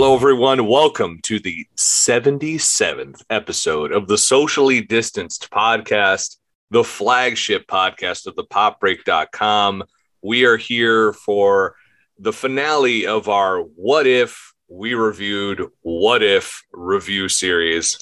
Hello, 0.00 0.14
everyone. 0.14 0.68
Welcome 0.68 1.18
to 1.24 1.40
the 1.40 1.66
77th 1.76 3.24
episode 3.30 3.90
of 3.90 4.06
the 4.06 4.16
Socially 4.16 4.80
Distanced 4.80 5.50
Podcast, 5.50 6.36
the 6.70 6.84
flagship 6.84 7.66
podcast 7.66 8.28
of 8.28 8.36
the 8.36 8.44
popbreak.com. 8.44 9.82
We 10.22 10.44
are 10.44 10.56
here 10.56 11.12
for 11.12 11.74
the 12.16 12.32
finale 12.32 13.08
of 13.08 13.28
our 13.28 13.58
What 13.58 14.06
If 14.06 14.54
We 14.68 14.94
Reviewed 14.94 15.66
What 15.80 16.22
If 16.22 16.62
review 16.72 17.28
series. 17.28 17.98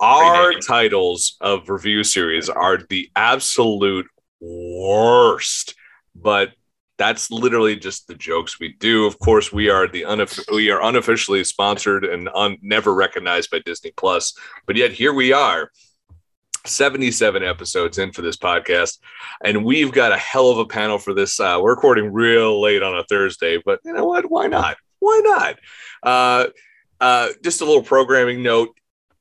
Our 0.00 0.54
titles 0.54 1.36
of 1.42 1.68
review 1.68 2.04
series 2.04 2.48
are 2.48 2.78
the 2.88 3.10
absolute 3.14 4.06
worst, 4.40 5.74
but 6.14 6.52
that's 6.96 7.30
literally 7.30 7.76
just 7.76 8.06
the 8.06 8.14
jokes 8.14 8.60
we 8.60 8.74
do. 8.74 9.06
Of 9.06 9.18
course, 9.18 9.52
we 9.52 9.68
are 9.68 9.88
the 9.88 10.02
unof- 10.02 10.52
we 10.52 10.70
are 10.70 10.82
unofficially 10.82 11.42
sponsored 11.44 12.04
and 12.04 12.28
un- 12.34 12.58
never 12.62 12.94
recognized 12.94 13.50
by 13.50 13.60
Disney 13.60 13.92
Plus, 13.96 14.34
but 14.66 14.76
yet 14.76 14.92
here 14.92 15.12
we 15.12 15.32
are. 15.32 15.70
77 16.66 17.42
episodes 17.42 17.98
in 17.98 18.10
for 18.10 18.22
this 18.22 18.38
podcast, 18.38 18.98
and 19.44 19.66
we've 19.66 19.92
got 19.92 20.12
a 20.12 20.16
hell 20.16 20.48
of 20.50 20.56
a 20.56 20.64
panel 20.64 20.98
for 20.98 21.12
this. 21.12 21.38
Uh, 21.38 21.58
we're 21.60 21.74
recording 21.74 22.10
real 22.10 22.58
late 22.62 22.82
on 22.82 22.96
a 22.96 23.04
Thursday, 23.04 23.60
but 23.62 23.80
you 23.84 23.92
know 23.92 24.06
what? 24.06 24.30
Why 24.30 24.46
not? 24.46 24.78
Why 24.98 25.20
not? 25.22 25.58
Uh, 26.02 26.46
uh, 27.00 27.28
just 27.42 27.60
a 27.60 27.66
little 27.66 27.82
programming 27.82 28.42
note 28.42 28.74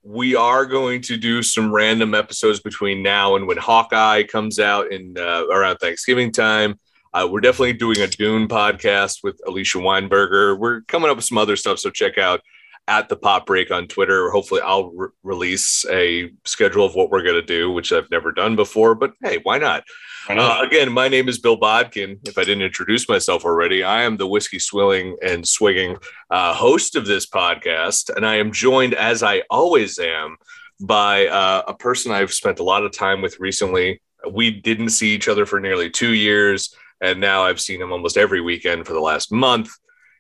we 0.04 0.36
are 0.36 0.66
going 0.66 1.02
to 1.02 1.18
do 1.18 1.42
some 1.42 1.74
random 1.74 2.14
episodes 2.14 2.60
between 2.60 3.02
now 3.02 3.36
and 3.36 3.48
when 3.48 3.58
Hawkeye 3.58 4.24
comes 4.24 4.60
out 4.60 4.92
in 4.92 5.18
uh, 5.18 5.46
around 5.50 5.78
Thanksgiving 5.78 6.32
time. 6.32 6.78
Uh, 7.14 7.28
we're 7.30 7.42
definitely 7.42 7.74
doing 7.74 8.00
a 8.02 8.08
Dune 8.08 8.48
podcast 8.48 9.24
with 9.24 9.40
Alicia 9.46 9.78
Weinberger. 9.78 10.58
We're 10.58 10.82
coming 10.82 11.12
up 11.12 11.18
with 11.18 11.26
some 11.26 11.38
other 11.38 11.56
stuff, 11.56 11.78
so 11.78 11.92
check 11.92 12.18
out 12.18 12.42
at 12.88 13.08
the 13.08 13.16
Pop 13.16 13.46
Break 13.46 13.70
on 13.70 13.88
Twitter. 13.88 14.32
Hopefully, 14.32 14.62
I'll 14.62 14.92
re- 14.92 15.10
release 15.22 15.86
a 15.92 16.32
schedule 16.44 16.86
of 16.86 16.96
what 16.96 17.12
we're 17.12 17.22
going 17.22 17.36
to 17.36 17.42
do, 17.42 17.72
which 17.72 17.94
I've 17.94 18.10
never 18.10 18.32
done 18.32 18.56
before. 18.56 18.96
But 18.96 19.14
hey, 19.22 19.40
why 19.44 19.60
not? 19.60 19.84
Why 20.26 20.36
not? 20.36 20.62
Uh, 20.62 20.66
again, 20.66 20.92
my 20.92 21.08
name 21.08 21.30
is 21.30 21.38
Bill 21.38 21.56
Bodkin. 21.56 22.20
If 22.26 22.40
I 22.40 22.44
didn't 22.44 22.64
introduce 22.64 23.08
myself 23.08 23.46
already, 23.46 23.84
I 23.84 24.04
am 24.04 24.18
the 24.18 24.28
whiskey 24.28 24.58
swilling 24.58 25.16
and 25.22 25.48
swigging 25.48 25.98
uh, 26.32 26.56
host 26.56 26.96
of 26.96 27.06
this 27.06 27.28
podcast, 27.28 28.10
and 28.16 28.26
I 28.26 28.38
am 28.38 28.52
joined, 28.52 28.96
as 28.96 29.22
I 29.22 29.44
always 29.52 30.00
am, 30.00 30.38
by 30.82 31.28
uh, 31.28 31.62
a 31.68 31.76
person 31.76 32.12
I've 32.12 32.34
spent 32.34 32.60
a 32.60 32.64
lot 32.64 32.84
of 32.84 32.92
time 32.92 33.22
with 33.22 33.40
recently. 33.40 34.02
We 34.30 34.50
didn't 34.50 34.90
see 34.90 35.14
each 35.14 35.28
other 35.28 35.46
for 35.46 35.60
nearly 35.60 35.92
two 35.92 36.14
years 36.14 36.76
and 37.04 37.20
now 37.20 37.44
I've 37.44 37.60
seen 37.60 37.82
him 37.82 37.92
almost 37.92 38.18
every 38.18 38.42
weekend 38.42 38.88
for 38.88 38.94
the 38.94 39.00
last 39.02 39.32
month. 39.32 39.70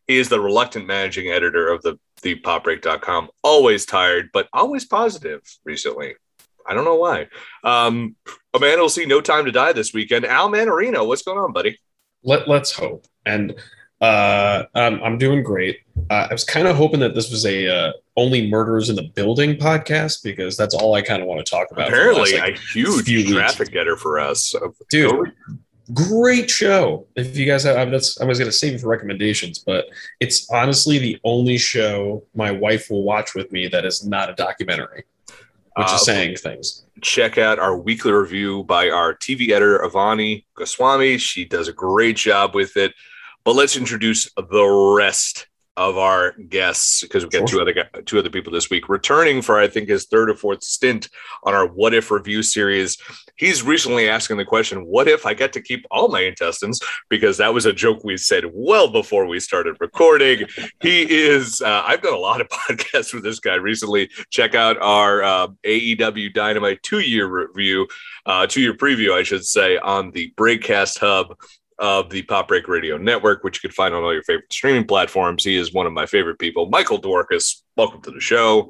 He 0.05 0.17
is 0.17 0.27
the 0.27 0.39
reluctant 0.39 0.85
managing 0.85 1.29
editor 1.29 1.71
of 1.71 1.81
the 1.81 1.97
the 2.21 2.39
popbreak.com. 2.39 3.29
Always 3.41 3.85
tired, 3.85 4.29
but 4.33 4.47
always 4.53 4.85
positive 4.85 5.41
recently. 5.65 6.15
I 6.65 6.73
don't 6.73 6.85
know 6.85 6.95
why. 6.95 7.27
Um, 7.63 8.15
Amanda 8.53 8.81
will 8.81 8.89
see 8.89 9.05
No 9.05 9.19
Time 9.19 9.45
to 9.45 9.51
Die 9.51 9.73
this 9.73 9.93
weekend. 9.93 10.25
Al 10.25 10.49
Manarino, 10.49 11.05
what's 11.05 11.23
going 11.23 11.37
on, 11.37 11.51
buddy? 11.51 11.77
Let, 12.23 12.47
let's 12.47 12.71
hope. 12.71 13.05
And 13.25 13.55
uh, 13.99 14.63
I'm, 14.73 15.03
I'm 15.03 15.17
doing 15.17 15.43
great. 15.43 15.79
Uh, 16.09 16.27
I 16.29 16.33
was 16.33 16.45
kind 16.45 16.69
of 16.69 16.77
hoping 16.77 17.01
that 17.01 17.13
this 17.13 17.29
was 17.29 17.45
a 17.45 17.67
uh, 17.67 17.91
only 18.15 18.49
murders 18.49 18.89
in 18.89 18.95
the 18.95 19.09
building 19.15 19.57
podcast 19.57 20.23
because 20.23 20.55
that's 20.55 20.73
all 20.73 20.93
I 20.93 21.01
kind 21.01 21.21
of 21.21 21.27
want 21.27 21.45
to 21.45 21.49
talk 21.49 21.71
about. 21.71 21.89
Apparently, 21.89 22.31
last, 22.31 22.41
like, 22.41 22.55
a 22.55 22.59
huge 22.59 23.29
traffic 23.29 23.71
getter 23.71 23.97
for 23.97 24.19
us, 24.19 24.55
dude 24.89 25.33
great 25.91 26.49
show. 26.49 27.05
If 27.15 27.35
you 27.37 27.45
guys 27.45 27.63
have, 27.63 27.75
I, 27.77 27.85
was 27.85 28.17
going 28.17 28.37
to 28.37 28.51
save 28.51 28.75
it 28.75 28.81
for 28.81 28.87
recommendations, 28.87 29.59
but 29.59 29.85
it's 30.19 30.49
honestly 30.51 30.99
the 30.99 31.19
only 31.23 31.57
show 31.57 32.23
my 32.35 32.51
wife 32.51 32.89
will 32.89 33.03
watch 33.03 33.35
with 33.35 33.51
me 33.51 33.67
that 33.67 33.85
is 33.85 34.05
not 34.05 34.29
a 34.29 34.33
documentary, 34.33 35.03
which 35.27 35.87
uh, 35.87 35.95
is 35.95 36.05
saying 36.05 36.37
things. 36.37 36.85
Check 37.01 37.37
out 37.37 37.59
our 37.59 37.75
weekly 37.75 38.11
review 38.11 38.63
by 38.63 38.89
our 38.89 39.13
TV 39.13 39.49
editor, 39.49 39.79
Avani 39.79 40.45
Goswami. 40.55 41.17
She 41.17 41.45
does 41.45 41.67
a 41.67 41.73
great 41.73 42.15
job 42.15 42.55
with 42.55 42.77
it. 42.77 42.93
But 43.43 43.55
let's 43.55 43.75
introduce 43.75 44.29
the 44.35 44.93
rest 44.97 45.47
of 45.75 45.97
our 45.97 46.33
guests 46.49 47.01
because 47.01 47.23
we've 47.23 47.31
got 47.31 47.47
two 47.47 47.59
other 47.59 47.73
two 48.05 48.19
other 48.19 48.29
people 48.29 48.53
this 48.53 48.69
week 48.69 48.89
returning 48.89 49.41
for 49.41 49.59
I 49.59 49.67
think 49.67 49.89
his 49.89 50.05
third 50.05 50.29
or 50.29 50.35
fourth 50.35 50.63
stint 50.63 51.09
on 51.43 51.55
our 51.55 51.65
What 51.65 51.93
If 51.93 52.11
review 52.11 52.43
series. 52.43 52.97
He's 53.37 53.63
recently 53.63 54.07
asking 54.07 54.37
the 54.37 54.45
question, 54.45 54.85
"What 54.85 55.07
if 55.07 55.25
I 55.25 55.33
get 55.33 55.51
to 55.53 55.61
keep 55.61 55.85
all 55.89 56.09
my 56.09 56.21
intestines?" 56.21 56.79
Because 57.09 57.37
that 57.37 57.53
was 57.53 57.65
a 57.65 57.73
joke 57.73 58.03
we 58.03 58.17
said 58.17 58.45
well 58.53 58.91
before 58.91 59.25
we 59.25 59.39
started 59.39 59.77
recording. 59.79 60.45
he 60.81 61.01
is. 61.09 61.61
Uh, 61.61 61.83
I've 61.85 62.03
done 62.03 62.13
a 62.13 62.17
lot 62.17 62.41
of 62.41 62.47
podcasts 62.49 63.13
with 63.13 63.23
this 63.23 63.39
guy 63.39 63.55
recently. 63.55 64.09
Check 64.29 64.53
out 64.53 64.77
our 64.79 65.23
uh, 65.23 65.47
AEW 65.65 66.33
Dynamite 66.33 66.83
two 66.83 66.99
year 66.99 67.25
review, 67.25 67.87
uh, 68.27 68.45
two 68.45 68.61
year 68.61 68.75
preview, 68.75 69.13
I 69.13 69.23
should 69.23 69.45
say, 69.45 69.77
on 69.77 70.11
the 70.11 70.31
Breakcast 70.37 70.99
Hub 70.99 71.35
of 71.79 72.09
the 72.09 72.21
Pop 72.23 72.47
Break 72.47 72.67
Radio 72.67 72.97
Network, 72.97 73.43
which 73.43 73.57
you 73.57 73.69
can 73.69 73.73
find 73.73 73.93
on 73.93 74.03
all 74.03 74.13
your 74.13 74.23
favorite 74.23 74.51
streaming 74.51 74.85
platforms. 74.85 75.43
He 75.43 75.55
is 75.55 75.73
one 75.73 75.85
of 75.85 75.93
my 75.93 76.05
favorite 76.05 76.39
people. 76.39 76.69
Michael 76.69 77.01
Dworkis, 77.01 77.61
welcome 77.77 78.01
to 78.03 78.11
the 78.11 78.19
show. 78.19 78.69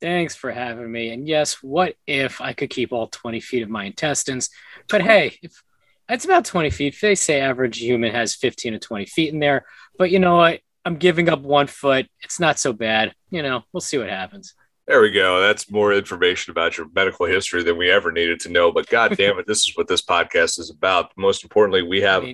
Thanks 0.00 0.34
for 0.34 0.50
having 0.50 0.90
me. 0.90 1.10
And 1.10 1.26
yes, 1.26 1.62
what 1.62 1.94
if 2.06 2.40
I 2.40 2.52
could 2.52 2.70
keep 2.70 2.92
all 2.92 3.08
20 3.08 3.40
feet 3.40 3.62
of 3.62 3.68
my 3.68 3.84
intestines? 3.84 4.50
But 4.88 5.02
hey, 5.02 5.38
if 5.42 5.62
it's 6.08 6.24
about 6.24 6.44
20 6.44 6.70
feet. 6.70 6.96
They 7.00 7.14
say 7.14 7.40
average 7.40 7.78
human 7.78 8.12
has 8.12 8.34
15 8.34 8.72
to 8.72 8.78
20 8.78 9.06
feet 9.06 9.32
in 9.32 9.40
there. 9.40 9.66
But 9.98 10.10
you 10.10 10.18
know 10.18 10.36
what? 10.36 10.60
I'm 10.84 10.96
giving 10.96 11.28
up 11.28 11.40
one 11.40 11.66
foot. 11.66 12.06
It's 12.22 12.40
not 12.40 12.58
so 12.58 12.72
bad. 12.72 13.12
You 13.30 13.42
know, 13.42 13.62
we'll 13.72 13.82
see 13.82 13.98
what 13.98 14.08
happens. 14.08 14.54
There 14.88 15.02
we 15.02 15.10
go. 15.10 15.38
That's 15.38 15.70
more 15.70 15.92
information 15.92 16.50
about 16.50 16.78
your 16.78 16.88
medical 16.94 17.26
history 17.26 17.62
than 17.62 17.76
we 17.76 17.90
ever 17.90 18.10
needed 18.10 18.40
to 18.40 18.48
know. 18.48 18.72
But 18.72 18.88
God 18.88 19.14
damn 19.18 19.38
it, 19.38 19.46
this 19.46 19.68
is 19.68 19.76
what 19.76 19.86
this 19.86 20.00
podcast 20.00 20.58
is 20.58 20.70
about. 20.70 21.12
Most 21.14 21.44
importantly, 21.44 21.82
we 21.82 22.00
have 22.00 22.24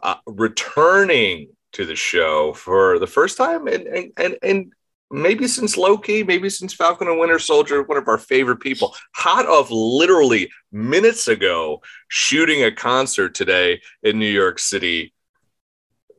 uh, 0.00 0.14
returning 0.24 1.48
to 1.72 1.84
the 1.84 1.96
show 1.96 2.52
for 2.52 3.00
the 3.00 3.06
first 3.06 3.36
time 3.36 3.66
and 3.66 4.12
and 4.16 4.36
and 4.42 4.72
maybe 5.10 5.48
since 5.48 5.76
Loki, 5.76 6.22
maybe 6.22 6.48
since 6.48 6.72
Falcon 6.72 7.08
and 7.08 7.18
Winter 7.18 7.40
Soldier, 7.40 7.82
one 7.82 7.98
of 7.98 8.06
our 8.06 8.18
favorite 8.18 8.60
people, 8.60 8.94
hot 9.14 9.46
off 9.46 9.68
literally 9.70 10.50
minutes 10.70 11.26
ago, 11.26 11.82
shooting 12.06 12.62
a 12.62 12.70
concert 12.70 13.34
today 13.34 13.80
in 14.04 14.20
New 14.20 14.30
York 14.30 14.60
City. 14.60 15.14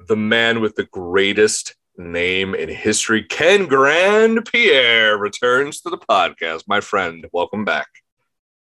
The 0.08 0.18
man 0.18 0.60
with 0.60 0.76
the 0.76 0.86
greatest 0.86 1.76
name 2.00 2.56
in 2.56 2.70
history. 2.70 3.24
Ken 3.24 3.68
Grand 3.68 4.46
Pierre 4.46 5.18
returns 5.18 5.82
to 5.82 5.90
the 5.90 5.98
podcast. 5.98 6.64
My 6.68 6.80
friend, 6.80 7.28
welcome 7.32 7.66
back. 7.66 7.88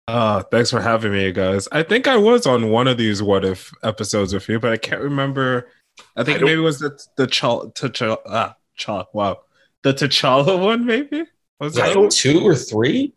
Uh, 0.08 0.42
thanks 0.44 0.72
for 0.72 0.82
having 0.82 1.12
me, 1.12 1.32
guys. 1.32 1.68
I 1.72 1.84
think 1.84 2.08
I 2.08 2.16
was 2.18 2.46
on 2.46 2.70
one 2.70 2.88
of 2.88 2.98
these 2.98 3.22
what 3.22 3.44
if 3.44 3.72
episodes 3.84 4.34
with 4.34 4.48
you, 4.48 4.60
but 4.60 4.72
I 4.72 4.78
can't 4.78 5.02
remember. 5.02 5.70
I 6.16 6.24
think 6.24 6.40
I 6.40 6.46
maybe 6.46 6.60
it 6.60 6.64
was 6.64 6.80
the 6.80 7.00
the 7.18 7.28
Chal 7.28 7.72
T'Challa 7.72 8.18
ah 8.26 8.56
Chal 8.76 9.08
wow 9.14 9.40
the 9.82 9.94
T'Challa 9.94 10.62
one 10.62 10.86
maybe 10.86 11.24
was 11.60 11.76
that 11.76 12.12
two 12.12 12.42
or 12.42 12.56
three? 12.56 13.14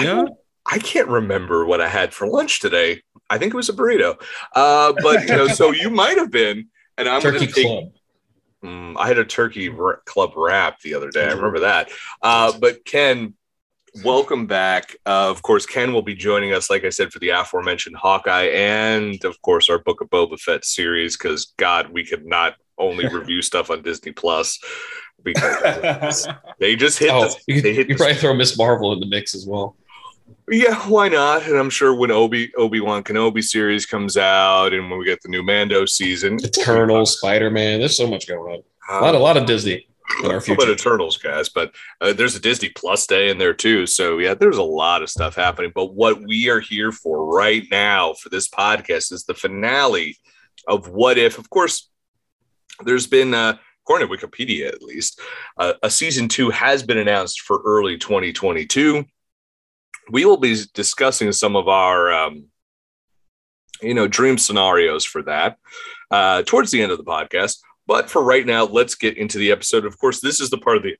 Yeah, 0.00 0.24
I, 0.66 0.74
I 0.74 0.78
can't 0.78 1.08
remember 1.08 1.64
what 1.64 1.80
I 1.80 1.88
had 1.88 2.12
for 2.12 2.26
lunch 2.26 2.60
today. 2.60 3.02
I 3.30 3.38
think 3.38 3.54
it 3.54 3.56
was 3.56 3.68
a 3.68 3.72
burrito. 3.72 4.20
Uh, 4.54 4.92
but 5.02 5.22
you 5.22 5.28
know, 5.28 5.48
so 5.48 5.70
you 5.70 5.90
might 5.90 6.18
have 6.18 6.30
been, 6.30 6.68
and 6.96 7.08
I'm 7.08 7.22
going 7.22 7.38
to 7.38 7.46
take. 7.46 7.66
Club. 7.66 7.92
Mm, 8.64 8.96
I 8.98 9.06
had 9.06 9.18
a 9.18 9.24
turkey 9.24 9.68
r- 9.68 10.02
club 10.04 10.32
wrap 10.36 10.80
the 10.80 10.94
other 10.94 11.10
day. 11.10 11.24
I 11.24 11.32
remember 11.32 11.60
that. 11.60 11.90
Uh, 12.22 12.52
but 12.58 12.84
Ken, 12.84 13.34
welcome 14.04 14.46
back. 14.46 14.96
Uh, 15.06 15.30
of 15.30 15.42
course, 15.42 15.66
Ken 15.66 15.92
will 15.92 16.02
be 16.02 16.14
joining 16.14 16.52
us, 16.52 16.70
like 16.70 16.84
I 16.84 16.88
said, 16.88 17.12
for 17.12 17.18
the 17.18 17.30
aforementioned 17.30 17.96
Hawkeye 17.96 18.48
and, 18.48 19.22
of 19.24 19.40
course, 19.42 19.70
our 19.70 19.78
Book 19.78 20.00
of 20.00 20.10
Boba 20.10 20.38
Fett 20.38 20.64
series. 20.64 21.16
Because 21.16 21.54
God, 21.56 21.90
we 21.92 22.04
could 22.04 22.26
not 22.26 22.54
only 22.78 23.06
review 23.12 23.42
stuff 23.42 23.70
on 23.70 23.82
Disney 23.82 24.12
Plus 24.12 24.58
because 25.22 26.28
they 26.58 26.76
just 26.76 26.98
hit. 27.00 27.10
Oh, 27.12 27.28
the, 27.28 27.54
you, 27.54 27.62
they 27.62 27.74
hit 27.74 27.88
you 27.88 27.96
probably 27.96 28.14
throw 28.14 28.34
Miss 28.34 28.56
Marvel 28.58 28.92
in 28.92 29.00
the 29.00 29.06
mix 29.06 29.34
as 29.34 29.46
well. 29.46 29.76
Yeah, 30.50 30.76
why 30.88 31.08
not? 31.08 31.42
And 31.42 31.56
I'm 31.56 31.70
sure 31.70 31.94
when 31.94 32.10
Obi 32.10 32.52
Obi 32.54 32.80
Wan 32.80 33.02
Kenobi 33.02 33.42
series 33.42 33.86
comes 33.86 34.16
out, 34.16 34.72
and 34.72 34.90
when 34.90 34.98
we 34.98 35.04
get 35.04 35.22
the 35.22 35.28
new 35.28 35.42
Mando 35.42 35.84
season, 35.84 36.38
Eternal, 36.42 37.06
Spider 37.06 37.50
Man, 37.50 37.80
there's 37.80 37.96
so 37.96 38.06
much 38.06 38.26
going 38.26 38.54
on. 38.54 38.62
a 38.88 39.04
lot, 39.04 39.14
a 39.14 39.18
lot 39.18 39.36
of 39.36 39.46
Disney 39.46 39.86
in 40.24 40.30
our 40.30 40.40
future. 40.40 40.62
About 40.62 40.72
Eternals, 40.72 41.16
guys, 41.18 41.48
but 41.48 41.74
uh, 42.00 42.12
there's 42.12 42.34
a 42.34 42.40
Disney 42.40 42.70
Plus 42.70 43.06
day 43.06 43.30
in 43.30 43.38
there 43.38 43.54
too. 43.54 43.86
So 43.86 44.18
yeah, 44.18 44.34
there's 44.34 44.56
a 44.56 44.62
lot 44.62 45.02
of 45.02 45.10
stuff 45.10 45.34
happening. 45.34 45.72
But 45.74 45.94
what 45.94 46.22
we 46.22 46.48
are 46.48 46.60
here 46.60 46.92
for 46.92 47.26
right 47.34 47.64
now 47.70 48.14
for 48.14 48.28
this 48.28 48.48
podcast 48.48 49.12
is 49.12 49.24
the 49.24 49.34
finale 49.34 50.16
of 50.66 50.88
What 50.88 51.18
If. 51.18 51.38
Of 51.38 51.50
course, 51.50 51.90
there's 52.84 53.06
been. 53.06 53.34
Uh, 53.34 53.58
according 53.84 54.06
to 54.06 54.14
Wikipedia 54.14 54.68
at 54.68 54.82
least, 54.82 55.18
uh, 55.56 55.72
a 55.82 55.88
season 55.88 56.28
two 56.28 56.50
has 56.50 56.82
been 56.82 56.98
announced 56.98 57.40
for 57.40 57.62
early 57.64 57.96
2022 57.96 59.02
we 60.10 60.24
will 60.24 60.36
be 60.36 60.56
discussing 60.74 61.32
some 61.32 61.56
of 61.56 61.68
our 61.68 62.12
um, 62.12 62.46
you 63.82 63.94
know 63.94 64.08
dream 64.08 64.38
scenarios 64.38 65.04
for 65.04 65.22
that 65.22 65.58
uh, 66.10 66.42
towards 66.44 66.70
the 66.70 66.82
end 66.82 66.92
of 66.92 66.98
the 66.98 67.04
podcast 67.04 67.58
But 67.88 68.10
for 68.10 68.22
right 68.22 68.44
now, 68.44 68.64
let's 68.66 68.94
get 68.94 69.16
into 69.16 69.38
the 69.38 69.50
episode. 69.50 69.86
Of 69.86 69.98
course, 69.98 70.20
this 70.20 70.40
is 70.40 70.50
the 70.50 70.58
part 70.58 70.76
of 70.76 70.82
the 70.82 70.96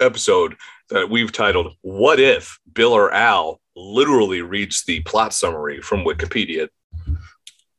episode 0.00 0.56
that 0.88 1.10
we've 1.10 1.30
titled 1.30 1.74
What 1.82 2.18
If 2.18 2.58
Bill 2.72 2.94
or 2.94 3.12
Al 3.12 3.60
literally 3.76 4.40
reads 4.40 4.82
the 4.84 5.00
plot 5.00 5.34
summary 5.34 5.82
from 5.82 6.00
Wikipedia? 6.00 6.68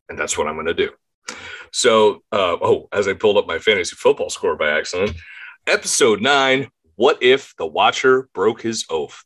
And 0.07 0.19
that's 0.19 0.37
what 0.37 0.47
I'm 0.47 0.53
going 0.53 0.67
to 0.67 0.75
do. 0.75 0.91
So, 1.73 2.21
uh, 2.31 2.57
oh, 2.61 2.87
as 2.91 3.07
I 3.07 3.13
pulled 3.13 3.37
up 3.37 3.47
my 3.47 3.57
fantasy 3.57 3.95
football 3.95 4.29
score 4.29 4.55
by 4.55 4.69
accident, 4.69 5.17
episode 5.65 6.21
nine 6.21 6.69
What 6.95 7.17
If 7.23 7.55
the 7.57 7.65
Watcher 7.65 8.29
Broke 8.33 8.61
His 8.61 8.85
Oath? 8.91 9.23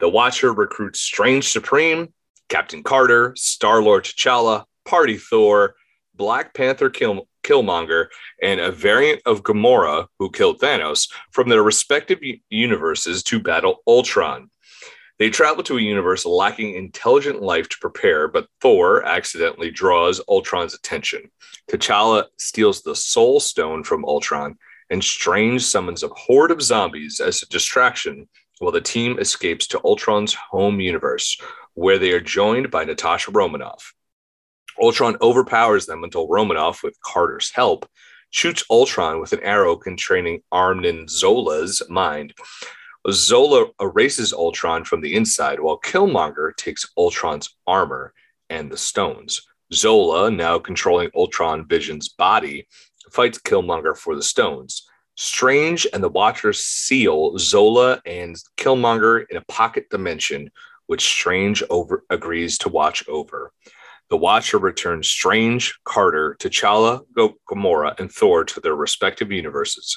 The 0.00 0.08
Watcher 0.08 0.54
recruits 0.54 0.98
Strange 0.98 1.48
Supreme, 1.50 2.14
Captain 2.48 2.82
Carter, 2.82 3.34
Star 3.36 3.82
Lord 3.82 4.04
T'Challa, 4.04 4.64
Party 4.86 5.18
Thor, 5.18 5.74
Black 6.14 6.54
Panther 6.54 6.88
Kill- 6.88 7.28
Killmonger, 7.44 8.06
and 8.42 8.60
a 8.60 8.72
variant 8.72 9.20
of 9.26 9.42
Gamora, 9.42 10.06
who 10.18 10.30
killed 10.30 10.58
Thanos, 10.58 11.10
from 11.32 11.50
their 11.50 11.62
respective 11.62 12.18
universes 12.48 13.22
to 13.24 13.40
battle 13.40 13.82
Ultron. 13.86 14.50
They 15.18 15.28
travel 15.28 15.62
to 15.64 15.76
a 15.76 15.82
universe 15.82 16.24
lacking 16.24 16.76
intelligent 16.76 17.42
life 17.42 17.68
to 17.68 17.76
prepare, 17.78 18.26
but 18.26 18.48
Thor 18.62 19.04
accidentally 19.04 19.70
draws 19.70 20.18
Ultron's 20.28 20.72
attention. 20.72 21.30
T'Challa 21.70 22.24
steals 22.38 22.80
the 22.80 22.96
Soul 22.96 23.38
Stone 23.38 23.84
from 23.84 24.06
Ultron, 24.06 24.56
and 24.88 25.04
Strange 25.04 25.62
summons 25.62 26.02
a 26.02 26.08
horde 26.08 26.50
of 26.50 26.62
zombies 26.62 27.20
as 27.20 27.42
a 27.42 27.48
distraction 27.48 28.28
while 28.60 28.72
the 28.72 28.80
team 28.80 29.18
escapes 29.18 29.66
to 29.66 29.80
Ultron's 29.84 30.34
home 30.34 30.80
universe, 30.80 31.40
where 31.74 31.98
they 31.98 32.12
are 32.12 32.20
joined 32.20 32.70
by 32.70 32.84
Natasha 32.84 33.30
Romanoff. 33.30 33.94
Ultron 34.80 35.16
overpowers 35.22 35.86
them 35.86 36.04
until 36.04 36.28
Romanoff, 36.28 36.82
with 36.82 37.00
Carter's 37.00 37.50
help, 37.50 37.88
shoots 38.28 38.62
Ultron 38.70 39.18
with 39.18 39.32
an 39.32 39.40
arrow 39.40 39.76
containing 39.76 40.42
Arnim 40.52 41.08
Zola's 41.08 41.82
mind. 41.88 42.34
Zola 43.10 43.66
erases 43.80 44.32
Ultron 44.34 44.84
from 44.84 45.00
the 45.00 45.16
inside, 45.16 45.58
while 45.58 45.80
Killmonger 45.80 46.54
takes 46.54 46.86
Ultron's 46.98 47.56
armor 47.66 48.12
and 48.50 48.70
the 48.70 48.76
stones. 48.76 49.40
Zola, 49.72 50.30
now 50.30 50.58
controlling 50.58 51.10
Ultron 51.14 51.66
Vision's 51.66 52.10
body, 52.10 52.68
fights 53.10 53.38
Killmonger 53.38 53.96
for 53.96 54.14
the 54.14 54.22
stones. 54.22 54.86
Strange 55.20 55.86
and 55.92 56.02
the 56.02 56.08
Watchers 56.08 56.64
seal 56.64 57.36
Zola 57.36 58.00
and 58.06 58.36
Killmonger 58.56 59.26
in 59.28 59.36
a 59.36 59.44
pocket 59.48 59.90
dimension, 59.90 60.50
which 60.86 61.04
Strange 61.04 61.62
over 61.68 62.04
agrees 62.08 62.56
to 62.56 62.70
watch 62.70 63.06
over. 63.06 63.52
The 64.08 64.16
Watcher 64.16 64.56
returns 64.56 65.08
Strange, 65.08 65.78
Carter, 65.84 66.38
T'Challa, 66.40 67.02
Gamora, 67.46 68.00
and 68.00 68.10
Thor 68.10 68.44
to 68.44 68.60
their 68.60 68.74
respective 68.74 69.30
universes. 69.30 69.94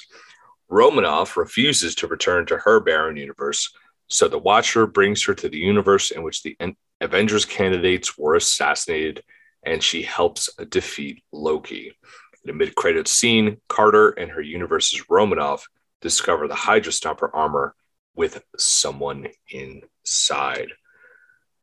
Romanoff 0.68 1.38
refuses 1.38 1.94
to 1.94 2.06
return 2.06 2.44
to 2.44 2.58
her 2.58 2.78
barren 2.80 3.16
universe, 3.16 3.74
so 4.08 4.28
the 4.28 4.36
Watcher 4.36 4.86
brings 4.86 5.24
her 5.24 5.32
to 5.32 5.48
the 5.48 5.56
universe 5.56 6.10
in 6.10 6.22
which 6.22 6.42
the 6.42 6.54
Avengers 7.00 7.46
candidates 7.46 8.18
were 8.18 8.34
assassinated, 8.34 9.22
and 9.62 9.82
she 9.82 10.02
helps 10.02 10.50
defeat 10.68 11.24
Loki. 11.32 11.96
In 12.44 12.50
a 12.50 12.54
mid-credit 12.54 13.08
scene, 13.08 13.58
Carter 13.68 14.10
and 14.10 14.30
her 14.30 14.42
universe's 14.42 15.08
Romanoff 15.08 15.66
discover 16.02 16.46
the 16.46 16.54
Hydra 16.54 16.92
Stomper 16.92 17.30
armor 17.32 17.74
with 18.14 18.42
someone 18.58 19.28
inside. 19.48 20.68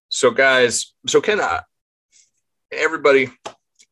So, 0.10 0.31
guys, 0.31 0.94
so 1.07 1.22
Ken, 1.22 1.39
uh, 1.39 1.62
everybody, 2.72 3.30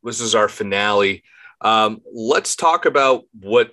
this 0.03 0.19
is 0.19 0.33
our 0.33 0.49
finale. 0.49 1.23
Um, 1.61 2.01
let's 2.11 2.55
talk 2.55 2.85
about 2.85 3.23
what 3.39 3.71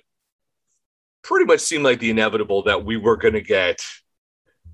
pretty 1.23 1.45
much 1.45 1.61
seemed 1.61 1.83
like 1.83 1.99
the 1.99 2.11
inevitable 2.11 2.63
that 2.63 2.85
we 2.85 2.97
were 2.97 3.17
going 3.17 3.33
to 3.33 3.41
get 3.41 3.81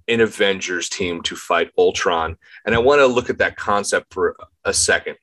an 0.10 0.19
Avengers 0.19 0.89
team 0.89 1.22
to 1.24 1.36
fight 1.36 1.72
Ultron. 1.78 2.36
And 2.66 2.75
I 2.75 2.80
want 2.80 3.00
to 3.00 3.07
look 3.07 3.30
at 3.30 3.38
that 3.38 3.56
concept 3.56 4.13
for 4.13 4.36
a 4.66 4.74
second. 4.74 5.16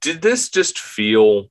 Did 0.00 0.22
this 0.22 0.48
just 0.48 0.78
feel 0.78 1.50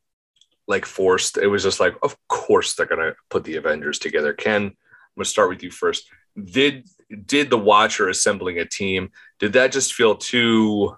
like 0.67 0.85
forced? 0.85 1.37
It 1.37 1.47
was 1.47 1.63
just 1.63 1.79
like, 1.79 1.95
of 2.03 2.15
course 2.27 2.75
they're 2.75 2.85
to 2.99 3.15
put 3.29 3.43
the 3.43 3.55
Avengers 3.55 3.99
together. 3.99 4.33
Ken, 4.33 4.63
I'm 4.63 4.73
to 5.23 5.29
start 5.29 5.49
with 5.49 5.63
you 5.63 5.71
first. 5.71 6.07
Did 6.41 6.87
did 7.25 7.49
the 7.49 7.57
Watcher 7.57 8.09
assembling 8.09 8.59
a 8.59 8.65
team? 8.65 9.11
Did 9.39 9.53
that 9.53 9.71
just 9.71 9.93
feel 9.93 10.15
too? 10.15 10.95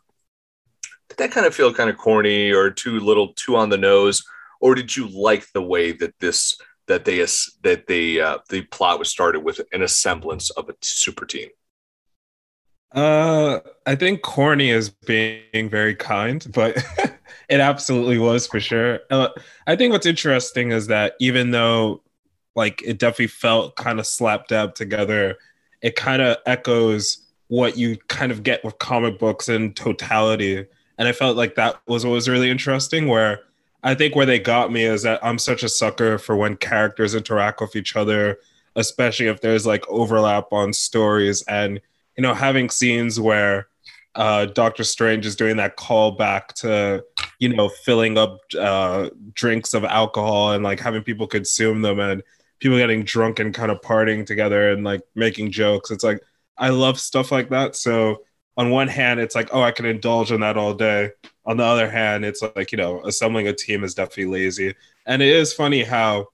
Did 1.10 1.18
that 1.18 1.32
kind 1.32 1.46
of 1.46 1.56
feel 1.56 1.74
kind 1.74 1.90
of 1.90 1.98
corny 1.98 2.52
or 2.52 2.70
too 2.70 3.00
little, 3.00 3.34
too 3.34 3.56
on 3.56 3.70
the 3.70 3.78
nose, 3.78 4.24
or 4.60 4.76
did 4.76 4.96
you 4.96 5.08
like 5.08 5.52
the 5.54 5.62
way 5.62 5.92
that 5.94 6.18
this 6.20 6.60
that 6.88 7.06
they 7.06 7.20
that 7.64 7.88
they 7.88 8.20
uh, 8.20 8.40
the 8.50 8.64
plot 8.64 9.00
was 9.00 9.10
started 9.10 9.42
with 9.42 9.62
an 9.72 9.88
semblance 9.88 10.50
of 10.52 10.68
a 10.70 10.76
super 10.82 11.26
team? 11.26 11.50
Uh, 12.92 13.60
I 13.86 13.96
think 13.96 14.24
corny 14.24 14.72
is 14.72 14.90
being 14.90 15.70
very 15.70 15.96
kind, 15.96 16.46
but 16.54 16.84
it 17.50 17.60
absolutely 17.60 18.20
was 18.20 18.46
for 18.46 18.60
sure. 18.60 19.00
Uh, 19.10 19.30
I 19.66 19.76
think 19.76 19.92
what's 19.92 20.06
interesting 20.06 20.72
is 20.72 20.88
that 20.88 21.16
even 21.20 21.52
though 21.52 22.04
like 22.56 22.82
it 22.84 23.00
definitely 23.00 23.28
felt 23.28 23.76
kind 23.76 24.00
of 24.00 24.08
slap 24.08 24.48
dab 24.48 24.76
together, 24.76 25.38
it 25.82 25.96
kind 25.96 26.22
of 26.22 26.38
echoes 26.46 27.26
what 27.48 27.78
you 27.78 27.98
kind 28.08 28.32
of 28.32 28.44
get 28.44 28.64
with 28.64 28.78
comic 28.78 29.18
books 29.18 29.50
in 29.50 29.74
totality. 29.74 30.66
And 30.98 31.08
I 31.08 31.12
felt 31.12 31.38
like 31.38 31.56
that 31.56 31.82
was 31.88 32.06
what 32.06 32.12
was 32.12 32.30
really 32.30 32.52
interesting 32.52 33.08
where 33.08 33.40
I 33.82 33.96
think 33.96 34.16
where 34.16 34.26
they 34.26 34.40
got 34.40 34.72
me 34.72 34.84
is 34.84 35.04
that 35.04 35.24
I'm 35.24 35.40
such 35.40 35.64
a 35.64 35.70
sucker 35.70 36.18
for 36.18 36.36
when 36.36 36.58
characters 36.58 37.16
interact 37.16 37.62
with 37.62 37.76
each 37.76 37.96
other, 37.96 38.38
especially 38.76 39.28
if 39.28 39.42
there's 39.42 39.66
like 39.66 39.88
overlap 39.88 40.52
on 40.52 40.74
stories 40.74 41.42
and 41.44 41.82
you 42.16 42.22
know 42.22 42.34
having 42.34 42.70
scenes 42.70 43.20
where 43.20 43.68
uh, 44.16 44.46
Doctor 44.46 44.84
Strange 44.84 45.26
is 45.26 45.36
doing 45.36 45.58
that 45.58 45.78
callback 45.78 46.48
to 46.48 47.04
you 47.40 47.50
know 47.50 47.70
filling 47.70 48.18
up 48.18 48.40
uh, 48.60 49.10
drinks 49.34 49.74
of 49.74 49.84
alcohol 49.84 50.54
and 50.54 50.64
like 50.64 50.80
having 50.80 51.04
people 51.04 51.28
consume 51.28 51.82
them 51.82 52.00
and 52.00 52.24
people 52.60 52.78
getting 52.78 53.04
drunk 53.04 53.40
and 53.40 53.54
kind 53.54 53.72
of 53.72 53.82
partying 53.82 54.26
together 54.26 54.72
and 54.72 54.84
like 54.84 55.02
making 55.16 55.52
jokes. 55.52 55.92
It's 55.92 56.04
like 56.04 56.22
I 56.58 56.70
love 56.70 57.00
stuff 57.00 57.32
like 57.32 57.50
that. 57.50 57.76
So 57.76 58.24
on 58.58 58.70
one 58.72 58.90
hand, 58.90 59.22
it's 59.22 59.36
like, 59.36 59.50
oh, 59.54 59.62
I 59.62 59.72
can 59.72 59.86
indulge 59.86 60.34
in 60.34 60.42
that 60.42 60.58
all 60.58 60.74
day. 60.74 61.12
On 61.46 61.56
the 61.56 61.64
other 61.64 61.90
hand, 61.90 62.26
it's 62.26 62.42
like, 62.42 62.74
you 62.74 62.78
know, 62.78 63.02
assembling 63.06 63.48
a 63.48 63.54
team 63.54 63.86
is 63.86 63.94
definitely 63.94 64.26
lazy. 64.26 64.76
And 65.06 65.22
it 65.22 65.30
is 65.30 65.54
funny 65.54 65.82
how, 65.82 66.28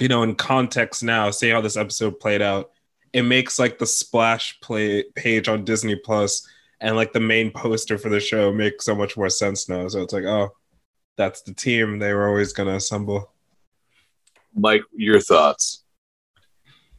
you 0.00 0.08
know, 0.08 0.22
in 0.22 0.34
context 0.34 1.02
now, 1.02 1.30
see 1.30 1.50
how 1.50 1.60
this 1.60 1.76
episode 1.76 2.18
played 2.18 2.40
out, 2.40 2.70
it 3.12 3.22
makes 3.22 3.58
like 3.58 3.78
the 3.78 3.86
splash 3.86 4.58
play 4.60 5.04
page 5.14 5.46
on 5.46 5.66
Disney 5.66 5.94
Plus 5.94 6.48
and 6.82 6.96
like 6.96 7.12
the 7.12 7.20
main 7.20 7.50
poster 7.50 7.96
for 7.96 8.08
the 8.10 8.20
show 8.20 8.52
make 8.52 8.82
so 8.82 8.94
much 8.94 9.16
more 9.16 9.30
sense 9.30 9.68
now. 9.68 9.86
So 9.88 10.02
it's 10.02 10.12
like, 10.12 10.24
oh, 10.24 10.50
that's 11.16 11.42
the 11.42 11.54
team 11.54 11.98
they 11.98 12.12
were 12.12 12.28
always 12.28 12.52
going 12.52 12.68
to 12.68 12.74
assemble. 12.74 13.30
Mike, 14.54 14.82
your 14.94 15.20
thoughts? 15.20 15.84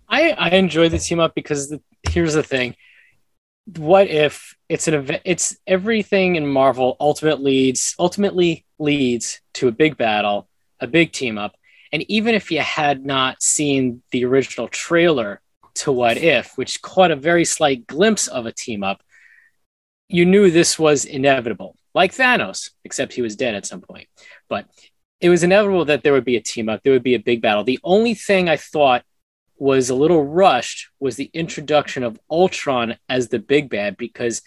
I 0.07 0.31
I 0.31 0.49
enjoy 0.51 0.89
the 0.89 0.99
team 0.99 1.19
up 1.19 1.35
because 1.35 1.69
the, 1.69 1.81
here's 2.09 2.33
the 2.33 2.43
thing 2.43 2.75
what 3.77 4.07
if 4.07 4.55
it's 4.67 4.87
an 4.89 4.93
event 4.93 5.21
it's 5.23 5.55
everything 5.65 6.35
in 6.35 6.45
marvel 6.45 6.97
ultimately 6.99 7.51
leads 7.51 7.95
ultimately 7.97 8.65
leads 8.77 9.39
to 9.53 9.69
a 9.69 9.71
big 9.71 9.95
battle 9.95 10.49
a 10.81 10.87
big 10.87 11.13
team 11.13 11.37
up 11.37 11.55
and 11.93 12.03
even 12.09 12.35
if 12.35 12.51
you 12.51 12.59
had 12.59 13.05
not 13.05 13.41
seen 13.41 14.01
the 14.11 14.25
original 14.25 14.67
trailer 14.67 15.39
to 15.75 15.93
what 15.93 16.17
if 16.17 16.57
which 16.57 16.81
caught 16.81 17.09
a 17.09 17.15
very 17.15 17.45
slight 17.45 17.87
glimpse 17.87 18.27
of 18.27 18.45
a 18.45 18.51
team 18.51 18.83
up 18.83 19.01
you 20.09 20.25
knew 20.25 20.49
this 20.49 20.77
was 20.77 21.05
inevitable 21.05 21.75
like 21.93 22.13
thanos 22.13 22.71
except 22.83 23.13
he 23.13 23.21
was 23.21 23.35
dead 23.35 23.55
at 23.55 23.65
some 23.65 23.81
point 23.81 24.07
but 24.49 24.65
it 25.21 25.29
was 25.29 25.43
inevitable 25.43 25.85
that 25.85 26.03
there 26.03 26.13
would 26.13 26.25
be 26.25 26.35
a 26.35 26.41
team 26.41 26.69
up 26.69 26.81
there 26.83 26.93
would 26.93 27.03
be 27.03 27.15
a 27.15 27.19
big 27.19 27.41
battle 27.41 27.63
the 27.63 27.79
only 27.83 28.13
thing 28.13 28.49
i 28.49 28.57
thought 28.57 29.03
was 29.57 29.89
a 29.89 29.95
little 29.95 30.25
rushed 30.25 30.89
was 30.99 31.15
the 31.15 31.29
introduction 31.33 32.03
of 32.03 32.19
Ultron 32.29 32.97
as 33.07 33.29
the 33.29 33.39
big 33.39 33.69
bad 33.69 33.95
because 33.95 34.41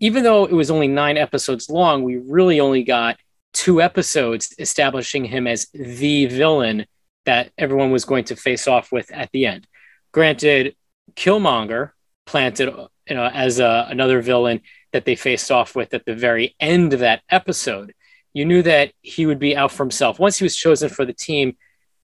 even 0.00 0.24
though 0.24 0.44
it 0.46 0.52
was 0.52 0.70
only 0.70 0.88
nine 0.88 1.16
episodes 1.16 1.70
long, 1.70 2.02
we 2.02 2.16
really 2.16 2.58
only 2.58 2.82
got 2.82 3.18
two 3.52 3.80
episodes 3.80 4.54
establishing 4.58 5.24
him 5.24 5.46
as 5.46 5.68
the 5.72 6.26
villain 6.26 6.86
that 7.24 7.52
everyone 7.56 7.92
was 7.92 8.04
going 8.04 8.24
to 8.24 8.36
face 8.36 8.66
off 8.66 8.90
with 8.90 9.12
at 9.12 9.30
the 9.32 9.46
end. 9.46 9.66
Granted, 10.12 10.74
Killmonger 11.14 11.90
planted 12.26 12.74
you 13.08 13.16
know 13.16 13.26
as 13.26 13.58
a, 13.58 13.86
another 13.90 14.20
villain 14.20 14.60
that 14.92 15.04
they 15.04 15.16
faced 15.16 15.50
off 15.50 15.74
with 15.74 15.94
at 15.94 16.04
the 16.04 16.14
very 16.14 16.54
end 16.60 16.92
of 16.92 17.00
that 17.00 17.22
episode. 17.30 17.94
You 18.34 18.44
knew 18.44 18.62
that 18.62 18.92
he 19.02 19.26
would 19.26 19.38
be 19.38 19.56
out 19.56 19.72
for 19.72 19.84
himself. 19.84 20.18
Once 20.18 20.38
he 20.38 20.44
was 20.44 20.56
chosen 20.56 20.88
for 20.88 21.04
the 21.04 21.12
team, 21.12 21.56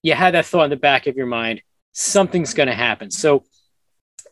you 0.03 0.13
had 0.13 0.33
that 0.33 0.45
thought 0.45 0.65
in 0.65 0.69
the 0.69 0.75
back 0.75 1.07
of 1.07 1.15
your 1.15 1.25
mind 1.25 1.61
something's 1.91 2.53
going 2.53 2.69
to 2.69 2.75
happen. 2.75 3.11
So, 3.11 3.43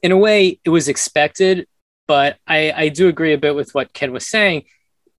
in 0.01 0.11
a 0.11 0.17
way, 0.17 0.59
it 0.63 0.69
was 0.69 0.87
expected, 0.87 1.67
but 2.07 2.37
I, 2.47 2.71
I 2.71 2.89
do 2.89 3.07
agree 3.07 3.33
a 3.33 3.37
bit 3.37 3.55
with 3.55 3.73
what 3.73 3.93
Ken 3.93 4.11
was 4.11 4.27
saying. 4.27 4.65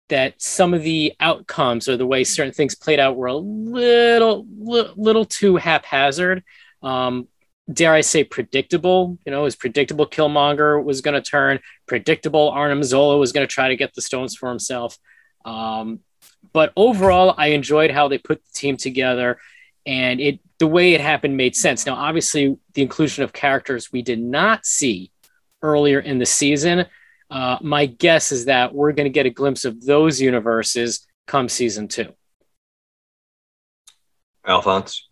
that 0.08 0.40
some 0.40 0.72
of 0.74 0.82
the 0.82 1.12
outcomes 1.20 1.88
or 1.88 1.96
the 1.96 2.06
way 2.06 2.24
certain 2.24 2.52
things 2.52 2.74
played 2.74 2.98
out 2.98 3.16
were 3.16 3.26
a 3.26 3.34
little 3.34 4.46
li- 4.58 4.92
little 4.96 5.24
too 5.24 5.56
haphazard. 5.56 6.42
Um, 6.82 7.28
dare 7.72 7.92
I 7.92 8.00
say 8.00 8.24
predictable? 8.24 9.18
You 9.24 9.32
know, 9.32 9.40
it 9.40 9.44
was 9.44 9.56
predictable 9.56 10.06
Killmonger 10.06 10.82
was 10.82 11.00
going 11.00 11.14
to 11.14 11.30
turn, 11.30 11.60
predictable 11.86 12.50
Arnim 12.50 12.82
Zola 12.82 13.18
was 13.18 13.32
going 13.32 13.46
to 13.46 13.52
try 13.52 13.68
to 13.68 13.76
get 13.76 13.94
the 13.94 14.02
stones 14.02 14.36
for 14.36 14.48
himself. 14.48 14.98
Um, 15.44 16.00
but 16.52 16.72
overall, 16.76 17.34
I 17.36 17.48
enjoyed 17.48 17.90
how 17.90 18.08
they 18.08 18.18
put 18.18 18.42
the 18.44 18.52
team 18.52 18.76
together, 18.76 19.38
and 19.86 20.20
it 20.20 20.40
the 20.58 20.66
way 20.66 20.94
it 20.94 21.00
happened 21.00 21.36
made 21.36 21.54
sense. 21.54 21.86
Now, 21.86 21.94
obviously, 21.94 22.56
the 22.74 22.82
inclusion 22.82 23.22
of 23.22 23.32
characters 23.32 23.92
we 23.92 24.02
did 24.02 24.20
not 24.20 24.66
see 24.66 25.12
earlier 25.62 26.00
in 26.00 26.18
the 26.18 26.26
season. 26.26 26.86
Uh, 27.30 27.58
my 27.60 27.86
guess 27.86 28.32
is 28.32 28.46
that 28.46 28.74
we're 28.74 28.92
going 28.92 29.04
to 29.04 29.10
get 29.10 29.26
a 29.26 29.30
glimpse 29.30 29.64
of 29.64 29.84
those 29.84 30.20
universes 30.20 31.06
come 31.26 31.48
season 31.48 31.86
two. 31.86 32.12
Alphonse. 34.46 35.07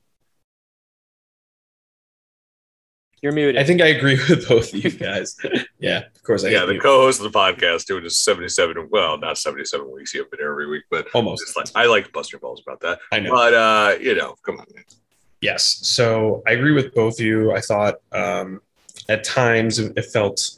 You're 3.26 3.32
muted. 3.32 3.56
I 3.60 3.64
think 3.64 3.82
I 3.82 3.86
agree 3.86 4.16
with 4.28 4.48
both 4.48 4.72
of 4.72 4.84
you 4.84 4.88
guys. 4.88 5.34
yeah, 5.80 6.04
of 6.14 6.22
course. 6.22 6.44
I 6.44 6.50
yeah, 6.50 6.64
the 6.64 6.78
co-host 6.78 7.20
of 7.20 7.32
the 7.32 7.36
podcast 7.36 7.86
doing 7.86 8.04
his 8.04 8.18
77 8.18 8.88
well 8.92 9.18
not 9.18 9.36
77 9.36 9.90
weeks 9.90 10.14
you 10.14 10.20
have 10.20 10.30
been 10.30 10.38
here 10.38 10.52
every 10.52 10.68
week 10.68 10.84
but 10.92 11.08
almost. 11.12 11.56
like, 11.56 11.66
i 11.74 11.86
like 11.86 12.12
buster 12.12 12.38
balls 12.38 12.62
about 12.64 12.80
that 12.82 13.00
I 13.10 13.18
know. 13.18 13.32
but 13.32 13.52
uh 13.52 13.96
you 14.00 14.14
know 14.14 14.36
come 14.44 14.60
on 14.60 14.66
man. 14.72 14.84
Yes. 15.40 15.80
So 15.82 16.44
I 16.46 16.52
agree 16.52 16.70
with 16.70 16.94
both 16.94 17.18
of 17.18 17.26
you. 17.26 17.52
I 17.52 17.60
thought 17.60 17.96
um, 18.12 18.60
at 19.08 19.24
times 19.24 19.80
it 19.80 19.92
it 19.98 20.04
felt, 20.04 20.48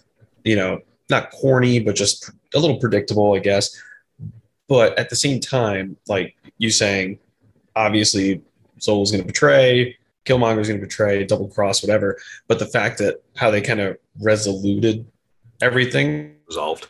you 0.44 0.56
know, 0.56 0.80
not 1.08 1.30
corny, 1.30 1.80
but 1.80 1.96
just 1.96 2.30
a 2.54 2.58
little 2.58 2.76
predictable, 2.78 3.34
I 3.34 3.38
guess. 3.38 3.74
But 4.68 4.98
at 4.98 5.08
the 5.08 5.16
same 5.16 5.40
time, 5.40 5.96
like 6.06 6.36
you 6.58 6.68
saying, 6.68 7.18
obviously 7.74 8.42
Zola's 8.78 9.10
going 9.10 9.22
to 9.22 9.26
betray, 9.26 9.96
Killmonger's 10.28 10.68
going 10.68 10.80
to 10.80 10.86
betray, 10.86 11.24
double 11.24 11.48
cross, 11.48 11.82
whatever. 11.82 12.18
But 12.46 12.58
the 12.58 12.66
fact 12.66 12.98
that 12.98 13.22
how 13.36 13.50
they 13.50 13.60
kind 13.60 13.80
of 13.80 13.96
resoluted 14.20 15.06
everything 15.60 16.36
resolved 16.46 16.88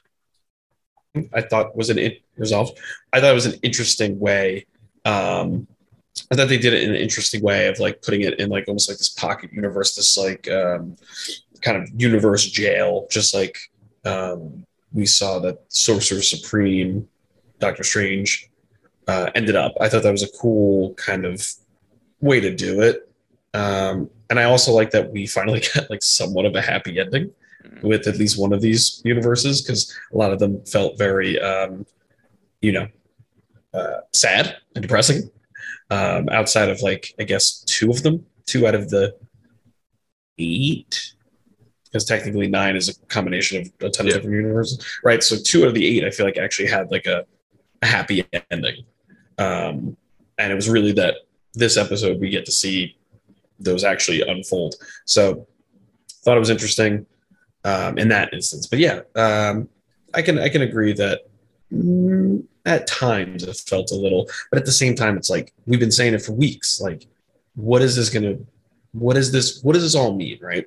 I 1.32 1.40
thought 1.40 1.76
was 1.76 1.90
an 1.90 1.98
it 1.98 2.22
resolved. 2.36 2.78
I 3.12 3.20
thought 3.20 3.30
it 3.30 3.34
was 3.34 3.46
an 3.46 3.58
interesting 3.62 4.18
way. 4.18 4.66
Um, 5.04 5.66
I 6.30 6.34
thought 6.34 6.48
they 6.48 6.58
did 6.58 6.74
it 6.74 6.82
in 6.82 6.90
an 6.90 6.96
interesting 6.96 7.42
way 7.42 7.68
of 7.68 7.78
like 7.78 8.02
putting 8.02 8.22
it 8.22 8.38
in 8.40 8.50
like 8.50 8.66
almost 8.68 8.88
like 8.88 8.98
this 8.98 9.08
pocket 9.08 9.52
universe, 9.52 9.94
this 9.94 10.16
like 10.16 10.50
um, 10.50 10.96
kind 11.62 11.76
of 11.76 11.88
universe 11.96 12.46
jail, 12.46 13.06
just 13.10 13.34
like 13.34 13.58
um, 14.04 14.64
we 14.92 15.06
saw 15.06 15.38
that 15.40 15.64
Sorcerer 15.68 16.22
Supreme, 16.22 17.08
Doctor 17.60 17.84
Strange, 17.84 18.50
uh, 19.06 19.30
ended 19.34 19.56
up. 19.56 19.74
I 19.80 19.88
thought 19.88 20.02
that 20.02 20.12
was 20.12 20.22
a 20.22 20.38
cool 20.38 20.94
kind 20.94 21.24
of 21.24 21.46
way 22.20 22.40
to 22.40 22.54
do 22.54 22.82
it. 22.82 23.07
Um, 23.54 24.10
and 24.30 24.38
I 24.38 24.44
also 24.44 24.72
like 24.72 24.90
that 24.90 25.10
we 25.10 25.26
finally 25.26 25.62
got 25.74 25.88
like 25.90 26.02
somewhat 26.02 26.46
of 26.46 26.54
a 26.54 26.60
happy 26.60 26.98
ending 27.00 27.30
with 27.82 28.06
at 28.06 28.16
least 28.16 28.38
one 28.40 28.52
of 28.52 28.60
these 28.60 29.02
universes 29.04 29.60
because 29.62 29.94
a 30.12 30.16
lot 30.16 30.32
of 30.32 30.38
them 30.38 30.64
felt 30.64 30.96
very, 30.98 31.40
um, 31.40 31.84
you 32.60 32.72
know, 32.72 32.88
uh, 33.74 33.98
sad 34.12 34.56
and 34.74 34.82
depressing. 34.82 35.30
Um, 35.90 36.28
outside 36.30 36.68
of 36.68 36.82
like, 36.82 37.14
I 37.18 37.24
guess 37.24 37.60
two 37.66 37.90
of 37.90 38.02
them, 38.02 38.24
two 38.46 38.66
out 38.66 38.74
of 38.74 38.90
the 38.90 39.14
eight, 40.38 41.14
because 41.84 42.04
technically 42.04 42.48
nine 42.48 42.76
is 42.76 42.88
a 42.88 43.06
combination 43.06 43.60
of 43.60 43.72
a 43.80 43.90
ton 43.90 44.06
Yeah. 44.06 44.12
of 44.12 44.16
different 44.18 44.36
universes, 44.36 44.84
right? 45.04 45.22
So 45.22 45.36
two 45.42 45.62
out 45.62 45.68
of 45.68 45.74
the 45.74 45.86
eight, 45.86 46.04
I 46.04 46.10
feel 46.10 46.26
like 46.26 46.36
actually 46.38 46.68
had 46.68 46.90
like 46.90 47.06
a, 47.06 47.24
a 47.82 47.86
happy 47.86 48.24
ending, 48.50 48.84
um, 49.38 49.96
and 50.36 50.52
it 50.52 50.54
was 50.54 50.68
really 50.68 50.92
that 50.92 51.14
this 51.54 51.76
episode 51.76 52.20
we 52.20 52.28
get 52.30 52.44
to 52.46 52.52
see 52.52 52.96
those 53.58 53.84
actually 53.84 54.22
unfold. 54.22 54.74
So 55.04 55.46
thought 56.22 56.36
it 56.36 56.40
was 56.40 56.50
interesting 56.50 57.06
um, 57.64 57.98
in 57.98 58.08
that 58.08 58.32
instance. 58.32 58.66
But 58.66 58.78
yeah, 58.78 59.00
um, 59.14 59.68
I 60.14 60.22
can 60.22 60.38
I 60.38 60.48
can 60.48 60.62
agree 60.62 60.92
that 60.94 61.22
mm, 61.72 62.44
at 62.64 62.86
times 62.86 63.44
it 63.44 63.56
felt 63.56 63.90
a 63.90 63.94
little, 63.94 64.28
but 64.50 64.58
at 64.58 64.66
the 64.66 64.72
same 64.72 64.94
time, 64.94 65.16
it's 65.16 65.30
like 65.30 65.52
we've 65.66 65.80
been 65.80 65.90
saying 65.90 66.14
it 66.14 66.22
for 66.22 66.32
weeks. 66.32 66.80
Like, 66.80 67.06
what 67.54 67.82
is 67.82 67.96
this 67.96 68.10
gonna? 68.10 68.36
What 68.92 69.16
is 69.16 69.32
this? 69.32 69.62
What 69.62 69.74
does 69.74 69.82
this 69.82 69.94
all 69.94 70.14
mean, 70.14 70.38
right? 70.40 70.66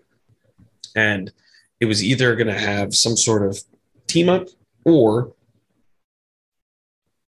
And 0.95 1.31
it 1.79 1.85
was 1.85 2.03
either 2.03 2.35
gonna 2.35 2.59
have 2.59 2.95
some 2.95 3.15
sort 3.15 3.43
of 3.43 3.59
team 4.07 4.29
up 4.29 4.47
or 4.83 5.33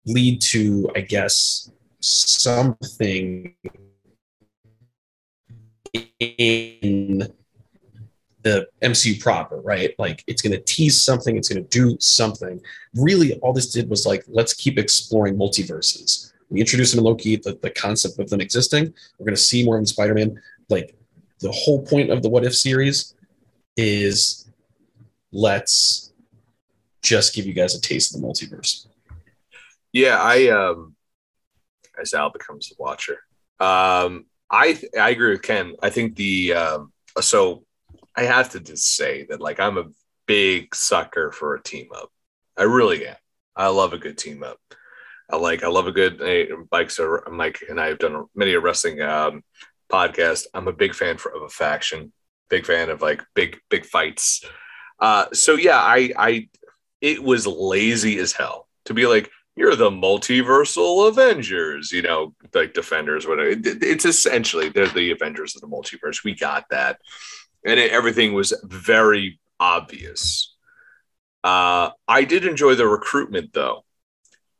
lead 0.04 0.40
to, 0.40 0.88
I 0.94 1.00
guess, 1.00 1.70
something 2.00 3.54
in 6.20 7.32
the 8.42 8.68
MCU 8.82 9.20
proper, 9.20 9.60
right? 9.60 9.94
Like 9.98 10.22
it's 10.26 10.40
going 10.40 10.52
to 10.52 10.60
tease 10.60 11.02
something, 11.02 11.36
it's 11.36 11.48
going 11.48 11.64
to 11.64 11.68
do 11.68 11.96
something. 11.98 12.60
Really, 12.94 13.34
all 13.40 13.52
this 13.52 13.72
did 13.72 13.90
was 13.90 14.06
like, 14.06 14.24
let's 14.28 14.54
keep 14.54 14.78
exploring 14.78 15.36
multiverses. 15.36 16.32
We 16.48 16.60
introduced 16.60 16.94
in 16.94 17.02
Loki 17.02 17.36
the, 17.36 17.58
the 17.60 17.70
concept 17.70 18.20
of 18.20 18.30
them 18.30 18.40
existing. 18.40 18.94
We're 19.18 19.24
going 19.24 19.34
to 19.34 19.40
see 19.40 19.64
more 19.64 19.78
in 19.78 19.86
Spider 19.86 20.14
Man. 20.14 20.40
Like 20.68 20.96
the 21.40 21.50
whole 21.50 21.84
point 21.84 22.10
of 22.10 22.22
the 22.22 22.28
What 22.28 22.44
If 22.44 22.54
series 22.54 23.14
is 23.76 24.48
let's 25.32 26.12
just 27.02 27.34
give 27.34 27.46
you 27.46 27.52
guys 27.52 27.74
a 27.74 27.80
taste 27.80 28.14
of 28.14 28.20
the 28.20 28.26
multiverse. 28.26 28.86
Yeah, 29.92 30.18
I 30.20 30.48
um 30.48 30.94
as 32.00 32.14
Al 32.14 32.30
becomes 32.30 32.68
the 32.68 32.76
watcher. 32.78 33.18
Um 33.60 34.26
I 34.50 34.78
I 34.98 35.10
agree 35.10 35.30
with 35.30 35.42
Ken. 35.42 35.74
I 35.82 35.90
think 35.90 36.16
the 36.16 36.54
um 36.54 36.92
so 37.20 37.64
I 38.16 38.22
have 38.24 38.50
to 38.50 38.60
just 38.60 38.94
say 38.96 39.26
that 39.28 39.40
like 39.40 39.60
I'm 39.60 39.78
a 39.78 39.90
big 40.26 40.74
sucker 40.74 41.32
for 41.32 41.54
a 41.54 41.62
team 41.62 41.88
up. 41.94 42.10
I 42.56 42.64
really 42.64 43.06
am. 43.06 43.16
I 43.54 43.68
love 43.68 43.92
a 43.92 43.98
good 43.98 44.18
team 44.18 44.42
up. 44.42 44.58
I 45.30 45.36
like 45.36 45.64
I 45.64 45.68
love 45.68 45.86
a 45.86 45.92
good 45.92 46.22
uh, 46.22 46.56
Mike's 46.70 46.98
a, 46.98 47.20
Mike 47.30 47.62
and 47.68 47.80
I 47.80 47.88
have 47.88 47.98
done 47.98 48.26
many 48.34 48.54
a 48.54 48.60
wrestling 48.60 49.00
um 49.02 49.42
podcast. 49.90 50.46
I'm 50.54 50.68
a 50.68 50.72
big 50.72 50.94
fan 50.94 51.18
for, 51.18 51.34
of 51.34 51.42
a 51.42 51.48
faction. 51.48 52.12
Big 52.48 52.64
fan 52.64 52.90
of 52.90 53.02
like 53.02 53.24
big 53.34 53.58
big 53.68 53.84
fights. 53.84 54.44
Uh 55.00 55.26
so 55.32 55.54
yeah, 55.54 55.78
I 55.78 56.12
I 56.16 56.48
it 57.00 57.22
was 57.22 57.46
lazy 57.46 58.18
as 58.18 58.32
hell 58.32 58.68
to 58.84 58.94
be 58.94 59.06
like 59.06 59.30
you're 59.56 59.74
the 59.74 59.90
multiversal 59.90 61.08
Avengers, 61.08 61.90
you 61.90 62.02
know, 62.02 62.34
like 62.54 62.74
Defenders, 62.74 63.26
whatever. 63.26 63.58
It's 63.64 64.04
essentially 64.04 64.68
they're 64.68 64.86
the 64.86 65.10
Avengers 65.10 65.56
of 65.56 65.62
the 65.62 65.68
multiverse. 65.68 66.22
We 66.22 66.34
got 66.34 66.66
that, 66.70 67.00
and 67.64 67.80
it, 67.80 67.90
everything 67.90 68.34
was 68.34 68.52
very 68.62 69.40
obvious. 69.58 70.54
Uh, 71.42 71.90
I 72.06 72.24
did 72.24 72.44
enjoy 72.44 72.74
the 72.74 72.86
recruitment, 72.86 73.54
though. 73.54 73.84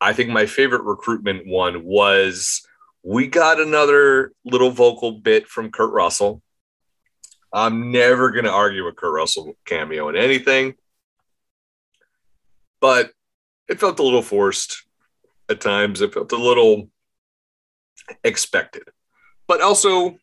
I 0.01 0.15
think 0.15 0.31
my 0.31 0.47
favorite 0.47 0.85
recruitment 0.85 1.47
one 1.47 1.85
was 1.85 2.67
we 3.03 3.27
got 3.27 3.61
another 3.61 4.33
little 4.45 4.71
vocal 4.71 5.13
bit 5.13 5.47
from 5.47 5.71
Kurt 5.71 5.93
Russell. 5.93 6.43
I'm 7.53 7.91
never 7.91 8.31
going 8.31 8.45
to 8.45 8.51
argue 8.51 8.85
with 8.85 8.97
Kurt 8.97 9.13
Russell 9.13 9.57
cameo 9.65 10.09
in 10.09 10.17
anything, 10.17 10.75
but 12.81 13.11
it 13.69 13.81
felt 13.81 13.99
a 13.99 14.03
little 14.03 14.23
forced 14.23 14.86
at 15.49 15.61
times. 15.61 16.01
It 16.01 16.15
felt 16.15 16.33
a 16.33 16.37
little 16.37 16.89
expected, 18.25 18.85
but 19.47 19.61
also 19.61 20.17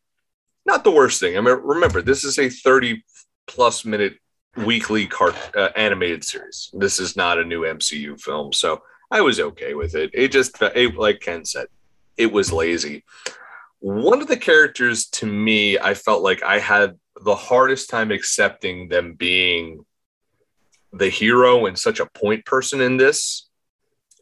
not 0.66 0.84
the 0.84 0.92
worst 0.92 1.20
thing. 1.20 1.38
I 1.38 1.42
mean, 1.42 1.60
remember, 1.62 2.02
this 2.02 2.24
is 2.24 2.40
a 2.40 2.50
30 2.50 3.04
plus 3.48 3.86
minute 3.86 4.18
weekly 4.58 5.08
cart 5.08 5.36
uh, 5.56 5.70
animated 5.76 6.24
series. 6.24 6.70
This 6.74 7.00
is 7.00 7.16
not 7.16 7.40
a 7.40 7.44
new 7.44 7.62
MCU 7.62 8.20
film, 8.20 8.54
so 8.54 8.82
I 9.12 9.22
was 9.22 9.40
okay 9.40 9.74
with 9.74 9.96
it. 9.96 10.12
It 10.14 10.32
just, 10.32 10.62
it, 10.62 10.96
like 10.96 11.20
Ken 11.20 11.46
said, 11.46 11.68
it 12.18 12.32
was 12.32 12.54
lazy. 12.54 13.04
One 13.80 14.22
of 14.22 14.28
the 14.28 14.38
characters 14.38 15.08
to 15.08 15.26
me, 15.26 15.78
I 15.78 15.94
felt 15.94 16.24
like 16.24 16.42
I 16.44 16.60
had 16.60 16.98
the 17.22 17.36
hardest 17.36 17.90
time 17.90 18.12
accepting 18.12 18.88
them 18.88 19.14
being 19.14 19.86
the 20.94 21.10
hero 21.10 21.66
and 21.66 21.78
such 21.78 22.00
a 22.00 22.06
point 22.06 22.46
person 22.46 22.80
in 22.80 22.98
this 22.98 23.50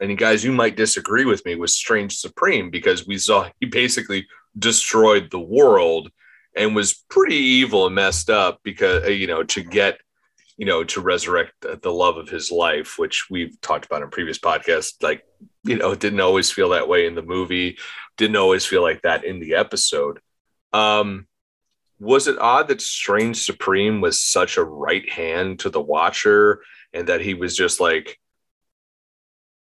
and 0.02 0.18
guys, 0.18 0.44
you 0.44 0.52
might 0.52 0.76
disagree 0.76 1.26
with 1.26 1.46
me, 1.46 1.56
was 1.56 1.76
Strange 1.76 2.18
Supreme 2.18 2.72
because 2.72 3.06
we 3.06 3.20
saw 3.20 3.48
he 3.60 3.68
basically 3.68 4.28
destroyed 4.58 5.30
the 5.30 5.40
world 5.40 6.10
and 6.56 6.76
was 6.76 7.06
pretty 7.10 7.36
evil 7.36 7.86
and 7.86 7.96
messed 7.96 8.30
up 8.30 8.60
because, 8.64 9.06
uh, 9.06 9.10
you 9.10 9.28
know, 9.28 9.44
to 9.44 9.62
get, 9.62 10.00
you 10.58 10.66
know, 10.66 10.84
to 10.84 11.02
resurrect 11.02 11.54
the, 11.62 11.80
the 11.82 11.92
love 11.92 12.18
of 12.18 12.30
his 12.30 12.52
life, 12.52 12.98
which 12.98 13.28
we've 13.30 13.62
talked 13.62 13.86
about 13.86 14.02
in 14.02 14.10
previous 14.10 14.40
podcasts. 14.40 15.02
Like, 15.04 15.24
you 15.64 15.78
know, 15.78 15.94
didn't 15.94 16.20
always 16.20 16.52
feel 16.52 16.70
that 16.70 16.90
way 16.90 17.06
in 17.06 17.14
the 17.14 17.22
movie, 17.22 17.78
didn't 18.18 18.38
always 18.38 18.66
feel 18.66 18.82
like 18.82 19.04
that 19.04 19.24
in 19.24 19.40
the 19.40 19.54
episode. 19.54 20.20
Um, 20.74 21.28
was 22.00 22.28
it 22.28 22.40
odd 22.40 22.70
that 22.70 22.82
Strange 22.82 23.38
Supreme 23.38 24.02
was 24.02 24.20
such 24.20 24.58
a 24.58 24.64
right 24.64 25.08
hand 25.08 25.60
to 25.60 25.70
the 25.70 25.80
Watcher 25.80 26.64
and 26.92 27.08
that 27.08 27.22
he 27.22 27.36
was 27.36 27.56
just 27.56 27.80
like, 27.80 28.18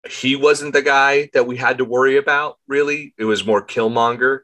he 0.10 0.36
wasn't 0.36 0.74
the 0.74 0.82
guy 0.82 1.30
that 1.34 1.48
we 1.48 1.58
had 1.58 1.78
to 1.78 1.86
worry 1.86 2.18
about. 2.18 2.58
Really, 2.68 3.14
it 3.18 3.26
was 3.26 3.46
more 3.46 3.66
Killmonger. 3.66 4.40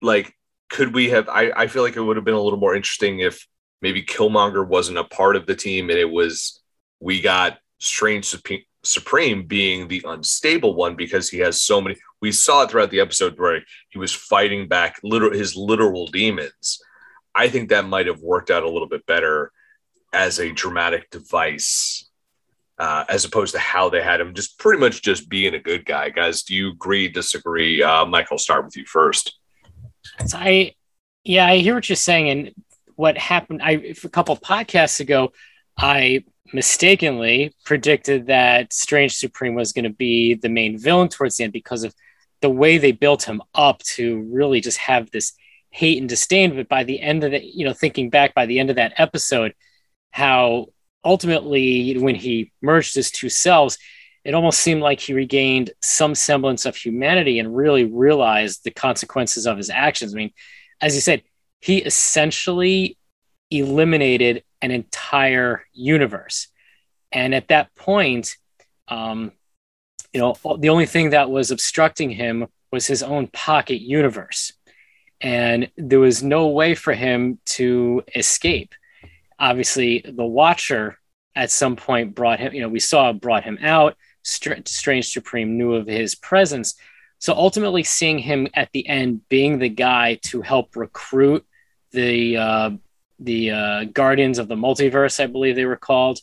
Like, 0.00 0.34
could 0.68 0.94
we 0.94 1.10
have? 1.10 1.28
I 1.28 1.52
I 1.54 1.66
feel 1.68 1.82
like 1.82 1.96
it 1.96 2.02
would 2.02 2.16
have 2.16 2.24
been 2.24 2.34
a 2.34 2.40
little 2.40 2.58
more 2.58 2.74
interesting 2.74 3.20
if 3.20 3.46
maybe 3.80 4.02
Killmonger 4.02 4.66
wasn't 4.66 4.98
a 4.98 5.04
part 5.04 5.36
of 5.36 5.46
the 5.46 5.56
team 5.56 5.90
and 5.90 5.98
it 5.98 6.10
was 6.10 6.60
we 7.00 7.20
got 7.20 7.58
Strange 7.78 8.34
Supreme, 8.84 9.46
being 9.46 9.88
the 9.88 10.04
unstable 10.06 10.74
one 10.74 10.96
because 10.96 11.28
he 11.28 11.38
has 11.38 11.60
so 11.60 11.80
many. 11.80 11.96
We 12.20 12.32
saw 12.32 12.62
it 12.62 12.70
throughout 12.70 12.90
the 12.90 13.00
episode 13.00 13.38
where 13.38 13.60
he 13.90 13.98
was 13.98 14.12
fighting 14.12 14.68
back 14.68 14.98
literal 15.02 15.32
his 15.32 15.56
literal 15.56 16.06
demons. 16.06 16.80
I 17.34 17.48
think 17.48 17.68
that 17.68 17.86
might 17.86 18.06
have 18.06 18.20
worked 18.20 18.50
out 18.50 18.62
a 18.62 18.70
little 18.70 18.88
bit 18.88 19.06
better 19.06 19.52
as 20.12 20.38
a 20.38 20.52
dramatic 20.52 21.10
device, 21.10 22.08
uh, 22.82 23.04
as 23.08 23.24
opposed 23.24 23.54
to 23.54 23.60
how 23.60 23.88
they 23.88 24.02
had 24.02 24.20
him 24.20 24.34
just 24.34 24.58
pretty 24.58 24.80
much 24.80 25.02
just 25.02 25.28
being 25.28 25.54
a 25.54 25.58
good 25.60 25.86
guy. 25.86 26.10
Guys, 26.10 26.42
do 26.42 26.52
you 26.52 26.72
agree? 26.72 27.06
Disagree? 27.08 27.80
Uh, 27.80 28.04
Michael, 28.06 28.38
start 28.38 28.64
with 28.64 28.76
you 28.76 28.84
first. 28.84 29.38
So 30.26 30.36
I, 30.36 30.74
yeah, 31.22 31.46
I 31.46 31.58
hear 31.58 31.76
what 31.76 31.88
you're 31.88 31.94
saying, 31.94 32.28
and 32.28 32.52
what 32.96 33.16
happened. 33.16 33.62
I 33.62 33.94
a 34.02 34.08
couple 34.08 34.36
podcasts 34.36 34.98
ago, 34.98 35.32
I 35.78 36.24
mistakenly 36.52 37.54
predicted 37.64 38.26
that 38.26 38.72
Strange 38.72 39.14
Supreme 39.14 39.54
was 39.54 39.72
going 39.72 39.84
to 39.84 39.90
be 39.90 40.34
the 40.34 40.48
main 40.48 40.76
villain 40.76 41.08
towards 41.08 41.36
the 41.36 41.44
end 41.44 41.52
because 41.52 41.84
of 41.84 41.94
the 42.40 42.50
way 42.50 42.78
they 42.78 42.90
built 42.90 43.22
him 43.22 43.42
up 43.54 43.78
to 43.94 44.22
really 44.22 44.60
just 44.60 44.78
have 44.78 45.08
this 45.12 45.34
hate 45.70 46.00
and 46.00 46.08
disdain. 46.08 46.56
But 46.56 46.68
by 46.68 46.82
the 46.82 47.00
end 47.00 47.22
of 47.22 47.30
the, 47.30 47.44
you 47.44 47.64
know, 47.64 47.74
thinking 47.74 48.10
back 48.10 48.34
by 48.34 48.46
the 48.46 48.58
end 48.58 48.70
of 48.70 48.76
that 48.76 48.94
episode, 48.96 49.54
how 50.10 50.66
ultimately 51.04 51.96
when 51.98 52.14
he 52.14 52.52
merged 52.60 52.94
his 52.94 53.10
two 53.10 53.28
selves, 53.28 53.78
it 54.24 54.34
almost 54.34 54.60
seemed 54.60 54.82
like 54.82 55.00
he 55.00 55.14
regained 55.14 55.70
some 55.82 56.14
semblance 56.14 56.64
of 56.64 56.76
humanity 56.76 57.38
and 57.38 57.56
really 57.56 57.84
realized 57.84 58.62
the 58.62 58.70
consequences 58.70 59.46
of 59.46 59.56
his 59.56 59.68
actions. 59.68 60.14
I 60.14 60.16
mean, 60.16 60.32
as 60.80 60.94
you 60.94 61.00
said, 61.00 61.22
he 61.60 61.78
essentially 61.78 62.96
eliminated 63.50 64.44
an 64.60 64.70
entire 64.70 65.64
universe. 65.72 66.48
And 67.10 67.34
at 67.34 67.48
that 67.48 67.74
point, 67.74 68.36
um, 68.88 69.32
you 70.12 70.20
know, 70.20 70.36
the 70.58 70.68
only 70.68 70.86
thing 70.86 71.10
that 71.10 71.30
was 71.30 71.50
obstructing 71.50 72.10
him 72.10 72.46
was 72.70 72.86
his 72.86 73.02
own 73.02 73.26
pocket 73.28 73.80
universe. 73.80 74.52
And 75.20 75.70
there 75.76 76.00
was 76.00 76.22
no 76.22 76.48
way 76.48 76.74
for 76.74 76.94
him 76.94 77.38
to 77.46 78.02
escape. 78.14 78.74
Obviously, 79.42 80.04
the 80.08 80.24
Watcher 80.24 80.98
at 81.34 81.50
some 81.50 81.76
point 81.76 82.14
brought 82.14 82.38
him, 82.38 82.54
you 82.54 82.62
know, 82.62 82.68
we 82.68 82.80
saw 82.80 83.12
brought 83.12 83.44
him 83.44 83.58
out. 83.60 83.96
Strange 84.22 85.08
Supreme 85.08 85.58
knew 85.58 85.74
of 85.74 85.88
his 85.88 86.14
presence. 86.14 86.76
So 87.18 87.34
ultimately, 87.34 87.82
seeing 87.82 88.18
him 88.18 88.46
at 88.54 88.70
the 88.72 88.88
end 88.88 89.28
being 89.28 89.58
the 89.58 89.68
guy 89.68 90.14
to 90.26 90.42
help 90.42 90.76
recruit 90.76 91.44
the 91.90 92.36
uh, 92.36 92.70
the 93.18 93.50
uh, 93.50 93.84
Guardians 93.84 94.38
of 94.38 94.46
the 94.46 94.54
Multiverse, 94.54 95.22
I 95.22 95.26
believe 95.26 95.56
they 95.56 95.64
were 95.64 95.76
called, 95.76 96.20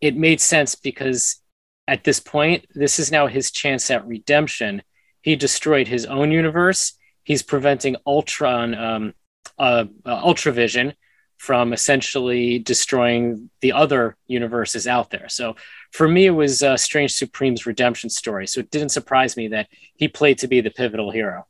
it 0.00 0.16
made 0.16 0.40
sense 0.40 0.74
because 0.74 1.40
at 1.88 2.04
this 2.04 2.20
point, 2.20 2.66
this 2.74 2.98
is 2.98 3.10
now 3.10 3.26
his 3.26 3.50
chance 3.50 3.90
at 3.90 4.06
redemption. 4.06 4.82
He 5.22 5.34
destroyed 5.34 5.88
his 5.88 6.06
own 6.06 6.30
universe. 6.30 6.92
He's 7.24 7.42
preventing 7.42 7.96
Ultron, 8.06 8.74
um, 8.74 9.14
uh, 9.58 9.86
uh, 10.04 10.22
Ultravision, 10.22 10.94
from 11.40 11.72
essentially 11.72 12.58
destroying 12.58 13.48
the 13.62 13.72
other 13.72 14.14
universes 14.26 14.86
out 14.86 15.08
there. 15.08 15.26
So 15.30 15.56
for 15.90 16.06
me, 16.06 16.26
it 16.26 16.32
was 16.32 16.62
uh, 16.62 16.76
Strange 16.76 17.12
Supreme's 17.12 17.64
redemption 17.64 18.10
story. 18.10 18.46
So 18.46 18.60
it 18.60 18.70
didn't 18.70 18.90
surprise 18.90 19.38
me 19.38 19.48
that 19.48 19.68
he 19.96 20.06
played 20.06 20.36
to 20.40 20.48
be 20.48 20.60
the 20.60 20.70
pivotal 20.70 21.10
hero. 21.10 21.46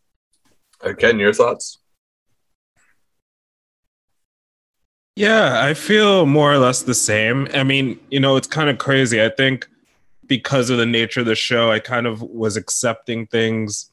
Uh, 0.81 0.93
Ken, 0.97 1.19
your 1.19 1.33
thoughts? 1.33 1.79
Yeah, 5.17 5.61
I 5.61 5.75
feel 5.75 6.25
more 6.25 6.53
or 6.53 6.59
less 6.59 6.83
the 6.83 6.95
same. 6.95 7.49
I 7.53 7.65
mean, 7.65 7.99
you 8.13 8.21
know, 8.21 8.37
it's 8.37 8.47
kind 8.47 8.71
of 8.71 8.79
crazy. 8.79 9.21
I 9.21 9.29
think 9.29 9.67
because 10.25 10.71
of 10.71 10.79
the 10.79 10.87
nature 10.87 11.19
of 11.19 11.27
the 11.27 11.35
show, 11.35 11.73
I 11.73 11.81
kind 11.81 12.07
of 12.07 12.23
was 12.23 12.57
accepting 12.57 13.27
things 13.27 13.91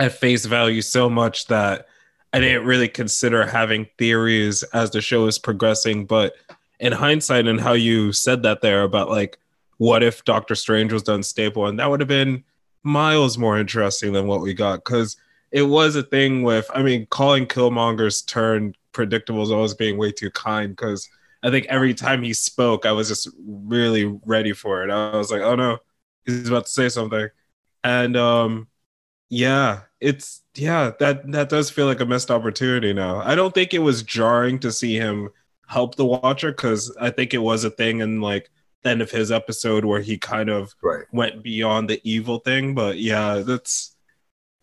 at 0.00 0.10
face 0.10 0.44
value 0.44 0.82
so 0.82 1.08
much 1.08 1.46
that 1.46 1.86
I 2.34 2.40
didn't 2.40 2.66
really 2.66 2.88
consider 2.88 3.46
having 3.46 3.86
theories 3.96 4.64
as 4.64 4.90
the 4.90 5.00
show 5.00 5.26
is 5.28 5.38
progressing. 5.38 6.04
But 6.04 6.34
in 6.80 6.90
hindsight, 6.90 7.46
and 7.46 7.60
how 7.60 7.74
you 7.74 8.12
said 8.12 8.42
that 8.42 8.60
there 8.60 8.82
about 8.82 9.08
like, 9.08 9.38
what 9.78 10.02
if 10.02 10.24
Doctor 10.24 10.56
Strange 10.56 10.92
was 10.92 11.04
done 11.04 11.22
stable? 11.22 11.68
And 11.68 11.78
that 11.78 11.88
would 11.88 12.00
have 12.00 12.08
been 12.08 12.42
miles 12.82 13.38
more 13.38 13.56
interesting 13.56 14.12
than 14.12 14.26
what 14.26 14.40
we 14.40 14.52
got 14.52 14.84
because 14.84 15.16
it 15.52 15.62
was 15.62 15.94
a 15.94 16.02
thing 16.02 16.42
with, 16.42 16.68
I 16.74 16.82
mean, 16.82 17.06
calling 17.06 17.46
Killmonger's 17.46 18.22
turn 18.22 18.74
predictable 18.90 19.44
is 19.44 19.52
always 19.52 19.74
being 19.74 19.96
way 19.96 20.10
too 20.10 20.32
kind 20.32 20.70
because 20.70 21.08
I 21.44 21.50
think 21.52 21.66
every 21.66 21.94
time 21.94 22.24
he 22.24 22.32
spoke, 22.32 22.84
I 22.84 22.90
was 22.90 23.06
just 23.06 23.28
really 23.46 24.06
ready 24.26 24.54
for 24.54 24.82
it. 24.82 24.90
I 24.90 25.16
was 25.16 25.30
like, 25.30 25.42
oh 25.42 25.54
no, 25.54 25.78
he's 26.26 26.48
about 26.48 26.66
to 26.66 26.72
say 26.72 26.88
something. 26.88 27.28
And 27.84 28.16
um 28.16 28.66
yeah, 29.28 29.80
it's 30.00 30.42
yeah, 30.54 30.92
that 31.00 31.30
that 31.32 31.48
does 31.48 31.70
feel 31.70 31.86
like 31.86 32.00
a 32.00 32.06
missed 32.06 32.30
opportunity 32.30 32.92
now. 32.92 33.20
I 33.20 33.34
don't 33.34 33.54
think 33.54 33.74
it 33.74 33.80
was 33.80 34.02
jarring 34.02 34.58
to 34.60 34.72
see 34.72 34.96
him 34.96 35.30
help 35.66 35.94
the 35.96 36.04
watcher 36.04 36.52
because 36.52 36.94
I 37.00 37.10
think 37.10 37.34
it 37.34 37.38
was 37.38 37.64
a 37.64 37.70
thing 37.70 38.00
in 38.00 38.20
like 38.20 38.50
the 38.82 38.90
end 38.90 39.02
of 39.02 39.10
his 39.10 39.32
episode 39.32 39.84
where 39.84 40.00
he 40.00 40.18
kind 40.18 40.50
of 40.50 40.74
right. 40.82 41.04
went 41.12 41.42
beyond 41.42 41.88
the 41.88 42.00
evil 42.04 42.38
thing. 42.38 42.74
But 42.74 42.98
yeah, 42.98 43.36
that's 43.36 43.96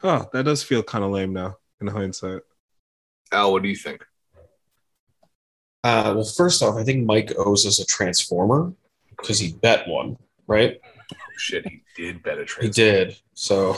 oh, 0.04 0.30
that 0.34 0.46
does 0.46 0.64
feel 0.64 0.84
kind 0.84 1.04
of 1.04 1.12
lame 1.12 1.34
now 1.34 1.58
in 1.80 1.88
hindsight. 1.88 2.42
Al, 3.32 3.52
what 3.52 3.64
do 3.64 3.70
you 3.70 3.76
think? 3.76 4.06
Uh, 5.84 6.14
well, 6.16 6.24
first 6.24 6.62
off, 6.62 6.76
I 6.76 6.84
think 6.84 7.06
Mike 7.06 7.34
owes 7.38 7.66
us 7.66 7.80
a 7.80 7.86
transformer 7.86 8.72
because 9.10 9.40
he 9.40 9.54
bet 9.54 9.88
one, 9.88 10.18
right? 10.46 10.80
Oh, 11.42 11.44
shit, 11.44 11.68
he 11.68 11.82
did 11.96 12.22
bet 12.22 12.38
a 12.38 12.46
transformer. 12.46 12.68
He 12.68 13.06
did. 13.06 13.18
So 13.34 13.76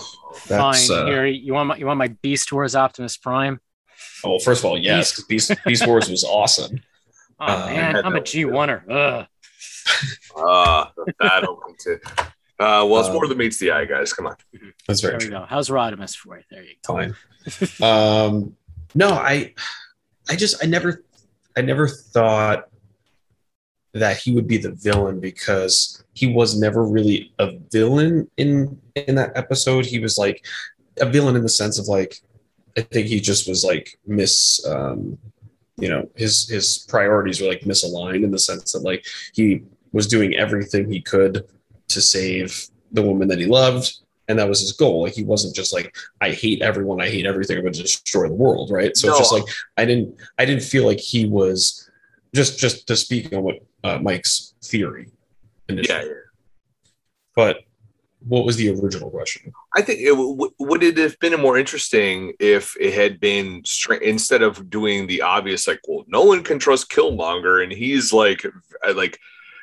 that's, 0.47 0.87
fine. 0.87 0.97
Uh, 0.97 1.05
Here, 1.05 1.25
you 1.25 1.53
want 1.53 1.69
my 1.69 1.77
you 1.77 1.85
want 1.85 1.97
my 1.97 2.09
Beast 2.09 2.51
Wars 2.51 2.75
Optimus 2.75 3.15
Prime? 3.15 3.61
Oh, 4.23 4.31
well, 4.31 4.39
first 4.39 4.61
of 4.61 4.65
all, 4.65 4.77
yes, 4.77 5.21
Beast 5.23 5.49
Beast, 5.49 5.65
Beast 5.65 5.87
Wars 5.87 6.09
was 6.09 6.23
awesome. 6.23 6.81
Oh 7.39 7.45
uh, 7.45 7.65
man, 7.65 7.95
I'm 7.97 8.15
a 8.15 8.21
G 8.21 8.45
oneer. 8.45 8.83
Ugh. 8.89 9.25
Ah, 10.37 10.93
uh, 10.97 11.11
battle 11.19 11.59
too. 11.77 11.99
Uh, 12.59 12.85
well, 12.87 12.99
it's 12.99 13.09
more 13.09 13.27
than 13.27 13.37
meets 13.37 13.57
the 13.59 13.71
eye, 13.71 13.85
guys. 13.85 14.13
Come 14.13 14.27
on. 14.27 14.35
That's 14.87 15.01
very 15.01 15.13
there 15.13 15.17
we 15.17 15.25
true. 15.25 15.39
go. 15.39 15.45
How's 15.49 15.67
Rodimus 15.67 16.15
for 16.15 16.37
you? 16.37 16.43
There 16.49 16.63
you 16.63 16.75
go. 16.87 17.13
Fine. 17.65 17.83
um, 17.83 18.55
no, 18.95 19.09
I, 19.09 19.53
I 20.29 20.35
just 20.35 20.63
I 20.63 20.67
never 20.67 21.03
I 21.57 21.61
never 21.61 21.87
thought 21.87 22.69
that 23.93 24.17
he 24.17 24.31
would 24.33 24.47
be 24.47 24.57
the 24.57 24.71
villain 24.71 25.19
because 25.19 26.03
he 26.13 26.27
was 26.27 26.59
never 26.59 26.83
really 26.83 27.31
a 27.39 27.51
villain 27.71 28.29
in 28.37 28.79
in 28.95 29.15
that 29.15 29.35
episode. 29.35 29.85
He 29.85 29.99
was 29.99 30.17
like 30.17 30.45
a 30.99 31.05
villain 31.05 31.35
in 31.35 31.43
the 31.43 31.49
sense 31.49 31.79
of 31.79 31.87
like 31.87 32.19
I 32.77 32.81
think 32.81 33.07
he 33.07 33.19
just 33.19 33.47
was 33.47 33.63
like 33.63 33.99
miss 34.05 34.65
um 34.67 35.17
you 35.77 35.89
know 35.89 36.09
his 36.15 36.47
his 36.47 36.85
priorities 36.89 37.41
were 37.41 37.47
like 37.47 37.61
misaligned 37.61 38.23
in 38.23 38.31
the 38.31 38.39
sense 38.39 38.73
that 38.73 38.83
like 38.83 39.05
he 39.33 39.63
was 39.91 40.07
doing 40.07 40.35
everything 40.35 40.91
he 40.91 41.01
could 41.01 41.47
to 41.89 42.01
save 42.01 42.67
the 42.91 43.01
woman 43.01 43.27
that 43.27 43.39
he 43.39 43.45
loved 43.45 43.99
and 44.27 44.39
that 44.39 44.47
was 44.47 44.61
his 44.61 44.71
goal. 44.71 45.03
Like 45.03 45.13
he 45.13 45.23
wasn't 45.23 45.55
just 45.55 45.73
like 45.73 45.95
I 46.21 46.31
hate 46.31 46.61
everyone, 46.61 47.01
I 47.01 47.09
hate 47.09 47.25
everything, 47.25 47.57
I'm 47.57 47.63
going 47.63 47.73
to 47.73 47.81
destroy 47.81 48.27
the 48.27 48.33
world, 48.33 48.71
right? 48.71 48.95
So 48.95 49.07
no. 49.07 49.13
it's 49.13 49.19
just 49.19 49.33
like 49.33 49.43
I 49.77 49.85
didn't 49.85 50.15
I 50.39 50.45
didn't 50.45 50.63
feel 50.63 50.85
like 50.85 50.99
he 50.99 51.25
was 51.25 51.89
just 52.33 52.59
just 52.59 52.87
to 52.87 52.95
speak 52.95 53.33
on 53.33 53.43
what 53.43 53.59
uh, 53.83 53.99
Mike's 53.99 54.53
theory. 54.63 55.09
Initially. 55.69 56.07
Yeah. 56.07 56.13
But 57.35 57.57
what 58.25 58.45
was 58.45 58.55
the 58.55 58.69
original 58.69 59.09
question? 59.09 59.51
I 59.75 59.81
think 59.81 59.99
it 59.99 60.09
w- 60.09 60.51
would 60.59 60.83
it 60.83 60.97
have 60.97 61.19
been 61.19 61.39
more 61.39 61.57
interesting 61.57 62.33
if 62.39 62.75
it 62.79 62.93
had 62.93 63.19
been 63.19 63.63
instead 64.01 64.41
of 64.41 64.69
doing 64.69 65.07
the 65.07 65.21
obvious 65.21 65.67
like, 65.67 65.81
well, 65.87 66.05
no 66.07 66.23
one 66.23 66.43
can 66.43 66.59
trust 66.59 66.91
Killmonger, 66.91 67.63
and 67.63 67.71
he's 67.71 68.13
like, 68.13 68.45
like 68.95 69.19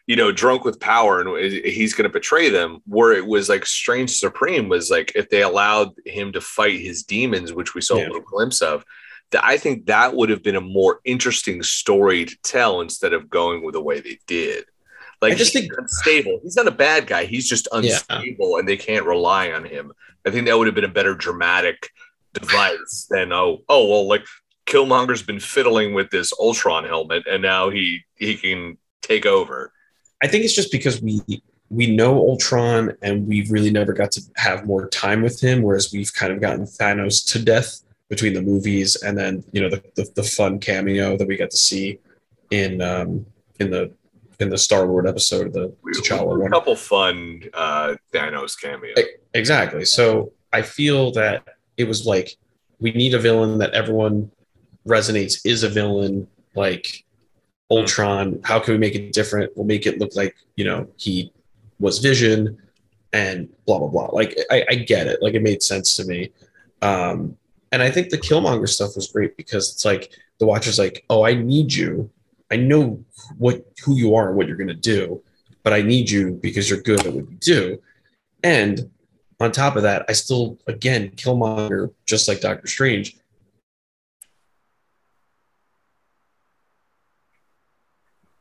you 0.06 0.16
know, 0.16 0.32
drunk 0.32 0.64
with 0.64 0.80
power 0.80 1.20
and 1.20 1.54
he's 1.64 1.94
going 1.94 2.08
to 2.08 2.12
betray 2.12 2.50
them. 2.50 2.82
Where 2.86 3.12
it 3.12 3.24
was 3.24 3.48
like 3.48 3.64
Strange 3.64 4.10
Supreme 4.10 4.68
was 4.68 4.90
like 4.90 5.12
if 5.14 5.30
they 5.30 5.42
allowed 5.42 5.92
him 6.04 6.32
to 6.32 6.40
fight 6.40 6.80
his 6.80 7.04
demons, 7.04 7.52
which 7.52 7.74
we 7.74 7.80
saw 7.80 7.96
yeah. 7.96 8.04
a 8.04 8.06
little 8.06 8.20
glimpse 8.20 8.60
of. 8.60 8.84
I 9.40 9.56
think 9.56 9.86
that 9.86 10.14
would 10.14 10.30
have 10.30 10.42
been 10.42 10.56
a 10.56 10.60
more 10.60 11.00
interesting 11.04 11.62
story 11.62 12.24
to 12.24 12.36
tell 12.42 12.80
instead 12.80 13.12
of 13.12 13.30
going 13.30 13.64
with 13.64 13.74
the 13.74 13.82
way 13.82 14.00
they 14.00 14.18
did. 14.26 14.64
Like 15.22 15.34
I 15.34 15.36
just 15.36 15.52
think 15.52 15.70
unstable. 15.76 16.40
He's 16.42 16.56
not 16.56 16.66
a 16.66 16.72
bad 16.72 17.06
guy. 17.06 17.26
He's 17.26 17.48
just 17.48 17.68
unstable, 17.72 18.52
yeah. 18.52 18.58
and 18.58 18.68
they 18.68 18.76
can't 18.76 19.04
rely 19.04 19.52
on 19.52 19.64
him. 19.64 19.92
I 20.26 20.30
think 20.30 20.46
that 20.46 20.56
would 20.56 20.66
have 20.66 20.74
been 20.74 20.84
a 20.84 20.88
better 20.88 21.14
dramatic 21.14 21.90
device 22.32 23.06
than 23.10 23.32
oh 23.32 23.62
oh 23.68 23.86
well 23.86 24.08
like 24.08 24.24
Killmonger's 24.66 25.22
been 25.22 25.40
fiddling 25.40 25.94
with 25.94 26.10
this 26.10 26.32
Ultron 26.38 26.84
helmet, 26.84 27.26
and 27.26 27.42
now 27.42 27.70
he 27.70 28.04
he 28.16 28.36
can 28.36 28.78
take 29.02 29.26
over. 29.26 29.72
I 30.22 30.26
think 30.26 30.44
it's 30.44 30.54
just 30.54 30.72
because 30.72 31.02
we 31.02 31.20
we 31.68 31.94
know 31.94 32.16
Ultron 32.16 32.96
and 33.02 33.26
we've 33.26 33.50
really 33.50 33.70
never 33.70 33.92
got 33.92 34.12
to 34.12 34.22
have 34.36 34.66
more 34.66 34.88
time 34.88 35.22
with 35.22 35.40
him, 35.40 35.62
whereas 35.62 35.92
we've 35.92 36.12
kind 36.12 36.32
of 36.32 36.40
gotten 36.40 36.64
Thanos 36.64 37.24
to 37.32 37.42
death 37.42 37.82
between 38.10 38.34
the 38.34 38.42
movies 38.42 38.96
and 39.02 39.16
then 39.16 39.42
you 39.52 39.60
know 39.62 39.70
the, 39.70 39.82
the, 39.94 40.04
the 40.16 40.22
fun 40.22 40.58
cameo 40.58 41.16
that 41.16 41.26
we 41.26 41.36
got 41.36 41.50
to 41.50 41.56
see 41.56 41.98
in 42.50 42.82
um, 42.82 43.24
in 43.60 43.70
the 43.70 43.90
in 44.40 44.48
the 44.50 44.58
Star 44.58 44.84
Lord 44.86 45.06
episode 45.06 45.46
of 45.48 45.52
the 45.52 45.72
T'Challa 45.94 46.34
a 46.36 46.38
one. 46.40 46.50
couple 46.50 46.74
fun 46.76 47.42
uh, 47.54 47.94
Thanos 48.12 48.60
cameos. 48.60 48.98
E- 48.98 49.04
Exactly. 49.34 49.84
So 49.84 50.32
I 50.52 50.62
feel 50.62 51.12
that 51.12 51.44
it 51.76 51.86
was 51.86 52.04
like 52.04 52.36
we 52.80 52.90
need 52.92 53.14
a 53.14 53.18
villain 53.18 53.58
that 53.58 53.72
everyone 53.74 54.30
resonates 54.88 55.40
is 55.44 55.62
a 55.62 55.68
villain 55.68 56.26
like 56.56 57.04
Ultron. 57.70 58.40
How 58.42 58.58
can 58.58 58.72
we 58.74 58.78
make 58.78 58.94
it 58.96 59.12
different? 59.12 59.52
We'll 59.56 59.66
make 59.66 59.86
it 59.86 59.98
look 60.00 60.16
like, 60.16 60.34
you 60.56 60.64
know, 60.64 60.88
he 60.96 61.32
was 61.78 61.98
Vision 61.98 62.58
and 63.12 63.48
blah 63.66 63.78
blah 63.78 63.88
blah. 63.88 64.06
Like 64.06 64.36
I, 64.50 64.64
I 64.70 64.74
get 64.76 65.06
it. 65.06 65.22
Like 65.22 65.34
it 65.34 65.42
made 65.42 65.62
sense 65.62 65.94
to 65.96 66.04
me. 66.04 66.30
Um 66.82 67.36
and 67.72 67.82
I 67.82 67.90
think 67.90 68.10
the 68.10 68.18
Killmonger 68.18 68.68
stuff 68.68 68.96
was 68.96 69.08
great 69.08 69.36
because 69.36 69.72
it's 69.72 69.84
like 69.84 70.12
the 70.38 70.46
Watcher's 70.46 70.78
like, 70.78 71.04
oh, 71.10 71.24
I 71.24 71.34
need 71.34 71.72
you. 71.72 72.10
I 72.50 72.56
know 72.56 73.04
what 73.38 73.64
who 73.84 73.96
you 73.96 74.14
are 74.14 74.28
and 74.28 74.36
what 74.36 74.48
you're 74.48 74.56
gonna 74.56 74.74
do, 74.74 75.22
but 75.62 75.72
I 75.72 75.82
need 75.82 76.10
you 76.10 76.32
because 76.42 76.68
you're 76.68 76.82
good 76.82 77.06
at 77.06 77.12
what 77.12 77.30
you 77.30 77.36
do. 77.40 77.80
And 78.42 78.90
on 79.38 79.52
top 79.52 79.76
of 79.76 79.82
that, 79.82 80.04
I 80.08 80.12
still, 80.12 80.58
again, 80.66 81.10
Killmonger, 81.10 81.92
just 82.06 82.28
like 82.28 82.40
Doctor 82.40 82.66
Strange, 82.66 83.16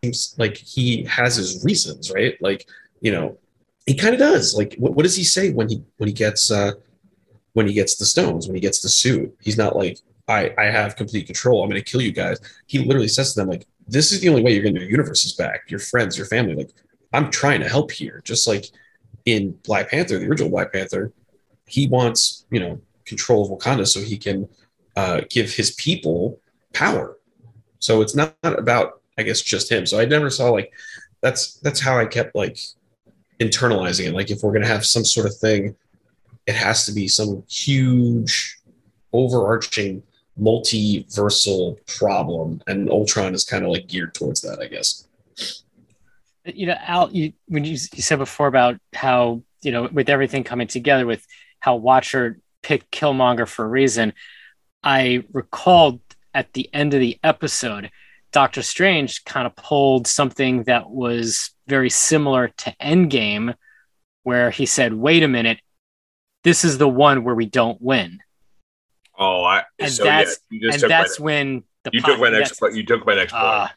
seems 0.04 0.36
like 0.38 0.58
he 0.58 1.04
has 1.04 1.36
his 1.36 1.64
reasons, 1.64 2.12
right? 2.12 2.42
Like, 2.42 2.68
you 3.02 3.12
know, 3.12 3.38
he 3.86 3.96
kind 3.96 4.14
of 4.14 4.20
does. 4.20 4.56
Like, 4.56 4.76
what, 4.78 4.94
what 4.94 5.04
does 5.04 5.16
he 5.16 5.24
say 5.24 5.52
when 5.52 5.70
he 5.70 5.84
when 5.98 6.08
he 6.08 6.14
gets 6.14 6.52
uh 6.52 6.74
when 7.60 7.68
he 7.68 7.74
gets 7.74 7.98
the 7.98 8.06
stones, 8.06 8.48
when 8.48 8.56
he 8.56 8.62
gets 8.62 8.80
the 8.80 8.88
suit? 8.88 9.36
He's 9.42 9.58
not 9.58 9.76
like, 9.76 10.00
I 10.30 10.54
I 10.58 10.66
have 10.66 10.96
complete 10.96 11.26
control. 11.26 11.62
I'm 11.62 11.70
going 11.70 11.84
to 11.84 11.92
kill 11.92 12.02
you 12.02 12.14
guys. 12.14 12.40
He 12.68 12.80
literally 12.80 13.10
says 13.10 13.34
to 13.34 13.42
them 13.42 13.50
like, 13.50 13.68
this 13.86 14.14
is 14.14 14.22
the 14.22 14.30
only 14.30 14.42
way 14.42 14.54
you're 14.54 14.64
going 14.64 14.76
to 14.76 14.80
your 14.80 14.90
universes 14.90 15.34
back, 15.34 15.70
your 15.70 15.82
friends, 15.82 16.18
your 16.18 16.28
family. 16.28 16.56
Like, 16.56 16.70
I'm 17.12 17.30
trying 17.30 17.60
to 17.60 17.68
help 17.68 17.92
here, 17.92 18.22
just 18.24 18.48
like 18.48 18.68
in 19.26 19.52
Black 19.66 19.90
Panther, 19.92 20.18
the 20.18 20.28
original 20.30 20.50
Black 20.50 20.72
Panther, 20.72 21.12
he 21.68 21.88
wants 21.88 22.46
you 22.50 22.62
know 22.62 22.80
control 23.06 23.44
of 23.44 23.52
Wakanda 23.52 23.86
so 23.86 24.00
he 24.00 24.18
can 24.18 24.48
uh, 24.96 25.22
give 25.30 25.52
his 25.54 25.72
people 25.72 26.40
power. 26.72 27.18
So 27.80 28.02
it's 28.02 28.16
not 28.16 28.38
about 28.44 29.02
I 29.18 29.24
guess 29.24 29.42
just 29.42 29.70
him. 29.70 29.86
So 29.86 30.00
I 30.00 30.06
never 30.06 30.30
saw 30.30 30.50
like 30.50 30.72
that's 31.22 31.56
that's 31.56 31.82
how 31.82 31.98
I 32.00 32.06
kept 32.06 32.36
like 32.36 32.58
internalizing 33.40 34.08
it. 34.08 34.14
Like 34.14 34.32
if 34.32 34.44
we're 34.44 34.54
gonna 34.54 34.68
have 34.76 34.86
some 34.86 35.04
sort 35.04 35.26
of 35.26 35.36
thing, 35.36 35.76
it 36.50 36.56
has 36.56 36.88
to 36.88 36.92
be 36.92 37.08
some 37.08 37.44
huge, 37.48 38.58
overarching, 39.14 40.02
multiversal 40.42 41.78
problem, 41.86 42.60
and 42.66 42.90
Ultron 42.90 43.36
is 43.36 43.44
kind 43.44 43.64
of 43.64 43.70
like 43.70 43.86
geared 43.86 44.16
towards 44.16 44.42
that, 44.42 44.60
I 44.60 44.66
guess. 44.66 45.08
you 46.46 46.66
know 46.66 46.78
al 46.80 47.12
you 47.12 47.34
when 47.48 47.64
you, 47.66 47.78
you 47.94 48.02
said 48.02 48.18
before 48.18 48.48
about 48.48 48.80
how 48.94 49.44
you 49.62 49.72
know 49.72 49.88
with 49.92 50.10
everything 50.10 50.44
coming 50.44 50.68
together 50.68 51.06
with 51.06 51.24
how 51.60 51.76
watcher 51.76 52.40
picked 52.64 52.90
killmonger 52.92 53.48
for 53.48 53.66
a 53.66 53.68
reason 53.68 54.14
i 54.84 55.24
recalled 55.32 56.00
at 56.34 56.52
the 56.54 56.68
end 56.74 56.94
of 56.96 57.00
the 57.00 57.20
episode 57.24 57.92
doctor 58.32 58.64
strange 58.64 59.24
kind 59.26 59.46
of 59.46 59.56
pulled 59.56 60.08
something 60.08 60.64
that 60.64 60.90
was 60.90 61.52
very 61.68 61.90
similar 61.90 62.48
to 62.48 62.74
endgame 62.82 63.54
where 64.24 64.50
he 64.50 64.66
said 64.66 64.94
wait 64.94 65.22
a 65.22 65.28
minute 65.28 65.60
this 66.44 66.64
is 66.64 66.78
the 66.78 66.88
one 66.88 67.24
where 67.24 67.36
we 67.36 67.46
don't 67.46 67.82
win 67.82 68.20
Oh, 69.22 69.44
I 69.44 69.64
and 69.78 69.92
so 69.92 70.06
yeah, 70.06 70.24
that's 70.24 70.40
you 70.50 70.62
just 70.72 70.82
and 70.84 70.90
that's 70.92 71.20
when 71.20 71.64
the 71.84 71.92
you 71.92 72.02
took 72.02 72.20
my 72.20 72.30
next 72.30 72.62
you 72.74 72.86
took 72.86 73.06
my 73.06 73.16
next 73.16 73.34
point. 73.34 73.44
Ah, 73.44 73.74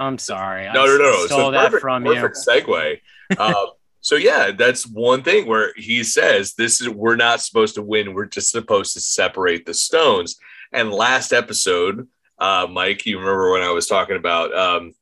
i'm 0.00 0.18
sorry 0.18 0.64
no, 0.64 0.82
I 0.82 0.86
no, 0.86 0.96
no. 0.98 1.26
stole 1.26 1.38
So 1.38 1.50
that 1.52 1.66
perfect, 1.66 1.80
from 1.82 2.04
you 2.06 2.14
perfect 2.14 2.36
segue. 2.48 3.00
Uh, 3.38 3.66
so 4.00 4.16
yeah, 4.16 4.50
that's 4.50 4.84
one 4.84 5.22
thing 5.22 5.46
where 5.46 5.72
he 5.76 6.02
says 6.02 6.54
this 6.54 6.80
is 6.80 6.88
we're 6.88 7.14
not 7.14 7.40
supposed 7.40 7.76
to 7.76 7.82
win. 7.82 8.12
We're 8.12 8.24
just 8.26 8.50
supposed 8.50 8.94
to 8.94 9.00
separate 9.00 9.64
the 9.66 9.74
stones. 9.74 10.36
And 10.72 10.90
last 10.90 11.32
episode, 11.32 12.08
uh, 12.40 12.66
Mike, 12.68 13.06
you 13.06 13.18
remember 13.20 13.52
when 13.52 13.62
I 13.62 13.70
was 13.70 13.86
talking 13.86 14.16
about 14.16 14.52
um, 14.52 14.94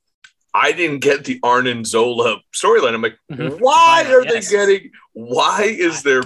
I 0.52 0.72
didn't 0.72 0.98
get 0.98 1.24
the 1.24 1.40
Arnon 1.42 1.86
Zola 1.86 2.36
storyline. 2.54 2.92
I'm 2.92 3.00
like, 3.00 3.18
Mhm. 3.32 3.58
why 3.60 4.04
are 4.12 4.24
yes. 4.24 4.50
they 4.50 4.56
getting? 4.56 4.90
Why 5.14 5.62
is 5.62 6.02
there? 6.02 6.22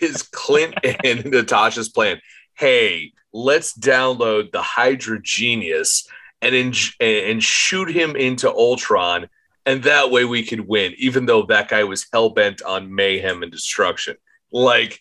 Is 0.00 0.22
Clint 0.22 0.74
and 1.04 1.24
Natasha's 1.24 1.88
plan? 1.88 2.20
Hey, 2.54 3.12
let's 3.32 3.76
download 3.76 4.52
the 4.52 4.62
Hydra 4.62 5.20
Genius 5.20 6.06
and 6.40 6.54
in, 6.54 6.72
and 7.00 7.42
shoot 7.42 7.90
him 7.90 8.16
into 8.16 8.50
Ultron, 8.50 9.28
and 9.66 9.82
that 9.84 10.10
way 10.10 10.24
we 10.24 10.44
could 10.44 10.60
win. 10.60 10.94
Even 10.98 11.26
though 11.26 11.44
that 11.44 11.68
guy 11.68 11.84
was 11.84 12.06
hell 12.12 12.30
bent 12.30 12.62
on 12.62 12.94
mayhem 12.94 13.42
and 13.42 13.50
destruction, 13.50 14.16
like 14.52 15.00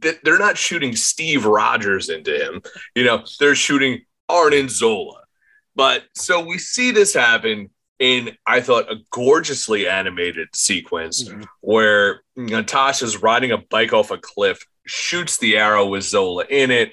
th- 0.00 0.20
they're 0.22 0.38
not 0.38 0.56
shooting 0.56 0.96
Steve 0.96 1.44
Rogers 1.44 2.08
into 2.08 2.32
him. 2.32 2.62
You 2.94 3.04
know, 3.04 3.24
they're 3.40 3.54
shooting 3.54 4.02
Arnon 4.28 4.68
Zola. 4.68 5.22
But 5.76 6.04
so 6.14 6.44
we 6.44 6.58
see 6.58 6.92
this 6.92 7.12
happen 7.12 7.70
in, 7.98 8.36
I 8.46 8.60
thought, 8.60 8.90
a 8.90 8.96
gorgeously 9.10 9.88
animated 9.88 10.48
sequence 10.54 11.24
Mhm. 11.24 11.46
where 11.60 12.22
Natasha's 12.36 13.22
riding 13.22 13.52
a 13.52 13.58
bike 13.58 13.92
off 13.92 14.10
a 14.10 14.18
cliff, 14.18 14.58
shoots 14.86 15.38
the 15.38 15.56
arrow 15.56 15.86
with 15.86 16.02
Zola 16.04 16.44
in 16.48 16.70
it. 16.70 16.92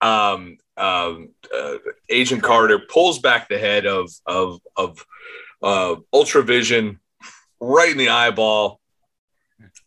Um, 0.00 0.58
um, 0.76 1.28
uh, 1.54 1.76
Agent 2.08 2.42
Carter 2.42 2.78
pulls 2.80 3.18
back 3.20 3.48
the 3.48 3.58
head 3.58 3.86
of 3.86 4.10
of 4.26 4.60
of 4.76 5.04
uh, 5.62 5.96
Ultravision 6.12 6.98
right 7.60 7.92
in 7.92 7.96
the 7.98 8.08
eyeball, 8.08 8.80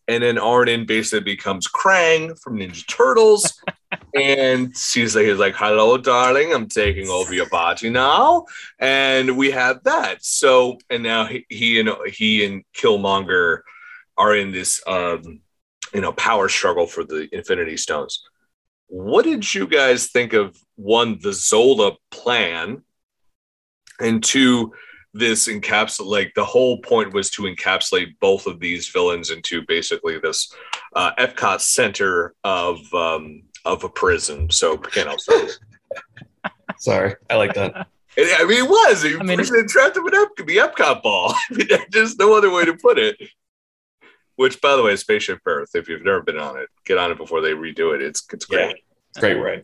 and 0.08 0.24
then 0.24 0.38
Arnon 0.38 0.86
basically 0.86 1.20
becomes 1.20 1.68
Krang 1.68 2.40
from 2.42 2.58
Ninja 2.58 2.88
Turtles. 2.88 3.62
and 4.18 4.76
she's 4.76 5.16
like, 5.16 5.26
he's 5.26 5.38
like, 5.38 5.56
hello, 5.56 5.98
darling, 5.98 6.54
I'm 6.54 6.68
taking 6.68 7.10
over 7.10 7.34
your 7.34 7.50
body 7.50 7.90
now. 7.90 8.46
And 8.80 9.38
we 9.38 9.52
have 9.52 9.84
that. 9.84 10.24
So, 10.24 10.80
and 10.90 11.04
now 11.04 11.26
he, 11.26 11.46
he 11.50 11.80
and 11.80 11.90
he 12.08 12.46
and 12.46 12.64
Killmonger 12.76 13.60
are 14.18 14.36
in 14.36 14.52
this, 14.52 14.82
um, 14.88 15.42
you 15.94 16.02
know, 16.02 16.12
power 16.14 16.50
struggle 16.50 16.88
for 16.88 17.04
the 17.04 17.30
Infinity 17.32 17.78
Stones. 17.78 18.24
What 18.88 19.24
did 19.24 19.54
you 19.54 19.68
guys 19.68 20.08
think 20.08 20.34
of 20.34 20.58
one, 20.76 21.20
the 21.22 21.34
Zola 21.34 21.94
plan, 22.10 22.84
and 24.00 24.24
two, 24.24 24.74
this 25.14 25.48
encapsulate 25.48 26.06
like 26.06 26.34
the 26.36 26.46
whole 26.46 26.80
point 26.80 27.14
was 27.14 27.30
to 27.32 27.44
encapsulate 27.44 28.16
both 28.20 28.46
of 28.46 28.60
these 28.60 28.90
villains 28.90 29.32
into 29.32 29.64
basically 29.68 30.20
this 30.20 30.54
uh, 30.96 31.12
Epcot 31.16 31.60
center 31.60 32.36
of 32.44 32.78
um, 32.94 33.44
of 33.68 33.84
a 33.84 33.90
prison. 33.90 34.50
So 34.50 34.74
again, 34.74 35.08
I'll 35.08 35.20
start. 35.20 35.60
Sorry, 36.80 37.16
I 37.30 37.36
like 37.36 37.54
that. 37.56 37.88
And, 38.18 38.30
I 38.40 38.46
mean, 38.46 38.64
it 38.64 38.70
was. 38.70 39.04
He 39.04 39.16
I 39.16 39.24
mean, 39.24 39.38
was 39.38 39.52
trapped 39.70 39.98
him 39.98 40.08
in 40.08 40.16
Ep- 40.16 40.36
the 40.38 40.58
Epcot 40.58 41.04
ball. 41.04 41.34
I 41.52 41.54
mean, 41.54 41.68
there's 41.92 42.18
no 42.18 42.36
other 42.36 42.52
way 42.52 42.66
to 42.66 42.74
put 42.74 42.98
it. 42.98 43.18
Which, 44.36 44.62
by 44.62 44.76
the 44.76 44.84
way, 44.84 44.94
is 44.94 45.02
Spaceship 45.02 45.40
Earth. 45.46 45.72
If 45.74 45.90
you've 45.90 46.04
never 46.04 46.22
been 46.22 46.38
on 46.38 46.58
it, 46.58 46.70
get 46.86 47.00
on 47.00 47.12
it 47.12 47.18
before 47.18 47.42
they 47.42 47.52
redo 47.52 47.96
it. 47.96 48.02
It's 48.04 48.24
it's 48.32 48.46
great. 48.46 48.78
It's 49.10 49.20
great, 49.20 49.34
right? 49.36 49.64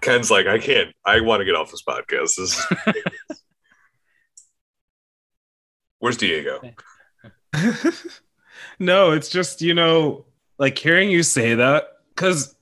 Ken's 0.00 0.30
like, 0.30 0.46
I 0.46 0.58
can't. 0.58 0.94
I 1.04 1.20
want 1.20 1.40
to 1.40 1.44
get 1.44 1.54
off 1.54 1.70
this 1.70 1.82
podcast. 1.82 2.36
This 2.36 2.38
is. 2.38 2.66
Where's 5.98 6.16
Diego? 6.16 6.60
no, 8.78 9.12
it's 9.12 9.28
just, 9.28 9.62
you 9.62 9.74
know, 9.74 10.26
like 10.58 10.78
hearing 10.78 11.10
you 11.10 11.22
say 11.22 11.54
that, 11.54 11.84
because 12.14 12.54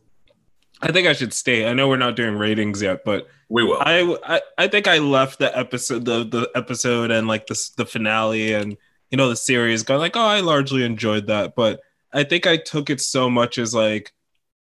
I 0.80 0.92
think 0.92 1.06
I 1.06 1.12
should 1.12 1.32
stay. 1.32 1.68
I 1.68 1.74
know 1.74 1.88
we're 1.88 1.96
not 1.96 2.16
doing 2.16 2.36
ratings 2.36 2.82
yet, 2.82 3.04
but 3.04 3.28
We 3.48 3.64
will. 3.64 3.78
I, 3.80 4.16
I 4.24 4.40
I 4.58 4.68
think 4.68 4.88
I 4.88 4.98
left 4.98 5.38
the 5.38 5.56
episode 5.56 6.04
the 6.04 6.24
the 6.24 6.50
episode 6.54 7.10
and 7.10 7.28
like 7.28 7.46
the 7.46 7.70
the 7.76 7.86
finale 7.86 8.54
and 8.54 8.76
you 9.10 9.16
know 9.18 9.28
the 9.28 9.36
series 9.36 9.82
going 9.82 10.00
like 10.00 10.16
oh 10.16 10.20
I 10.26 10.40
largely 10.40 10.84
enjoyed 10.84 11.26
that 11.26 11.54
but 11.54 11.80
I 12.14 12.24
think 12.24 12.46
I 12.46 12.56
took 12.56 12.88
it 12.90 13.00
so 13.00 13.28
much 13.30 13.58
as 13.58 13.74
like 13.74 14.12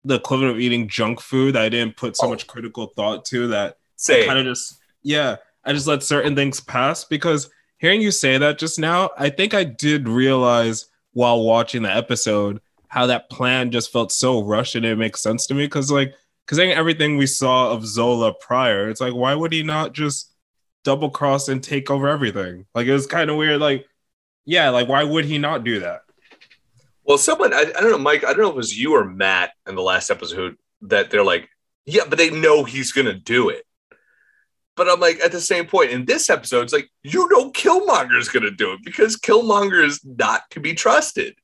the 0.04 0.14
equivalent 0.14 0.52
of 0.54 0.60
eating 0.60 0.88
junk 0.88 1.20
food 1.20 1.56
that 1.56 1.62
I 1.62 1.68
didn't 1.68 1.96
put 1.96 2.16
so 2.16 2.26
Oh. 2.26 2.30
much 2.30 2.46
critical 2.46 2.86
thought 2.96 3.24
to 3.26 3.48
that 3.48 3.78
Say 3.96 4.26
kind 4.26 4.38
of 4.38 4.44
just 4.44 4.78
yeah 5.02 5.36
I 5.64 5.72
just 5.72 5.88
let 5.88 6.02
certain 6.04 6.36
things 6.36 6.60
pass 6.60 7.04
because 7.04 7.50
hearing 7.78 8.00
you 8.00 8.12
say 8.12 8.38
that 8.38 8.58
just 8.58 8.78
now 8.78 9.10
I 9.18 9.28
think 9.28 9.54
I 9.54 9.64
did 9.64 10.08
realize 10.08 10.86
while 11.12 11.42
watching 11.42 11.82
the 11.82 11.94
episode 11.94 12.60
how 12.88 13.06
that 13.06 13.30
plan 13.30 13.70
just 13.70 13.92
felt 13.92 14.10
so 14.10 14.42
rushed 14.42 14.74
and 14.74 14.84
it 14.84 14.96
makes 14.96 15.22
sense 15.22 15.46
to 15.46 15.54
me 15.54 15.64
because 15.64 15.90
like 15.90 16.14
because 16.44 16.58
everything 16.58 17.18
we 17.18 17.26
saw 17.26 17.70
of 17.70 17.86
Zola 17.86 18.32
prior, 18.32 18.88
it's 18.88 19.02
like, 19.02 19.12
why 19.12 19.34
would 19.34 19.52
he 19.52 19.62
not 19.62 19.92
just 19.92 20.32
double 20.88 21.10
cross 21.10 21.48
and 21.48 21.62
take 21.62 21.90
over 21.90 22.08
everything. 22.08 22.64
Like 22.74 22.86
it 22.86 22.92
was 22.94 23.06
kind 23.06 23.28
of 23.28 23.36
weird. 23.36 23.60
Like, 23.60 23.86
yeah, 24.46 24.70
like 24.70 24.88
why 24.88 25.04
would 25.04 25.26
he 25.26 25.36
not 25.36 25.62
do 25.62 25.80
that? 25.80 26.00
Well, 27.04 27.18
someone 27.18 27.52
I, 27.52 27.60
I 27.76 27.80
don't 27.80 27.90
know, 27.90 27.98
Mike. 27.98 28.24
I 28.24 28.28
don't 28.28 28.40
know 28.40 28.48
if 28.48 28.54
it 28.54 28.56
was 28.56 28.78
you 28.78 28.94
or 28.94 29.04
Matt 29.04 29.52
in 29.66 29.74
the 29.74 29.82
last 29.82 30.10
episode 30.10 30.56
that 30.82 31.10
they're 31.10 31.24
like, 31.24 31.48
yeah, 31.84 32.04
but 32.08 32.18
they 32.18 32.30
know 32.30 32.64
he's 32.64 32.92
gonna 32.92 33.12
do 33.12 33.50
it. 33.50 33.64
But 34.76 34.88
I'm 34.88 35.00
like, 35.00 35.20
at 35.20 35.32
the 35.32 35.40
same 35.40 35.66
point 35.66 35.90
in 35.90 36.04
this 36.04 36.30
episode, 36.30 36.62
it's 36.62 36.72
like 36.72 36.88
you 37.02 37.28
know 37.30 37.50
Killmonger's 37.50 38.28
gonna 38.28 38.50
do 38.50 38.72
it 38.72 38.80
because 38.82 39.16
Killmonger 39.16 39.84
is 39.84 40.00
not 40.04 40.42
to 40.52 40.60
be 40.60 40.72
trusted. 40.72 41.34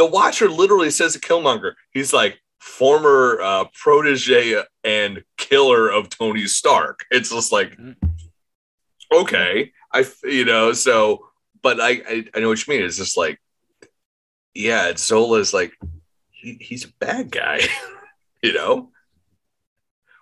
The 0.00 0.06
Watcher 0.06 0.48
literally 0.48 0.90
says 0.90 1.12
to 1.12 1.18
Killmonger, 1.18 1.74
he's 1.90 2.14
like 2.14 2.40
former 2.58 3.38
uh, 3.42 3.66
protege 3.74 4.62
and 4.82 5.22
killer 5.36 5.90
of 5.90 6.08
Tony 6.08 6.46
Stark. 6.46 7.04
It's 7.10 7.28
just 7.28 7.52
like, 7.52 7.78
okay, 9.12 9.72
I 9.92 10.06
you 10.24 10.46
know 10.46 10.72
so, 10.72 11.28
but 11.60 11.82
I 11.82 12.00
I, 12.08 12.24
I 12.34 12.40
know 12.40 12.48
what 12.48 12.66
you 12.66 12.72
mean. 12.72 12.82
It's 12.82 12.96
just 12.96 13.18
like, 13.18 13.42
yeah, 14.54 14.90
Zola's 14.96 15.52
like 15.52 15.74
he, 16.30 16.56
he's 16.58 16.86
a 16.86 16.92
bad 16.98 17.30
guy, 17.30 17.60
you 18.42 18.54
know. 18.54 18.88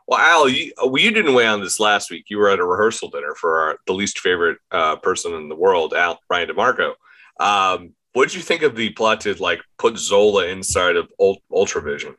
Well, 0.09 0.19
Al, 0.19 0.49
you, 0.49 0.73
well, 0.77 0.99
you 0.99 1.13
didn't 1.13 1.35
weigh 1.35 1.47
on 1.47 1.61
this 1.61 1.79
last 1.79 2.11
week. 2.11 2.25
You 2.31 2.39
were 2.39 2.51
at 2.51 2.59
a 2.59 2.67
rehearsal 2.67 3.11
dinner 3.11 3.37
for 3.37 3.61
our, 3.61 3.79
the 3.87 3.93
least 3.93 4.19
favorite 4.19 4.59
uh, 4.73 4.97
person 4.97 5.35
in 5.35 5.49
the 5.49 5.55
world, 5.55 5.95
Al 5.95 6.19
Ryan 6.29 6.49
DeMarco. 6.49 6.95
Um, 7.39 7.95
what 8.13 8.29
did 8.29 8.35
you 8.35 8.43
think 8.43 8.63
of 8.63 8.75
the 8.77 8.91
plot 8.91 9.21
to 9.23 9.35
like 9.43 9.61
put 9.79 9.97
Zola 9.97 10.47
inside 10.47 10.97
of 10.97 11.09
Ult- 11.21 11.43
Ultravision? 11.53 12.17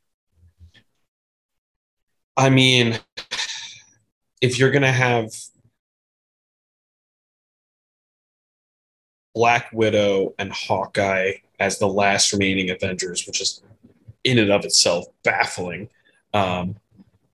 I 2.37 2.49
mean, 2.49 2.99
if 4.41 4.57
you're 4.57 4.71
gonna 4.71 4.91
have 4.91 5.29
Black 9.35 9.69
Widow 9.73 10.33
and 10.39 10.51
Hawkeye 10.51 11.33
as 11.59 11.79
the 11.79 11.87
last 11.87 12.31
remaining 12.31 12.69
Avengers, 12.69 13.27
which 13.27 13.41
is 13.41 13.61
in 14.23 14.37
and 14.39 14.51
of 14.51 14.65
itself 14.65 15.05
baffling, 15.23 15.89
um, 16.33 16.75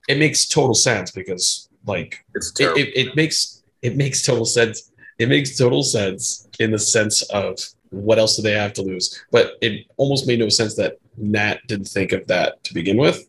it 0.07 0.17
makes 0.17 0.47
total 0.47 0.75
sense 0.75 1.11
because 1.11 1.69
like 1.85 2.25
It's 2.33 2.59
it, 2.59 2.77
it, 2.77 2.97
it 2.97 3.15
makes 3.15 3.63
it 3.81 3.95
makes 3.95 4.23
total 4.23 4.45
sense. 4.45 4.91
It 5.19 5.29
makes 5.29 5.57
total 5.57 5.83
sense 5.83 6.47
in 6.59 6.71
the 6.71 6.79
sense 6.79 7.21
of 7.23 7.59
what 7.95 8.19
else 8.19 8.35
do 8.35 8.41
they 8.41 8.53
have 8.53 8.73
to 8.73 8.81
lose? 8.81 9.23
But 9.31 9.53
it 9.61 9.85
almost 9.97 10.27
made 10.27 10.39
no 10.39 10.49
sense 10.49 10.75
that 10.75 10.97
Nat 11.17 11.59
didn't 11.67 11.87
think 11.87 12.11
of 12.11 12.27
that 12.27 12.63
to 12.65 12.73
begin 12.73 12.97
with, 12.97 13.27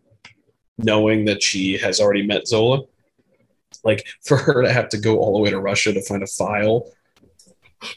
knowing 0.79 1.25
that 1.27 1.43
she 1.43 1.79
has 1.79 2.01
already 2.01 2.27
met 2.27 2.47
Zola. 2.47 2.83
Like 3.85 4.07
for 4.25 4.37
her 4.37 4.63
to 4.63 4.73
have 4.73 4.89
to 4.91 4.99
go 4.99 5.19
all 5.19 5.35
the 5.35 5.39
way 5.39 5.51
to 5.51 5.61
Russia 5.61 5.93
to 5.93 6.03
find 6.03 6.23
a 6.23 6.27
file 6.27 6.91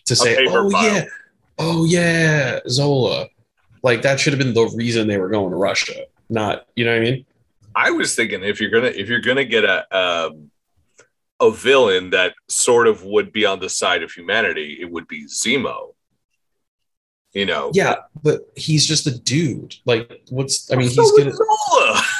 to 0.05 0.15
say, 0.15 0.45
"Oh 0.47 0.69
file. 0.69 0.83
yeah, 0.83 1.05
oh 1.57 1.85
yeah, 1.85 2.59
Zola," 2.67 3.27
like 3.81 4.01
that 4.03 4.19
should 4.19 4.33
have 4.33 4.39
been 4.39 4.53
the 4.53 4.71
reason 4.75 5.07
they 5.07 5.17
were 5.17 5.29
going 5.29 5.51
to 5.51 5.55
Russia. 5.55 6.05
Not, 6.29 6.67
you 6.75 6.85
know 6.85 6.91
what 6.91 7.01
I 7.01 7.11
mean? 7.11 7.25
I 7.75 7.91
was 7.91 8.15
thinking 8.15 8.43
if 8.43 8.59
you're 8.59 8.69
gonna 8.69 8.87
if 8.87 9.09
you're 9.09 9.21
gonna 9.21 9.45
get 9.45 9.63
a 9.63 9.97
um, 9.97 10.51
a 11.39 11.51
villain 11.51 12.09
that 12.11 12.33
sort 12.47 12.87
of 12.87 13.03
would 13.03 13.31
be 13.31 13.45
on 13.45 13.59
the 13.59 13.69
side 13.69 14.03
of 14.03 14.11
humanity, 14.11 14.77
it 14.81 14.91
would 14.91 15.07
be 15.07 15.25
Zemo. 15.25 15.93
You 17.33 17.45
know, 17.45 17.69
Yeah, 17.73 17.95
but 18.23 18.41
he's 18.55 18.85
just 18.87 19.05
a 19.05 19.17
dude. 19.19 19.75
Like, 19.85 20.21
what's? 20.29 20.71
I 20.71 20.75
mean, 20.75 20.89
So 20.89 21.03
he's 21.03 21.11
gonna. 21.17 21.33
Zola. 21.33 22.01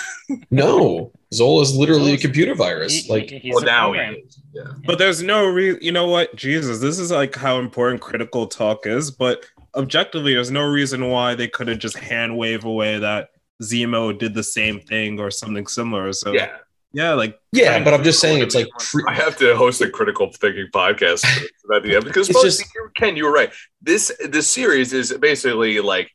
No, 0.52 1.12
Zola's 1.34 1.76
literally 1.76 2.14
a 2.14 2.18
computer 2.18 2.54
virus. 2.54 2.94
He- 3.06 3.12
like, 3.12 3.32
he- 3.32 3.40
he's 3.40 3.56
well, 3.56 3.64
a 3.64 3.66
now 3.66 3.86
program. 3.88 4.14
he 4.14 4.20
is. 4.20 4.40
Yeah. 4.54 4.64
But 4.86 5.00
there's 5.00 5.24
no 5.24 5.48
re 5.48 5.76
you 5.82 5.92
know 5.92 6.08
what? 6.08 6.36
Jesus, 6.36 6.80
this 6.80 7.00
is 7.00 7.10
like 7.12 7.34
how 7.36 7.58
important 7.58 8.02
critical 8.02 8.46
talk 8.46 8.86
is, 8.86 9.10
but 9.10 9.44
objectively 9.76 10.36
there's 10.36 10.52
no 10.52 10.64
reason 10.68 11.10
why 11.10 11.34
they 11.34 11.48
could 11.48 11.68
have 11.68 11.80
just 11.80 11.98
hand 11.98 12.38
wave 12.38 12.64
away 12.64 13.00
that 13.00 13.30
Zemo 13.64 14.16
did 14.18 14.36
the 14.36 14.44
same 14.44 14.80
thing 14.80 15.20
or 15.20 15.32
something 15.32 15.66
similar. 15.66 16.14
So 16.14 16.32
Yeah. 16.34 16.58
Yeah, 16.94 17.14
like 17.14 17.40
yeah, 17.52 17.84
but 17.84 17.94
I'm 17.94 18.04
just 18.04 18.20
saying 18.20 18.42
it's 18.42 18.56
like 18.56 18.68
pre- 18.80 19.04
I 19.08 19.14
have 19.14 19.38
to 19.38 19.56
host 19.56 19.82
a 19.82 19.90
critical 19.90 20.32
thinking 20.32 20.68
podcast 20.74 21.26
about 21.66 21.84
the 21.84 21.96
end 21.96 22.06
because 22.06 22.30
It's 22.30 22.38
both- 22.38 22.46
just- 22.46 22.64
Ken, 22.96 23.16
you 23.16 23.26
were 23.26 23.32
right. 23.32 23.52
This 23.82 24.12
this 24.28 24.50
series 24.50 24.94
is 24.94 25.14
basically 25.14 25.80
like 25.80 26.10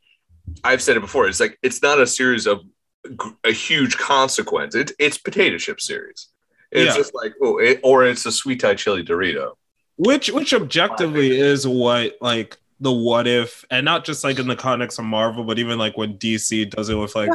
I've 0.63 0.81
said 0.81 0.97
it 0.97 1.01
before. 1.01 1.27
It's 1.27 1.39
like 1.39 1.57
it's 1.63 1.81
not 1.81 1.99
a 1.99 2.05
series 2.07 2.45
of 2.47 2.61
a 3.43 3.51
huge 3.51 3.97
consequence. 3.97 4.75
It's 4.75 4.93
it's 4.99 5.17
potato 5.17 5.57
chip 5.57 5.79
series. 5.81 6.27
It's 6.71 6.91
Yeah. 6.93 6.97
just 6.97 7.13
like 7.15 7.33
oh, 7.41 7.57
it, 7.57 7.79
or 7.83 8.05
it's 8.05 8.25
a 8.25 8.31
sweet 8.31 8.59
Thai 8.59 8.75
chili 8.75 9.03
Dorito. 9.03 9.53
which 9.97 10.29
which 10.31 10.53
objectively 10.53 11.37
is 11.39 11.65
what 11.67 12.15
like 12.21 12.57
the 12.81 12.91
what 12.91 13.25
if 13.27 13.63
and 13.71 13.85
not 13.85 14.03
just 14.03 14.23
like 14.25 14.37
in 14.39 14.47
the 14.47 14.55
context 14.55 14.99
of 14.99 15.05
Marvel, 15.05 15.43
but 15.45 15.57
even 15.59 15.77
like 15.79 15.95
when 15.97 16.17
DC 16.17 16.69
does 16.69 16.89
it 16.89 16.95
with 16.95 17.15
like 17.15 17.29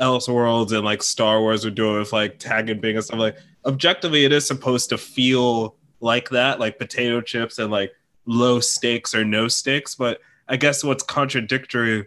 Elseworlds 0.00 0.72
and 0.72 0.84
like 0.84 1.02
Star 1.02 1.40
Wars 1.40 1.64
would 1.64 1.74
do 1.74 1.96
it 1.96 1.98
with 2.00 2.12
like 2.12 2.38
Tag 2.38 2.68
and 2.68 2.80
Bink 2.80 2.96
and 2.96 3.04
stuff 3.04 3.18
like 3.18 3.36
objectively 3.64 4.24
it 4.24 4.32
is 4.32 4.46
supposed 4.46 4.90
to 4.90 4.98
feel 4.98 5.76
like 6.00 6.28
that, 6.30 6.60
like 6.60 6.78
potato 6.78 7.20
chips 7.20 7.58
and 7.58 7.70
like 7.70 7.92
low 8.26 8.60
stakes 8.60 9.14
or 9.14 9.24
no 9.24 9.48
stakes. 9.48 9.94
But 9.94 10.20
I 10.48 10.56
guess 10.56 10.84
what's 10.84 11.02
contradictory 11.02 12.06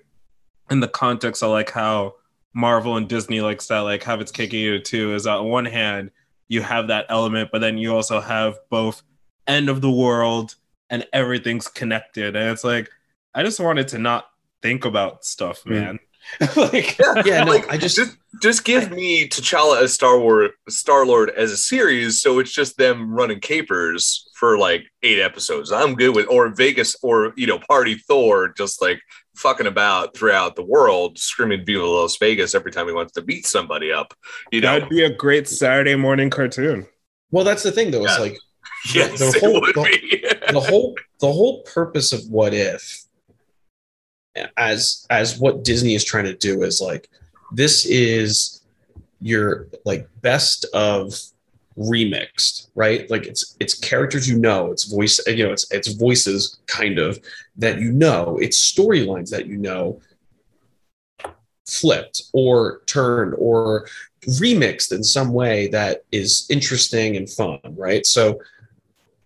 in 0.69 0.79
the 0.79 0.87
context 0.87 1.41
of 1.43 1.51
like 1.51 1.71
how 1.71 2.15
Marvel 2.53 2.97
and 2.97 3.07
Disney 3.07 3.41
likes 3.41 3.67
that 3.67 3.79
like 3.79 4.03
have 4.03 4.21
its 4.21 4.31
cake 4.31 4.53
and 4.53 4.59
eat 4.59 4.73
it 4.73 4.85
too 4.85 5.13
is 5.13 5.27
on 5.27 5.49
one 5.49 5.65
hand 5.65 6.11
you 6.47 6.61
have 6.61 6.87
that 6.87 7.05
element, 7.09 7.49
but 7.51 7.59
then 7.59 7.77
you 7.77 7.95
also 7.95 8.19
have 8.19 8.57
both 8.69 9.03
end 9.47 9.69
of 9.69 9.81
the 9.81 9.91
world 9.91 10.55
and 10.89 11.05
everything's 11.13 11.67
connected. 11.67 12.35
And 12.35 12.49
it's 12.51 12.63
like, 12.63 12.89
I 13.35 13.43
just 13.43 13.59
wanted 13.59 13.87
to 13.89 13.99
not 13.99 14.25
think 14.61 14.83
about 14.83 15.23
stuff, 15.23 15.63
Mm. 15.63 15.99
Man. 16.39 16.49
like, 16.55 16.97
yeah, 17.25 17.43
no, 17.43 17.51
Like, 17.51 17.69
I 17.69 17.77
just 17.77 17.95
just 17.95 18.15
just 18.41 18.63
give 18.63 18.91
me 18.91 19.27
T'Challa 19.27 19.81
as 19.81 19.93
Star 19.93 20.19
Wars 20.19 20.51
Star 20.69 21.05
Lord 21.05 21.29
as 21.31 21.51
a 21.51 21.57
series, 21.57 22.21
so 22.21 22.39
it's 22.39 22.51
just 22.51 22.77
them 22.77 23.13
running 23.13 23.39
capers 23.39 24.27
for 24.35 24.57
like 24.57 24.83
eight 25.03 25.19
episodes. 25.19 25.71
I'm 25.71 25.95
good 25.95 26.15
with 26.15 26.27
or 26.29 26.49
Vegas 26.49 26.95
or 27.01 27.33
you 27.35 27.47
know 27.47 27.59
Party 27.59 27.95
Thor 27.95 28.53
just 28.57 28.81
like 28.81 29.01
fucking 29.35 29.67
about 29.67 30.15
throughout 30.15 30.55
the 30.55 30.63
world, 30.63 31.17
screaming 31.17 31.65
"Viva 31.65 31.85
Las 31.85 32.17
Vegas" 32.17 32.53
every 32.55 32.71
time 32.71 32.87
he 32.87 32.93
wants 32.93 33.13
to 33.13 33.21
beat 33.21 33.45
somebody 33.45 33.91
up. 33.91 34.13
You 34.51 34.61
know, 34.61 34.73
that'd 34.73 34.89
be 34.89 35.03
a 35.03 35.09
great 35.13 35.47
Saturday 35.47 35.95
morning 35.95 36.29
cartoon. 36.29 36.87
well, 37.31 37.43
that's 37.43 37.63
the 37.63 37.71
thing 37.71 37.91
though. 37.91 38.03
It's 38.05 38.19
like 38.19 38.37
yes, 38.93 39.19
the 39.19 39.27
it 39.35 39.39
whole- 39.41 39.61
would 39.61 39.75
the- 39.75 39.83
be. 39.83 40.51
the 40.53 40.59
whole 40.61 40.95
the 41.19 41.31
whole 41.31 41.63
purpose 41.63 42.13
of 42.13 42.21
what 42.29 42.53
if 42.53 43.01
as 44.57 45.05
as 45.09 45.39
what 45.39 45.63
disney 45.63 45.95
is 45.95 46.03
trying 46.03 46.25
to 46.25 46.35
do 46.35 46.63
is 46.63 46.81
like 46.81 47.09
this 47.51 47.85
is 47.85 48.61
your 49.21 49.67
like 49.85 50.07
best 50.21 50.65
of 50.73 51.13
remixed 51.77 52.67
right? 52.75 53.09
Like 53.09 53.25
it's 53.25 53.55
it's 53.59 53.73
characters 53.73 54.29
you 54.29 54.37
know 54.37 54.71
it's 54.71 54.85
voice 54.85 55.19
you 55.27 55.45
know 55.45 55.51
it's 55.51 55.69
it's 55.71 55.93
voices 55.93 56.59
kind 56.67 56.99
of 56.99 57.19
that 57.57 57.79
you 57.79 57.91
know 57.91 58.37
it's 58.41 58.59
storylines 58.59 59.29
that 59.31 59.47
you 59.47 59.57
know 59.57 60.01
flipped 61.67 62.23
or 62.33 62.81
turned 62.85 63.35
or 63.37 63.87
remixed 64.25 64.91
in 64.91 65.03
some 65.03 65.31
way 65.31 65.67
that 65.69 66.03
is 66.11 66.47
interesting 66.49 67.15
and 67.15 67.29
fun 67.29 67.59
right? 67.75 68.05
So 68.05 68.41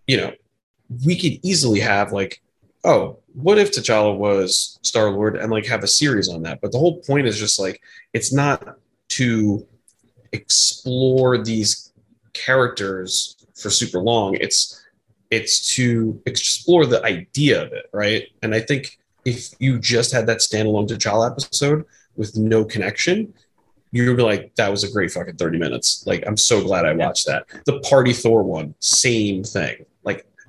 you 0.06 0.16
know 0.16 0.32
we 1.04 1.16
could 1.16 1.40
easily 1.42 1.80
have 1.80 2.12
like, 2.12 2.40
oh, 2.84 3.18
what 3.32 3.58
if 3.58 3.72
T'Challa 3.72 4.16
was 4.16 4.78
Star 4.82 5.10
Lord 5.10 5.36
and 5.36 5.50
like 5.50 5.66
have 5.66 5.82
a 5.82 5.88
series 5.88 6.28
on 6.28 6.42
that? 6.42 6.60
But 6.60 6.72
the 6.72 6.78
whole 6.78 7.00
point 7.00 7.26
is 7.26 7.38
just 7.38 7.58
like 7.58 7.80
it's 8.12 8.32
not 8.32 8.78
to 9.10 9.66
explore 10.32 11.38
these 11.38 11.92
characters 12.32 13.36
for 13.54 13.70
super 13.70 13.98
long. 13.98 14.36
It's 14.40 14.82
it's 15.30 15.74
to 15.74 16.20
explore 16.26 16.86
the 16.86 17.02
idea 17.04 17.62
of 17.62 17.72
it, 17.72 17.86
right? 17.92 18.28
And 18.42 18.54
I 18.54 18.60
think 18.60 18.98
if 19.24 19.48
you 19.58 19.78
just 19.78 20.12
had 20.12 20.26
that 20.26 20.38
standalone 20.38 20.88
T'Challa 20.88 21.30
episode 21.30 21.84
with 22.16 22.36
no 22.36 22.64
connection, 22.64 23.34
you'd 23.90 24.16
be 24.16 24.22
like, 24.22 24.54
that 24.56 24.70
was 24.70 24.84
a 24.84 24.92
great 24.92 25.10
fucking 25.10 25.36
30 25.36 25.58
minutes. 25.58 26.04
Like, 26.06 26.24
I'm 26.26 26.36
so 26.36 26.62
glad 26.62 26.84
I 26.84 26.92
watched 26.92 27.26
that. 27.26 27.46
The 27.64 27.80
Party 27.80 28.12
Thor 28.12 28.42
one, 28.42 28.74
same 28.80 29.42
thing. 29.42 29.86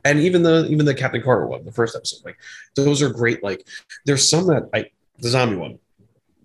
And 0.05 0.19
even 0.19 0.43
the 0.43 0.67
even 0.69 0.85
the 0.85 0.93
Captain 0.93 1.21
Carter 1.21 1.47
one, 1.47 1.65
the 1.65 1.71
first 1.71 1.95
episode, 1.95 2.23
like 2.23 2.37
those 2.75 3.01
are 3.01 3.09
great. 3.09 3.43
Like, 3.43 3.67
there's 4.05 4.29
some 4.29 4.47
that 4.47 4.69
I 4.73 4.85
the 5.19 5.29
zombie 5.29 5.57
one, 5.57 5.79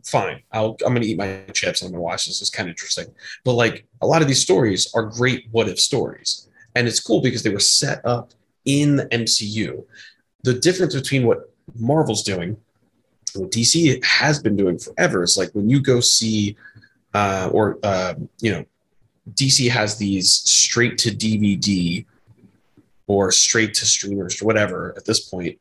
fine. 0.03 0.43
I'll 0.51 0.77
I'm 0.85 0.95
gonna 0.95 1.07
eat 1.07 1.19
my 1.19 1.45
chips 1.53 1.83
and 1.83 1.89
I'm 1.89 1.93
gonna 1.93 2.03
watch 2.03 2.27
this. 2.27 2.41
It's 2.41 2.51
kind 2.51 2.69
of 2.69 2.73
interesting. 2.73 3.07
But 3.45 3.53
like 3.53 3.87
a 4.01 4.07
lot 4.07 4.23
of 4.23 4.29
these 4.29 4.43
stories 4.43 4.93
are 4.95 5.05
great 5.05 5.47
what 5.51 5.69
if 5.69 5.79
stories. 5.79 6.49
And 6.75 6.89
it's 6.89 7.01
cool 7.01 7.21
because 7.21 7.43
they 7.43 7.51
were 7.51 7.61
set 7.61 8.01
up 8.05 8.33
in 8.65 8.97
the 8.97 9.07
MCU. 9.07 9.85
The 10.43 10.55
difference 10.55 10.95
between 10.95 11.27
what 11.27 11.53
Marvel's 11.79 12.23
doing, 12.23 12.57
what 13.35 13.51
DC 13.51 14.03
has 14.05 14.41
been 14.41 14.57
doing 14.57 14.79
forever, 14.79 15.23
is 15.23 15.37
like 15.37 15.51
when 15.53 15.69
you 15.69 15.81
go 15.81 16.01
see 16.01 16.57
uh, 17.13 17.51
or 17.53 17.79
uh, 17.83 18.15
you 18.41 18.53
know, 18.53 18.65
DC 19.33 19.69
has 19.71 19.97
these 19.97 20.31
straight 20.31 20.97
to 20.99 21.11
DVD 21.11 22.07
or 23.11 23.33
straight 23.33 23.75
to 23.75 23.85
streamers 23.85 24.41
or 24.41 24.45
whatever 24.45 24.95
at 24.97 25.05
this 25.05 25.29
point 25.29 25.59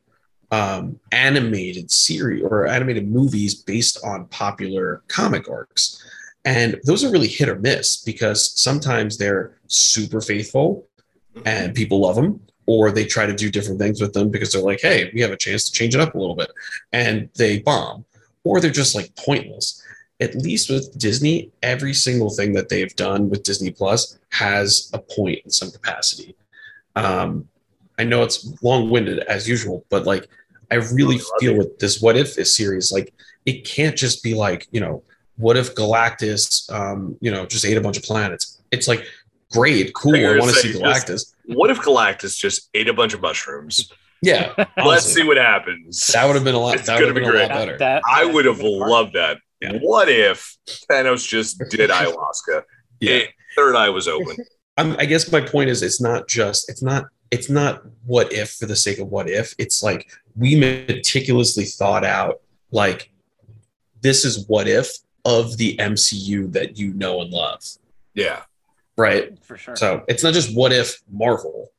um, 0.52 1.00
animated 1.10 1.90
series 1.90 2.44
or 2.44 2.68
animated 2.68 3.10
movies 3.10 3.56
based 3.56 3.98
on 4.04 4.26
popular 4.26 5.02
comic 5.08 5.50
arcs. 5.50 6.00
And 6.44 6.80
those 6.84 7.02
are 7.02 7.10
really 7.10 7.26
hit 7.26 7.48
or 7.48 7.58
miss 7.58 8.04
because 8.04 8.52
sometimes 8.60 9.18
they're 9.18 9.58
super 9.66 10.20
faithful 10.20 10.86
and 11.44 11.74
people 11.74 12.00
love 12.00 12.14
them, 12.14 12.40
or 12.66 12.92
they 12.92 13.04
try 13.04 13.26
to 13.26 13.34
do 13.34 13.50
different 13.50 13.80
things 13.80 14.00
with 14.00 14.12
them 14.12 14.30
because 14.30 14.52
they're 14.52 14.62
like, 14.62 14.80
hey, 14.80 15.10
we 15.12 15.20
have 15.20 15.32
a 15.32 15.36
chance 15.36 15.64
to 15.64 15.72
change 15.72 15.96
it 15.96 16.00
up 16.00 16.14
a 16.14 16.18
little 16.18 16.36
bit. 16.36 16.52
And 16.92 17.28
they 17.36 17.58
bomb, 17.58 18.04
or 18.44 18.60
they're 18.60 18.70
just 18.70 18.94
like 18.94 19.14
pointless. 19.16 19.84
At 20.20 20.36
least 20.36 20.70
with 20.70 20.96
Disney, 20.98 21.50
every 21.62 21.94
single 21.94 22.30
thing 22.30 22.52
that 22.52 22.68
they've 22.68 22.94
done 22.94 23.28
with 23.28 23.42
Disney 23.42 23.70
Plus 23.70 24.18
has 24.30 24.90
a 24.92 24.98
point 24.98 25.40
in 25.44 25.50
some 25.50 25.70
capacity. 25.70 26.36
Um, 26.96 27.48
I 27.98 28.04
know 28.04 28.22
it's 28.22 28.62
long 28.62 28.90
winded 28.90 29.20
as 29.20 29.48
usual, 29.48 29.84
but 29.90 30.06
like 30.06 30.28
I 30.70 30.76
really 30.76 31.20
feel 31.38 31.56
with 31.56 31.78
this 31.78 32.00
what 32.00 32.16
if 32.16 32.34
this 32.34 32.54
series, 32.56 32.92
like 32.92 33.12
it 33.46 33.64
can't 33.66 33.96
just 33.96 34.22
be 34.22 34.34
like, 34.34 34.66
you 34.70 34.80
know, 34.80 35.02
what 35.36 35.56
if 35.56 35.74
Galactus, 35.74 36.70
um, 36.72 37.16
you 37.20 37.30
know, 37.30 37.46
just 37.46 37.64
ate 37.64 37.76
a 37.76 37.80
bunch 37.80 37.96
of 37.96 38.02
planets? 38.02 38.60
It's 38.70 38.86
like, 38.86 39.04
great, 39.52 39.92
cool. 39.94 40.14
I 40.14 40.38
want 40.38 40.50
to 40.50 40.56
see 40.56 40.72
Galactus. 40.72 41.06
Just, 41.06 41.36
what 41.46 41.70
if 41.70 41.78
Galactus 41.78 42.38
just 42.38 42.68
ate 42.74 42.88
a 42.88 42.94
bunch 42.94 43.14
of 43.14 43.20
mushrooms? 43.20 43.90
Yeah. 44.22 44.52
Let's 44.76 45.06
see 45.06 45.24
what 45.24 45.38
happens. 45.38 46.06
That 46.08 46.26
would 46.26 46.34
have 46.34 46.44
been 46.44 46.54
a 46.54 46.58
lot. 46.58 46.76
It's 46.76 46.86
that 46.86 46.98
would 46.98 47.06
have 47.06 47.14
been 47.14 47.30
be 47.30 47.36
a 47.36 47.40
lot 47.40 47.48
better. 47.48 47.78
That, 47.78 48.02
that, 48.02 48.02
I 48.10 48.24
would 48.24 48.44
have 48.44 48.60
loved 48.60 49.14
that. 49.14 49.38
Yeah. 49.60 49.78
What 49.80 50.08
if 50.08 50.56
Thanos 50.90 51.26
just 51.26 51.58
did 51.70 51.90
ayahuasca? 51.90 52.62
yeah. 53.00 53.12
It, 53.12 53.30
third 53.56 53.76
eye 53.76 53.88
was 53.88 54.08
open. 54.08 54.36
I'm, 54.80 54.96
I 54.98 55.04
guess 55.04 55.30
my 55.30 55.40
point 55.40 55.70
is, 55.70 55.82
it's 55.82 56.00
not 56.00 56.28
just. 56.28 56.68
It's 56.70 56.82
not. 56.82 57.06
It's 57.30 57.48
not 57.48 57.82
what 58.06 58.32
if 58.32 58.52
for 58.52 58.66
the 58.66 58.76
sake 58.76 58.98
of 58.98 59.08
what 59.08 59.28
if. 59.28 59.54
It's 59.58 59.82
like 59.82 60.10
we 60.36 60.56
meticulously 60.56 61.64
thought 61.64 62.04
out. 62.04 62.40
Like 62.72 63.10
this 64.00 64.24
is 64.24 64.48
what 64.48 64.66
if 64.66 64.90
of 65.24 65.56
the 65.56 65.76
MCU 65.76 66.52
that 66.52 66.78
you 66.78 66.92
know 66.94 67.20
and 67.20 67.30
love. 67.30 67.62
Yeah. 68.14 68.42
Right. 68.96 69.38
For 69.44 69.56
sure. 69.56 69.76
So 69.76 70.02
it's 70.08 70.22
not 70.22 70.34
just 70.34 70.54
what 70.54 70.72
if 70.72 71.00
Marvel. 71.10 71.70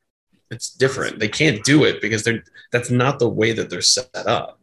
It's 0.50 0.70
different. 0.70 1.18
They 1.18 1.28
can't 1.28 1.64
do 1.64 1.84
it 1.84 2.00
because 2.00 2.24
they're 2.24 2.44
that's 2.70 2.90
not 2.90 3.18
the 3.18 3.28
way 3.28 3.52
that 3.52 3.70
they're 3.70 3.82
set 3.82 4.10
up. 4.14 4.58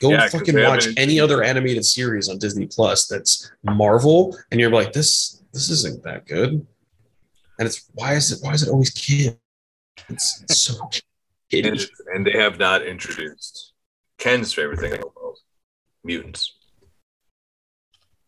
Go 0.00 0.10
yeah, 0.10 0.26
fucking 0.28 0.60
watch 0.60 0.88
any 0.96 1.20
other 1.20 1.44
animated 1.44 1.84
series 1.84 2.28
on 2.28 2.38
Disney 2.38 2.66
Plus 2.66 3.06
that's 3.06 3.52
Marvel, 3.62 4.36
and 4.50 4.58
you're 4.58 4.70
like, 4.70 4.92
this 4.92 5.42
this 5.52 5.70
isn't 5.70 6.02
that 6.02 6.26
good. 6.26 6.66
And 7.62 7.68
it's 7.68 7.88
why 7.94 8.14
is 8.14 8.32
it 8.32 8.40
why 8.42 8.54
is 8.54 8.64
it 8.64 8.70
always 8.70 8.90
kids? 8.90 9.36
It's, 10.08 10.42
it's 10.42 10.58
so 10.62 10.90
and, 11.52 11.88
and 12.12 12.26
they 12.26 12.32
have 12.32 12.58
not 12.58 12.82
introduced 12.82 13.72
Ken's 14.18 14.52
favorite 14.52 14.80
thing 14.80 14.94
in 14.94 15.00
the 15.00 15.06
world, 15.14 15.38
mutants. 16.02 16.54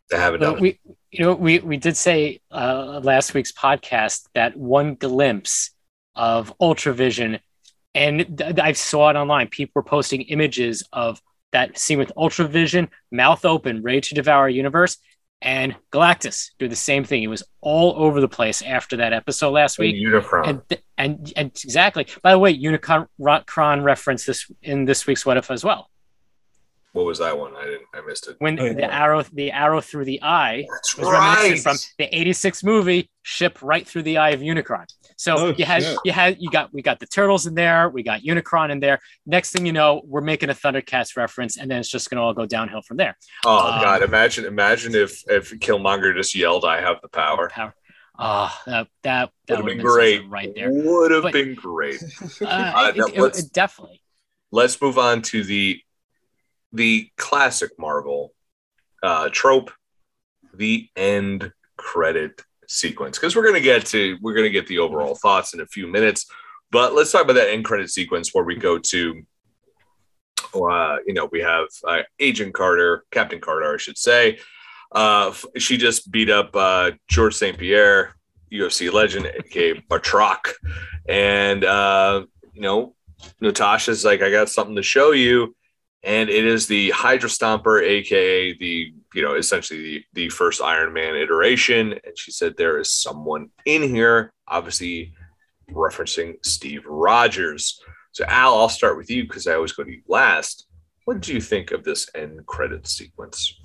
They 0.08 0.18
have 0.18 0.34
it 0.34 0.40
well, 0.40 0.54
we 0.54 0.78
you 1.10 1.24
know 1.24 1.34
we 1.34 1.58
we 1.58 1.78
did 1.78 1.96
say 1.96 2.42
uh, 2.52 3.00
last 3.02 3.34
week's 3.34 3.50
podcast 3.50 4.28
that 4.36 4.56
one 4.56 4.94
glimpse 4.94 5.72
of 6.14 6.56
ultravision 6.60 7.40
and 7.92 8.38
th- 8.38 8.60
i 8.60 8.70
saw 8.70 9.10
it 9.10 9.16
online. 9.16 9.48
People 9.48 9.72
were 9.74 9.82
posting 9.82 10.22
images 10.22 10.84
of 10.92 11.20
that 11.50 11.76
scene 11.76 11.98
with 11.98 12.12
ultravision 12.16 12.88
mouth 13.10 13.44
open 13.44 13.82
ready 13.82 14.00
to 14.00 14.14
devour 14.14 14.46
a 14.46 14.52
universe 14.52 14.96
and 15.44 15.76
galactus 15.92 16.50
do 16.58 16.66
the 16.66 16.74
same 16.74 17.04
thing. 17.04 17.22
It 17.22 17.28
was 17.28 17.44
all 17.60 17.94
over 17.96 18.20
the 18.20 18.28
place 18.28 18.62
after 18.62 18.96
that 18.96 19.12
episode 19.12 19.50
last 19.50 19.78
week. 19.78 19.94
Unicron 19.94 20.48
and, 20.48 20.80
and, 20.98 21.32
and 21.36 21.50
exactly. 21.62 22.06
By 22.22 22.32
the 22.32 22.38
way 22.38 22.58
unicron 22.58 23.84
reference 23.84 24.24
this 24.24 24.50
in 24.62 24.86
this 24.86 25.06
week's 25.06 25.24
what 25.24 25.36
if 25.36 25.50
as 25.50 25.62
well 25.62 25.90
what 26.94 27.06
was 27.06 27.18
that 27.18 27.36
one? 27.36 27.56
I 27.56 27.64
didn't. 27.64 27.86
I 27.92 28.00
missed 28.06 28.28
it. 28.28 28.36
When 28.38 28.58
oh, 28.60 28.72
the 28.72 28.92
arrow, 28.92 29.24
the 29.32 29.50
arrow 29.50 29.80
through 29.80 30.04
the 30.04 30.22
eye 30.22 30.64
That's 30.70 30.96
was 30.96 31.08
right. 31.08 31.38
reminiscent 31.38 31.80
from 31.80 31.94
the 31.98 32.16
'86 32.16 32.62
movie 32.62 33.10
"Ship 33.22 33.58
Right 33.62 33.84
Through 33.84 34.04
the 34.04 34.18
Eye 34.18 34.30
of 34.30 34.40
Unicron." 34.40 34.86
So 35.16 35.36
oh, 35.36 35.54
you 35.58 35.64
had, 35.64 35.82
shit. 35.82 35.98
you 36.04 36.12
had, 36.12 36.36
you 36.38 36.50
got, 36.50 36.72
we 36.72 36.82
got 36.82 37.00
the 37.00 37.06
turtles 37.06 37.46
in 37.46 37.54
there, 37.54 37.88
we 37.88 38.04
got 38.04 38.22
Unicron 38.22 38.70
in 38.70 38.78
there. 38.78 39.00
Next 39.26 39.50
thing 39.50 39.66
you 39.66 39.72
know, 39.72 40.02
we're 40.04 40.20
making 40.20 40.50
a 40.50 40.54
Thundercats 40.54 41.16
reference, 41.16 41.56
and 41.56 41.68
then 41.68 41.80
it's 41.80 41.90
just 41.90 42.10
going 42.10 42.18
to 42.18 42.22
all 42.22 42.32
go 42.32 42.46
downhill 42.46 42.82
from 42.82 42.96
there. 42.96 43.16
Oh 43.44 43.72
um, 43.72 43.82
God! 43.82 44.02
Imagine, 44.02 44.44
imagine 44.44 44.94
if 44.94 45.20
if 45.28 45.50
Killmonger 45.58 46.14
just 46.14 46.36
yelled, 46.36 46.64
"I 46.64 46.80
have 46.80 47.00
the 47.02 47.08
power." 47.08 47.50
Power. 47.50 47.74
Oh, 48.16 48.56
that 48.66 48.86
that 49.02 49.30
that 49.48 49.56
would 49.60 49.68
have 49.68 49.78
been 49.78 49.84
great. 49.84 50.28
Right 50.28 50.54
there, 50.54 50.70
would 50.70 51.10
have 51.10 51.32
been 51.32 51.54
great. 51.54 52.00
Uh, 52.40 52.46
uh, 52.46 52.92
it, 52.94 53.14
it, 53.16 53.38
it, 53.38 53.52
definitely. 53.52 54.00
Let's 54.52 54.80
move 54.80 54.98
on 54.98 55.22
to 55.22 55.42
the 55.42 55.80
the 56.74 57.08
classic 57.16 57.70
Marvel 57.78 58.34
uh, 59.02 59.28
trope, 59.32 59.70
the 60.52 60.88
end 60.96 61.52
credit 61.76 62.42
sequence. 62.68 63.18
Because 63.18 63.34
we're 63.34 63.46
gonna 63.46 63.60
get 63.60 63.86
to 63.86 64.18
we're 64.20 64.34
gonna 64.34 64.50
get 64.50 64.66
the 64.66 64.80
overall 64.80 65.14
thoughts 65.14 65.54
in 65.54 65.60
a 65.60 65.66
few 65.66 65.86
minutes, 65.86 66.26
but 66.70 66.94
let's 66.94 67.12
talk 67.12 67.22
about 67.22 67.34
that 67.34 67.50
end 67.50 67.64
credit 67.64 67.90
sequence 67.90 68.34
where 68.34 68.44
we 68.44 68.56
go 68.56 68.78
to, 68.78 69.22
uh, 70.54 70.96
you 71.06 71.14
know, 71.14 71.28
we 71.30 71.40
have 71.40 71.66
uh, 71.86 72.00
Agent 72.18 72.52
Carter, 72.52 73.04
Captain 73.10 73.40
Carter, 73.40 73.72
I 73.72 73.78
should 73.78 73.98
say. 73.98 74.38
Uh, 74.92 75.32
she 75.56 75.76
just 75.76 76.10
beat 76.10 76.30
up 76.30 76.54
uh, 76.54 76.92
Georges 77.08 77.38
St-Pierre, 77.40 78.14
UFC 78.52 78.92
legend, 78.92 79.26
aka 79.26 79.74
Batroc, 79.90 80.52
and 81.08 81.64
uh, 81.64 82.24
you 82.52 82.62
know, 82.62 82.94
Natasha's 83.40 84.04
like, 84.04 84.22
I 84.22 84.30
got 84.30 84.48
something 84.48 84.76
to 84.76 84.82
show 84.82 85.10
you 85.10 85.54
and 86.04 86.28
it 86.28 86.44
is 86.44 86.66
the 86.66 86.90
Hydra 86.90 87.28
Stomper, 87.28 87.82
aka 87.82 88.56
the 88.58 88.92
you 89.14 89.22
know 89.22 89.34
essentially 89.34 89.82
the, 89.82 90.04
the 90.12 90.28
first 90.28 90.60
Iron 90.60 90.92
Man 90.92 91.16
iteration. 91.16 91.92
And 91.92 92.16
she 92.16 92.30
said 92.30 92.56
there 92.56 92.78
is 92.78 92.92
someone 92.92 93.50
in 93.64 93.82
here, 93.82 94.32
obviously 94.46 95.14
referencing 95.70 96.34
Steve 96.44 96.84
Rogers. 96.86 97.80
So 98.12 98.24
Al, 98.28 98.54
I'll 98.54 98.68
start 98.68 98.96
with 98.96 99.10
you 99.10 99.24
because 99.24 99.46
I 99.46 99.54
always 99.54 99.72
go 99.72 99.82
to 99.82 99.90
you 99.90 100.02
last. 100.06 100.66
What 101.06 101.20
do 101.20 101.32
you 101.32 101.40
think 101.40 101.70
of 101.72 101.84
this 101.84 102.08
end 102.14 102.44
credit 102.46 102.86
sequence? 102.86 103.58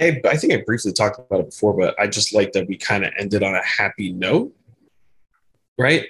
I, 0.00 0.20
I 0.24 0.36
think 0.36 0.52
I 0.52 0.62
briefly 0.64 0.92
talked 0.92 1.18
about 1.18 1.40
it 1.40 1.50
before, 1.50 1.76
but 1.76 1.98
I 2.00 2.06
just 2.06 2.32
like 2.32 2.52
that 2.52 2.66
we 2.66 2.78
kind 2.78 3.04
of 3.04 3.12
ended 3.18 3.42
on 3.42 3.54
a 3.54 3.64
happy 3.64 4.12
note, 4.12 4.54
right? 5.78 6.06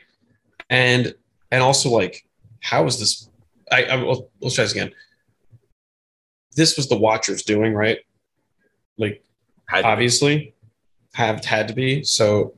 And 0.70 1.14
and 1.50 1.62
also 1.62 1.90
like, 1.90 2.26
how 2.60 2.86
is 2.86 3.00
this 3.00 3.28
I, 3.72 3.84
I 3.84 3.96
will, 3.96 4.30
let's 4.40 4.54
try 4.54 4.64
this 4.64 4.72
again. 4.72 4.92
This 6.54 6.76
was 6.76 6.88
the 6.88 6.96
Watchers 6.96 7.42
doing, 7.42 7.72
right? 7.74 7.98
Like, 8.98 9.24
had 9.66 9.84
obviously, 9.84 10.54
have 11.14 11.44
had 11.44 11.68
to 11.68 11.74
be. 11.74 12.04
So 12.04 12.54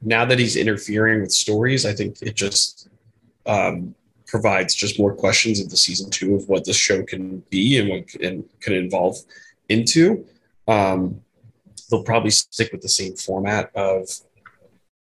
now 0.00 0.24
that 0.24 0.38
he's 0.38 0.56
interfering 0.56 1.20
with 1.20 1.32
stories, 1.32 1.84
I 1.84 1.92
think 1.92 2.22
it 2.22 2.34
just 2.34 2.88
um, 3.46 3.94
provides 4.26 4.74
just 4.74 4.98
more 4.98 5.14
questions 5.14 5.60
of 5.60 5.68
the 5.68 5.76
season 5.76 6.10
two 6.10 6.34
of 6.34 6.48
what 6.48 6.64
this 6.64 6.76
show 6.76 7.02
can 7.02 7.42
be 7.50 7.78
and 7.78 7.88
what 7.90 8.14
and 8.22 8.44
can 8.60 8.72
evolve 8.74 9.16
into. 9.68 10.24
Um, 10.66 11.20
they'll 11.90 12.02
probably 12.02 12.30
stick 12.30 12.72
with 12.72 12.80
the 12.80 12.88
same 12.88 13.14
format 13.16 13.70
of 13.74 14.08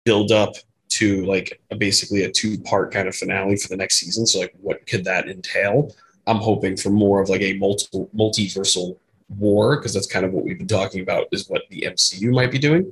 build 0.03 0.31
up 0.31 0.55
to 0.95 1.25
like 1.25 1.61
a, 1.71 1.75
basically 1.75 2.23
a 2.23 2.31
two 2.31 2.57
part 2.59 2.91
kind 2.93 3.07
of 3.07 3.15
finale 3.15 3.57
for 3.57 3.67
the 3.67 3.77
next 3.77 3.97
season. 3.97 4.25
So 4.25 4.39
like, 4.39 4.53
what 4.61 4.85
could 4.87 5.03
that 5.05 5.27
entail? 5.27 5.93
I'm 6.27 6.37
hoping 6.37 6.77
for 6.77 6.89
more 6.89 7.21
of 7.21 7.29
like 7.29 7.41
a 7.41 7.57
multiple 7.57 8.09
multiversal 8.15 8.97
war 9.37 9.77
because 9.77 9.93
that's 9.93 10.07
kind 10.07 10.25
of 10.25 10.31
what 10.31 10.45
we've 10.45 10.57
been 10.57 10.67
talking 10.67 11.01
about 11.01 11.27
is 11.31 11.49
what 11.49 11.63
the 11.69 11.81
MCU 11.81 12.33
might 12.33 12.51
be 12.51 12.59
doing. 12.59 12.91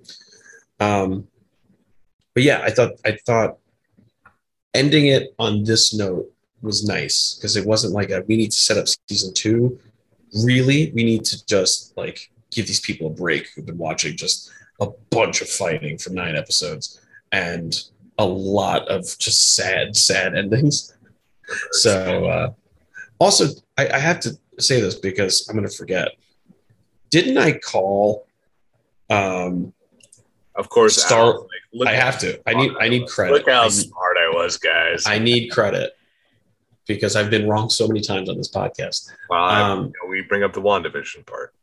Um, 0.79 1.27
but 2.33 2.43
yeah, 2.43 2.61
I 2.61 2.71
thought 2.71 2.93
I 3.05 3.17
thought 3.25 3.57
ending 4.73 5.07
it 5.07 5.33
on 5.39 5.63
this 5.63 5.93
note 5.93 6.29
was 6.61 6.85
nice 6.85 7.35
because 7.35 7.55
it 7.55 7.65
wasn't 7.65 7.93
like 7.93 8.09
a, 8.09 8.23
we 8.27 8.35
need 8.35 8.51
to 8.51 8.57
set 8.57 8.77
up 8.77 8.87
season 9.07 9.33
two. 9.33 9.79
Really, 10.43 10.91
we 10.93 11.03
need 11.03 11.23
to 11.25 11.45
just 11.45 11.95
like 11.95 12.31
give 12.51 12.67
these 12.67 12.79
people 12.79 13.07
a 13.07 13.11
break 13.11 13.47
who've 13.49 13.65
been 13.65 13.77
watching 13.77 14.17
just 14.17 14.51
a 14.81 14.87
bunch 15.09 15.41
of 15.41 15.47
fighting 15.47 15.97
for 15.97 16.09
nine 16.09 16.35
episodes 16.35 16.99
and 17.31 17.83
a 18.17 18.25
lot 18.25 18.87
of 18.87 19.03
just 19.17 19.55
sad, 19.55 19.95
sad 19.95 20.35
endings. 20.35 20.93
So, 21.71 22.25
uh, 22.25 22.53
also, 23.19 23.47
I, 23.77 23.89
I 23.89 23.99
have 23.99 24.19
to 24.21 24.37
say 24.59 24.81
this 24.81 24.95
because 24.95 25.47
I'm 25.47 25.55
going 25.55 25.67
to 25.67 25.75
forget. 25.75 26.09
Didn't 27.09 27.37
I 27.37 27.53
call? 27.53 28.27
Um, 29.09 29.73
of 30.55 30.69
course, 30.69 31.01
Star. 31.03 31.39
Like, 31.73 31.89
I 31.89 31.93
have 31.93 32.19
to. 32.19 32.41
I 32.47 32.53
need. 32.53 32.71
I 32.79 32.89
need 32.89 33.07
credit. 33.07 33.33
Look 33.33 33.49
how 33.49 33.67
smart 33.69 34.17
I 34.17 34.29
was, 34.33 34.57
guys. 34.57 35.05
I 35.05 35.19
need 35.19 35.49
credit 35.49 35.95
because 36.87 37.15
I've 37.15 37.29
been 37.29 37.47
wrong 37.47 37.69
so 37.69 37.87
many 37.87 38.01
times 38.01 38.29
on 38.29 38.37
this 38.37 38.49
podcast. 38.49 39.11
Well, 39.29 39.43
um, 39.43 39.85
you 39.85 39.85
know, 39.85 40.09
we 40.09 40.21
bring 40.21 40.43
up 40.43 40.53
the 40.53 40.61
WandaVision 40.61 41.25
part. 41.25 41.53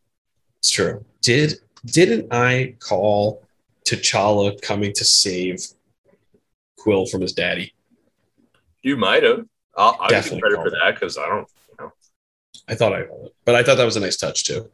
It's 0.58 0.70
true. 0.70 1.04
Did 1.22 1.60
didn't 1.84 2.32
I 2.32 2.74
call 2.80 3.42
T'Challa 3.86 4.60
coming 4.60 4.92
to 4.94 5.04
save 5.04 5.66
Quill 6.80 7.06
from 7.06 7.20
his 7.20 7.32
daddy. 7.32 7.74
You 8.82 8.96
might 8.96 9.22
have. 9.22 9.44
I'll, 9.76 9.96
I'll 10.00 10.08
give 10.08 10.32
you 10.32 10.40
credit 10.40 10.56
for 10.62 10.70
that 10.70 10.94
because 10.94 11.18
I 11.18 11.26
don't. 11.26 11.46
You 11.68 11.74
know. 11.78 11.92
I 12.68 12.74
thought 12.74 12.94
I 12.94 13.04
called 13.04 13.26
it, 13.26 13.34
but 13.44 13.54
I 13.54 13.62
thought 13.62 13.76
that 13.76 13.84
was 13.84 13.96
a 13.96 14.00
nice 14.00 14.16
touch 14.16 14.44
too. 14.44 14.70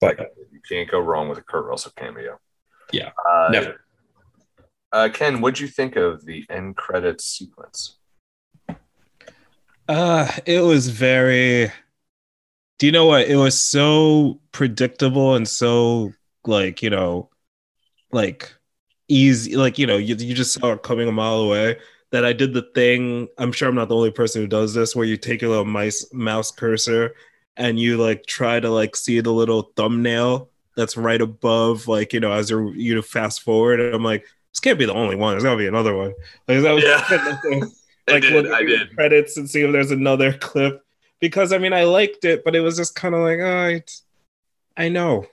But 0.00 0.18
You 0.52 0.60
can't 0.68 0.90
go 0.90 1.00
wrong 1.00 1.28
with 1.28 1.38
a 1.38 1.42
Kurt 1.42 1.64
Russell 1.66 1.92
cameo. 1.96 2.38
Yeah, 2.92 3.10
Uh, 3.28 3.48
never. 3.50 3.80
Uh, 4.92 5.08
Ken, 5.12 5.40
what'd 5.40 5.58
you 5.58 5.66
think 5.66 5.96
of 5.96 6.24
the 6.24 6.44
end 6.50 6.76
credits 6.76 7.24
sequence? 7.24 7.96
Uh, 9.88 10.30
it 10.46 10.60
was 10.60 10.88
very. 10.88 11.72
Do 12.78 12.86
you 12.86 12.92
know 12.92 13.06
what? 13.06 13.26
It 13.26 13.36
was 13.36 13.60
so 13.60 14.40
predictable 14.52 15.34
and 15.34 15.48
so 15.48 16.12
like 16.46 16.82
you 16.82 16.90
know, 16.90 17.30
like 18.12 18.54
easy. 19.08 19.56
Like 19.56 19.78
you 19.78 19.86
know, 19.86 19.96
you 19.96 20.14
you 20.16 20.34
just 20.34 20.52
saw 20.52 20.72
it 20.72 20.82
coming 20.82 21.08
a 21.08 21.12
mile 21.12 21.38
away. 21.40 21.78
That 22.10 22.24
I 22.24 22.32
did 22.32 22.52
the 22.54 22.62
thing. 22.74 23.28
I'm 23.38 23.50
sure 23.52 23.68
I'm 23.68 23.74
not 23.74 23.88
the 23.88 23.96
only 23.96 24.12
person 24.12 24.40
who 24.42 24.46
does 24.46 24.72
this, 24.74 24.94
where 24.94 25.06
you 25.06 25.16
take 25.16 25.42
a 25.42 25.48
little 25.48 25.64
mice 25.64 26.06
mouse 26.12 26.50
cursor 26.52 27.14
and 27.56 27.78
you 27.78 27.96
like 27.96 28.26
try 28.26 28.60
to 28.60 28.70
like 28.70 28.94
see 28.96 29.20
the 29.20 29.32
little 29.32 29.72
thumbnail 29.76 30.48
that's 30.76 30.96
right 30.96 31.20
above, 31.20 31.88
like 31.88 32.12
you 32.12 32.20
know, 32.20 32.32
as 32.32 32.50
you're 32.50 32.74
you 32.74 32.94
know 32.94 33.02
fast 33.02 33.42
forward. 33.42 33.80
And 33.80 33.94
I'm 33.94 34.04
like, 34.04 34.26
this 34.52 34.60
can't 34.60 34.78
be 34.78 34.86
the 34.86 34.94
only 34.94 35.16
one. 35.16 35.32
There's 35.32 35.42
gotta 35.44 35.56
be 35.58 35.66
another 35.66 35.96
one. 35.96 36.14
Like 36.46 36.62
that 36.62 36.72
was 36.72 36.84
Yeah. 36.84 37.04
I 38.08 38.12
like 38.12 38.22
did. 38.22 38.46
I 38.52 38.60
at 38.60 38.66
the 38.66 38.66
did. 38.66 38.94
credits 38.94 39.36
and 39.36 39.48
see 39.48 39.62
if 39.62 39.72
there's 39.72 39.90
another 39.90 40.32
clip 40.34 40.84
because 41.20 41.52
I 41.52 41.58
mean 41.58 41.72
I 41.72 41.84
liked 41.84 42.24
it, 42.24 42.44
but 42.44 42.54
it 42.54 42.60
was 42.60 42.76
just 42.76 42.94
kind 42.94 43.14
of 43.14 43.22
like, 43.22 43.38
oh, 43.40 43.80
I 44.76 44.88
know. 44.88 45.26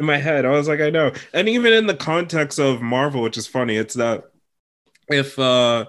In 0.00 0.06
my 0.06 0.16
head, 0.18 0.44
I 0.44 0.50
was 0.50 0.68
like, 0.68 0.80
I 0.80 0.90
know, 0.90 1.12
and 1.32 1.48
even 1.48 1.72
in 1.72 1.86
the 1.86 1.94
context 1.96 2.58
of 2.58 2.80
Marvel, 2.82 3.22
which 3.22 3.36
is 3.36 3.46
funny, 3.46 3.76
it's 3.76 3.94
that 3.94 4.24
if 5.08 5.38
uh, 5.38 5.86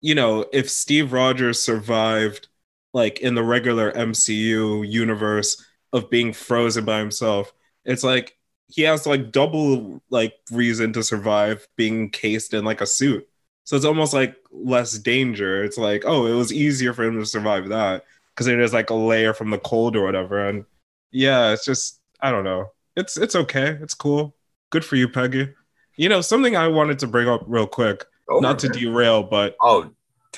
you 0.00 0.14
know, 0.14 0.46
if 0.52 0.70
Steve 0.70 1.12
Rogers 1.12 1.62
survived 1.62 2.48
like 2.92 3.20
in 3.20 3.34
the 3.34 3.44
regular 3.44 3.92
MCU 3.92 4.82
universe 4.82 5.64
of 5.92 6.10
being 6.10 6.32
frozen 6.32 6.84
by 6.84 6.98
himself, 6.98 7.52
it's 7.84 8.04
like 8.04 8.36
he 8.68 8.82
has 8.82 9.06
like 9.06 9.32
double 9.32 10.02
like 10.10 10.34
reason 10.50 10.92
to 10.94 11.02
survive 11.02 11.66
being 11.76 12.10
cased 12.10 12.54
in 12.54 12.64
like 12.64 12.80
a 12.80 12.86
suit. 12.86 13.28
So 13.64 13.76
it's 13.76 13.84
almost 13.84 14.14
like 14.14 14.36
less 14.50 14.98
danger. 14.98 15.64
It's 15.64 15.78
like, 15.78 16.04
oh, 16.06 16.26
it 16.26 16.34
was 16.34 16.52
easier 16.52 16.92
for 16.92 17.04
him 17.04 17.18
to 17.18 17.26
survive 17.26 17.68
that 17.68 18.04
because 18.34 18.48
is 18.48 18.72
like 18.72 18.90
a 18.90 18.94
layer 18.94 19.34
from 19.34 19.50
the 19.50 19.58
cold 19.58 19.96
or 19.96 20.04
whatever. 20.04 20.48
And 20.48 20.64
yeah, 21.12 21.52
it's 21.52 21.64
just 21.64 22.00
I 22.20 22.30
don't 22.30 22.44
know. 22.44 22.72
It's 22.96 23.16
it's 23.16 23.34
okay. 23.36 23.78
It's 23.80 23.94
cool. 23.94 24.34
Good 24.70 24.84
for 24.84 24.96
you, 24.96 25.08
Peggy. 25.08 25.48
You 25.96 26.08
know, 26.08 26.20
something 26.20 26.56
I 26.56 26.68
wanted 26.68 26.98
to 27.00 27.06
bring 27.06 27.28
up 27.28 27.42
real 27.46 27.66
quick, 27.66 28.04
Over, 28.28 28.40
not 28.40 28.58
to 28.60 28.68
man. 28.68 28.78
derail, 28.78 29.22
but 29.22 29.56
Oh, 29.60 29.90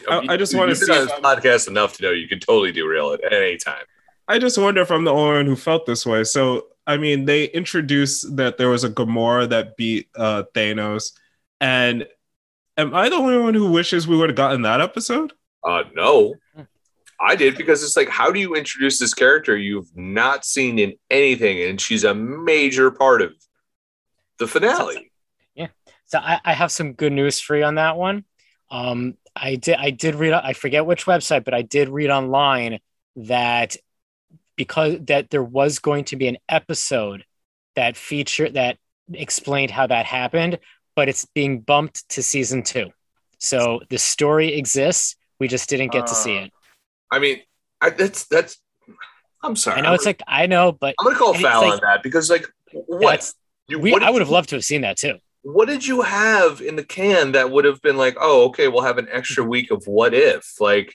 I- 0.09 0.27
I 0.31 0.37
just 0.37 0.53
You've 0.53 0.67
been 0.67 0.75
see 0.77 0.93
on 0.93 1.07
this 1.07 1.13
podcast 1.21 1.69
enough 1.69 1.97
to 1.99 2.03
know 2.05 2.11
you 2.11 2.29
can 2.29 2.41
totally 2.41 2.73
derail 2.73 3.13
it 3.13 3.21
at 3.23 3.33
any 3.33 3.57
time. 3.59 3.85
I 4.29 4.39
just 4.39 4.57
wonder 4.59 4.81
if 4.81 4.91
I'm 4.91 5.05
the 5.05 5.13
only 5.13 5.37
one 5.39 5.47
who 5.47 5.57
felt 5.57 5.85
this 5.87 6.07
way. 6.07 6.25
So, 6.25 6.67
I 6.87 6.97
mean, 6.97 7.27
they 7.27 7.45
introduced 7.47 8.37
that 8.37 8.57
there 8.57 8.71
was 8.71 8.85
a 8.85 8.89
Gamora 8.91 9.49
that 9.51 9.77
beat 9.77 10.09
uh, 10.17 10.45
Thanos, 10.55 11.13
and 11.61 12.07
am 12.77 12.95
I 12.95 13.09
the 13.09 13.17
only 13.17 13.39
one 13.39 13.55
who 13.55 13.71
wishes 13.71 14.09
we 14.09 14.17
would 14.17 14.31
have 14.31 14.37
gotten 14.37 14.63
that 14.63 14.81
episode? 14.81 15.33
Uh, 15.63 15.85
no, 15.95 16.35
I 17.23 17.37
did 17.37 17.57
because 17.57 17.83
it's 17.83 17.97
like, 17.97 18.09
how 18.09 18.31
do 18.33 18.41
you 18.41 18.55
introduce 18.55 18.99
this 18.99 19.15
character 19.15 19.57
you've 19.57 19.97
not 19.97 20.45
seen 20.45 20.79
in 20.79 20.95
anything, 21.11 21.63
and 21.63 21.81
she's 21.81 22.05
a 22.05 22.15
major 22.15 22.91
part 22.91 23.23
of 23.23 23.33
the 24.39 24.47
finale? 24.49 25.11
Yeah. 25.55 25.69
So 26.07 26.19
I, 26.19 26.41
I 26.45 26.53
have 26.55 26.73
some 26.73 26.95
good 26.95 27.13
news 27.13 27.41
for 27.41 27.57
you 27.57 27.65
on 27.65 27.77
that 27.77 27.97
one. 27.97 28.25
Um, 28.71 29.15
I 29.37 29.57
did 29.57 29.77
I 29.77 29.91
did 29.91 30.15
read 30.15 30.33
I 30.33 30.53
forget 30.53 30.85
which 30.87 31.07
website, 31.07 31.45
but 31.45 31.55
I 31.55 31.63
did 31.63 31.89
read 31.89 32.11
online 32.11 32.81
that 33.17 33.77
because 34.57 34.99
that 35.07 35.31
there 35.31 35.43
was 35.43 35.79
going 35.79 36.05
to 36.05 36.17
be 36.17 36.29
an 36.29 36.39
episode 36.49 37.25
that 37.77 37.97
feature 37.97 38.49
that 38.51 38.79
explained 39.13 39.71
how 39.71 39.87
that 39.87 40.07
happened, 40.07 40.59
but 40.95 41.09
it's 41.09 41.25
being 41.35 41.61
bumped 41.61 42.09
to 42.11 42.23
season 42.23 42.63
two. 42.63 42.91
So 43.39 43.81
the 43.89 43.99
story 43.99 44.55
exists. 44.55 45.17
We 45.41 45.49
just 45.49 45.69
didn't 45.69 45.93
get 45.93 46.07
to 46.09 46.15
see 46.15 46.39
Uh, 46.39 46.43
it. 46.45 46.53
I 47.13 47.19
mean, 47.21 47.41
I, 47.81 47.91
that's 47.91 48.25
that's. 48.25 48.59
I'm 49.43 49.55
sorry. 49.55 49.79
I 49.79 49.83
know 49.83 49.93
it's 49.95 50.07
like 50.07 50.23
I 50.27 50.47
know, 50.47 50.73
but 50.73 50.95
I'm 50.99 51.05
gonna 51.07 51.19
call 51.19 51.35
foul 51.35 51.63
like- 51.63 51.73
on 51.75 51.81
that 51.83 52.03
because, 52.03 52.29
like, 52.31 52.47
what? 52.73 53.31
You, 53.69 53.79
we, 53.79 53.93
what 53.93 54.03
I 54.03 54.11
would 54.11 54.23
have 54.23 54.31
loved 54.31 54.49
to 54.49 54.57
have 54.57 54.65
seen 54.65 54.81
that 54.81 54.97
too. 54.97 55.19
What 55.43 55.67
did 55.69 55.87
you 55.87 56.03
have 56.03 56.61
in 56.61 56.77
the 56.77 56.85
can 56.85 57.33
that 57.33 57.51
would 57.51 57.65
have 57.65 57.81
been 57.83 57.97
like, 57.97 58.17
oh, 58.21 58.47
okay, 58.47 58.69
we'll 58.69 58.83
have 58.83 58.99
an 58.99 59.09
extra 59.11 59.43
week 59.45 59.71
of 59.73 59.87
what 59.87 60.15
if? 60.15 60.61
Like, 60.61 60.95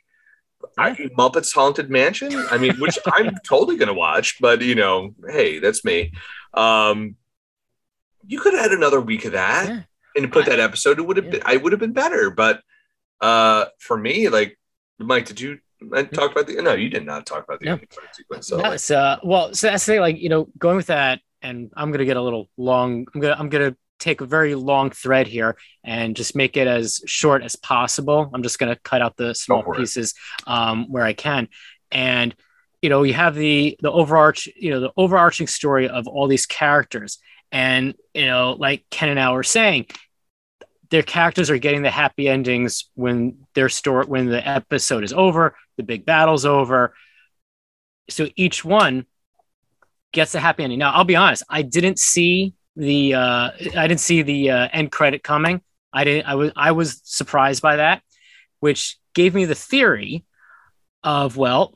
I, 0.77 0.91
Muppets 1.17 1.53
Haunted 1.53 1.89
Mansion. 1.89 2.33
I 2.49 2.57
mean, 2.57 2.77
which 2.77 2.97
I'm 3.05 3.35
totally 3.45 3.77
gonna 3.77 3.93
watch, 3.93 4.37
but 4.39 4.61
you 4.61 4.75
know, 4.75 5.13
hey, 5.29 5.59
that's 5.59 5.83
me. 5.85 6.13
Um, 6.53 7.15
you 8.25 8.39
could 8.39 8.53
have 8.53 8.63
had 8.63 8.71
another 8.71 9.01
week 9.01 9.25
of 9.25 9.33
that 9.33 9.67
Yeah. 9.67 9.81
and 10.15 10.31
put 10.31 10.45
that 10.45 10.59
episode. 10.59 10.99
It 10.99 11.03
would 11.03 11.17
have 11.17 11.25
Yeah. 11.25 11.31
been, 11.31 11.41
I 11.45 11.57
would 11.57 11.71
have 11.73 11.79
been 11.79 11.93
better. 11.93 12.29
But 12.29 12.61
uh, 13.21 13.65
for 13.79 13.97
me, 13.97 14.29
like, 14.29 14.57
Mike, 14.99 15.25
did 15.25 15.39
you? 15.41 15.59
I 15.93 16.03
talked 16.03 16.33
about 16.33 16.47
the 16.47 16.61
no, 16.61 16.73
you 16.73 16.89
did 16.89 17.05
not 17.05 17.25
talk 17.25 17.43
about 17.43 17.59
the 17.59 17.65
No. 17.67 17.79
sequence. 18.11 18.47
So, 18.47 18.57
No, 18.57 18.69
like, 18.69 18.91
uh, 18.91 19.17
well, 19.23 19.53
so 19.53 19.67
that's 19.67 19.85
the 19.85 19.93
thing, 19.93 20.01
like, 20.01 20.17
you 20.19 20.29
know, 20.29 20.47
going 20.57 20.75
with 20.77 20.87
that, 20.87 21.19
and 21.41 21.71
I'm 21.75 21.91
gonna 21.91 22.05
get 22.05 22.17
a 22.17 22.21
little 22.21 22.49
long. 22.57 23.05
I'm 23.13 23.21
gonna 23.21 23.35
I'm 23.37 23.49
gonna 23.49 23.75
take 23.99 24.21
a 24.21 24.25
very 24.25 24.53
long 24.55 24.91
thread 24.91 25.27
here 25.27 25.57
and 25.83 26.15
just 26.15 26.35
make 26.35 26.55
it 26.57 26.67
as 26.67 27.01
short 27.05 27.43
as 27.43 27.55
possible. 27.55 28.29
I'm 28.33 28.43
just 28.43 28.59
gonna 28.59 28.75
cut 28.83 29.01
out 29.01 29.17
the 29.17 29.33
small 29.33 29.63
pieces 29.63 30.13
um, 30.45 30.85
where 30.91 31.03
I 31.03 31.13
can, 31.13 31.47
and 31.91 32.35
you 32.81 32.89
know, 32.89 33.03
you 33.03 33.13
have 33.13 33.35
the 33.35 33.77
the 33.81 33.91
overarch, 33.91 34.47
you 34.55 34.71
know, 34.71 34.79
the 34.79 34.91
overarching 34.97 35.47
story 35.47 35.89
of 35.89 36.07
all 36.07 36.27
these 36.27 36.45
characters, 36.45 37.19
and 37.51 37.95
you 38.13 38.25
know, 38.25 38.55
like 38.57 38.85
Ken 38.89 39.09
and 39.09 39.19
I 39.19 39.31
were 39.31 39.43
saying, 39.43 39.87
their 40.89 41.03
characters 41.03 41.49
are 41.49 41.57
getting 41.57 41.81
the 41.81 41.91
happy 41.91 42.27
endings 42.27 42.89
when 42.95 43.37
their 43.53 43.69
story 43.69 44.05
when 44.05 44.27
the 44.27 44.47
episode 44.47 45.03
is 45.03 45.13
over, 45.13 45.55
the 45.77 45.83
big 45.83 46.05
battle's 46.05 46.45
over. 46.45 46.93
So 48.09 48.27
each 48.35 48.63
one 48.63 49.05
gets 50.13 50.35
a 50.35 50.39
happy 50.39 50.63
ending. 50.63 50.79
Now, 50.79 50.91
I'll 50.93 51.03
be 51.03 51.15
honest, 51.15 51.43
I 51.49 51.61
didn't 51.61 51.99
see 51.99 52.53
the 52.75 53.15
uh, 53.15 53.49
I 53.75 53.87
didn't 53.87 53.99
see 53.99 54.21
the 54.21 54.51
uh, 54.51 54.67
end 54.71 54.91
credit 54.91 55.23
coming. 55.23 55.61
I 55.91 56.03
didn't. 56.03 56.27
I 56.27 56.35
was 56.35 56.51
I 56.55 56.71
was 56.71 57.01
surprised 57.03 57.61
by 57.61 57.77
that, 57.77 58.01
which 58.59 58.97
gave 59.13 59.33
me 59.33 59.45
the 59.45 59.55
theory 59.55 60.23
of 61.03 61.37
well, 61.37 61.75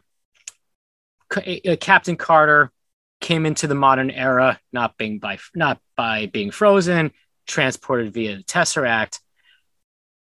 C- 1.34 1.62
uh, 1.68 1.76
Captain 1.78 2.16
Carter 2.16 2.72
came 3.20 3.46
into 3.46 3.68
the 3.68 3.76
modern 3.76 4.12
era 4.12 4.60
not 4.72 4.98
being 4.98 5.20
by 5.20 5.40
not 5.56 5.80
by 5.96 6.28
being 6.28 6.52
frozen, 6.52 7.12
transported 7.48 8.14
via 8.14 8.38
the 8.38 8.44
Tesseract. 8.44 9.20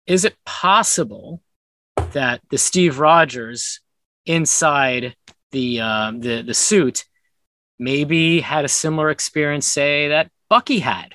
Is 0.07 0.25
it 0.25 0.37
possible 0.45 1.43
that 2.13 2.41
the 2.51 2.59
Steve 2.59 2.99
Rogers 2.99 3.81
inside 4.27 5.17
the 5.53 5.81
uh, 5.81 6.13
the 6.17 6.43
the 6.43 6.55
suit 6.55 7.05
maybe 7.79 8.41
had 8.41 8.65
a 8.65 8.69
similar 8.69 9.11
experience, 9.11 9.67
say 9.67 10.09
that 10.09 10.31
Bucky 10.49 10.79
had? 10.79 11.15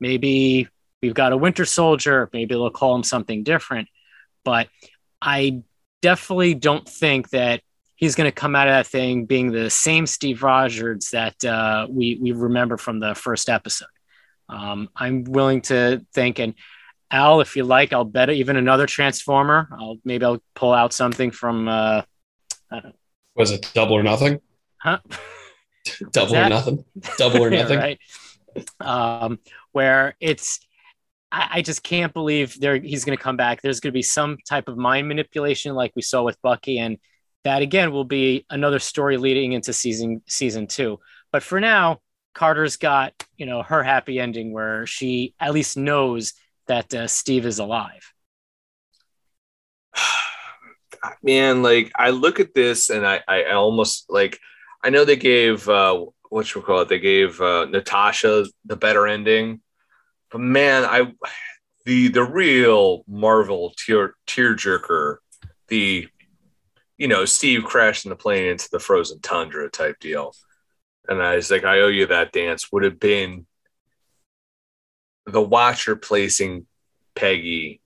Maybe 0.00 0.68
we've 1.02 1.14
got 1.14 1.32
a 1.32 1.36
Winter 1.36 1.64
Soldier. 1.64 2.28
Maybe 2.32 2.54
they'll 2.54 2.70
call 2.70 2.94
him 2.94 3.02
something 3.02 3.42
different, 3.42 3.88
but 4.44 4.68
I 5.20 5.62
definitely 6.02 6.54
don't 6.54 6.88
think 6.88 7.30
that 7.30 7.62
he's 7.96 8.14
going 8.14 8.28
to 8.28 8.34
come 8.34 8.54
out 8.54 8.68
of 8.68 8.72
that 8.72 8.86
thing 8.86 9.24
being 9.24 9.50
the 9.50 9.70
same 9.70 10.06
Steve 10.06 10.42
Rogers 10.42 11.10
that 11.10 11.42
uh, 11.44 11.86
we 11.90 12.18
we 12.20 12.32
remember 12.32 12.76
from 12.76 13.00
the 13.00 13.14
first 13.14 13.48
episode. 13.48 13.88
Um, 14.48 14.88
I'm 14.94 15.24
willing 15.24 15.62
to 15.62 16.04
think, 16.14 16.38
and 16.38 16.54
Al, 17.10 17.40
if 17.40 17.56
you 17.56 17.64
like, 17.64 17.92
I'll 17.92 18.04
bet 18.04 18.30
even 18.30 18.56
another 18.56 18.86
Transformer. 18.86 19.68
I'll 19.72 19.98
maybe 20.04 20.24
I'll 20.24 20.42
pull 20.54 20.72
out 20.72 20.92
something 20.92 21.30
from. 21.30 21.68
Uh, 21.68 22.02
Was 23.34 23.50
it 23.50 23.70
double 23.74 23.94
or 23.96 24.02
nothing? 24.02 24.40
huh? 24.78 24.98
Double 26.10 26.36
or 26.36 26.48
nothing? 26.48 26.84
Double 27.16 27.44
or 27.44 27.50
nothing? 27.62 27.78
right? 27.78 27.98
Um, 28.80 29.38
where 29.72 30.16
it's, 30.20 30.60
I, 31.30 31.48
I 31.54 31.62
just 31.62 31.82
can't 31.82 32.12
believe 32.12 32.58
there 32.58 32.76
he's 32.76 33.04
going 33.04 33.16
to 33.16 33.22
come 33.22 33.36
back. 33.36 33.62
There's 33.62 33.80
going 33.80 33.92
to 33.92 33.96
be 33.96 34.02
some 34.02 34.38
type 34.48 34.68
of 34.68 34.76
mind 34.76 35.06
manipulation, 35.08 35.74
like 35.74 35.92
we 35.94 36.02
saw 36.02 36.22
with 36.22 36.40
Bucky, 36.42 36.78
and 36.78 36.98
that 37.44 37.62
again 37.62 37.92
will 37.92 38.04
be 38.04 38.44
another 38.50 38.80
story 38.80 39.16
leading 39.16 39.52
into 39.52 39.72
season 39.72 40.22
season 40.26 40.66
two. 40.66 40.98
But 41.30 41.42
for 41.44 41.60
now, 41.60 42.00
Carter's 42.36 42.76
got 42.76 43.14
you 43.38 43.46
know 43.46 43.62
her 43.62 43.82
happy 43.82 44.20
ending 44.20 44.52
where 44.52 44.86
she 44.86 45.34
at 45.40 45.54
least 45.54 45.76
knows 45.76 46.34
that 46.66 46.92
uh, 46.94 47.06
Steve 47.06 47.46
is 47.46 47.58
alive. 47.58 48.12
man, 51.22 51.62
like 51.62 51.90
I 51.96 52.10
look 52.10 52.38
at 52.38 52.54
this 52.54 52.90
and 52.90 53.06
I, 53.06 53.22
I 53.26 53.52
almost 53.52 54.10
like 54.10 54.38
I 54.84 54.90
know 54.90 55.04
they 55.06 55.16
gave 55.16 55.66
uh 55.66 56.04
what 56.28 56.54
you 56.54 56.60
call 56.60 56.82
it, 56.82 56.90
they 56.90 56.98
gave 56.98 57.40
uh 57.40 57.64
Natasha 57.64 58.44
the 58.66 58.76
better 58.76 59.06
ending. 59.06 59.62
But 60.30 60.42
man, 60.42 60.84
I 60.84 61.12
the 61.86 62.08
the 62.08 62.24
real 62.24 63.02
Marvel 63.08 63.72
tear 63.78 64.14
tearjerker, 64.26 65.16
the 65.68 66.06
you 66.98 67.08
know 67.08 67.24
Steve 67.24 67.64
crashing 67.64 68.10
the 68.10 68.16
plane 68.16 68.44
into 68.44 68.68
the 68.70 68.78
frozen 68.78 69.20
tundra 69.20 69.70
type 69.70 69.98
deal, 70.00 70.34
and 71.08 71.22
I 71.22 71.36
was 71.36 71.50
like, 71.50 71.64
I 71.64 71.80
owe 71.80 71.88
you 71.88 72.06
that 72.06 72.32
dance. 72.32 72.70
Would 72.72 72.84
have 72.84 73.00
been 73.00 73.46
the 75.26 75.42
Watcher 75.42 75.96
placing 75.96 76.66
Peggy 77.14 77.80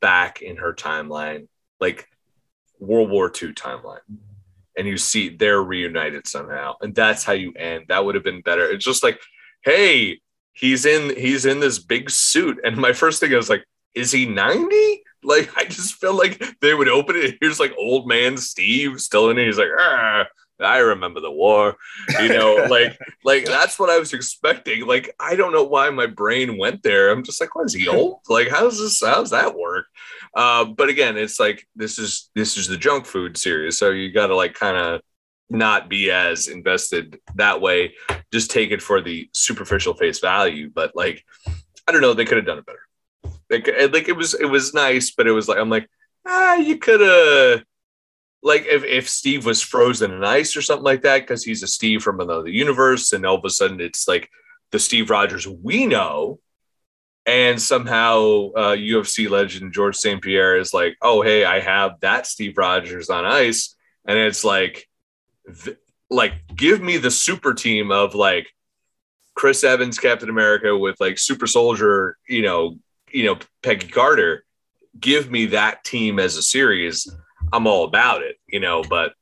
back 0.00 0.42
in 0.42 0.56
her 0.56 0.72
timeline, 0.72 1.48
like 1.80 2.08
World 2.78 3.10
War 3.10 3.26
II 3.26 3.52
timeline. 3.52 3.98
And 4.76 4.86
you 4.86 4.96
see 4.96 5.30
they're 5.30 5.62
reunited 5.62 6.28
somehow. 6.28 6.76
And 6.80 6.94
that's 6.94 7.24
how 7.24 7.32
you 7.32 7.52
end. 7.54 7.86
That 7.88 8.04
would 8.04 8.14
have 8.14 8.24
been 8.24 8.42
better. 8.42 8.70
It's 8.70 8.84
just 8.84 9.02
like, 9.02 9.20
hey, 9.62 10.20
he's 10.52 10.86
in 10.86 11.16
he's 11.16 11.46
in 11.46 11.60
this 11.60 11.78
big 11.78 12.10
suit. 12.10 12.60
And 12.64 12.76
my 12.76 12.92
first 12.92 13.20
thing 13.20 13.32
was 13.32 13.50
like, 13.50 13.64
is 13.94 14.12
he 14.12 14.26
90? 14.26 15.02
Like 15.24 15.50
I 15.56 15.64
just 15.64 15.94
felt 15.96 16.16
like 16.16 16.40
they 16.60 16.74
would 16.74 16.88
open 16.88 17.16
it. 17.16 17.38
Here's 17.40 17.58
like 17.58 17.74
old 17.76 18.06
man 18.06 18.36
Steve 18.36 19.00
still 19.00 19.30
in 19.30 19.38
it. 19.38 19.46
He's 19.46 19.58
like, 19.58 19.68
ah, 19.76 20.26
I 20.60 20.78
remember 20.78 21.20
the 21.20 21.30
war, 21.30 21.76
you 22.20 22.28
know, 22.28 22.54
like, 22.70 22.98
like 23.24 23.44
that's 23.44 23.78
what 23.78 23.90
I 23.90 23.98
was 23.98 24.12
expecting. 24.12 24.86
Like, 24.86 25.14
I 25.20 25.36
don't 25.36 25.52
know 25.52 25.64
why 25.64 25.90
my 25.90 26.06
brain 26.06 26.58
went 26.58 26.82
there. 26.82 27.10
I'm 27.10 27.22
just 27.22 27.40
like, 27.40 27.54
what 27.54 27.66
is 27.66 27.74
he 27.74 27.88
old? 27.88 28.20
Like, 28.28 28.48
how's 28.48 28.78
this, 28.78 29.00
how's 29.04 29.30
that 29.30 29.56
work? 29.56 29.86
Uh, 30.34 30.64
but 30.64 30.88
again, 30.88 31.16
it's 31.16 31.38
like, 31.38 31.66
this 31.76 31.98
is, 31.98 32.30
this 32.34 32.56
is 32.56 32.66
the 32.68 32.76
junk 32.76 33.06
food 33.06 33.36
series. 33.36 33.78
So 33.78 33.90
you 33.90 34.12
got 34.12 34.28
to 34.28 34.36
like 34.36 34.54
kind 34.54 34.76
of 34.76 35.00
not 35.50 35.88
be 35.88 36.10
as 36.10 36.48
invested 36.48 37.18
that 37.36 37.60
way. 37.60 37.94
Just 38.32 38.50
take 38.50 38.70
it 38.70 38.82
for 38.82 39.00
the 39.00 39.30
superficial 39.34 39.94
face 39.94 40.20
value. 40.20 40.70
But 40.74 40.94
like, 40.94 41.24
I 41.86 41.92
don't 41.92 42.02
know, 42.02 42.14
they 42.14 42.24
could 42.24 42.36
have 42.36 42.46
done 42.46 42.58
it 42.58 42.66
better. 42.66 42.80
Like, 43.50 43.92
like 43.92 44.08
it 44.08 44.16
was, 44.16 44.34
it 44.34 44.44
was 44.44 44.74
nice, 44.74 45.12
but 45.12 45.26
it 45.26 45.32
was 45.32 45.48
like, 45.48 45.58
I'm 45.58 45.70
like, 45.70 45.88
ah, 46.26 46.56
you 46.56 46.76
could 46.76 47.00
have, 47.00 47.64
like 48.42 48.66
if, 48.66 48.84
if 48.84 49.08
Steve 49.08 49.44
was 49.44 49.62
frozen 49.62 50.12
in 50.12 50.24
ice 50.24 50.56
or 50.56 50.62
something 50.62 50.84
like 50.84 51.02
that, 51.02 51.20
because 51.20 51.44
he's 51.44 51.62
a 51.62 51.66
Steve 51.66 52.02
from 52.02 52.20
another 52.20 52.48
universe, 52.48 53.12
and 53.12 53.26
all 53.26 53.36
of 53.36 53.44
a 53.44 53.50
sudden 53.50 53.80
it's 53.80 54.06
like 54.06 54.30
the 54.70 54.78
Steve 54.78 55.10
Rogers 55.10 55.46
we 55.46 55.86
know, 55.86 56.38
and 57.26 57.60
somehow 57.60 58.50
uh, 58.56 58.76
UFC 58.76 59.28
legend 59.28 59.72
Georges 59.72 60.00
St-Pierre 60.00 60.56
is 60.56 60.72
like, 60.72 60.96
oh 61.02 61.22
hey, 61.22 61.44
I 61.44 61.60
have 61.60 62.00
that 62.00 62.26
Steve 62.26 62.56
Rogers 62.56 63.10
on 63.10 63.24
ice, 63.24 63.74
and 64.06 64.18
it's 64.18 64.44
like, 64.44 64.88
th- 65.64 65.78
like 66.10 66.34
give 66.54 66.80
me 66.80 66.96
the 66.96 67.10
super 67.10 67.54
team 67.54 67.90
of 67.90 68.14
like 68.14 68.48
Chris 69.34 69.62
Evans, 69.64 69.98
Captain 69.98 70.30
America, 70.30 70.76
with 70.76 70.96
like 71.00 71.18
Super 71.18 71.46
Soldier, 71.46 72.16
you 72.28 72.42
know, 72.42 72.78
you 73.10 73.24
know 73.24 73.38
Peggy 73.62 73.88
Carter. 73.88 74.44
Give 74.98 75.30
me 75.30 75.46
that 75.46 75.84
team 75.84 76.18
as 76.18 76.36
a 76.36 76.42
series 76.42 77.08
I'm 77.52 77.66
all 77.66 77.84
about 77.84 78.22
it, 78.22 78.36
you 78.46 78.60
know, 78.60 78.82
but 78.82 79.12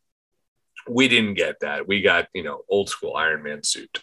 we 0.89 1.09
didn't 1.09 1.35
get 1.35 1.61
that. 1.61 1.89
We 1.89 2.03
got, 2.03 2.29
you 2.35 2.43
know, 2.43 2.63
old 2.69 2.89
school 2.89 3.15
Iron 3.15 3.43
Man 3.43 3.63
suit. 3.63 4.03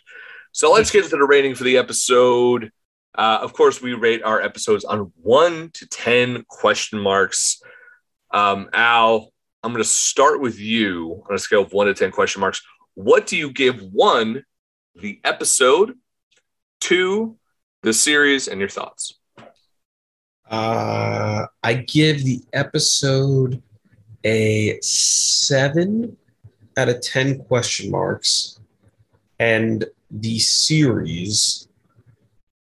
So 0.51 0.71
let's 0.71 0.91
get 0.91 1.05
into 1.05 1.17
the 1.17 1.25
rating 1.25 1.55
for 1.55 1.63
the 1.63 1.77
episode. 1.77 2.71
Uh, 3.15 3.39
of 3.41 3.53
course, 3.53 3.81
we 3.81 3.93
rate 3.93 4.23
our 4.23 4.41
episodes 4.41 4.85
on 4.85 5.11
one 5.21 5.71
to 5.73 5.87
10 5.87 6.45
question 6.47 6.99
marks. 6.99 7.61
Um, 8.31 8.69
Al, 8.73 9.31
I'm 9.63 9.71
going 9.71 9.83
to 9.83 9.89
start 9.89 10.41
with 10.41 10.59
you 10.59 11.23
on 11.29 11.35
a 11.35 11.39
scale 11.39 11.61
of 11.61 11.73
one 11.73 11.87
to 11.87 11.93
10 11.93 12.11
question 12.11 12.41
marks. 12.41 12.61
What 12.95 13.27
do 13.27 13.37
you 13.37 13.51
give 13.51 13.81
one, 13.81 14.43
the 14.95 15.19
episode, 15.23 15.93
two, 16.79 17.37
the 17.81 17.93
series, 17.93 18.47
and 18.47 18.59
your 18.59 18.69
thoughts? 18.69 19.19
Uh, 20.49 21.45
I 21.63 21.73
give 21.73 22.23
the 22.23 22.41
episode 22.51 23.61
a 24.23 24.79
seven 24.81 26.17
out 26.77 26.89
of 26.89 27.01
10 27.01 27.43
question 27.45 27.91
marks, 27.91 28.59
and 29.39 29.85
the 30.11 30.39
series, 30.39 31.67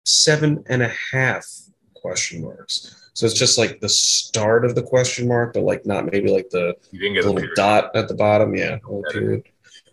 seven 0.05 0.65
and 0.69 0.83
a 0.83 0.93
half 1.13 1.47
question 1.95 2.43
marks. 2.43 3.11
So 3.15 3.25
it's 3.25 3.35
just 3.35 3.57
like 3.57 3.81
the 3.81 3.89
start 3.89 4.65
of 4.65 4.75
the 4.75 4.83
question 4.83 5.27
mark, 5.27 5.55
but 5.55 5.63
like 5.63 5.87
not 5.87 6.11
maybe 6.13 6.31
like 6.31 6.51
the 6.51 6.77
little 6.93 7.39
dot 7.55 7.95
at 7.97 8.09
the 8.09 8.15
bottom. 8.15 8.55
Yeah. 8.55 8.79
period. 9.11 9.45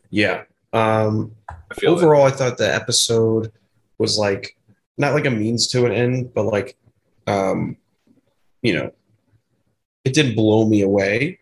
Yeah. 0.09 0.43
Um, 0.73 1.31
I 1.49 1.85
overall. 1.85 2.25
I 2.25 2.31
thought 2.31 2.57
the 2.57 2.73
episode 2.73 3.51
was 3.97 4.17
like 4.17 4.57
not 4.97 5.13
like 5.13 5.25
a 5.25 5.31
means 5.31 5.67
to 5.67 5.85
an 5.85 5.91
end, 5.91 6.33
but 6.33 6.43
like, 6.43 6.75
um, 7.27 7.77
you 8.61 8.73
know, 8.73 8.91
it 10.03 10.13
didn't 10.13 10.35
blow 10.35 10.67
me 10.67 10.81
away, 10.81 11.39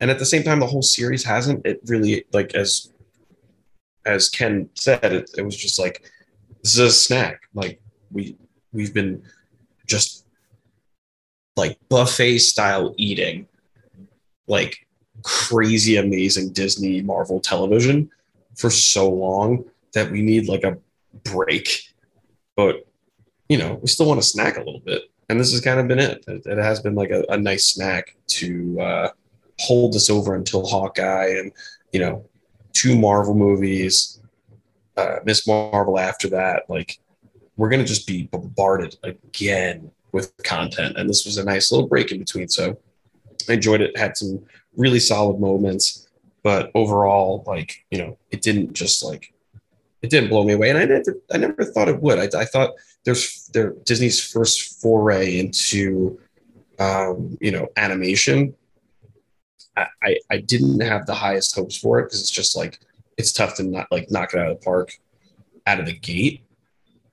and 0.00 0.10
at 0.10 0.18
the 0.18 0.26
same 0.26 0.42
time 0.42 0.60
the 0.60 0.66
whole 0.66 0.82
series 0.82 1.24
hasn't 1.24 1.64
it 1.66 1.80
really 1.86 2.24
like 2.32 2.54
as 2.54 2.92
as 4.06 4.28
ken 4.28 4.68
said 4.74 5.12
it, 5.12 5.30
it 5.36 5.42
was 5.42 5.56
just 5.56 5.78
like 5.78 6.10
this 6.62 6.74
is 6.74 6.78
a 6.78 6.90
snack. 6.90 7.42
Like 7.54 7.80
we 8.10 8.36
we've 8.72 8.92
been 8.92 9.22
just 9.86 10.26
like 11.56 11.78
buffet 11.88 12.38
style 12.38 12.94
eating 12.96 13.46
like 14.46 14.86
crazy 15.22 15.96
amazing 15.96 16.52
disney 16.52 17.02
marvel 17.02 17.40
television 17.40 18.08
for 18.54 18.70
so 18.70 19.10
long 19.10 19.64
that 19.94 20.10
we 20.10 20.22
need 20.22 20.48
like 20.48 20.64
a 20.64 20.76
break. 21.24 21.92
But 22.56 22.86
you 23.48 23.58
know 23.58 23.74
we 23.80 23.88
still 23.88 24.06
want 24.06 24.20
to 24.20 24.26
snack 24.26 24.56
a 24.56 24.62
little 24.62 24.80
bit. 24.80 25.02
And 25.30 25.38
this 25.38 25.52
has 25.52 25.60
kind 25.60 25.78
of 25.78 25.88
been 25.88 25.98
it. 25.98 26.24
It, 26.26 26.46
it 26.46 26.58
has 26.58 26.80
been 26.80 26.94
like 26.94 27.10
a, 27.10 27.24
a 27.28 27.36
nice 27.36 27.66
snack 27.66 28.16
to 28.28 28.80
uh 28.80 29.10
hold 29.60 29.92
this 29.92 30.10
over 30.10 30.34
until 30.34 30.66
Hawkeye 30.66 31.34
and 31.38 31.52
you 31.92 32.00
know 32.00 32.24
two 32.72 32.96
Marvel 32.98 33.34
movies, 33.34 34.20
uh, 34.96 35.16
Miss 35.24 35.46
Marvel 35.46 35.98
after 35.98 36.28
that. 36.30 36.68
Like 36.68 36.98
we're 37.56 37.68
gonna 37.68 37.84
just 37.84 38.06
be 38.06 38.24
bombarded 38.24 38.96
again 39.02 39.90
with 40.12 40.36
content, 40.44 40.96
and 40.96 41.08
this 41.08 41.24
was 41.24 41.38
a 41.38 41.44
nice 41.44 41.72
little 41.72 41.88
break 41.88 42.12
in 42.12 42.18
between. 42.18 42.48
So 42.48 42.78
I 43.48 43.54
enjoyed 43.54 43.80
it. 43.80 43.96
Had 43.96 44.16
some 44.16 44.44
really 44.76 45.00
solid 45.00 45.40
moments, 45.40 46.08
but 46.42 46.70
overall, 46.74 47.44
like 47.46 47.84
you 47.90 47.98
know, 47.98 48.18
it 48.30 48.42
didn't 48.42 48.72
just 48.72 49.04
like 49.04 49.32
it 50.02 50.10
didn't 50.10 50.30
blow 50.30 50.44
me 50.44 50.52
away, 50.52 50.70
and 50.70 50.78
I 50.78 50.84
never 50.84 51.16
I 51.32 51.38
never 51.38 51.64
thought 51.64 51.88
it 51.88 52.00
would. 52.00 52.18
I, 52.18 52.40
I 52.40 52.44
thought 52.44 52.74
there's 53.04 53.50
there 53.52 53.74
Disney's 53.84 54.22
first 54.22 54.80
foray 54.80 55.38
into 55.38 56.20
um, 56.78 57.36
you 57.40 57.50
know 57.50 57.68
animation 57.76 58.54
I, 60.02 60.18
I 60.30 60.38
didn't 60.38 60.80
have 60.80 61.06
the 61.06 61.14
highest 61.14 61.54
hopes 61.54 61.76
for 61.76 61.98
it 62.00 62.04
because 62.04 62.20
it's 62.20 62.30
just 62.30 62.56
like 62.56 62.80
it's 63.16 63.32
tough 63.32 63.56
to 63.56 63.62
not 63.62 63.86
like 63.90 64.10
knock 64.10 64.34
it 64.34 64.40
out 64.40 64.50
of 64.50 64.58
the 64.58 64.64
park 64.64 64.92
out 65.66 65.80
of 65.80 65.86
the 65.86 65.98
gate. 65.98 66.42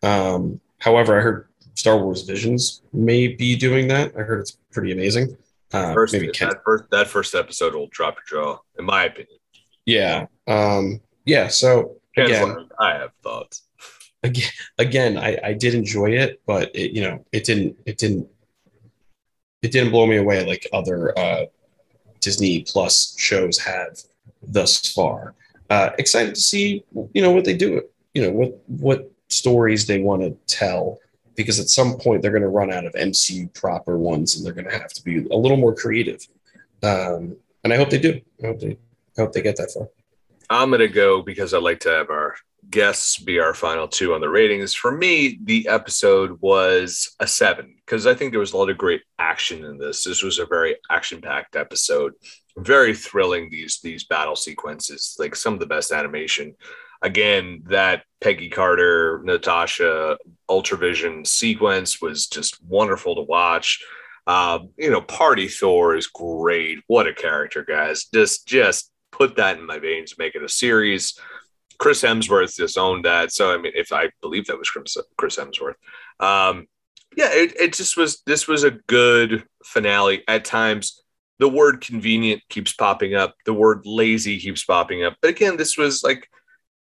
Um, 0.04 0.62
however, 0.80 1.18
I 1.18 1.22
heard 1.22 1.48
Star 1.76 1.98
Wars 1.98 2.24
Visions 2.24 2.82
may 2.94 3.28
be 3.28 3.56
doing 3.56 3.88
that. 3.90 4.14
I 4.16 4.22
heard 4.22 4.40
it's 4.40 4.58
pretty 4.72 4.92
amazing. 4.92 5.36
Uh, 5.74 5.94
first, 5.94 6.14
maybe 6.14 6.30
Ken- 6.30 6.50
that 6.50 6.64
first 6.64 6.84
that 6.92 7.08
first 7.08 7.36
episode 7.36 7.74
will 7.76 7.88
drop 7.88 8.16
your 8.16 8.44
jaw, 8.44 8.60
in 8.80 8.86
my 8.86 9.06
opinion. 9.06 9.38
Yeah, 9.86 10.28
um, 10.48 11.02
yeah. 11.26 11.48
So 11.48 11.98
again, 12.18 12.70
I 12.80 12.94
have 12.94 13.12
thoughts. 13.24 13.64
Again, 14.24 14.50
again, 14.80 15.18
I, 15.18 15.38
I 15.44 15.54
did 15.54 15.76
enjoy 15.76 16.12
it, 16.12 16.42
but 16.48 16.76
it, 16.76 16.92
you 16.92 17.02
know, 17.02 17.24
it 17.32 17.44
didn't, 17.44 17.78
it 17.86 17.98
didn't, 18.00 18.28
it 19.62 19.72
didn't 19.72 19.92
blow 19.92 20.08
me 20.08 20.18
away 20.18 20.44
like 20.46 20.68
other 20.74 21.18
uh, 21.18 21.46
Disney 22.26 22.64
Plus 22.64 23.16
shows 23.20 23.60
have 23.60 24.00
thus 24.42 24.92
far. 24.92 25.36
Uh, 25.70 25.92
excited 26.00 26.34
to 26.34 26.42
see 26.42 26.84
you 27.14 27.22
know 27.22 27.32
what 27.32 27.46
they 27.46 27.56
do. 27.56 27.84
You 28.16 28.24
know 28.24 28.32
what 28.32 28.60
what 28.66 29.12
stories 29.30 29.86
they 29.86 30.02
want 30.02 30.24
to 30.24 30.32
tell 30.48 30.98
because 31.36 31.60
at 31.60 31.70
some 31.70 32.00
point 32.00 32.22
they're 32.24 32.32
going 32.32 32.42
to 32.42 32.48
run 32.48 32.72
out 32.72 32.86
of 32.86 32.94
MCU 32.94 33.54
proper 33.54 34.00
ones 34.00 34.36
and 34.36 34.44
they're 34.44 34.54
going 34.54 34.70
to 34.70 34.80
have 34.80 34.94
to 34.94 35.04
be 35.04 35.28
a 35.28 35.36
little 35.36 35.58
more 35.58 35.76
creative. 35.76 36.26
Um, 36.82 37.36
and 37.64 37.72
I 37.72 37.78
hope 37.78 37.92
they 37.92 38.00
do. 38.00 38.20
I 38.44 38.48
hope 38.48 38.60
they 38.60 38.78
I 39.18 39.22
hope 39.22 39.34
they 39.34 39.44
get 39.44 39.58
that 39.58 39.72
far. 39.72 39.88
I'm 40.50 40.70
going 40.70 40.80
to 40.80 40.88
go 40.88 41.22
because 41.22 41.54
I 41.54 41.60
like 41.60 41.80
to 41.82 41.90
have 41.90 42.10
our 42.10 42.36
guests 42.72 43.20
be 43.20 43.40
our 43.40 43.54
final 43.54 43.88
two 43.88 44.16
on 44.16 44.22
the 44.22 44.30
ratings. 44.30 44.74
For 44.74 44.92
me, 44.92 45.40
the 45.44 45.68
episode 45.68 46.42
was 46.42 47.16
a 47.20 47.28
seven 47.28 47.75
because 47.86 48.08
I 48.08 48.14
think 48.14 48.32
there 48.32 48.40
was 48.40 48.54
a 48.54 48.58
lot 48.58 48.70
of 48.70 48.78
great 48.78 49.02
action 49.20 49.64
in 49.64 49.78
this. 49.78 50.04
This 50.04 50.24
was 50.24 50.40
a 50.40 50.46
very 50.46 50.76
action-packed 50.90 51.56
episode, 51.56 52.14
very 52.58 52.96
thrilling. 52.96 53.50
These 53.50 53.80
these 53.82 54.06
battle 54.06 54.36
sequences, 54.36 55.16
like 55.20 55.36
some 55.36 55.54
of 55.54 55.60
the 55.60 55.66
best 55.66 55.92
animation. 55.92 56.56
Again, 57.02 57.62
that 57.66 58.04
Peggy 58.22 58.50
Carter, 58.50 59.22
Natasha, 59.24 60.18
Ultravision 60.50 61.28
sequence 61.28 62.02
was 62.02 62.28
just 62.28 62.64
wonderful 62.64 63.16
to 63.16 63.22
watch. 63.22 63.84
Um, 64.28 64.70
you 64.78 64.90
know, 64.90 65.02
Party 65.02 65.48
Thor 65.48 65.96
is 65.96 66.08
great. 66.08 66.80
What 66.88 67.08
a 67.08 67.14
character, 67.14 67.64
guys! 67.64 68.06
Just 68.14 68.48
just 68.48 68.92
put 69.12 69.36
that 69.36 69.58
in 69.58 69.66
my 69.66 69.80
veins, 69.80 70.16
make 70.18 70.36
it 70.36 70.44
a 70.44 70.50
series. 70.50 71.20
Chris 71.78 72.02
Hemsworth 72.02 72.56
just 72.56 72.78
owned 72.78 73.06
that. 73.06 73.32
So 73.32 73.54
I 73.54 73.58
mean, 73.58 73.74
if 73.76 73.92
I 73.92 74.10
believe 74.22 74.48
that 74.48 74.58
was 74.58 74.70
Chris, 74.70 75.38
Hemsworth, 75.38 75.76
um, 76.20 76.68
yeah, 77.16 77.30
it, 77.32 77.60
it 77.60 77.74
just 77.74 77.98
was. 77.98 78.22
This 78.26 78.48
was 78.48 78.64
a 78.64 78.72
good 78.72 79.46
finale. 79.64 80.24
At 80.28 80.46
times, 80.46 81.02
the 81.40 81.50
word 81.50 81.82
convenient 81.82 82.42
keeps 82.50 82.74
popping 82.74 83.16
up. 83.16 83.36
The 83.46 83.54
word 83.54 83.82
lazy 83.86 84.40
keeps 84.40 84.64
popping 84.64 85.04
up. 85.04 85.18
But 85.22 85.32
again, 85.32 85.58
this 85.58 85.78
was 85.78 86.04
like, 86.04 86.30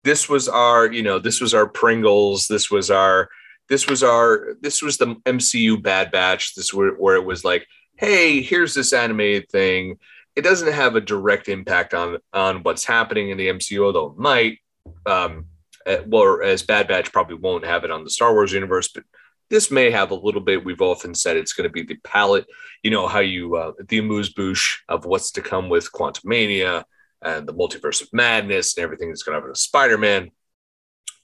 this 0.04 0.28
was 0.28 0.48
our, 0.48 0.90
you 0.90 1.02
know, 1.02 1.18
this 1.18 1.40
was 1.40 1.54
our 1.54 1.66
Pringles. 1.66 2.46
This 2.46 2.70
was 2.70 2.90
our, 2.90 3.28
this 3.68 3.88
was 3.88 4.02
our, 4.02 4.56
this 4.60 4.82
was 4.82 4.98
the 4.98 5.14
MCU 5.26 5.82
Bad 5.82 6.10
Batch. 6.10 6.54
This 6.54 6.72
where, 6.72 6.92
where 6.92 7.16
it 7.16 7.24
was 7.24 7.44
like, 7.44 7.66
hey, 7.96 8.42
here's 8.42 8.74
this 8.74 8.92
animated 8.92 9.48
thing. 9.50 9.98
It 10.36 10.42
doesn't 10.42 10.72
have 10.72 10.96
a 10.96 11.00
direct 11.00 11.48
impact 11.48 11.94
on 11.94 12.18
on 12.32 12.62
what's 12.64 12.84
happening 12.84 13.30
in 13.30 13.38
the 13.38 13.48
MCU, 13.48 13.84
although 13.84 14.10
it 14.10 14.18
might. 14.18 14.58
Um, 15.06 15.46
uh, 15.86 15.98
well, 16.06 16.40
as 16.42 16.62
Bad 16.62 16.88
Batch 16.88 17.12
probably 17.12 17.36
won't 17.36 17.64
have 17.64 17.84
it 17.84 17.90
on 17.90 18.04
the 18.04 18.10
Star 18.10 18.32
Wars 18.32 18.52
universe, 18.52 18.88
but 18.88 19.04
this 19.50 19.70
may 19.70 19.90
have 19.90 20.10
a 20.10 20.14
little 20.16 20.40
bit. 20.40 20.64
We've 20.64 20.80
often 20.80 21.14
said 21.14 21.36
it's 21.36 21.52
going 21.52 21.68
to 21.68 21.72
be 21.72 21.82
the 21.82 21.96
palette, 22.02 22.46
you 22.82 22.90
know, 22.90 23.06
how 23.06 23.20
you, 23.20 23.56
uh, 23.56 23.72
the 23.88 23.98
amuse 23.98 24.32
bouche 24.32 24.82
of 24.88 25.04
what's 25.04 25.32
to 25.32 25.42
come 25.42 25.68
with 25.68 25.92
Quantumania 25.92 26.84
and 27.22 27.46
the 27.46 27.54
multiverse 27.54 28.02
of 28.02 28.08
madness 28.12 28.76
and 28.76 28.84
everything 28.84 29.08
that's 29.08 29.22
going 29.22 29.34
to 29.34 29.40
happen 29.40 29.52
to 29.52 29.58
Spider 29.58 29.98
Man. 29.98 30.30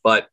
But 0.03 0.29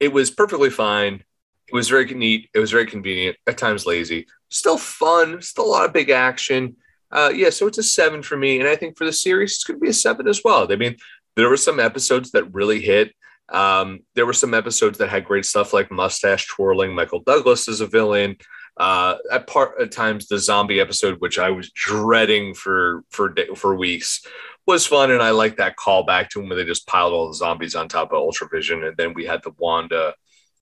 it 0.00 0.12
was 0.12 0.30
perfectly 0.30 0.70
fine. 0.70 1.22
It 1.68 1.74
was 1.74 1.88
very 1.88 2.04
neat. 2.06 2.50
It 2.54 2.58
was 2.58 2.70
very 2.70 2.86
convenient, 2.86 3.36
at 3.46 3.56
times 3.56 3.86
lazy, 3.86 4.26
still 4.48 4.78
fun, 4.78 5.40
still 5.40 5.66
a 5.66 5.66
lot 5.66 5.84
of 5.86 5.92
big 5.92 6.10
action. 6.10 6.76
Uh, 7.10 7.30
yeah, 7.34 7.50
so 7.50 7.66
it's 7.66 7.78
a 7.78 7.82
seven 7.82 8.22
for 8.22 8.36
me. 8.36 8.58
And 8.58 8.68
I 8.68 8.76
think 8.76 8.96
for 8.96 9.04
the 9.04 9.12
series, 9.12 9.52
it's 9.52 9.64
going 9.64 9.78
to 9.78 9.82
be 9.82 9.90
a 9.90 9.94
seven 9.94 10.26
as 10.26 10.42
well. 10.44 10.70
I 10.70 10.76
mean, 10.76 10.96
there 11.36 11.48
were 11.48 11.56
some 11.56 11.78
episodes 11.78 12.32
that 12.32 12.52
really 12.52 12.80
hit. 12.80 13.14
Um, 13.48 14.00
there 14.14 14.26
were 14.26 14.32
some 14.32 14.54
episodes 14.54 14.98
that 14.98 15.08
had 15.08 15.24
great 15.24 15.44
stuff 15.44 15.72
like 15.72 15.90
mustache 15.90 16.46
twirling, 16.46 16.94
Michael 16.94 17.20
Douglas 17.20 17.68
as 17.68 17.80
a 17.80 17.86
villain. 17.86 18.36
Uh, 18.76 19.16
at 19.30 19.46
part 19.46 19.80
at 19.80 19.92
times, 19.92 20.26
the 20.26 20.38
zombie 20.38 20.80
episode, 20.80 21.20
which 21.20 21.38
I 21.38 21.50
was 21.50 21.70
dreading 21.72 22.54
for 22.54 23.04
for 23.10 23.34
for 23.54 23.76
weeks, 23.76 24.24
was 24.66 24.86
fun, 24.86 25.10
and 25.10 25.22
I 25.22 25.30
like 25.30 25.56
that 25.56 25.76
callback 25.76 26.30
to 26.30 26.40
when 26.40 26.56
they 26.56 26.64
just 26.64 26.86
piled 26.86 27.12
all 27.12 27.28
the 27.28 27.34
zombies 27.34 27.74
on 27.74 27.88
top 27.88 28.12
of 28.12 28.22
Ultravision, 28.22 28.86
and 28.86 28.96
then 28.96 29.12
we 29.12 29.26
had 29.26 29.42
the 29.42 29.52
Wanda 29.58 30.14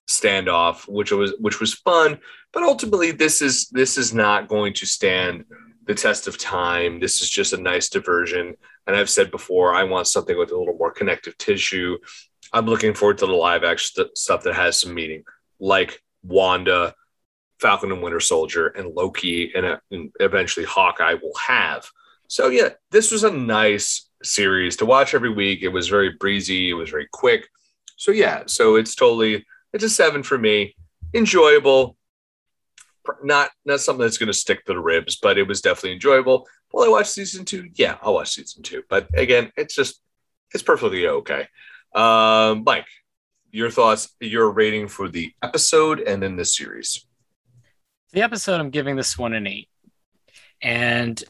standoff, 0.09 0.87
which 0.89 1.11
was 1.11 1.33
which 1.39 1.59
was 1.59 1.73
fun. 1.73 2.19
But 2.51 2.63
ultimately, 2.63 3.11
this 3.11 3.41
is 3.41 3.69
this 3.69 3.97
is 3.97 4.13
not 4.13 4.49
going 4.49 4.73
to 4.73 4.85
stand 4.85 5.45
the 5.85 5.95
test 5.95 6.27
of 6.27 6.37
time. 6.37 6.99
This 6.99 7.21
is 7.21 7.29
just 7.29 7.53
a 7.53 7.61
nice 7.61 7.89
diversion. 7.89 8.55
And 8.87 8.95
I've 8.95 9.09
said 9.09 9.31
before, 9.31 9.73
I 9.73 9.83
want 9.83 10.07
something 10.07 10.37
with 10.37 10.51
a 10.51 10.57
little 10.57 10.77
more 10.77 10.91
connective 10.91 11.37
tissue. 11.37 11.97
I'm 12.53 12.65
looking 12.65 12.93
forward 12.93 13.19
to 13.19 13.25
the 13.25 13.33
live 13.33 13.63
action 13.63 13.91
st- 13.95 14.17
stuff 14.17 14.43
that 14.43 14.55
has 14.55 14.79
some 14.79 14.93
meaning, 14.93 15.23
like 15.59 16.01
Wanda, 16.23 16.95
Falcon 17.59 17.91
and 17.91 18.01
Winter 18.01 18.19
Soldier, 18.19 18.67
and 18.67 18.93
Loki, 18.93 19.51
and, 19.55 19.65
uh, 19.65 19.77
and 19.91 20.11
eventually 20.19 20.65
Hawkeye 20.65 21.15
will 21.15 21.35
have. 21.47 21.85
So 22.27 22.47
yeah, 22.47 22.69
this 22.91 23.11
was 23.11 23.23
a 23.23 23.31
nice 23.31 24.09
series 24.23 24.77
to 24.77 24.85
watch 24.85 25.13
every 25.13 25.33
week. 25.33 25.61
It 25.61 25.69
was 25.69 25.89
very 25.89 26.11
breezy. 26.19 26.69
It 26.69 26.73
was 26.73 26.89
very 26.89 27.07
quick. 27.11 27.47
So 27.97 28.11
yeah, 28.11 28.43
so 28.47 28.75
it's 28.75 28.95
totally 28.95 29.45
it's 29.73 29.83
a 29.83 29.89
seven 29.89 30.23
for 30.23 30.37
me. 30.37 30.75
Enjoyable, 31.13 31.97
not 33.23 33.49
not 33.65 33.81
something 33.81 34.01
that's 34.01 34.17
going 34.17 34.27
to 34.27 34.33
stick 34.33 34.65
to 34.65 34.73
the 34.73 34.79
ribs, 34.79 35.17
but 35.21 35.37
it 35.37 35.47
was 35.47 35.61
definitely 35.61 35.93
enjoyable. 35.93 36.47
Will 36.73 36.85
I 36.85 36.87
watch 36.87 37.07
season 37.07 37.45
two? 37.45 37.69
Yeah, 37.75 37.97
I'll 38.01 38.13
watch 38.13 38.31
season 38.31 38.63
two. 38.63 38.83
But 38.89 39.07
again, 39.13 39.51
it's 39.57 39.75
just 39.75 40.01
it's 40.53 40.63
perfectly 40.63 41.07
okay. 41.07 41.47
Um, 41.93 42.63
Mike, 42.65 42.87
your 43.51 43.69
thoughts, 43.69 44.15
your 44.19 44.49
rating 44.51 44.87
for 44.87 45.09
the 45.09 45.33
episode 45.41 45.99
and 45.99 46.23
then 46.23 46.35
the 46.35 46.45
series. 46.45 47.05
The 48.13 48.21
episode, 48.21 48.59
I'm 48.59 48.69
giving 48.69 48.95
this 48.95 49.17
one 49.17 49.33
an 49.33 49.47
eight, 49.47 49.69
and 50.61 51.21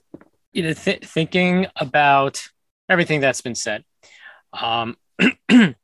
you 0.52 0.64
know, 0.64 0.74
th- 0.74 1.06
thinking 1.06 1.68
about 1.76 2.42
everything 2.90 3.22
that's 3.22 3.42
been 3.42 3.56
said. 3.56 3.84
Um, 4.54 4.98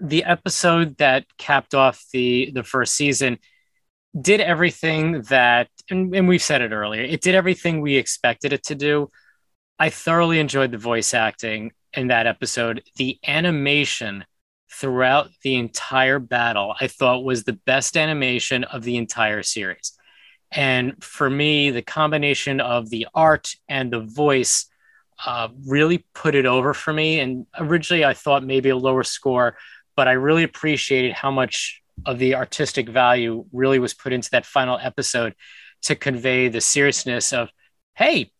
the 0.00 0.24
episode 0.24 0.96
that 0.98 1.24
capped 1.38 1.74
off 1.74 2.04
the 2.12 2.50
the 2.54 2.62
first 2.62 2.94
season 2.94 3.38
did 4.18 4.40
everything 4.40 5.22
that 5.22 5.68
and, 5.90 6.14
and 6.14 6.28
we've 6.28 6.42
said 6.42 6.62
it 6.62 6.72
earlier 6.72 7.02
it 7.02 7.20
did 7.20 7.34
everything 7.34 7.80
we 7.80 7.96
expected 7.96 8.52
it 8.52 8.62
to 8.62 8.74
do 8.74 9.10
i 9.78 9.90
thoroughly 9.90 10.38
enjoyed 10.38 10.70
the 10.70 10.78
voice 10.78 11.14
acting 11.14 11.72
in 11.96 12.08
that 12.08 12.26
episode 12.26 12.82
the 12.96 13.18
animation 13.26 14.24
throughout 14.70 15.30
the 15.42 15.54
entire 15.54 16.18
battle 16.18 16.74
i 16.80 16.86
thought 16.86 17.24
was 17.24 17.44
the 17.44 17.58
best 17.64 17.96
animation 17.96 18.64
of 18.64 18.82
the 18.82 18.96
entire 18.96 19.42
series. 19.42 19.92
And 20.52 21.02
for 21.02 21.28
me 21.28 21.70
the 21.70 21.82
combination 21.82 22.60
of 22.60 22.90
the 22.90 23.06
art 23.14 23.54
and 23.68 23.92
the 23.92 24.00
voice 24.00 24.66
uh, 25.24 25.48
really 25.66 26.04
put 26.14 26.34
it 26.34 26.44
over 26.44 26.74
for 26.74 26.92
me. 26.92 27.20
And 27.20 27.46
originally 27.58 28.04
i 28.04 28.14
thought 28.14 28.44
maybe 28.44 28.68
a 28.68 28.76
lower 28.76 29.02
score 29.02 29.56
but 29.96 30.08
i 30.08 30.12
really 30.12 30.42
appreciated 30.42 31.12
how 31.12 31.30
much 31.30 31.82
of 32.04 32.18
the 32.18 32.34
artistic 32.34 32.88
value 32.88 33.46
really 33.52 33.78
was 33.78 33.94
put 33.94 34.12
into 34.12 34.30
that 34.30 34.44
final 34.44 34.78
episode 34.80 35.34
to 35.82 35.94
convey 35.94 36.48
the 36.48 36.60
seriousness 36.60 37.32
of, 37.32 37.48
hey, 37.94 38.32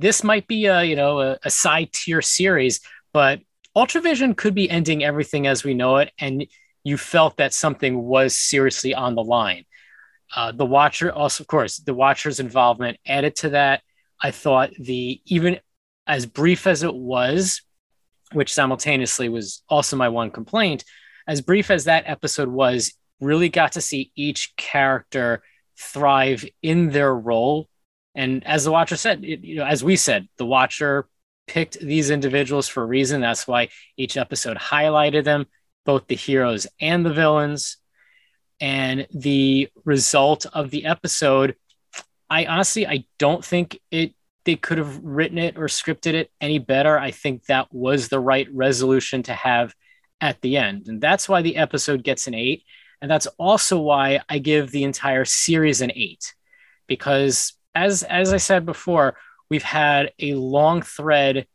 this 0.00 0.22
might 0.24 0.46
be 0.46 0.66
a 0.66 0.82
you 0.82 0.96
know 0.96 1.20
a, 1.20 1.38
a 1.44 1.50
side 1.50 1.92
tier 1.92 2.22
series, 2.22 2.80
but 3.12 3.40
Ultravision 3.76 4.36
could 4.36 4.54
be 4.54 4.70
ending 4.70 5.04
everything 5.04 5.46
as 5.46 5.64
we 5.64 5.74
know 5.74 5.96
it, 5.98 6.12
and 6.18 6.46
you 6.84 6.96
felt 6.96 7.36
that 7.36 7.54
something 7.54 8.02
was 8.02 8.36
seriously 8.36 8.94
on 8.94 9.14
the 9.14 9.22
line. 9.22 9.64
Uh, 10.34 10.52
the 10.52 10.66
Watcher, 10.66 11.12
also, 11.12 11.42
of 11.42 11.48
course, 11.48 11.78
the 11.78 11.94
Watcher's 11.94 12.40
involvement 12.40 12.98
added 13.06 13.36
to 13.36 13.50
that. 13.50 13.82
I 14.20 14.30
thought 14.30 14.70
the 14.78 15.20
even 15.26 15.60
as 16.06 16.26
brief 16.26 16.66
as 16.66 16.82
it 16.82 16.94
was, 16.94 17.62
which 18.32 18.52
simultaneously 18.52 19.28
was 19.28 19.62
also 19.68 19.96
my 19.96 20.08
one 20.08 20.30
complaint, 20.30 20.84
as 21.26 21.40
brief 21.40 21.70
as 21.70 21.84
that 21.84 22.04
episode 22.06 22.48
was, 22.48 22.94
really 23.20 23.48
got 23.48 23.72
to 23.72 23.80
see 23.80 24.10
each 24.16 24.54
character 24.56 25.42
thrive 25.78 26.44
in 26.62 26.90
their 26.90 27.14
role. 27.14 27.68
And 28.18 28.44
as 28.44 28.64
the 28.64 28.72
Watcher 28.72 28.96
said, 28.96 29.24
it, 29.24 29.44
you 29.44 29.56
know, 29.56 29.64
as 29.64 29.84
we 29.84 29.94
said, 29.94 30.28
the 30.38 30.44
Watcher 30.44 31.06
picked 31.46 31.78
these 31.78 32.10
individuals 32.10 32.66
for 32.66 32.82
a 32.82 32.86
reason. 32.86 33.20
That's 33.20 33.46
why 33.46 33.68
each 33.96 34.16
episode 34.16 34.56
highlighted 34.56 35.22
them, 35.22 35.46
both 35.86 36.08
the 36.08 36.16
heroes 36.16 36.66
and 36.80 37.06
the 37.06 37.12
villains. 37.12 37.76
And 38.60 39.06
the 39.14 39.68
result 39.84 40.46
of 40.52 40.70
the 40.70 40.86
episode, 40.86 41.54
I 42.28 42.46
honestly, 42.46 42.88
I 42.88 43.04
don't 43.18 43.44
think 43.44 43.78
it 43.92 44.14
they 44.44 44.56
could 44.56 44.78
have 44.78 44.98
written 45.04 45.38
it 45.38 45.56
or 45.56 45.66
scripted 45.66 46.14
it 46.14 46.32
any 46.40 46.58
better. 46.58 46.98
I 46.98 47.12
think 47.12 47.44
that 47.44 47.72
was 47.72 48.08
the 48.08 48.18
right 48.18 48.48
resolution 48.52 49.22
to 49.24 49.34
have 49.34 49.74
at 50.20 50.40
the 50.40 50.56
end. 50.56 50.88
And 50.88 51.00
that's 51.00 51.28
why 51.28 51.42
the 51.42 51.56
episode 51.56 52.02
gets 52.02 52.26
an 52.26 52.34
eight. 52.34 52.64
And 53.00 53.08
that's 53.08 53.26
also 53.38 53.78
why 53.78 54.22
I 54.28 54.38
give 54.38 54.72
the 54.72 54.84
entire 54.84 55.24
series 55.24 55.82
an 55.82 55.92
eight. 55.94 56.34
Because 56.86 57.52
as 57.78 58.02
as 58.02 58.32
I 58.32 58.38
said 58.38 58.66
before, 58.66 59.16
we've 59.50 59.62
had 59.62 60.12
a 60.18 60.34
long 60.34 60.82
thread 60.82 61.46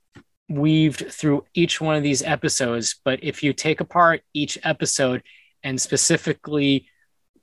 weaved 0.49 1.11
through 1.11 1.45
each 1.53 1.82
one 1.82 1.95
of 1.95 2.03
these 2.03 2.21
episodes. 2.21 2.99
But 3.03 3.24
if 3.24 3.43
you 3.43 3.53
take 3.53 3.82
apart 3.82 4.21
each 4.34 4.57
episode 4.63 5.24
and 5.63 5.80
specifically 5.80 6.88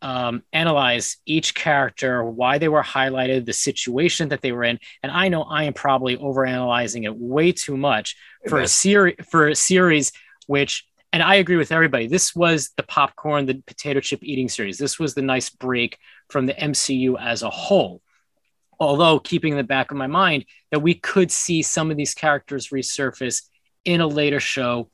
um, 0.02 0.42
analyze 0.52 1.18
each 1.26 1.54
character, 1.54 2.24
why 2.24 2.58
they 2.58 2.68
were 2.68 2.82
highlighted, 2.82 3.44
the 3.44 3.52
situation 3.52 4.30
that 4.30 4.40
they 4.40 4.52
were 4.52 4.64
in, 4.64 4.78
and 5.02 5.12
I 5.12 5.28
know 5.28 5.42
I 5.42 5.64
am 5.64 5.74
probably 5.74 6.16
overanalyzing 6.16 7.04
it 7.04 7.14
way 7.14 7.52
too 7.52 7.76
much 7.76 8.16
for 8.48 8.60
a 8.60 8.68
series 8.68 9.16
for 9.28 9.48
a 9.48 9.54
series 9.54 10.12
which 10.46 10.86
and 11.12 11.22
I 11.22 11.36
agree 11.36 11.56
with 11.56 11.72
everybody. 11.72 12.06
This 12.06 12.36
was 12.36 12.70
the 12.76 12.84
popcorn, 12.84 13.46
the 13.46 13.62
potato 13.66 14.00
chip 14.00 14.20
eating 14.22 14.48
series. 14.48 14.78
This 14.78 14.98
was 14.98 15.14
the 15.14 15.22
nice 15.22 15.50
break 15.50 15.98
from 16.28 16.46
the 16.46 16.54
MCU 16.54 17.20
as 17.20 17.42
a 17.42 17.50
whole. 17.50 18.00
Although 18.80 19.20
keeping 19.20 19.52
in 19.52 19.58
the 19.58 19.64
back 19.64 19.90
of 19.90 19.98
my 19.98 20.06
mind 20.06 20.46
that 20.70 20.80
we 20.80 20.94
could 20.94 21.30
see 21.30 21.62
some 21.62 21.90
of 21.90 21.96
these 21.96 22.14
characters 22.14 22.68
resurface 22.68 23.42
in 23.84 24.00
a 24.00 24.06
later 24.06 24.40
show, 24.40 24.90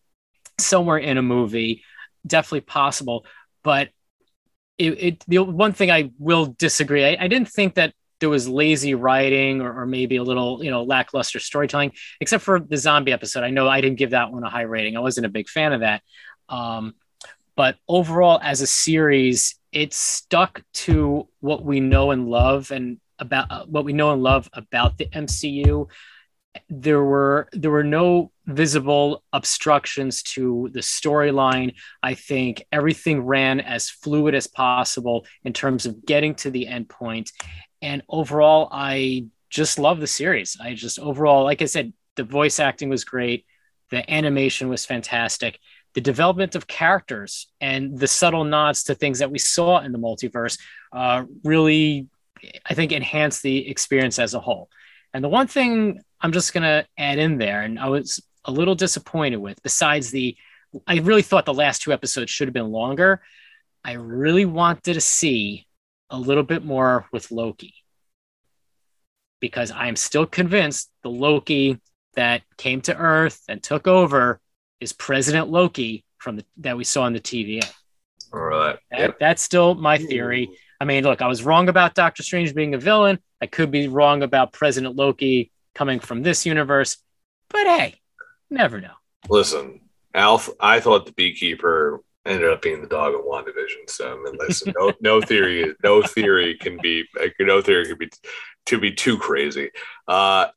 somewhere 0.59 0.99
in 0.99 1.17
a 1.17 1.23
movie, 1.23 1.85
definitely 2.27 2.63
possible. 2.63 3.25
But 3.63 3.91
it, 4.77 5.03
it 5.03 5.25
the 5.29 5.39
one 5.39 5.73
thing 5.73 5.91
I 5.91 6.11
will 6.19 6.47
disagree. 6.59 7.05
I, 7.05 7.17
I 7.25 7.29
didn't 7.29 7.49
think 7.49 7.75
that 7.75 7.95
there 8.21 8.29
was 8.29 8.49
lazy 8.49 8.95
writing 8.95 9.61
or, 9.61 9.83
or, 9.83 9.87
maybe 9.87 10.17
a 10.17 10.23
little 10.23 10.65
you 10.65 10.71
know 10.71 10.83
lackluster 10.83 11.39
storytelling 11.39 11.93
except 12.21 12.43
for 12.43 12.59
the 12.61 12.77
zombie 12.77 13.13
episode 13.13 13.45
i 13.45 13.51
know 13.51 13.69
i 13.69 13.81
didn't 13.81 13.99
give 13.99 14.11
that 14.11 14.33
one 14.33 14.43
a 14.43 14.49
high 14.49 14.63
rating 14.63 14.97
i 14.97 15.01
wasn't 15.01 15.27
a 15.27 15.29
big 15.29 15.49
fan 15.49 15.73
of 15.73 15.81
that 15.81 16.03
um, 16.49 16.95
but 17.57 17.77
overall 17.89 18.41
as 18.43 18.61
a 18.63 18.67
series 18.67 19.59
it 19.73 19.93
stuck 19.93 20.63
to 20.73 21.29
what 21.41 21.63
we 21.63 21.81
know 21.81 22.11
and 22.11 22.29
love 22.29 22.71
and 22.71 22.99
about 23.19 23.51
uh, 23.51 23.65
what 23.67 23.85
we 23.85 23.93
know 23.93 24.13
and 24.13 24.23
love 24.23 24.49
about 24.53 24.99
the 24.99 25.07
mcu 25.07 25.89
there 26.69 27.03
were 27.03 27.49
there 27.53 27.71
were 27.71 27.85
no 27.85 28.33
visible 28.47 29.23
obstructions 29.33 30.23
to 30.23 30.71
the 30.73 30.81
storyline. 30.81 31.75
I 32.03 32.15
think 32.15 32.65
everything 32.71 33.23
ran 33.23 33.61
as 33.61 33.91
fluid 33.91 34.35
as 34.35 34.47
possible 34.47 35.27
in 35.45 35.53
terms 35.53 35.87
of 35.87 36.05
getting 36.05 36.35
to 36.37 36.51
the 36.51 36.67
end 36.67 36.89
point. 36.89 37.33
And 37.83 38.03
overall, 38.09 38.69
I 38.71 39.27
just 39.51 39.79
love 39.79 40.01
the 40.01 40.07
series. 40.07 40.57
I 40.61 40.75
just 40.75 40.99
overall, 40.99 41.45
like 41.45 41.63
I 41.63 41.67
said, 41.67 41.93
the 42.17 42.25
voice 42.25 42.59
acting 42.61 42.89
was 42.89 43.05
great, 43.05 43.45
the 43.91 44.09
animation 44.11 44.69
was 44.69 44.87
fantastic, 44.87 45.59
the 45.95 46.01
development 46.01 46.55
of 46.55 46.67
characters 46.67 47.49
and 47.61 47.99
the 47.99 48.07
subtle 48.07 48.45
nods 48.45 48.85
to 48.85 48.95
things 48.95 49.19
that 49.19 49.31
we 49.31 49.39
saw 49.39 49.81
in 49.81 49.93
the 49.93 49.99
multiverse 49.99 50.59
uh, 50.93 51.25
really, 51.45 52.07
I 52.65 52.75
think, 52.75 52.93
enhance 52.93 53.41
the 53.41 53.69
experience 53.69 54.19
as 54.19 54.35
a 54.35 54.41
whole. 54.41 54.69
And 55.13 55.25
the 55.25 55.29
one 55.29 55.47
thing 55.47 56.01
I'm 56.21 56.33
just 56.33 56.53
going 56.53 56.63
to 56.63 56.87
add 56.99 57.19
in 57.19 57.39
there, 57.39 57.63
and 57.63 57.79
I 57.79 57.89
was 57.89 58.23
a 58.45 58.53
little 58.53 58.75
disappointed 58.75 59.37
with, 59.37 59.63
besides 59.63 60.11
the, 60.11 60.37
I 60.87 60.99
really 60.99 61.23
thought 61.23 61.47
the 61.47 61.55
last 61.55 61.83
two 61.83 61.93
episodes 61.93 62.31
should 62.31 62.49
have 62.49 62.55
been 62.55 62.71
longer. 62.71 63.23
I 63.85 63.93
really 63.93 64.45
wanted 64.45 64.95
to 64.95 65.01
see 65.01 65.67
a 66.11 66.19
little 66.19 66.43
bit 66.43 66.65
more 66.65 67.07
with 67.13 67.31
Loki 67.31 67.75
because 69.41 69.71
I'm 69.71 69.97
still 69.97 70.27
convinced 70.27 70.91
the 71.03 71.11
Loki 71.11 71.81
that 72.15 72.43
came 72.57 72.81
to 72.83 72.97
Earth 72.97 73.43
and 73.49 73.63
took 73.63 73.87
over 73.87 74.41
is 74.81 74.93
President 74.93 75.49
Loki 75.49 76.05
from 76.19 76.37
the 76.37 76.45
that 76.59 76.77
we 76.77 76.85
saw 76.85 77.03
on 77.03 77.13
the 77.13 77.21
TVA. 77.21 77.69
All 78.33 78.41
right. 78.41 78.79
That, 78.91 79.01
yep. 79.01 79.19
That's 79.21 79.43
still 79.43 79.75
my 79.75 79.99
theory. 79.99 80.51
I 80.81 80.85
mean, 80.85 81.05
look, 81.05 81.23
I 81.23 81.27
was 81.27 81.43
wrong 81.43 81.69
about 81.69 81.95
Doctor 81.95 82.23
Strange 82.23 82.55
being 82.55 82.75
a 82.75 82.79
villain. 82.79 83.19
I 83.41 83.47
could 83.47 83.71
be 83.71 83.89
wrong 83.89 84.23
about 84.23 84.53
President 84.53 84.97
Loki 84.97 85.51
coming 85.75 86.01
from 86.01 86.23
this 86.23 86.47
universe, 86.47 86.99
but 87.49 87.67
hey, 87.67 88.01
never 88.51 88.81
know. 88.81 88.95
Listen, 89.29 89.81
Alf, 90.15 90.51
I 90.61 90.81
thought 90.81 91.07
the 91.07 91.13
beekeeper 91.13 92.01
ended 92.25 92.51
up 92.51 92.63
being 92.63 92.81
the 92.81 92.89
dog 92.89 93.15
of 93.15 93.21
WandaVision. 93.21 93.89
So 93.89 94.13
I 94.13 94.23
mean, 94.23 94.39
listen, 94.39 94.73
no, 94.77 94.93
no 95.01 95.21
theory, 95.27 95.75
no 95.83 96.03
theory 96.03 96.57
can 96.57 96.79
be, 96.83 97.05
no 97.41 97.63
theory 97.63 97.87
can 97.87 97.99
be 97.99 98.11
to 98.67 98.79
be 98.79 98.93
too 98.93 99.17
crazy. 99.17 99.71
Uh, 100.09 100.49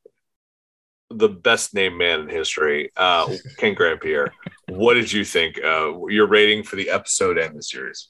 the 1.10 1.28
best 1.28 1.74
named 1.74 1.96
man 1.96 2.20
in 2.20 2.28
history, 2.28 2.90
uh, 2.96 3.26
Ken 3.56 3.74
Grandpierre. 3.74 4.30
what 4.68 4.94
did 4.94 5.12
you 5.12 5.24
think? 5.24 5.58
Uh, 5.62 6.06
your 6.06 6.26
rating 6.26 6.62
for 6.62 6.76
the 6.76 6.90
episode 6.90 7.36
and 7.38 7.56
the 7.56 7.62
series? 7.62 8.08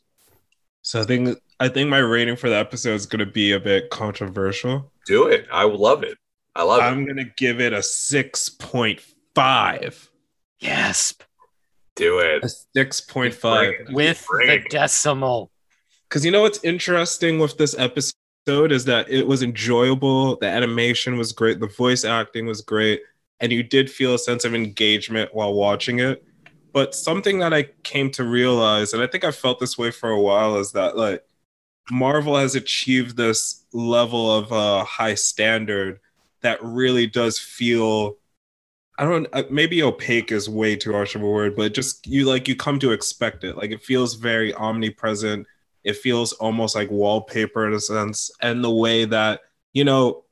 So 0.83 1.01
I 1.01 1.05
think 1.05 1.39
I 1.61 1.69
think 1.69 1.91
my 1.91 1.99
rating 1.99 2.37
for 2.37 2.49
the 2.49 2.57
episode 2.57 2.95
is 2.95 3.05
going 3.05 3.21
to 3.21 3.31
be 3.31 3.53
a 3.53 3.61
bit 3.61 3.91
controversial. 3.91 4.91
Do 5.05 5.27
it. 5.27 5.47
I 5.53 5.65
love 5.65 6.03
it. 6.03 6.17
I 6.57 6.63
love 6.63 6.81
I'm 6.81 6.87
it. 6.87 6.97
I'm 6.97 7.05
going 7.05 7.19
to 7.19 7.31
give 7.37 7.61
it 7.61 7.75
a 7.75 7.83
six 7.83 8.49
point 8.49 9.03
five. 9.35 10.11
Yes. 10.59 11.15
Do 11.97 12.19
it. 12.21 12.43
A 12.43 12.49
six 12.49 13.03
point 13.03 13.35
five 13.35 13.75
with 13.91 14.27
the 14.27 14.65
decimal. 14.71 15.51
Because 16.09 16.25
you 16.25 16.31
know 16.31 16.41
what's 16.41 16.65
interesting 16.65 17.39
with 17.39 17.59
this 17.59 17.77
episode 17.79 18.73
is 18.73 18.87
that 18.87 19.11
it 19.11 19.27
was 19.27 19.43
enjoyable. 19.43 20.37
The 20.37 20.47
animation 20.47 21.19
was 21.19 21.33
great. 21.33 21.61
The 21.61 21.69
voice 21.69 22.05
acting 22.05 22.47
was 22.47 22.63
great. 22.63 23.03
And 23.39 23.53
you 23.53 23.63
did 23.63 23.91
feel 23.91 24.15
a 24.15 24.19
sense 24.19 24.47
of 24.47 24.55
engagement 24.55 25.35
while 25.35 25.53
watching 25.53 26.01
it. 26.01 26.25
But 26.73 26.95
something 26.95 27.41
that 27.41 27.53
I 27.53 27.65
came 27.83 28.11
to 28.13 28.25
realize, 28.25 28.95
and 28.95 29.03
I 29.03 29.07
think 29.07 29.25
I 29.25 29.31
felt 29.31 29.61
this 29.61 29.77
way 29.77 29.91
for 29.91 30.09
a 30.09 30.21
while, 30.21 30.57
is 30.57 30.73
that 30.73 30.97
like 30.97 31.23
Marvel 31.91 32.36
has 32.36 32.55
achieved 32.55 33.16
this 33.16 33.64
level 33.72 34.34
of 34.34 34.53
uh, 34.53 34.84
high 34.84 35.14
standard 35.14 36.01
that 36.43 36.59
really 36.62 37.07
does 37.07 37.38
feel 37.38 38.16
I 38.99 39.05
don't 39.05 39.26
uh, 39.32 39.45
maybe 39.51 39.82
opaque 39.82 40.30
is 40.30 40.49
way 40.49 40.76
too 40.76 40.93
harsh 40.93 41.14
of 41.14 41.22
a 41.22 41.26
word, 41.26 41.57
but 41.57 41.72
just 41.74 42.07
you 42.07 42.26
like 42.26 42.49
you 42.49 42.55
come 42.55 42.78
to 42.80 42.93
expect 42.93 43.45
it. 43.45 43.57
Like 43.57 43.70
it 43.70 43.82
feels 43.82 44.14
very 44.14 44.53
omnipresent 44.55 45.47
it 45.84 45.97
feels 45.97 46.32
almost 46.34 46.74
like 46.74 46.91
wallpaper 46.91 47.66
in 47.66 47.72
a 47.72 47.80
sense. 47.80 48.30
And 48.41 48.62
the 48.62 48.70
way 48.70 49.05
that, 49.07 49.41
you 49.72 49.84
know, 49.84 50.24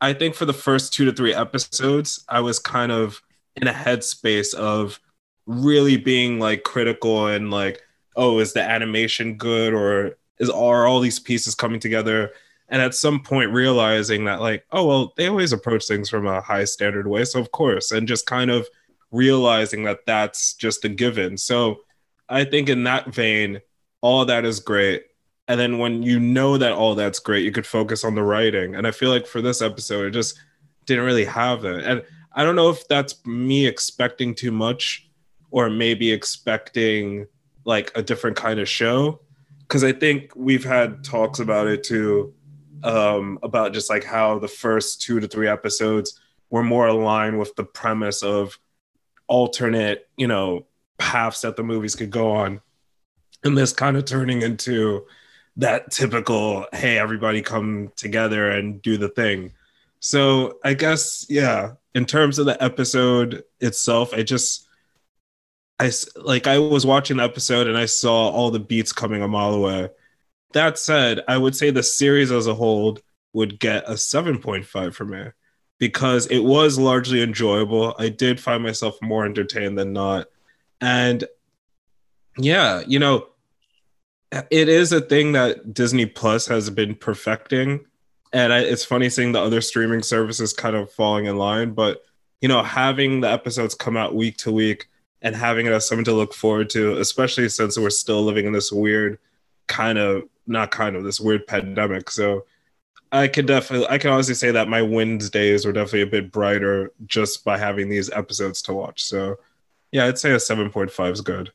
I 0.00 0.12
think 0.12 0.34
for 0.34 0.44
the 0.44 0.52
first 0.52 0.92
two 0.92 1.04
to 1.04 1.12
three 1.12 1.34
episodes, 1.34 2.24
I 2.28 2.40
was 2.40 2.58
kind 2.58 2.92
of 2.92 3.22
in 3.56 3.68
a 3.68 3.72
headspace 3.72 4.54
of 4.54 5.00
really 5.46 5.96
being 5.96 6.38
like 6.38 6.62
critical 6.62 7.26
and 7.26 7.50
like, 7.50 7.82
oh, 8.16 8.38
is 8.38 8.52
the 8.52 8.62
animation 8.62 9.36
good 9.36 9.72
or 9.72 10.17
is 10.38 10.50
are 10.50 10.86
all 10.86 11.00
these 11.00 11.18
pieces 11.18 11.54
coming 11.54 11.80
together? 11.80 12.32
And 12.68 12.82
at 12.82 12.94
some 12.94 13.20
point 13.20 13.52
realizing 13.52 14.24
that 14.26 14.40
like, 14.40 14.64
oh 14.72 14.86
well, 14.86 15.12
they 15.16 15.26
always 15.26 15.52
approach 15.52 15.86
things 15.86 16.10
from 16.10 16.26
a 16.26 16.40
high 16.40 16.64
standard 16.64 17.06
way, 17.06 17.24
so 17.24 17.40
of 17.40 17.50
course, 17.50 17.92
and 17.92 18.06
just 18.06 18.26
kind 18.26 18.50
of 18.50 18.68
realizing 19.10 19.84
that 19.84 20.04
that's 20.06 20.54
just 20.54 20.84
a 20.84 20.88
given. 20.88 21.38
So 21.38 21.80
I 22.28 22.44
think 22.44 22.68
in 22.68 22.84
that 22.84 23.14
vein, 23.14 23.60
all 24.00 24.24
that 24.26 24.44
is 24.44 24.60
great. 24.60 25.04
And 25.48 25.58
then 25.58 25.78
when 25.78 26.02
you 26.02 26.20
know 26.20 26.58
that 26.58 26.72
all 26.72 26.94
that's 26.94 27.18
great, 27.18 27.44
you 27.44 27.52
could 27.52 27.66
focus 27.66 28.04
on 28.04 28.14
the 28.14 28.22
writing. 28.22 28.74
And 28.74 28.86
I 28.86 28.90
feel 28.90 29.10
like 29.10 29.26
for 29.26 29.40
this 29.40 29.62
episode, 29.62 30.06
it 30.06 30.10
just 30.10 30.38
didn't 30.84 31.06
really 31.06 31.24
have 31.24 31.62
that. 31.62 31.84
And 31.84 32.04
I 32.34 32.44
don't 32.44 32.56
know 32.56 32.68
if 32.68 32.86
that's 32.86 33.24
me 33.24 33.66
expecting 33.66 34.34
too 34.34 34.52
much 34.52 35.08
or 35.50 35.70
maybe 35.70 36.12
expecting 36.12 37.26
like 37.64 37.90
a 37.94 38.02
different 38.02 38.36
kind 38.36 38.60
of 38.60 38.68
show. 38.68 39.20
Cause 39.68 39.84
I 39.84 39.92
think 39.92 40.32
we've 40.34 40.64
had 40.64 41.04
talks 41.04 41.40
about 41.40 41.66
it 41.66 41.84
too, 41.84 42.34
um, 42.82 43.38
about 43.42 43.74
just 43.74 43.90
like 43.90 44.04
how 44.04 44.38
the 44.38 44.48
first 44.48 45.02
two 45.02 45.20
to 45.20 45.28
three 45.28 45.46
episodes 45.46 46.18
were 46.50 46.62
more 46.62 46.86
aligned 46.86 47.38
with 47.38 47.54
the 47.54 47.64
premise 47.64 48.22
of 48.22 48.58
alternate, 49.26 50.08
you 50.16 50.26
know, 50.26 50.66
paths 50.96 51.42
that 51.42 51.56
the 51.56 51.62
movies 51.62 51.94
could 51.94 52.10
go 52.10 52.32
on. 52.32 52.60
And 53.44 53.56
this 53.56 53.72
kind 53.72 53.96
of 53.96 54.04
turning 54.04 54.42
into 54.42 55.06
that 55.58 55.90
typical 55.90 56.66
hey 56.72 56.98
everybody 56.98 57.42
come 57.42 57.92
together 57.96 58.50
and 58.50 58.80
do 58.80 58.96
the 58.96 59.08
thing. 59.08 59.52
So 60.00 60.58
i 60.64 60.74
guess 60.74 61.26
yeah 61.28 61.72
in 61.94 62.06
terms 62.06 62.38
of 62.38 62.46
the 62.46 62.62
episode 62.62 63.42
itself 63.60 64.14
i 64.14 64.22
just 64.22 64.67
i 65.78 65.90
like 66.16 66.46
i 66.46 66.58
was 66.58 66.84
watching 66.84 67.18
the 67.18 67.22
episode 67.22 67.66
and 67.66 67.76
i 67.76 67.86
saw 67.86 68.28
all 68.28 68.50
the 68.50 68.58
beats 68.58 68.92
coming 68.92 69.22
a 69.22 69.28
mile 69.28 69.54
away. 69.54 69.88
That 70.52 70.78
said 70.78 71.20
i 71.28 71.36
would 71.36 71.56
say 71.56 71.70
the 71.70 71.82
series 71.82 72.32
as 72.32 72.46
a 72.46 72.54
whole 72.54 72.98
would 73.32 73.60
get 73.60 73.88
a 73.88 73.92
7.5 73.92 74.94
for 74.94 75.04
me 75.04 75.26
because 75.78 76.26
it 76.26 76.40
was 76.40 76.78
largely 76.78 77.22
enjoyable. 77.22 77.94
I 77.98 78.08
did 78.08 78.40
find 78.40 78.62
myself 78.62 79.00
more 79.00 79.24
entertained 79.24 79.78
than 79.78 79.92
not. 79.92 80.26
And 80.80 81.24
yeah, 82.36 82.82
you 82.86 82.98
know, 82.98 83.28
it 84.50 84.68
is 84.68 84.92
a 84.92 85.00
thing 85.00 85.32
that 85.32 85.72
Disney 85.72 86.06
Plus 86.06 86.46
has 86.46 86.68
been 86.70 86.94
perfecting. 86.94 87.86
And 88.32 88.52
I, 88.52 88.60
it's 88.60 88.84
funny 88.84 89.08
seeing 89.08 89.32
the 89.32 89.40
other 89.40 89.60
streaming 89.60 90.02
services 90.02 90.52
kind 90.52 90.76
of 90.76 90.92
falling 90.92 91.26
in 91.26 91.36
line, 91.36 91.72
but 91.72 92.02
you 92.40 92.48
know, 92.48 92.62
having 92.62 93.20
the 93.20 93.30
episodes 93.30 93.74
come 93.74 93.96
out 93.96 94.14
week 94.14 94.36
to 94.38 94.52
week 94.52 94.88
and 95.22 95.34
having 95.34 95.66
it 95.66 95.72
as 95.72 95.88
something 95.88 96.04
to 96.04 96.12
look 96.12 96.34
forward 96.34 96.70
to, 96.70 96.98
especially 96.98 97.48
since 97.48 97.78
we're 97.78 97.90
still 97.90 98.22
living 98.22 98.46
in 98.46 98.52
this 98.52 98.70
weird 98.72 99.18
kind 99.66 99.98
of 99.98 100.24
not 100.46 100.70
kind 100.70 100.96
of 100.96 101.04
this 101.04 101.20
weird 101.20 101.46
pandemic. 101.46 102.10
So 102.10 102.46
I 103.12 103.28
can 103.28 103.46
definitely 103.46 103.86
I 103.88 103.98
can 103.98 104.10
honestly 104.10 104.34
say 104.34 104.50
that 104.50 104.68
my 104.68 104.82
Wednesdays 104.82 105.64
were 105.64 105.72
definitely 105.72 106.02
a 106.02 106.06
bit 106.06 106.32
brighter 106.32 106.92
just 107.06 107.44
by 107.44 107.58
having 107.58 107.88
these 107.88 108.10
episodes 108.10 108.62
to 108.62 108.74
watch. 108.74 109.04
So 109.04 109.36
yeah, 109.92 110.06
I'd 110.06 110.18
say 110.18 110.32
a 110.32 110.36
7.5 110.36 111.12
is 111.12 111.20
good. 111.20 111.50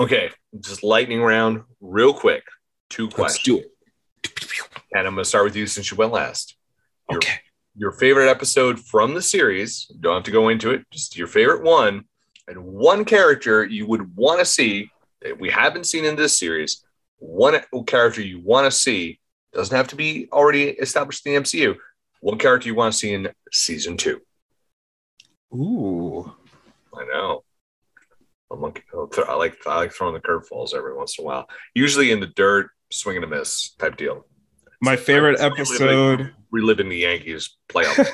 Okay, 0.00 0.30
just 0.58 0.82
lightning 0.82 1.22
round, 1.22 1.62
real 1.80 2.12
quick. 2.12 2.44
Two 2.90 3.08
questions. 3.08 3.30
Let's 3.36 3.42
do 3.42 3.58
it. 3.58 3.70
And 4.92 5.06
I'm 5.06 5.14
going 5.14 5.22
to 5.22 5.28
start 5.28 5.44
with 5.44 5.56
you 5.56 5.66
since 5.66 5.90
you 5.90 5.96
went 5.96 6.12
last. 6.12 6.56
Your, 7.08 7.18
okay. 7.18 7.40
Your 7.76 7.90
favorite 7.90 8.30
episode 8.30 8.78
from 8.78 9.14
the 9.14 9.22
series. 9.22 9.86
Don't 10.00 10.14
have 10.14 10.22
to 10.24 10.30
go 10.30 10.48
into 10.48 10.70
it. 10.70 10.86
Just 10.92 11.16
your 11.16 11.26
favorite 11.26 11.62
one, 11.62 12.04
and 12.46 12.64
one 12.64 13.04
character 13.04 13.64
you 13.64 13.86
would 13.86 14.16
want 14.16 14.38
to 14.38 14.44
see 14.44 14.90
that 15.22 15.40
we 15.40 15.50
haven't 15.50 15.86
seen 15.86 16.04
in 16.04 16.14
this 16.14 16.38
series. 16.38 16.84
One 17.18 17.60
character 17.86 18.20
you 18.20 18.40
want 18.40 18.70
to 18.70 18.70
see 18.70 19.18
doesn't 19.52 19.76
have 19.76 19.88
to 19.88 19.96
be 19.96 20.28
already 20.32 20.68
established 20.68 21.26
in 21.26 21.34
the 21.34 21.40
MCU. 21.40 21.74
One 22.20 22.38
character 22.38 22.68
you 22.68 22.76
want 22.76 22.92
to 22.92 22.98
see 22.98 23.12
in 23.12 23.28
season 23.50 23.96
two. 23.96 24.20
Ooh. 25.52 26.32
I 26.96 27.04
know. 27.06 27.42
I'm 28.52 28.60
looking, 28.60 28.84
oh, 28.94 29.08
I 29.26 29.34
like 29.34 29.56
I 29.66 29.78
like 29.78 29.92
throwing 29.92 30.14
the 30.14 30.20
curveballs 30.20 30.74
every 30.74 30.94
once 30.94 31.18
in 31.18 31.24
a 31.24 31.26
while. 31.26 31.48
Usually 31.74 32.12
in 32.12 32.20
the 32.20 32.28
dirt, 32.28 32.70
swing 32.90 33.16
and 33.16 33.24
a 33.24 33.28
miss 33.28 33.70
type 33.80 33.96
deal. 33.96 34.26
My 34.80 34.94
favorite 34.96 35.40
episode. 35.40 36.34
Reliving 36.54 36.88
the 36.88 36.98
Yankees 36.98 37.56
playoff. 37.68 38.08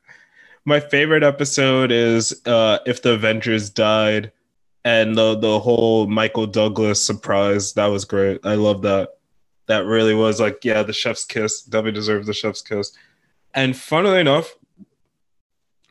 My 0.64 0.80
favorite 0.80 1.22
episode 1.22 1.92
is 1.92 2.42
uh, 2.44 2.80
if 2.86 3.02
the 3.02 3.12
Avengers 3.12 3.70
died, 3.70 4.32
and 4.84 5.16
the 5.16 5.38
the 5.38 5.60
whole 5.60 6.08
Michael 6.08 6.48
Douglas 6.48 7.00
surprise. 7.00 7.74
That 7.74 7.86
was 7.86 8.04
great. 8.04 8.40
I 8.44 8.56
love 8.56 8.82
that. 8.82 9.10
That 9.66 9.84
really 9.84 10.14
was 10.14 10.40
like, 10.40 10.64
yeah, 10.64 10.82
the 10.82 10.92
chef's 10.92 11.24
kiss. 11.24 11.62
Definitely 11.62 11.92
deserves 11.92 12.26
the 12.26 12.34
chef's 12.34 12.62
kiss. 12.62 12.92
And 13.54 13.76
funnily 13.76 14.20
enough, 14.20 14.56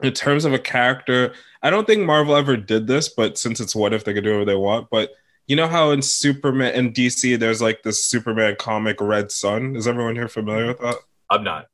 in 0.01 0.11
terms 0.13 0.43
of 0.43 0.53
a 0.53 0.59
character, 0.59 1.33
I 1.63 1.69
don't 1.69 1.87
think 1.87 2.05
Marvel 2.05 2.35
ever 2.35 2.57
did 2.57 2.87
this, 2.87 3.07
but 3.07 3.37
since 3.37 3.61
it's 3.61 3.75
what 3.75 3.93
if 3.93 4.03
they 4.03 4.13
could 4.13 4.25
do 4.25 4.31
whatever 4.31 4.45
they 4.45 4.55
want. 4.55 4.89
But 4.89 5.11
you 5.47 5.55
know 5.55 5.67
how 5.67 5.91
in 5.91 6.01
Superman 6.01 6.73
in 6.73 6.91
DC 6.91 7.39
there's 7.39 7.61
like 7.61 7.83
this 7.83 8.03
Superman 8.03 8.57
comic 8.59 8.99
Red 8.99 9.31
Sun? 9.31 9.77
Is 9.77 9.87
everyone 9.87 10.15
here 10.15 10.27
familiar 10.27 10.67
with 10.67 10.79
that? 10.79 10.97
I'm 11.29 11.43
not. 11.43 11.67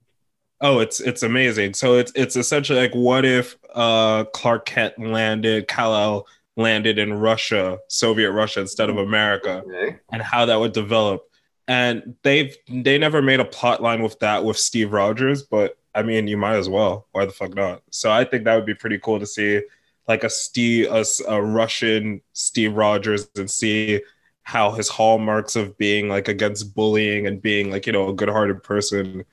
Oh, 0.66 0.80
it's 0.80 1.02
it's 1.02 1.24
amazing. 1.24 1.74
So 1.76 1.96
it's 1.96 2.12
it's 2.16 2.38
essentially 2.38 2.80
like 2.80 2.94
what 2.96 3.26
if 3.26 3.58
uh 3.76 4.24
Clark 4.34 4.66
Kent 4.66 4.98
landed, 4.98 5.68
Kal-El 5.68 6.26
landed 6.56 6.98
in 7.00 7.14
Russia, 7.14 7.80
Soviet 7.90 8.32
Russia 8.32 8.62
instead 8.62 8.90
of 8.90 8.98
America, 8.98 9.62
Okay. 9.68 9.98
and 10.14 10.22
how 10.22 10.46
that 10.46 10.60
would 10.60 10.72
develop. 10.74 11.24
And 11.68 12.16
they've 12.24 12.56
they 12.70 12.98
never 12.98 13.22
made 13.22 13.42
a 13.42 13.46
plot 13.46 13.82
line 13.82 14.02
with 14.02 14.20
that 14.20 14.46
with 14.46 14.58
Steve 14.58 14.94
Rogers, 14.94 15.44
but 15.44 15.78
I 15.94 16.02
mean 16.04 16.28
you 16.28 16.38
might 16.38 16.56
as 16.56 16.70
well. 16.70 17.08
Why 17.12 17.26
the 17.26 17.34
fuck 17.34 17.56
not? 17.56 17.84
So 17.92 18.12
I 18.12 18.24
think 18.24 18.46
that 18.46 18.56
would 18.56 18.66
be 18.66 18.76
pretty 18.76 19.00
cool 19.00 19.20
to 19.20 19.26
see 19.28 19.62
like 20.08 20.24
a 20.24 20.30
Steve 20.30 20.88
a 21.28 21.42
Russian 21.42 22.22
Steve 22.34 22.74
Rogers 22.76 23.30
and 23.38 23.52
see 23.52 24.02
how 24.44 24.72
his 24.72 24.90
hallmarks 24.90 25.56
of 25.58 25.78
being 25.78 26.10
like 26.10 26.28
against 26.30 26.76
bullying 26.76 27.28
and 27.28 27.42
being 27.42 27.72
like, 27.72 27.86
you 27.88 27.94
know, 27.94 28.10
a 28.10 28.14
good-hearted 28.14 28.62
person 28.64 29.24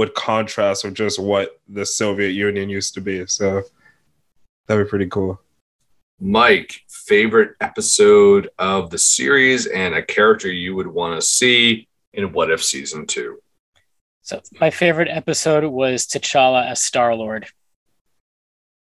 would 0.00 0.14
contrast 0.14 0.82
with 0.82 0.94
just 0.94 1.18
what 1.18 1.60
the 1.68 1.84
Soviet 1.84 2.30
Union 2.30 2.70
used 2.70 2.94
to 2.94 3.02
be. 3.02 3.26
So 3.26 3.62
that'd 4.66 4.86
be 4.86 4.88
pretty 4.88 5.08
cool. 5.08 5.38
Mike, 6.18 6.80
favorite 6.88 7.54
episode 7.60 8.48
of 8.58 8.88
the 8.88 8.96
series 8.96 9.66
and 9.66 9.94
a 9.94 10.02
character 10.02 10.50
you 10.50 10.74
would 10.74 10.86
want 10.86 11.20
to 11.20 11.26
see 11.26 11.86
in 12.14 12.32
What 12.32 12.50
If 12.50 12.64
season 12.64 13.06
two? 13.06 13.42
So 14.22 14.40
my 14.58 14.70
favorite 14.70 15.08
episode 15.08 15.64
was 15.64 16.06
T'Challa 16.06 16.66
as 16.66 16.80
Star 16.80 17.14
Lord. 17.14 17.46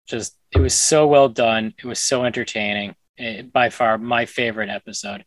Just 0.07 0.37
it 0.51 0.59
was 0.59 0.73
so 0.73 1.05
well 1.05 1.27
done. 1.27 1.73
It 1.77 1.85
was 1.85 1.99
so 1.99 2.23
entertaining. 2.23 2.95
Eh, 3.17 3.41
by 3.41 3.69
far 3.69 3.97
my 3.97 4.25
favorite 4.25 4.69
episode. 4.69 5.25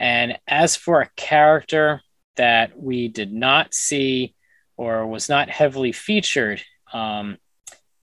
And 0.00 0.38
as 0.46 0.74
for 0.74 1.02
a 1.02 1.10
character 1.16 2.00
that 2.36 2.80
we 2.80 3.08
did 3.08 3.30
not 3.30 3.74
see 3.74 4.34
or 4.78 5.06
was 5.06 5.28
not 5.28 5.50
heavily 5.50 5.92
featured 5.92 6.62
um, 6.92 7.36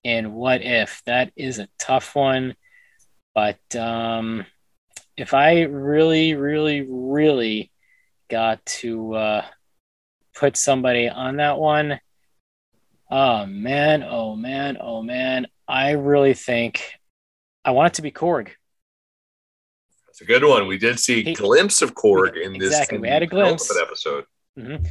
in 0.03 0.33
What 0.33 0.61
If, 0.61 1.01
that 1.05 1.31
is 1.35 1.57
a 1.57 1.69
tough 1.79 2.15
one. 2.15 2.55
But 3.33 3.75
um, 3.75 4.45
if 5.17 5.33
I 5.33 5.61
really, 5.61 6.35
really, 6.35 6.85
really 6.87 7.71
got 8.29 8.63
to 8.65 9.15
uh, 9.15 9.45
put 10.35 10.57
somebody 10.57 11.09
on 11.09 11.37
that 11.37 11.57
one. 11.57 11.99
Oh 13.09 13.45
man, 13.45 14.03
oh 14.03 14.35
man, 14.35 14.77
oh 14.79 15.01
man. 15.01 15.47
I 15.67 15.91
really 15.91 16.33
think 16.33 16.93
I 17.63 17.71
want 17.71 17.93
it 17.93 17.95
to 17.95 18.01
be 18.01 18.11
Korg. 18.11 18.49
That's 20.07 20.21
a 20.21 20.25
good 20.25 20.43
one. 20.43 20.67
We 20.67 20.77
did 20.77 20.99
see 20.99 21.29
a 21.29 21.33
glimpse 21.33 21.81
of 21.81 21.93
Korg 21.93 22.41
in 22.41 22.53
this 22.53 22.69
Exactly. 22.69 22.97
We 22.99 23.09
had 23.09 23.23
a 23.23 23.27
glimpse. 23.27 23.75
episode. 23.77 24.25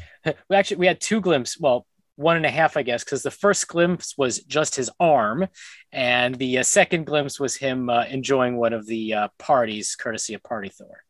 We 0.48 0.56
actually 0.56 0.76
we 0.78 0.86
had 0.86 1.00
two 1.00 1.20
glimpses. 1.20 1.58
Well, 1.60 1.86
one 2.16 2.36
and 2.36 2.46
a 2.46 2.50
half, 2.50 2.76
I 2.76 2.82
guess, 2.82 3.02
because 3.04 3.22
the 3.22 3.30
first 3.30 3.66
glimpse 3.68 4.16
was 4.16 4.38
just 4.44 4.76
his 4.76 4.90
arm, 5.00 5.48
and 5.92 6.34
the 6.36 6.58
uh, 6.58 6.62
second 6.62 7.06
glimpse 7.06 7.40
was 7.40 7.56
him 7.56 7.90
uh, 7.90 8.04
enjoying 8.04 8.56
one 8.56 8.72
of 8.72 8.86
the 8.86 9.14
uh, 9.14 9.28
parties, 9.38 9.96
courtesy 9.96 10.34
of 10.34 10.42
Party 10.42 10.68
Thor. 10.68 11.02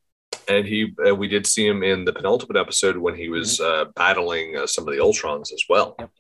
And 0.49 0.67
he, 0.67 0.93
uh, 1.07 1.15
we 1.15 1.29
did 1.29 1.47
see 1.47 1.67
him 1.67 1.83
in 1.83 2.05
the 2.05 2.13
penultimate 2.13 2.57
episode 2.57 2.97
when 2.97 3.15
he 3.15 3.29
was 3.29 3.61
uh, 3.61 3.87
battling 3.97 4.57
uh, 4.57 4.67
some 4.67 4.87
of 4.87 4.95
the 4.95 5.01
Ultrons 5.01 5.53
as 5.53 5.65
well. 5.69 5.95
Yep. 5.99 6.11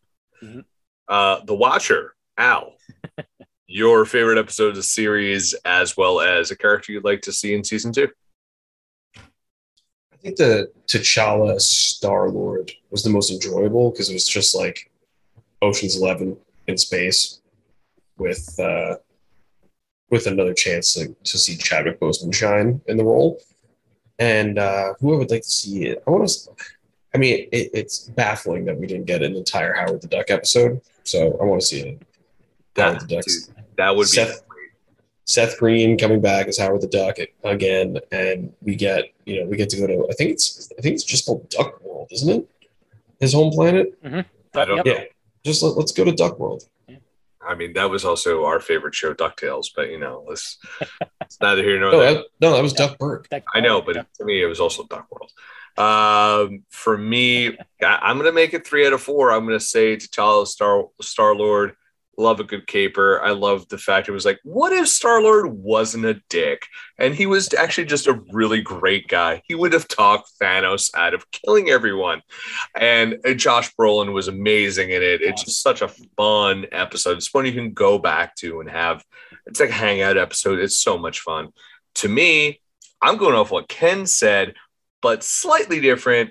Mhm. 0.42 0.64
Uh, 1.08 1.40
the 1.44 1.54
Watcher, 1.54 2.14
Al, 2.38 2.74
your 3.66 4.04
favorite 4.04 4.38
episode 4.38 4.68
of 4.68 4.76
the 4.76 4.82
series, 4.82 5.54
as 5.64 5.96
well 5.96 6.20
as 6.20 6.50
a 6.50 6.56
character 6.56 6.92
you'd 6.92 7.04
like 7.04 7.22
to 7.22 7.32
see 7.32 7.54
in 7.54 7.64
season 7.64 7.92
two. 7.92 8.08
I 10.24 10.28
think 10.28 10.38
the 10.38 10.72
T'Challa 10.86 11.60
Star 11.60 12.30
Lord 12.30 12.72
was 12.90 13.02
the 13.02 13.10
most 13.10 13.30
enjoyable 13.30 13.90
because 13.90 14.08
it 14.08 14.14
was 14.14 14.26
just 14.26 14.54
like 14.54 14.90
Ocean's 15.60 15.98
Eleven 15.98 16.38
in 16.66 16.78
space 16.78 17.42
with 18.16 18.58
uh, 18.58 18.96
with 20.08 20.26
another 20.26 20.54
chance 20.54 20.94
to, 20.94 21.14
to 21.24 21.36
see 21.36 21.58
Chadwick 21.58 22.00
Boseman 22.00 22.34
shine 22.34 22.80
in 22.86 22.96
the 22.96 23.04
role. 23.04 23.38
And 24.18 24.58
uh, 24.58 24.94
who 24.98 25.12
I 25.14 25.18
would 25.18 25.30
like 25.30 25.42
to 25.42 25.50
see 25.50 25.88
it, 25.88 26.02
I 26.06 26.10
want 26.10 26.26
to. 26.26 26.50
I 27.14 27.18
mean, 27.18 27.46
it, 27.52 27.70
it's 27.74 28.08
baffling 28.08 28.64
that 28.64 28.78
we 28.78 28.86
didn't 28.86 29.04
get 29.06 29.22
an 29.22 29.36
entire 29.36 29.74
Howard 29.74 30.00
the 30.00 30.08
Duck 30.08 30.30
episode. 30.30 30.80
So 31.02 31.36
I 31.38 31.44
want 31.44 31.60
to 31.60 31.66
see 31.66 31.80
it. 31.80 32.02
Howard 32.76 33.00
That, 33.00 33.08
dude, 33.08 33.24
that 33.76 33.94
would 33.94 34.08
be 34.10 34.24
Seth- 35.26 35.50
Seth 35.50 35.58
Green 35.58 35.96
coming 35.98 36.20
back 36.20 36.46
as 36.48 36.58
Howard 36.58 36.80
the 36.82 36.86
Duck 36.88 37.16
again, 37.44 37.98
and 38.12 38.52
we 38.62 38.74
get 38.74 39.04
you 39.24 39.40
know 39.42 39.46
we 39.50 39.56
get 39.56 39.70
to 39.70 39.76
go 39.78 39.86
to 39.86 40.08
I 40.10 40.14
think 40.14 40.30
it's 40.30 40.70
I 40.78 40.82
think 40.82 40.94
it's 40.94 41.04
just 41.04 41.26
called 41.26 41.48
Duck 41.50 41.82
World, 41.82 42.08
isn't 42.12 42.28
it? 42.30 42.48
His 43.20 43.32
home 43.32 43.50
planet. 43.52 43.98
I 44.04 44.64
don't 44.64 44.76
Yep. 44.76 44.86
know. 44.86 44.92
Yeah, 44.92 45.04
just 45.44 45.62
let, 45.62 45.76
let's 45.76 45.92
go 45.92 46.04
to 46.04 46.12
Duck 46.12 46.38
World. 46.38 46.64
I 47.46 47.54
mean, 47.54 47.74
that 47.74 47.90
was 47.90 48.06
also 48.06 48.44
our 48.46 48.58
favorite 48.58 48.94
show, 48.94 49.12
DuckTales, 49.12 49.66
but 49.76 49.90
you 49.90 49.98
know, 49.98 50.24
it's, 50.30 50.56
it's 51.20 51.38
neither 51.42 51.62
here 51.62 51.78
nor 51.78 51.92
No, 51.92 51.98
there. 52.00 52.14
that, 52.14 52.24
no, 52.40 52.52
that 52.54 52.62
was 52.62 52.72
Duckburg. 52.72 53.28
That- 53.28 53.44
I 53.54 53.60
know, 53.60 53.82
but 53.82 53.94
to 54.14 54.24
me, 54.24 54.42
it 54.42 54.46
was 54.46 54.60
also 54.60 54.84
Duck 54.84 55.06
World. 55.10 55.30
Um, 55.76 56.62
for 56.70 56.96
me, 56.96 57.48
I, 57.82 57.98
I'm 58.02 58.16
going 58.16 58.26
to 58.30 58.32
make 58.32 58.54
it 58.54 58.66
three 58.66 58.86
out 58.86 58.92
of 58.94 59.02
four. 59.02 59.30
I'm 59.30 59.44
going 59.44 59.58
to 59.58 59.64
say 59.64 59.96
T'Challa, 59.96 60.46
Star 60.46 60.84
Star 61.02 61.34
Lord. 61.34 61.74
Love 62.16 62.40
a 62.40 62.44
good 62.44 62.66
caper. 62.66 63.20
I 63.22 63.30
love 63.30 63.68
the 63.68 63.78
fact 63.78 64.08
it 64.08 64.12
was 64.12 64.24
like, 64.24 64.38
what 64.44 64.72
if 64.72 64.88
Star 64.88 65.20
Lord 65.20 65.52
wasn't 65.52 66.04
a 66.04 66.20
dick 66.28 66.66
and 66.98 67.14
he 67.14 67.26
was 67.26 67.52
actually 67.54 67.86
just 67.86 68.06
a 68.06 68.22
really 68.32 68.60
great 68.60 69.08
guy? 69.08 69.42
He 69.46 69.54
would 69.54 69.72
have 69.72 69.88
talked 69.88 70.30
Thanos 70.40 70.90
out 70.94 71.14
of 71.14 71.30
killing 71.30 71.70
everyone. 71.70 72.22
And 72.76 73.18
uh, 73.24 73.34
Josh 73.34 73.74
Brolin 73.74 74.12
was 74.12 74.28
amazing 74.28 74.90
in 74.90 75.02
it. 75.02 75.22
It's 75.22 75.44
just 75.44 75.62
such 75.62 75.82
a 75.82 75.88
fun 76.16 76.66
episode. 76.72 77.16
It's 77.16 77.34
one 77.34 77.46
you 77.46 77.52
can 77.52 77.72
go 77.72 77.98
back 77.98 78.36
to 78.36 78.60
and 78.60 78.70
have. 78.70 79.04
It's 79.46 79.60
like 79.60 79.70
a 79.70 79.72
hangout 79.72 80.16
episode. 80.16 80.58
It's 80.58 80.78
so 80.78 80.96
much 80.96 81.20
fun. 81.20 81.48
To 81.96 82.08
me, 82.08 82.60
I'm 83.02 83.16
going 83.16 83.34
off 83.34 83.50
what 83.50 83.68
Ken 83.68 84.06
said, 84.06 84.54
but 85.02 85.22
slightly 85.22 85.80
different. 85.80 86.30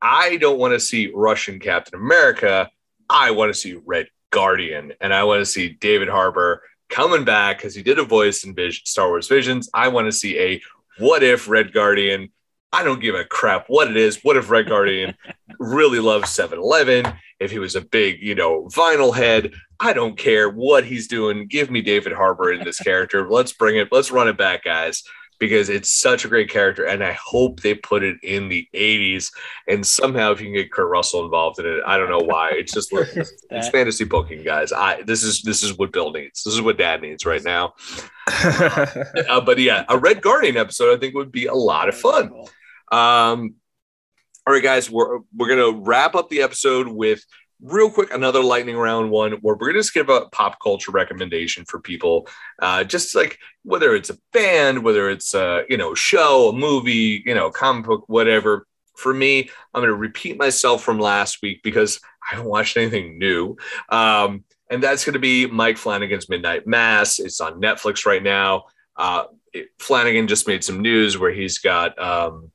I 0.00 0.36
don't 0.36 0.58
want 0.58 0.74
to 0.74 0.80
see 0.80 1.10
Russian 1.14 1.60
Captain 1.60 1.98
America. 1.98 2.70
I 3.08 3.32
want 3.32 3.52
to 3.52 3.58
see 3.58 3.74
Red 3.84 4.06
Guardian, 4.34 4.92
and 5.00 5.14
I 5.14 5.22
want 5.22 5.40
to 5.40 5.46
see 5.46 5.68
David 5.68 6.08
Harbour 6.08 6.60
coming 6.90 7.24
back 7.24 7.58
because 7.58 7.72
he 7.72 7.84
did 7.84 8.00
a 8.00 8.04
voice 8.04 8.42
in 8.42 8.52
Vision, 8.52 8.84
Star 8.84 9.08
Wars 9.08 9.28
Visions. 9.28 9.70
I 9.72 9.86
want 9.88 10.08
to 10.08 10.12
see 10.12 10.36
a 10.40 10.60
what 10.98 11.22
if 11.22 11.48
Red 11.48 11.72
Guardian. 11.72 12.30
I 12.72 12.82
don't 12.82 13.00
give 13.00 13.14
a 13.14 13.24
crap 13.24 13.66
what 13.68 13.88
it 13.88 13.96
is. 13.96 14.24
What 14.24 14.36
if 14.36 14.50
Red 14.50 14.68
Guardian 14.68 15.14
really 15.60 16.00
loves 16.00 16.30
7 16.30 16.58
Eleven? 16.58 17.06
If 17.38 17.52
he 17.52 17.60
was 17.60 17.76
a 17.76 17.80
big, 17.80 18.20
you 18.20 18.34
know, 18.34 18.64
vinyl 18.64 19.14
head, 19.14 19.52
I 19.78 19.92
don't 19.92 20.18
care 20.18 20.50
what 20.50 20.84
he's 20.84 21.06
doing. 21.06 21.46
Give 21.46 21.70
me 21.70 21.82
David 21.82 22.12
Harbour 22.12 22.52
in 22.52 22.64
this 22.64 22.80
character. 22.80 23.30
Let's 23.30 23.52
bring 23.52 23.76
it. 23.76 23.88
Let's 23.92 24.10
run 24.10 24.26
it 24.26 24.36
back, 24.36 24.64
guys 24.64 25.04
because 25.44 25.68
it's 25.68 25.94
such 25.94 26.24
a 26.24 26.28
great 26.28 26.50
character 26.50 26.84
and 26.84 27.04
I 27.04 27.12
hope 27.12 27.60
they 27.60 27.74
put 27.74 28.02
it 28.02 28.16
in 28.22 28.48
the 28.48 28.66
80s 28.74 29.30
and 29.68 29.86
somehow 29.86 30.32
if 30.32 30.40
you 30.40 30.46
can 30.46 30.54
get 30.54 30.72
Kurt 30.72 30.88
Russell 30.88 31.24
involved 31.24 31.58
in 31.58 31.66
it 31.66 31.80
I 31.86 31.98
don't 31.98 32.10
know 32.10 32.24
why. 32.24 32.50
It's 32.52 32.72
just 32.72 32.90
it's 33.50 33.68
fantasy 33.68 34.04
booking 34.04 34.42
guys. 34.42 34.72
I 34.72 35.02
this 35.02 35.22
is 35.22 35.42
this 35.42 35.62
is 35.62 35.76
what 35.76 35.92
Bill 35.92 36.12
needs. 36.12 36.42
This 36.42 36.54
is 36.54 36.62
what 36.62 36.78
dad 36.78 37.02
needs 37.02 37.26
right 37.26 37.42
now. 37.42 37.74
Uh, 39.28 39.40
but 39.40 39.58
yeah 39.58 39.84
a 39.88 39.98
Red 39.98 40.22
Guardian 40.22 40.56
episode 40.56 40.96
I 40.96 40.98
think 40.98 41.14
would 41.14 41.32
be 41.32 41.46
a 41.46 41.54
lot 41.54 41.88
of 41.88 41.96
fun. 41.96 42.32
Um, 42.90 43.54
all 44.46 44.52
right, 44.52 44.62
guys, 44.62 44.90
we're 44.90 45.20
we're 45.34 45.48
gonna 45.48 45.78
wrap 45.78 46.14
up 46.14 46.28
the 46.28 46.42
episode 46.42 46.86
with 46.86 47.24
real 47.64 47.90
quick 47.90 48.12
another 48.12 48.42
lightning 48.42 48.76
round 48.76 49.10
one 49.10 49.32
where 49.40 49.56
we're 49.56 49.68
gonna 49.68 49.80
just 49.80 49.94
give 49.94 50.10
a 50.10 50.26
pop 50.26 50.58
culture 50.62 50.92
recommendation 50.92 51.64
for 51.64 51.80
people, 51.80 52.28
uh, 52.60 52.84
just 52.84 53.14
like 53.14 53.38
whether 53.64 53.94
it's 53.96 54.10
a 54.10 54.18
band, 54.32 54.84
whether 54.84 55.10
it's 55.10 55.34
a 55.34 55.64
you 55.68 55.76
know 55.76 55.94
show, 55.94 56.50
a 56.50 56.52
movie, 56.52 57.22
you 57.24 57.34
know, 57.34 57.50
comic 57.50 57.86
book, 57.86 58.04
whatever. 58.06 58.66
For 58.96 59.12
me, 59.12 59.50
I'm 59.72 59.82
gonna 59.82 59.94
repeat 59.94 60.38
myself 60.38 60.84
from 60.84 61.00
last 61.00 61.38
week 61.42 61.62
because 61.64 61.98
I 62.22 62.36
haven't 62.36 62.50
watched 62.50 62.76
anything 62.76 63.18
new. 63.18 63.56
Um, 63.88 64.44
and 64.70 64.82
that's 64.82 65.04
going 65.04 65.12
to 65.14 65.18
be 65.20 65.46
Mike 65.46 65.76
Flanagan's 65.76 66.28
Midnight 66.28 66.66
Mass. 66.66 67.18
It's 67.18 67.40
on 67.40 67.60
Netflix 67.60 68.06
right 68.06 68.22
now. 68.22 68.64
Uh, 68.96 69.24
it- 69.52 69.68
Flanagan 69.78 70.26
just 70.26 70.48
made 70.48 70.64
some 70.64 70.80
news 70.80 71.18
where 71.18 71.32
he's 71.32 71.58
got 71.58 71.98
um, 71.98 72.50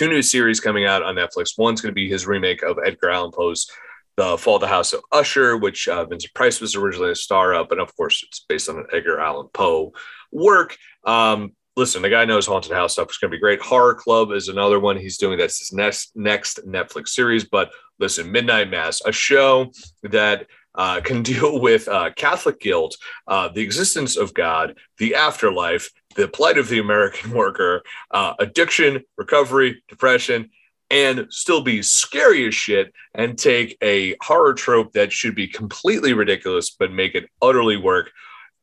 two 0.00 0.08
new 0.08 0.22
series 0.22 0.60
coming 0.60 0.86
out 0.86 1.02
on 1.02 1.14
Netflix. 1.14 1.58
One's 1.58 1.82
going 1.82 1.90
to 1.90 1.94
be 1.94 2.08
his 2.08 2.26
remake 2.26 2.62
of 2.62 2.78
Edgar 2.82 3.10
Allan 3.10 3.32
Poe's 3.32 3.70
The 4.16 4.38
Fall 4.38 4.54
of 4.54 4.62
the 4.62 4.66
House 4.66 4.94
of 4.94 5.02
Usher, 5.12 5.58
which 5.58 5.88
uh, 5.88 6.06
Vincent 6.06 6.32
Price 6.32 6.58
was 6.58 6.74
originally 6.74 7.10
a 7.10 7.14
star 7.14 7.52
of, 7.52 7.70
and 7.70 7.82
of 7.82 7.94
course, 7.94 8.24
it's 8.26 8.46
based 8.48 8.70
on 8.70 8.78
an 8.78 8.86
Edgar 8.94 9.20
Allan 9.20 9.48
Poe 9.52 9.92
work. 10.32 10.74
Um, 11.04 11.52
listen, 11.76 12.00
the 12.00 12.08
guy 12.08 12.24
knows 12.24 12.46
haunted 12.46 12.72
house 12.72 12.94
stuff. 12.94 13.08
It's 13.08 13.18
going 13.18 13.30
to 13.30 13.36
be 13.36 13.40
great. 13.40 13.60
Horror 13.60 13.94
Club 13.94 14.32
is 14.32 14.48
another 14.48 14.80
one 14.80 14.96
he's 14.96 15.18
doing. 15.18 15.36
That's 15.36 15.58
his 15.58 15.72
next 15.74 16.12
next 16.16 16.66
Netflix 16.66 17.08
series. 17.08 17.44
But 17.44 17.70
listen, 17.98 18.32
Midnight 18.32 18.70
Mass, 18.70 19.02
a 19.04 19.12
show 19.12 19.70
that 20.04 20.46
uh, 20.74 21.00
can 21.00 21.22
deal 21.32 21.60
with 21.60 21.88
uh, 21.88 22.10
Catholic 22.16 22.60
guilt, 22.60 22.96
uh, 23.26 23.48
the 23.48 23.62
existence 23.62 24.16
of 24.16 24.34
God, 24.34 24.76
the 24.98 25.14
afterlife, 25.14 25.90
the 26.16 26.28
plight 26.28 26.58
of 26.58 26.68
the 26.68 26.78
American 26.78 27.30
worker, 27.34 27.82
uh, 28.10 28.34
addiction, 28.38 29.02
recovery, 29.16 29.82
depression, 29.88 30.50
and 30.90 31.26
still 31.30 31.62
be 31.62 31.82
scary 31.82 32.46
as 32.48 32.54
shit 32.54 32.92
and 33.14 33.38
take 33.38 33.76
a 33.80 34.16
horror 34.20 34.54
trope 34.54 34.92
that 34.92 35.12
should 35.12 35.36
be 35.36 35.46
completely 35.46 36.12
ridiculous 36.12 36.70
but 36.70 36.92
make 36.92 37.14
it 37.14 37.30
utterly 37.40 37.76
work 37.76 38.10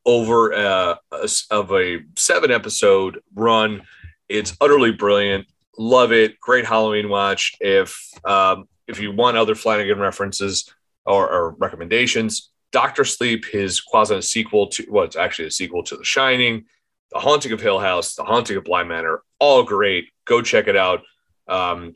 over 0.06 0.54
uh, 0.54 0.96
a, 1.12 1.30
of 1.52 1.72
a 1.72 2.00
seven 2.16 2.52
episode 2.52 3.22
run. 3.34 3.84
It's 4.28 4.56
utterly 4.60 4.92
brilliant. 4.92 5.48
Love 5.78 6.12
it. 6.12 6.40
Great 6.40 6.66
Halloween 6.66 7.10
watch. 7.10 7.56
If 7.60 8.10
um, 8.26 8.68
if 8.88 9.00
you 9.00 9.12
want 9.12 9.38
other 9.38 9.54
Flanagan 9.54 10.00
references 10.00 10.74
or, 11.08 11.32
or 11.32 11.50
recommendations, 11.52 12.52
Doctor 12.72 13.06
Sleep, 13.06 13.46
his 13.46 13.80
quasi 13.80 14.22
sequel 14.22 14.68
to 14.68 14.86
well, 14.90 15.08
actually 15.18 15.48
a 15.48 15.52
sequel 15.52 15.84
to 15.84 15.96
The 15.96 16.04
Shining, 16.04 16.66
The 17.12 17.20
Haunting 17.20 17.54
of 17.54 17.62
Hill 17.62 17.80
House, 17.80 18.16
The 18.16 18.24
Haunting 18.24 18.58
of 18.58 18.66
Bly 18.66 18.84
Manor, 18.84 19.22
all 19.40 19.64
great. 19.64 20.10
Go 20.26 20.42
check 20.42 20.68
it 20.68 20.76
out. 20.76 21.02
Um, 21.48 21.96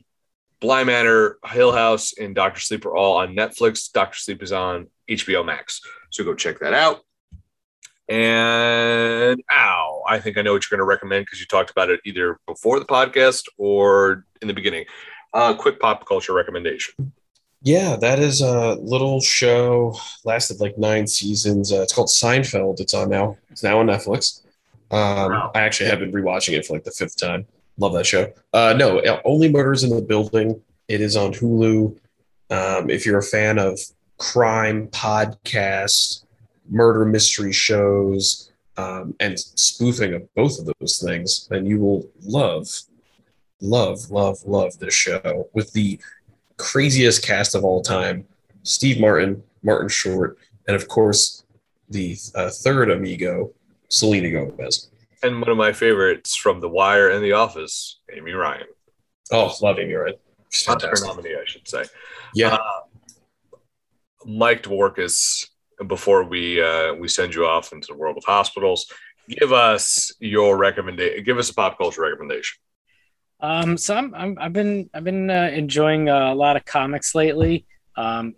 Bly 0.60 0.84
Manor, 0.84 1.38
Hill 1.46 1.72
House, 1.72 2.14
and 2.18 2.34
Doctor 2.34 2.60
Sleep 2.60 2.86
are 2.86 2.96
all 2.96 3.16
on 3.18 3.36
Netflix. 3.36 3.92
Doctor 3.92 4.16
Sleep 4.16 4.42
is 4.42 4.52
on 4.52 4.86
HBO 5.10 5.44
Max, 5.44 5.80
so 6.10 6.24
go 6.24 6.34
check 6.34 6.60
that 6.60 6.72
out. 6.72 7.00
And 8.08 9.42
ow, 9.50 10.02
I 10.08 10.18
think 10.20 10.38
I 10.38 10.42
know 10.42 10.52
what 10.52 10.64
you're 10.64 10.76
going 10.76 10.84
to 10.84 10.88
recommend 10.88 11.26
because 11.26 11.40
you 11.40 11.46
talked 11.46 11.70
about 11.70 11.90
it 11.90 12.00
either 12.04 12.38
before 12.46 12.78
the 12.78 12.84
podcast 12.84 13.44
or 13.58 14.24
in 14.40 14.48
the 14.48 14.54
beginning. 14.54 14.84
Uh, 15.34 15.54
quick 15.54 15.80
pop 15.80 16.06
culture 16.06 16.32
recommendation. 16.32 17.12
Yeah, 17.62 17.96
that 17.96 18.18
is 18.18 18.40
a 18.40 18.74
little 18.74 19.20
show. 19.20 19.96
Lasted 20.24 20.60
like 20.60 20.76
nine 20.78 21.06
seasons. 21.06 21.72
Uh, 21.72 21.82
it's 21.82 21.92
called 21.92 22.08
Seinfeld. 22.08 22.80
It's 22.80 22.94
on 22.94 23.08
now. 23.10 23.36
It's 23.50 23.62
now 23.62 23.78
on 23.78 23.86
Netflix. 23.86 24.40
Um, 24.90 25.30
Wow. 25.30 25.50
I 25.54 25.60
actually 25.60 25.88
have 25.90 26.00
been 26.00 26.12
rewatching 26.12 26.54
it 26.54 26.66
for 26.66 26.74
like 26.74 26.84
the 26.84 26.90
fifth 26.90 27.16
time. 27.16 27.46
Love 27.78 27.94
that 27.94 28.04
show. 28.04 28.32
Uh, 28.52 28.74
no, 28.76 29.00
only 29.24 29.48
murders 29.50 29.84
in 29.84 29.90
the 29.90 30.02
building. 30.02 30.60
It 30.88 31.00
is 31.00 31.16
on 31.16 31.32
Hulu. 31.32 31.96
Um, 32.50 32.90
if 32.90 33.06
you're 33.06 33.18
a 33.18 33.22
fan 33.22 33.58
of 33.58 33.78
crime 34.18 34.88
podcasts, 34.88 36.24
murder 36.68 37.04
mystery 37.06 37.52
shows, 37.52 38.52
um, 38.76 39.14
and 39.20 39.38
spoofing 39.38 40.14
of 40.14 40.34
both 40.34 40.58
of 40.58 40.68
those 40.78 41.02
things, 41.04 41.46
then 41.48 41.64
you 41.64 41.78
will 41.78 42.06
love, 42.22 42.68
love, 43.60 44.10
love, 44.10 44.38
love 44.44 44.78
this 44.78 44.94
show 44.94 45.48
with 45.54 45.72
the 45.72 45.98
craziest 46.56 47.24
cast 47.24 47.54
of 47.54 47.64
all 47.64 47.82
time 47.82 48.26
Steve 48.62 49.00
Martin, 49.00 49.42
Martin 49.62 49.88
Short, 49.88 50.38
and 50.66 50.76
of 50.76 50.88
course, 50.88 51.44
the 51.88 52.16
uh, 52.34 52.50
third 52.50 52.90
amigo, 52.90 53.52
Selena 53.88 54.30
Gomez. 54.30 54.90
And 55.22 55.40
one 55.40 55.50
of 55.50 55.56
my 55.56 55.72
favorites 55.72 56.34
from 56.34 56.60
The 56.60 56.68
Wire 56.68 57.10
and 57.10 57.22
The 57.22 57.32
Office, 57.32 58.00
Amy 58.12 58.32
Ryan. 58.32 58.66
Oh, 59.30 59.52
love 59.60 59.78
Amy 59.78 59.94
Ryan. 59.94 60.14
Oscar 60.68 61.06
nominee, 61.06 61.34
I 61.34 61.44
should 61.44 61.66
say. 61.66 61.84
Yeah. 62.34 62.54
Uh, 62.54 63.56
Mike 64.24 64.62
Dworkis, 64.62 65.48
before 65.86 66.24
we 66.24 66.62
uh, 66.62 66.94
we 66.94 67.08
send 67.08 67.34
you 67.34 67.46
off 67.46 67.72
into 67.72 67.88
the 67.88 67.96
world 67.96 68.16
of 68.16 68.24
hospitals, 68.24 68.86
give 69.28 69.52
us 69.52 70.12
your 70.20 70.56
recommendation. 70.56 71.24
Give 71.24 71.38
us 71.38 71.50
a 71.50 71.54
pop 71.54 71.78
culture 71.78 72.02
recommendation. 72.02 72.58
Um, 73.42 73.76
so 73.76 73.96
I'm, 73.96 74.14
I'm 74.14 74.38
I've 74.40 74.52
been 74.52 74.88
I've 74.94 75.04
been 75.04 75.28
uh, 75.28 75.50
enjoying 75.52 76.08
a 76.08 76.34
lot 76.34 76.56
of 76.56 76.64
comics 76.64 77.14
lately. 77.14 77.66
Kind 77.96 78.34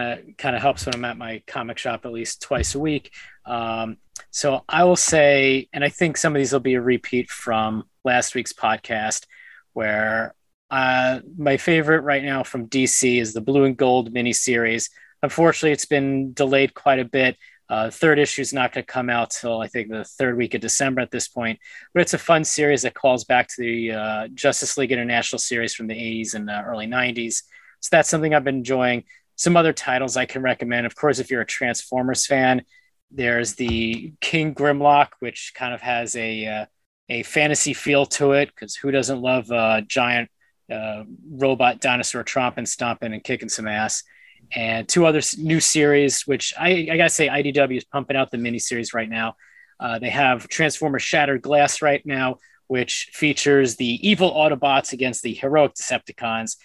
of 0.00 0.36
kind 0.36 0.56
of 0.56 0.60
helps 0.60 0.86
when 0.86 0.94
I'm 0.96 1.04
at 1.04 1.16
my 1.16 1.40
comic 1.46 1.78
shop 1.78 2.04
at 2.04 2.10
least 2.10 2.42
twice 2.42 2.74
a 2.74 2.80
week. 2.80 3.12
Um, 3.46 3.98
so 4.30 4.64
I 4.68 4.82
will 4.82 4.96
say, 4.96 5.68
and 5.72 5.84
I 5.84 5.88
think 5.88 6.16
some 6.16 6.34
of 6.34 6.40
these 6.40 6.52
will 6.52 6.58
be 6.58 6.74
a 6.74 6.80
repeat 6.80 7.30
from 7.30 7.84
last 8.04 8.34
week's 8.34 8.52
podcast, 8.52 9.26
where 9.74 10.34
uh, 10.70 11.20
my 11.36 11.58
favorite 11.58 12.00
right 12.00 12.24
now 12.24 12.42
from 12.42 12.68
DC 12.68 13.20
is 13.20 13.32
the 13.32 13.40
Blue 13.40 13.64
and 13.64 13.76
Gold 13.76 14.12
miniseries. 14.12 14.90
Unfortunately, 15.22 15.70
it's 15.70 15.86
been 15.86 16.32
delayed 16.32 16.74
quite 16.74 16.98
a 16.98 17.04
bit. 17.04 17.36
Uh, 17.70 17.90
third 17.90 18.18
issue 18.18 18.40
is 18.40 18.52
not 18.52 18.72
going 18.72 18.84
to 18.84 18.92
come 18.92 19.10
out 19.10 19.30
till 19.30 19.60
I 19.60 19.68
think 19.68 19.90
the 19.90 20.04
third 20.04 20.36
week 20.36 20.54
of 20.54 20.60
December 20.60 21.02
at 21.02 21.10
this 21.10 21.28
point. 21.28 21.58
But 21.92 22.00
it's 22.00 22.14
a 22.14 22.18
fun 22.18 22.44
series 22.44 22.82
that 22.82 22.94
calls 22.94 23.24
back 23.24 23.48
to 23.48 23.62
the 23.62 23.92
uh, 23.92 24.28
Justice 24.28 24.78
League 24.78 24.92
International 24.92 25.38
series 25.38 25.74
from 25.74 25.86
the 25.86 25.94
80s 25.94 26.34
and 26.34 26.48
uh, 26.48 26.62
early 26.66 26.86
90s. 26.86 27.42
So 27.80 27.88
that's 27.92 28.08
something 28.08 28.34
I've 28.34 28.44
been 28.44 28.56
enjoying. 28.56 29.04
Some 29.36 29.56
other 29.56 29.72
titles 29.72 30.16
I 30.16 30.24
can 30.24 30.42
recommend. 30.42 30.86
Of 30.86 30.96
course, 30.96 31.18
if 31.18 31.30
you're 31.30 31.42
a 31.42 31.46
Transformers 31.46 32.26
fan, 32.26 32.64
there's 33.10 33.54
the 33.54 34.12
King 34.20 34.54
Grimlock, 34.54 35.08
which 35.20 35.52
kind 35.54 35.74
of 35.74 35.80
has 35.80 36.16
a 36.16 36.46
uh, 36.46 36.66
a 37.08 37.22
fantasy 37.22 37.72
feel 37.72 38.06
to 38.06 38.32
it. 38.32 38.48
Because 38.48 38.74
who 38.74 38.90
doesn't 38.90 39.20
love 39.20 39.50
a 39.50 39.82
giant 39.86 40.30
uh, 40.72 41.04
robot 41.30 41.80
dinosaur 41.80 42.24
tromping, 42.24 42.66
stomping, 42.66 43.12
and 43.12 43.22
kicking 43.22 43.48
some 43.48 43.68
ass? 43.68 44.02
And 44.52 44.88
two 44.88 45.06
other 45.06 45.20
new 45.36 45.60
series, 45.60 46.26
which 46.26 46.54
I, 46.58 46.88
I 46.90 46.96
gotta 46.96 47.10
say, 47.10 47.28
IDW 47.28 47.76
is 47.76 47.84
pumping 47.84 48.16
out 48.16 48.30
the 48.30 48.38
miniseries 48.38 48.94
right 48.94 49.08
now. 49.08 49.34
Uh, 49.80 49.98
they 49.98 50.10
have 50.10 50.48
Transformers 50.48 51.02
Shattered 51.02 51.42
Glass 51.42 51.82
right 51.82 52.04
now, 52.04 52.36
which 52.66 53.10
features 53.12 53.76
the 53.76 54.08
evil 54.08 54.32
Autobots 54.32 54.92
against 54.92 55.22
the 55.22 55.34
heroic 55.34 55.74
Decepticons. 55.74 56.56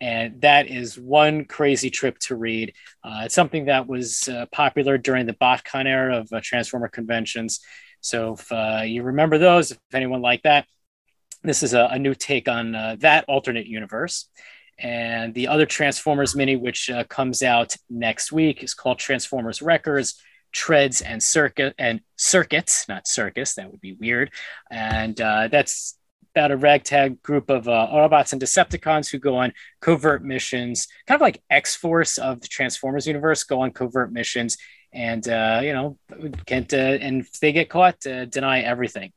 And 0.00 0.42
that 0.42 0.68
is 0.68 0.98
one 0.98 1.46
crazy 1.46 1.88
trip 1.90 2.18
to 2.20 2.36
read. 2.36 2.74
Uh, 3.02 3.22
it's 3.24 3.34
something 3.34 3.66
that 3.66 3.86
was 3.86 4.28
uh, 4.28 4.46
popular 4.52 4.98
during 4.98 5.26
the 5.26 5.32
BotCon 5.32 5.86
era 5.86 6.18
of 6.18 6.28
uh, 6.32 6.40
Transformer 6.42 6.88
conventions. 6.88 7.60
So 8.00 8.34
if 8.34 8.52
uh, 8.52 8.82
you 8.84 9.02
remember 9.02 9.38
those, 9.38 9.70
if 9.72 9.78
anyone 9.94 10.20
like 10.20 10.42
that, 10.42 10.66
this 11.42 11.62
is 11.62 11.72
a, 11.74 11.88
a 11.90 11.98
new 11.98 12.14
take 12.14 12.48
on 12.48 12.74
uh, 12.74 12.96
that 13.00 13.24
alternate 13.26 13.66
universe. 13.66 14.28
And 14.78 15.32
the 15.34 15.48
other 15.48 15.66
Transformers 15.66 16.36
mini, 16.36 16.56
which 16.56 16.90
uh, 16.90 17.04
comes 17.04 17.42
out 17.42 17.74
next 17.88 18.32
week, 18.32 18.62
is 18.62 18.74
called 18.74 18.98
Transformers 18.98 19.62
Wreckers, 19.62 20.20
Treads 20.52 21.00
and 21.00 21.22
Circuit 21.22 21.74
and 21.78 22.00
Circuits, 22.16 22.88
not 22.88 23.06
circus. 23.06 23.54
That 23.54 23.70
would 23.70 23.80
be 23.80 23.94
weird. 23.94 24.30
And 24.70 25.20
uh, 25.20 25.48
that's 25.48 25.98
about 26.34 26.50
a 26.50 26.56
ragtag 26.56 27.22
group 27.22 27.48
of 27.48 27.66
uh, 27.66 27.88
Autobots 27.90 28.32
and 28.32 28.42
Decepticons 28.42 29.10
who 29.10 29.18
go 29.18 29.36
on 29.36 29.52
covert 29.80 30.22
missions, 30.22 30.86
kind 31.06 31.16
of 31.16 31.22
like 31.22 31.42
X 31.48 31.74
Force 31.74 32.18
of 32.18 32.40
the 32.40 32.48
Transformers 32.48 33.06
universe, 33.06 33.44
go 33.44 33.60
on 33.60 33.70
covert 33.70 34.12
missions, 34.12 34.58
and 34.92 35.26
uh, 35.28 35.60
you 35.62 35.72
know, 35.72 35.98
can't 36.46 36.72
uh, 36.72 36.76
and 36.76 37.22
if 37.22 37.40
they 37.40 37.52
get 37.52 37.70
caught, 37.70 38.06
uh, 38.06 38.26
deny 38.26 38.60
everything. 38.60 39.12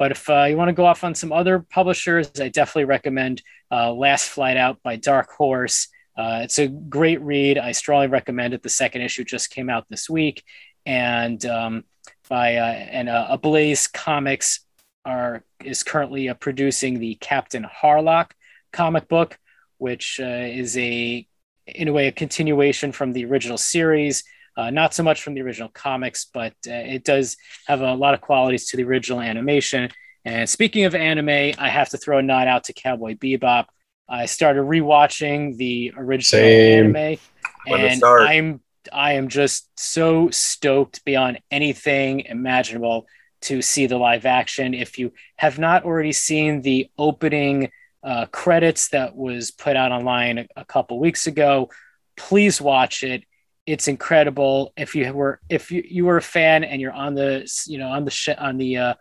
But 0.00 0.12
if 0.12 0.30
uh, 0.30 0.44
you 0.44 0.56
want 0.56 0.70
to 0.70 0.72
go 0.72 0.86
off 0.86 1.04
on 1.04 1.14
some 1.14 1.30
other 1.30 1.58
publishers, 1.58 2.30
I 2.40 2.48
definitely 2.48 2.86
recommend 2.86 3.42
uh, 3.70 3.92
Last 3.92 4.30
Flight 4.30 4.56
Out 4.56 4.82
by 4.82 4.96
Dark 4.96 5.30
Horse. 5.30 5.88
Uh, 6.16 6.40
it's 6.42 6.58
a 6.58 6.68
great 6.68 7.20
read. 7.20 7.58
I 7.58 7.72
strongly 7.72 8.06
recommend 8.06 8.54
it. 8.54 8.62
The 8.62 8.70
second 8.70 9.02
issue 9.02 9.24
just 9.24 9.50
came 9.50 9.68
out 9.68 9.84
this 9.90 10.08
week, 10.08 10.42
and 10.86 11.44
um, 11.44 11.84
by 12.30 12.56
uh, 12.56 12.64
and 12.64 13.10
uh, 13.10 13.26
Ablaze 13.28 13.88
Comics 13.88 14.60
are 15.04 15.44
is 15.62 15.82
currently 15.82 16.30
uh, 16.30 16.34
producing 16.34 16.98
the 16.98 17.16
Captain 17.16 17.64
Harlock 17.64 18.30
comic 18.72 19.06
book, 19.06 19.38
which 19.76 20.18
is 20.18 20.78
a 20.78 21.26
in 21.66 21.88
a 21.88 21.92
way 21.92 22.06
a 22.06 22.12
continuation 22.12 22.90
from 22.90 23.12
the 23.12 23.26
original 23.26 23.58
series. 23.58 24.24
Uh, 24.56 24.70
not 24.70 24.94
so 24.94 25.02
much 25.02 25.22
from 25.22 25.34
the 25.34 25.42
original 25.42 25.68
comics, 25.68 26.26
but 26.32 26.52
uh, 26.66 26.72
it 26.72 27.04
does 27.04 27.36
have 27.66 27.80
a 27.80 27.94
lot 27.94 28.14
of 28.14 28.20
qualities 28.20 28.68
to 28.68 28.76
the 28.76 28.84
original 28.84 29.20
animation. 29.20 29.90
And 30.24 30.48
speaking 30.48 30.84
of 30.84 30.94
anime, 30.94 31.54
I 31.58 31.68
have 31.68 31.88
to 31.90 31.98
throw 31.98 32.18
a 32.18 32.22
nod 32.22 32.46
out 32.46 32.64
to 32.64 32.72
Cowboy 32.72 33.14
Bebop. 33.14 33.66
I 34.08 34.26
started 34.26 34.62
rewatching 34.62 35.56
the 35.56 35.92
original 35.96 36.42
Same. 36.42 36.96
anime, 36.96 37.18
When 37.66 37.80
and? 37.80 38.04
I'm 38.04 38.60
I 38.92 39.12
am 39.12 39.28
just 39.28 39.68
so 39.78 40.30
stoked 40.30 41.04
beyond 41.04 41.40
anything 41.50 42.20
imaginable 42.20 43.06
to 43.42 43.62
see 43.62 43.86
the 43.86 43.98
live 43.98 44.26
action. 44.26 44.74
If 44.74 44.98
you 44.98 45.12
have 45.36 45.58
not 45.58 45.84
already 45.84 46.12
seen 46.12 46.62
the 46.62 46.90
opening 46.98 47.70
uh, 48.02 48.26
credits 48.26 48.88
that 48.88 49.14
was 49.14 49.50
put 49.50 49.76
out 49.76 49.92
online 49.92 50.38
a, 50.38 50.46
a 50.56 50.64
couple 50.64 50.98
weeks 50.98 51.26
ago, 51.26 51.70
please 52.16 52.60
watch 52.60 53.02
it. 53.02 53.24
It's 53.72 53.86
incredible. 53.88 54.72
If 54.76 54.94
you 54.96 55.12
were 55.12 55.40
if 55.48 55.70
you, 55.70 55.82
you 55.86 56.04
were 56.06 56.16
a 56.16 56.22
fan 56.22 56.64
and 56.64 56.80
you're 56.80 56.92
on 56.92 57.14
the 57.14 57.48
you 57.68 57.78
know 57.78 57.88
on 57.88 58.04
the 58.04 58.10
sh- 58.10 58.36
on 58.36 58.56
the 58.56 58.76
uh, 58.76 58.94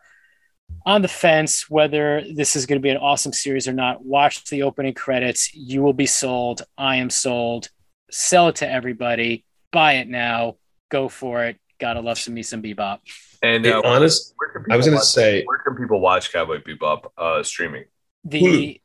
on 0.85 1.01
the 1.01 1.07
fence 1.07 1.67
whether 1.69 2.23
this 2.35 2.55
is 2.55 2.67
going 2.67 2.79
to 2.79 2.83
be 2.83 2.89
an 2.89 2.97
awesome 2.97 3.33
series 3.33 3.67
or 3.67 3.73
not, 3.73 4.05
watch 4.05 4.45
the 4.45 4.61
opening 4.63 4.93
credits. 4.93 5.51
You 5.55 5.81
will 5.81 5.93
be 5.93 6.05
sold. 6.05 6.61
I 6.77 6.97
am 6.97 7.09
sold. 7.09 7.69
Sell 8.11 8.49
it 8.49 8.57
to 8.57 8.69
everybody. 8.69 9.43
Buy 9.71 9.93
it 9.93 10.07
now. 10.07 10.57
Go 10.89 11.09
for 11.09 11.45
it. 11.45 11.57
Gotta 11.79 12.01
love 12.01 12.19
some 12.19 12.35
me 12.35 12.43
some 12.43 12.61
bebop. 12.61 12.99
And 13.41 13.65
It 13.65 13.73
uh, 13.73 13.81
honest, 13.83 14.35
I 14.69 14.75
was 14.77 14.85
gonna 14.85 14.97
watch- 14.97 15.05
say- 15.05 15.43
where 15.45 15.57
can 15.59 15.75
people 15.77 15.99
watch 15.99 16.31
Cowboy 16.31 16.59
Bebop 16.61 17.05
uh, 17.17 17.41
streaming? 17.41 17.85
The 18.25 18.41
Hulu. 18.41 18.81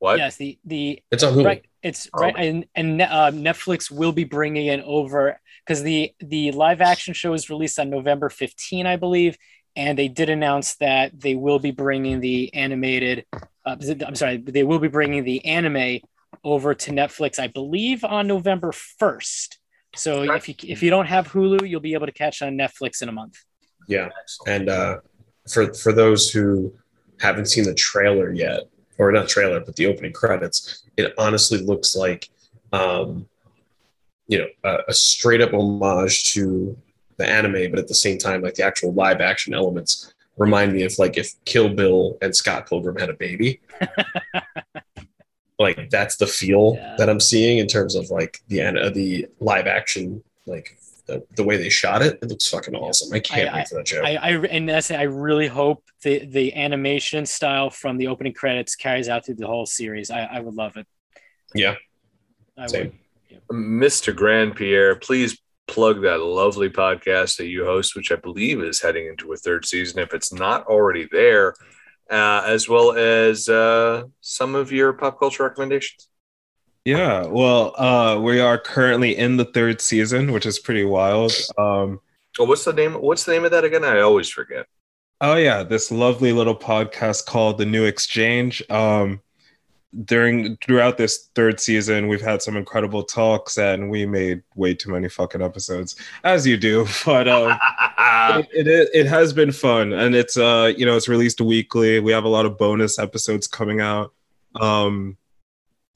What? 0.00 0.18
yes, 0.18 0.36
the 0.36 0.58
the 0.64 1.00
it's 1.12 1.22
on 1.22 1.34
Hulu. 1.34 1.44
right 1.44 1.64
It's 1.82 2.08
Oh. 2.14 2.20
right, 2.22 2.34
and 2.36 2.66
and 2.74 3.00
uh, 3.02 3.30
Netflix 3.32 3.90
will 3.90 4.12
be 4.12 4.24
bringing 4.24 4.66
it 4.66 4.82
over 4.84 5.40
because 5.66 5.82
the 5.82 6.12
the 6.20 6.52
live 6.52 6.80
action 6.80 7.14
show 7.14 7.32
is 7.32 7.48
released 7.48 7.78
on 7.78 7.90
November 7.90 8.28
15, 8.28 8.86
I 8.86 8.96
believe, 8.96 9.36
and 9.76 9.98
they 9.98 10.08
did 10.08 10.28
announce 10.28 10.76
that 10.76 11.18
they 11.18 11.34
will 11.34 11.58
be 11.58 11.70
bringing 11.70 12.20
the 12.20 12.52
animated. 12.54 13.24
Uh, 13.64 13.76
I'm 14.06 14.14
sorry, 14.14 14.38
they 14.38 14.62
will 14.62 14.78
be 14.78 14.88
bringing 14.88 15.24
the 15.24 15.44
anime 15.44 16.00
over 16.44 16.74
to 16.74 16.90
Netflix, 16.90 17.38
I 17.38 17.46
believe, 17.48 18.04
on 18.04 18.26
November 18.26 18.72
1st. 18.72 19.56
So 19.96 20.22
if 20.22 20.48
you 20.48 20.54
if 20.62 20.82
you 20.82 20.90
don't 20.90 21.06
have 21.06 21.28
Hulu, 21.28 21.68
you'll 21.68 21.80
be 21.80 21.94
able 21.94 22.06
to 22.06 22.12
catch 22.12 22.42
it 22.42 22.46
on 22.46 22.54
Netflix 22.56 23.02
in 23.02 23.08
a 23.08 23.12
month. 23.12 23.36
Yeah, 23.88 24.08
and 24.46 24.68
uh, 24.68 24.98
for 25.50 25.72
for 25.74 25.92
those 25.92 26.30
who 26.30 26.74
haven't 27.20 27.46
seen 27.46 27.64
the 27.64 27.74
trailer 27.74 28.32
yet, 28.32 28.62
or 29.00 29.10
not 29.12 29.28
trailer, 29.28 29.60
but 29.60 29.76
the 29.76 29.86
opening 29.86 30.12
credits, 30.12 30.84
it 30.96 31.14
honestly 31.16 31.58
looks 31.58 31.96
like, 31.96 32.28
um, 32.72 33.26
you 34.28 34.38
know, 34.38 34.46
a, 34.64 34.78
a 34.88 34.92
straight 34.92 35.40
up 35.40 35.52
homage 35.54 36.32
to 36.34 36.76
the 37.16 37.26
anime, 37.26 37.70
but 37.70 37.78
at 37.78 37.88
the 37.88 37.94
same 37.94 38.18
time, 38.18 38.42
like 38.42 38.54
the 38.54 38.62
actual 38.62 38.92
live 38.92 39.20
action 39.20 39.54
elements 39.54 40.12
remind 40.36 40.72
me 40.72 40.82
of 40.84 40.98
like 40.98 41.16
if 41.16 41.32
Kill 41.46 41.70
Bill 41.70 42.18
and 42.22 42.34
Scott 42.36 42.68
Pilgrim 42.68 42.96
had 42.96 43.08
a 43.10 43.14
baby. 43.14 43.60
like 45.58 45.90
that's 45.90 46.16
the 46.16 46.26
feel 46.26 46.74
Yeah. 46.76 46.94
that 46.98 47.08
I'm 47.10 47.20
seeing 47.20 47.58
in 47.58 47.66
terms 47.66 47.94
of 47.94 48.10
like 48.10 48.40
the 48.48 48.60
an- 48.60 48.78
uh, 48.78 48.90
the 48.90 49.26
live 49.40 49.66
action, 49.66 50.22
like 50.46 50.78
the, 51.10 51.26
the 51.36 51.44
way 51.44 51.56
they 51.56 51.68
shot 51.68 52.02
it. 52.02 52.18
It 52.22 52.28
looks 52.28 52.48
fucking 52.48 52.74
awesome. 52.74 53.12
I 53.12 53.20
can't 53.20 53.52
I- 53.52 53.58
wait 53.58 53.68
for 53.68 53.74
that 53.76 53.88
show. 53.88 54.02
I, 54.02 54.14
I 54.14 54.30
and 54.46 54.68
that's 54.68 54.90
I 54.90 55.02
really 55.02 55.48
hope 55.48 55.84
the 56.02 56.24
the 56.24 56.54
animation 56.54 57.26
style 57.26 57.70
from 57.70 57.98
the 57.98 58.06
opening 58.06 58.32
credits 58.32 58.76
carries 58.76 59.08
out 59.08 59.26
through 59.26 59.34
the 59.36 59.46
whole 59.46 59.66
series. 59.66 60.10
I, 60.10 60.20
I 60.24 60.40
would 60.40 60.54
love 60.54 60.76
it. 60.76 60.86
Yeah. 61.54 61.74
I 62.56 62.66
Same. 62.66 62.92
would. 63.50 63.56
Mr. 63.56 64.14
Grand 64.14 64.54
Pierre, 64.54 64.94
please 64.96 65.40
plug 65.66 66.02
that 66.02 66.20
lovely 66.20 66.68
podcast 66.70 67.36
that 67.38 67.46
you 67.46 67.64
host, 67.64 67.96
which 67.96 68.12
I 68.12 68.16
believe 68.16 68.60
is 68.60 68.80
heading 68.80 69.06
into 69.06 69.32
a 69.32 69.36
third 69.36 69.64
season, 69.64 69.98
if 70.00 70.14
it's 70.14 70.32
not 70.32 70.66
already 70.66 71.08
there, 71.10 71.54
uh, 72.10 72.42
as 72.46 72.68
well 72.68 72.92
as 72.92 73.48
uh, 73.48 74.04
some 74.20 74.54
of 74.54 74.70
your 74.72 74.92
pop 74.92 75.18
culture 75.18 75.44
recommendations. 75.44 76.08
Yeah, 76.84 77.26
well, 77.26 77.74
uh, 77.78 78.18
we 78.20 78.40
are 78.40 78.58
currently 78.58 79.16
in 79.16 79.36
the 79.36 79.44
third 79.44 79.80
season, 79.80 80.32
which 80.32 80.46
is 80.46 80.58
pretty 80.58 80.84
wild. 80.84 81.32
Um, 81.58 82.00
Oh, 82.38 82.44
what's 82.44 82.64
the 82.64 82.72
name? 82.72 82.92
What's 82.94 83.24
the 83.24 83.32
name 83.32 83.44
of 83.44 83.50
that 83.50 83.64
again? 83.64 83.84
I 83.84 84.00
always 84.00 84.28
forget. 84.28 84.66
oh 85.20 85.34
yeah, 85.34 85.62
this 85.64 85.90
lovely 85.90 86.32
little 86.32 86.54
podcast 86.56 87.26
called 87.26 87.58
The 87.58 87.66
New 87.66 87.84
Exchange. 87.84 88.62
Um, 88.70 89.20
during 90.04 90.56
throughout 90.58 90.96
this 90.96 91.28
third 91.34 91.58
season, 91.58 92.06
we've 92.06 92.20
had 92.22 92.40
some 92.40 92.56
incredible 92.56 93.02
talks, 93.02 93.58
and 93.58 93.90
we 93.90 94.06
made 94.06 94.42
way 94.54 94.72
too 94.74 94.92
many 94.92 95.08
fucking 95.08 95.42
episodes, 95.42 95.96
as 96.22 96.46
you 96.46 96.56
do. 96.56 96.86
But 97.04 97.26
um, 97.28 97.58
it, 98.54 98.68
it 98.68 98.88
it 98.94 99.06
has 99.06 99.32
been 99.32 99.50
fun, 99.52 99.92
and 99.92 100.14
it's 100.14 100.36
uh 100.38 100.72
you 100.76 100.86
know 100.86 100.96
it's 100.96 101.08
released 101.08 101.40
weekly. 101.40 101.98
We 101.98 102.12
have 102.12 102.24
a 102.24 102.28
lot 102.28 102.46
of 102.46 102.56
bonus 102.56 102.98
episodes 102.98 103.48
coming 103.48 103.80
out. 103.80 104.14
Um, 104.60 105.16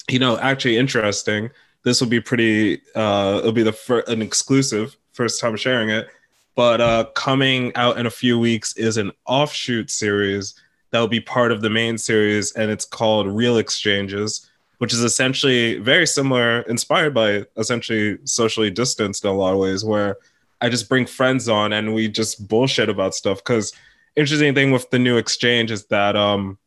you 0.09 0.19
know, 0.19 0.39
actually 0.39 0.77
interesting. 0.77 1.51
This 1.85 2.01
will 2.01 2.09
be 2.09 2.21
pretty. 2.21 2.81
Uh, 2.95 3.39
it'll 3.41 3.53
be 3.53 3.63
the 3.63 3.73
fir- 3.73 4.05
an 4.07 4.23
exclusive 4.23 4.97
first 5.13 5.41
time 5.41 5.57
sharing 5.57 5.91
it, 5.91 6.09
but 6.55 6.81
uh, 6.81 7.05
coming 7.15 7.75
out 7.77 7.99
in 7.99 8.07
a 8.07 8.11
few 8.11 8.39
weeks 8.39 8.77
is 8.77 8.97
an 8.97 9.13
offshoot 9.27 9.91
series 9.91 10.55
that 10.91 11.01
will 11.01 11.09
be 11.09 11.21
part 11.21 11.53
of 11.53 11.61
the 11.61 11.71
main 11.71 11.99
series, 11.99 12.53
and 12.53 12.71
it's 12.71 12.85
called 12.85 13.27
Real 13.27 13.59
Exchanges, 13.59 14.49
which 14.79 14.93
is 14.93 15.01
essentially 15.01 15.79
very 15.79 16.07
similar, 16.07 16.61
inspired 16.63 17.13
by 17.13 17.45
essentially 17.57 18.19
socially 18.25 18.71
distanced 18.71 19.25
in 19.25 19.31
a 19.31 19.35
lot 19.35 19.53
of 19.53 19.59
ways, 19.59 19.85
where 19.85 20.17
I 20.61 20.69
just 20.69 20.89
bring 20.89 21.05
friends 21.05 21.49
on 21.49 21.73
and 21.73 21.95
we 21.95 22.09
just 22.09 22.49
bullshit 22.49 22.89
about 22.89 23.15
stuff. 23.15 23.39
Because 23.39 23.73
interesting 24.17 24.55
thing 24.55 24.71
with 24.71 24.89
the 24.91 24.99
new 24.99 25.17
exchange 25.17 25.71
is 25.71 25.85
that 25.87 26.17
um, 26.17 26.59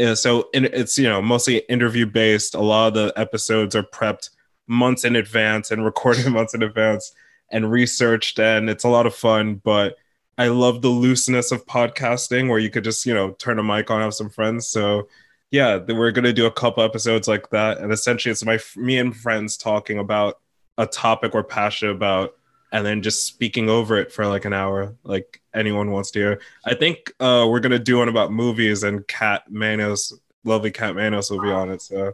yeah, 0.00 0.14
so 0.14 0.48
it's 0.54 0.96
you 0.96 1.06
know 1.06 1.20
mostly 1.20 1.58
interview 1.68 2.06
based. 2.06 2.54
A 2.54 2.60
lot 2.60 2.88
of 2.88 2.94
the 2.94 3.12
episodes 3.20 3.76
are 3.76 3.82
prepped 3.82 4.30
months 4.66 5.04
in 5.04 5.14
advance 5.14 5.70
and 5.70 5.84
recorded 5.90 6.26
months 6.32 6.54
in 6.54 6.62
advance 6.62 7.12
and 7.50 7.70
researched, 7.70 8.38
and 8.38 8.70
it's 8.70 8.84
a 8.84 8.88
lot 8.88 9.04
of 9.04 9.14
fun. 9.14 9.56
But 9.56 9.96
I 10.38 10.48
love 10.48 10.80
the 10.80 10.88
looseness 10.88 11.52
of 11.52 11.66
podcasting 11.66 12.48
where 12.48 12.58
you 12.58 12.70
could 12.70 12.82
just 12.82 13.04
you 13.04 13.12
know 13.12 13.32
turn 13.32 13.58
a 13.58 13.62
mic 13.62 13.90
on, 13.90 14.00
have 14.00 14.14
some 14.14 14.30
friends. 14.30 14.66
So 14.68 15.06
yeah, 15.50 15.76
we're 15.76 16.12
gonna 16.12 16.32
do 16.32 16.46
a 16.46 16.50
couple 16.50 16.82
episodes 16.82 17.28
like 17.28 17.50
that, 17.50 17.76
and 17.76 17.92
essentially 17.92 18.32
it's 18.32 18.42
my 18.42 18.58
me 18.76 18.98
and 18.98 19.14
friends 19.14 19.58
talking 19.58 19.98
about 19.98 20.40
a 20.78 20.86
topic 20.86 21.34
we're 21.34 21.42
passionate 21.42 21.92
about 21.92 22.36
and 22.72 22.86
then 22.86 23.02
just 23.02 23.26
speaking 23.26 23.68
over 23.68 23.96
it 23.96 24.12
for 24.12 24.26
like 24.26 24.44
an 24.44 24.52
hour 24.52 24.94
like 25.02 25.40
anyone 25.54 25.90
wants 25.90 26.10
to 26.10 26.18
hear 26.18 26.40
i 26.64 26.74
think 26.74 27.12
uh 27.20 27.46
we're 27.48 27.60
gonna 27.60 27.78
do 27.78 27.98
one 27.98 28.08
about 28.08 28.32
movies 28.32 28.82
and 28.82 29.06
cat 29.08 29.42
manos 29.50 30.12
lovely 30.44 30.70
cat 30.70 30.94
manos 30.94 31.30
will 31.30 31.40
be 31.40 31.50
on 31.50 31.70
it 31.70 31.82
so 31.82 32.12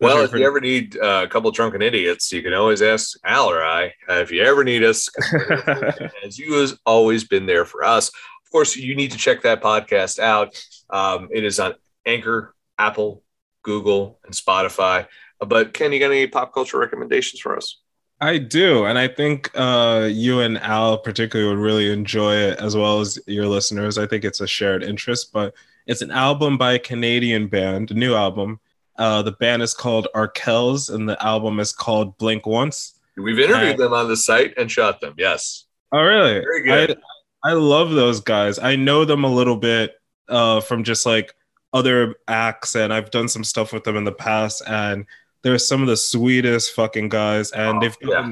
Well, 0.00 0.24
if 0.24 0.32
you 0.32 0.44
ever 0.44 0.60
need 0.60 0.98
uh, 0.98 1.22
a 1.24 1.28
couple 1.28 1.48
drunken 1.52 1.80
idiots, 1.80 2.32
you 2.32 2.42
can 2.42 2.54
always 2.54 2.82
ask 2.82 3.16
Al 3.24 3.48
or 3.48 3.62
I 3.62 3.92
uh, 4.08 4.14
if 4.14 4.32
you 4.32 4.42
ever 4.42 4.64
need 4.64 4.82
us, 4.82 5.08
As 6.24 6.36
you 6.40 6.54
has 6.54 6.76
always 6.84 7.22
been 7.22 7.46
there 7.46 7.64
for 7.64 7.84
us. 7.84 8.08
Of 8.08 8.50
course, 8.50 8.74
you 8.74 8.96
need 8.96 9.12
to 9.12 9.18
check 9.18 9.42
that 9.42 9.62
podcast 9.62 10.18
out. 10.18 10.60
Um, 10.90 11.28
it 11.30 11.44
is 11.44 11.60
on 11.60 11.74
Anchor, 12.04 12.52
Apple, 12.78 13.22
Google, 13.62 14.18
and 14.24 14.34
Spotify. 14.34 15.06
But 15.38 15.72
Ken, 15.72 15.92
you 15.92 16.00
got 16.00 16.06
any 16.06 16.26
pop 16.26 16.52
culture 16.52 16.78
recommendations 16.78 17.40
for 17.40 17.56
us? 17.56 17.78
I 18.22 18.38
do, 18.38 18.84
and 18.84 18.96
I 18.96 19.08
think 19.08 19.50
uh, 19.56 20.08
you 20.08 20.38
and 20.40 20.56
Al 20.58 20.96
particularly 20.96 21.50
would 21.50 21.60
really 21.60 21.92
enjoy 21.92 22.36
it, 22.36 22.60
as 22.60 22.76
well 22.76 23.00
as 23.00 23.18
your 23.26 23.48
listeners. 23.48 23.98
I 23.98 24.06
think 24.06 24.24
it's 24.24 24.40
a 24.40 24.46
shared 24.46 24.84
interest, 24.84 25.32
but 25.32 25.54
it's 25.88 26.02
an 26.02 26.12
album 26.12 26.56
by 26.56 26.74
a 26.74 26.78
Canadian 26.78 27.48
band, 27.48 27.90
a 27.90 27.94
new 27.94 28.14
album. 28.14 28.60
Uh, 28.96 29.22
the 29.22 29.32
band 29.32 29.60
is 29.60 29.74
called 29.74 30.06
Arkells, 30.14 30.88
and 30.94 31.08
the 31.08 31.20
album 31.20 31.58
is 31.58 31.72
called 31.72 32.16
Blink 32.16 32.46
Once. 32.46 32.94
We've 33.16 33.40
interviewed 33.40 33.74
Uh, 33.80 33.84
them 33.84 33.92
on 33.92 34.08
the 34.08 34.16
site 34.16 34.54
and 34.56 34.70
shot 34.70 35.00
them. 35.00 35.14
Yes. 35.18 35.64
Oh, 35.90 36.00
really? 36.00 36.34
Very 36.34 36.62
good. 36.62 36.98
I, 37.44 37.50
I 37.50 37.52
love 37.54 37.90
those 37.90 38.20
guys. 38.20 38.60
I 38.60 38.76
know 38.76 39.04
them 39.04 39.24
a 39.24 39.34
little 39.34 39.56
bit 39.56 40.00
uh, 40.28 40.60
from 40.60 40.84
just 40.84 41.04
like 41.06 41.34
other 41.72 42.14
acts, 42.28 42.76
and 42.76 42.94
I've 42.94 43.10
done 43.10 43.26
some 43.26 43.42
stuff 43.42 43.72
with 43.72 43.82
them 43.82 43.96
in 43.96 44.04
the 44.04 44.12
past. 44.12 44.62
And 44.66 45.06
they're 45.42 45.58
some 45.58 45.82
of 45.82 45.88
the 45.88 45.96
sweetest 45.96 46.72
fucking 46.74 47.08
guys, 47.08 47.50
and 47.52 47.78
Oh, 47.78 47.80
they've 47.80 47.96
yeah. 48.02 48.30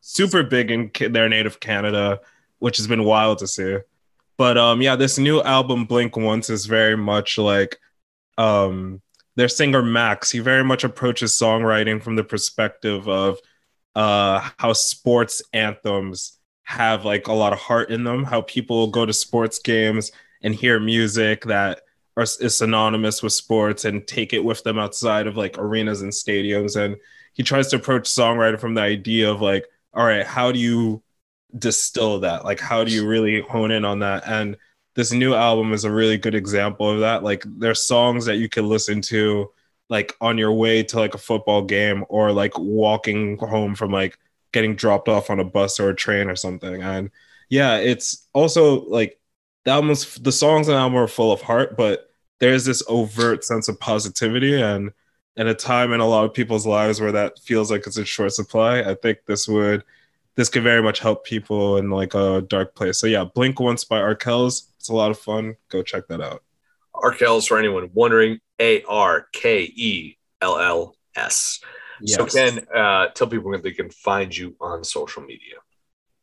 super 0.00 0.42
big 0.42 0.70
in 0.70 0.90
their 1.12 1.28
native 1.28 1.60
Canada, 1.60 2.20
which 2.58 2.76
has 2.78 2.86
been 2.86 3.04
wild 3.04 3.38
to 3.38 3.46
see. 3.46 3.76
But 4.36 4.56
um, 4.56 4.80
yeah, 4.80 4.96
this 4.96 5.18
new 5.18 5.42
album 5.42 5.84
Blink 5.84 6.16
Once 6.16 6.48
is 6.48 6.64
very 6.66 6.96
much 6.96 7.36
like 7.36 7.78
um, 8.38 9.02
their 9.36 9.48
singer 9.48 9.82
Max. 9.82 10.30
He 10.30 10.38
very 10.38 10.64
much 10.64 10.82
approaches 10.84 11.32
songwriting 11.32 12.02
from 12.02 12.16
the 12.16 12.24
perspective 12.24 13.06
of 13.08 13.38
uh, 13.94 14.48
how 14.56 14.72
sports 14.72 15.42
anthems 15.52 16.38
have 16.62 17.04
like 17.04 17.26
a 17.26 17.32
lot 17.32 17.52
of 17.52 17.58
heart 17.58 17.90
in 17.90 18.04
them. 18.04 18.24
How 18.24 18.40
people 18.42 18.86
go 18.86 19.04
to 19.04 19.12
sports 19.12 19.58
games 19.58 20.10
and 20.42 20.54
hear 20.54 20.80
music 20.80 21.44
that 21.44 21.82
are, 22.20 22.44
is 22.44 22.56
synonymous 22.56 23.22
with 23.22 23.32
sports 23.32 23.84
and 23.84 24.06
take 24.06 24.32
it 24.32 24.44
with 24.44 24.62
them 24.62 24.78
outside 24.78 25.26
of 25.26 25.36
like 25.36 25.58
arenas 25.58 26.02
and 26.02 26.12
stadiums. 26.12 26.76
And 26.76 26.96
he 27.32 27.42
tries 27.42 27.68
to 27.68 27.76
approach 27.76 28.04
songwriting 28.04 28.60
from 28.60 28.74
the 28.74 28.82
idea 28.82 29.30
of 29.30 29.40
like, 29.40 29.66
all 29.94 30.04
right, 30.04 30.26
how 30.26 30.52
do 30.52 30.58
you 30.58 31.02
distill 31.58 32.20
that? 32.20 32.44
Like, 32.44 32.60
how 32.60 32.84
do 32.84 32.92
you 32.92 33.06
really 33.06 33.40
hone 33.40 33.70
in 33.70 33.84
on 33.84 34.00
that? 34.00 34.24
And 34.26 34.56
this 34.94 35.12
new 35.12 35.34
album 35.34 35.72
is 35.72 35.84
a 35.84 35.90
really 35.90 36.18
good 36.18 36.34
example 36.34 36.90
of 36.90 37.00
that. 37.00 37.22
Like, 37.22 37.44
there's 37.46 37.82
songs 37.82 38.26
that 38.26 38.36
you 38.36 38.48
can 38.48 38.68
listen 38.68 39.00
to 39.02 39.50
like 39.88 40.16
on 40.20 40.38
your 40.38 40.52
way 40.52 40.82
to 40.84 40.98
like 40.98 41.14
a 41.14 41.18
football 41.18 41.62
game 41.62 42.04
or 42.08 42.32
like 42.32 42.56
walking 42.56 43.36
home 43.38 43.74
from 43.74 43.90
like 43.90 44.16
getting 44.52 44.76
dropped 44.76 45.08
off 45.08 45.30
on 45.30 45.40
a 45.40 45.44
bus 45.44 45.80
or 45.80 45.90
a 45.90 45.96
train 45.96 46.28
or 46.28 46.36
something. 46.36 46.82
And 46.82 47.10
yeah, 47.48 47.78
it's 47.78 48.28
also 48.32 48.84
like 48.84 49.18
the 49.64 49.72
album's 49.72 50.14
the 50.16 50.32
songs 50.32 50.68
on 50.68 50.74
the 50.74 50.80
album 50.80 50.98
are 50.98 51.08
full 51.08 51.32
of 51.32 51.42
heart, 51.42 51.76
but 51.76 52.09
there's 52.40 52.64
this 52.64 52.82
overt 52.88 53.44
sense 53.44 53.68
of 53.68 53.78
positivity 53.78 54.60
and 54.60 54.90
in 55.36 55.46
a 55.46 55.54
time 55.54 55.92
in 55.92 56.00
a 56.00 56.06
lot 56.06 56.24
of 56.24 56.34
people's 56.34 56.66
lives 56.66 57.00
where 57.00 57.12
that 57.12 57.38
feels 57.38 57.70
like 57.70 57.86
it's 57.86 57.96
in 57.96 58.04
short 58.04 58.32
supply, 58.32 58.80
I 58.80 58.94
think 58.94 59.20
this 59.26 59.46
would 59.46 59.84
this 60.36 60.48
could 60.48 60.62
very 60.62 60.82
much 60.82 61.00
help 61.00 61.24
people 61.24 61.76
in 61.76 61.90
like 61.90 62.14
a 62.14 62.42
dark 62.42 62.74
place. 62.74 62.98
So 62.98 63.06
yeah, 63.06 63.24
Blink 63.24 63.60
Once 63.60 63.84
by 63.84 63.98
Arkells. 63.98 64.68
It's 64.76 64.88
a 64.88 64.94
lot 64.94 65.10
of 65.10 65.18
fun. 65.18 65.56
Go 65.68 65.82
check 65.82 66.08
that 66.08 66.20
out. 66.20 66.42
Arkells, 66.94 67.46
for 67.48 67.58
anyone 67.58 67.90
wondering, 67.92 68.40
A 68.58 68.82
R 68.84 69.26
K 69.32 69.64
E 69.64 70.16
L 70.40 70.58
L 70.58 70.96
S. 71.16 71.60
yes. 72.00 72.16
So. 72.16 72.26
Ken, 72.26 72.66
uh, 72.74 73.08
tell 73.08 73.26
people 73.26 73.50
where 73.50 73.58
they 73.58 73.72
can 73.72 73.90
find 73.90 74.34
you 74.34 74.56
on 74.60 74.84
social 74.84 75.22
media. 75.22 75.56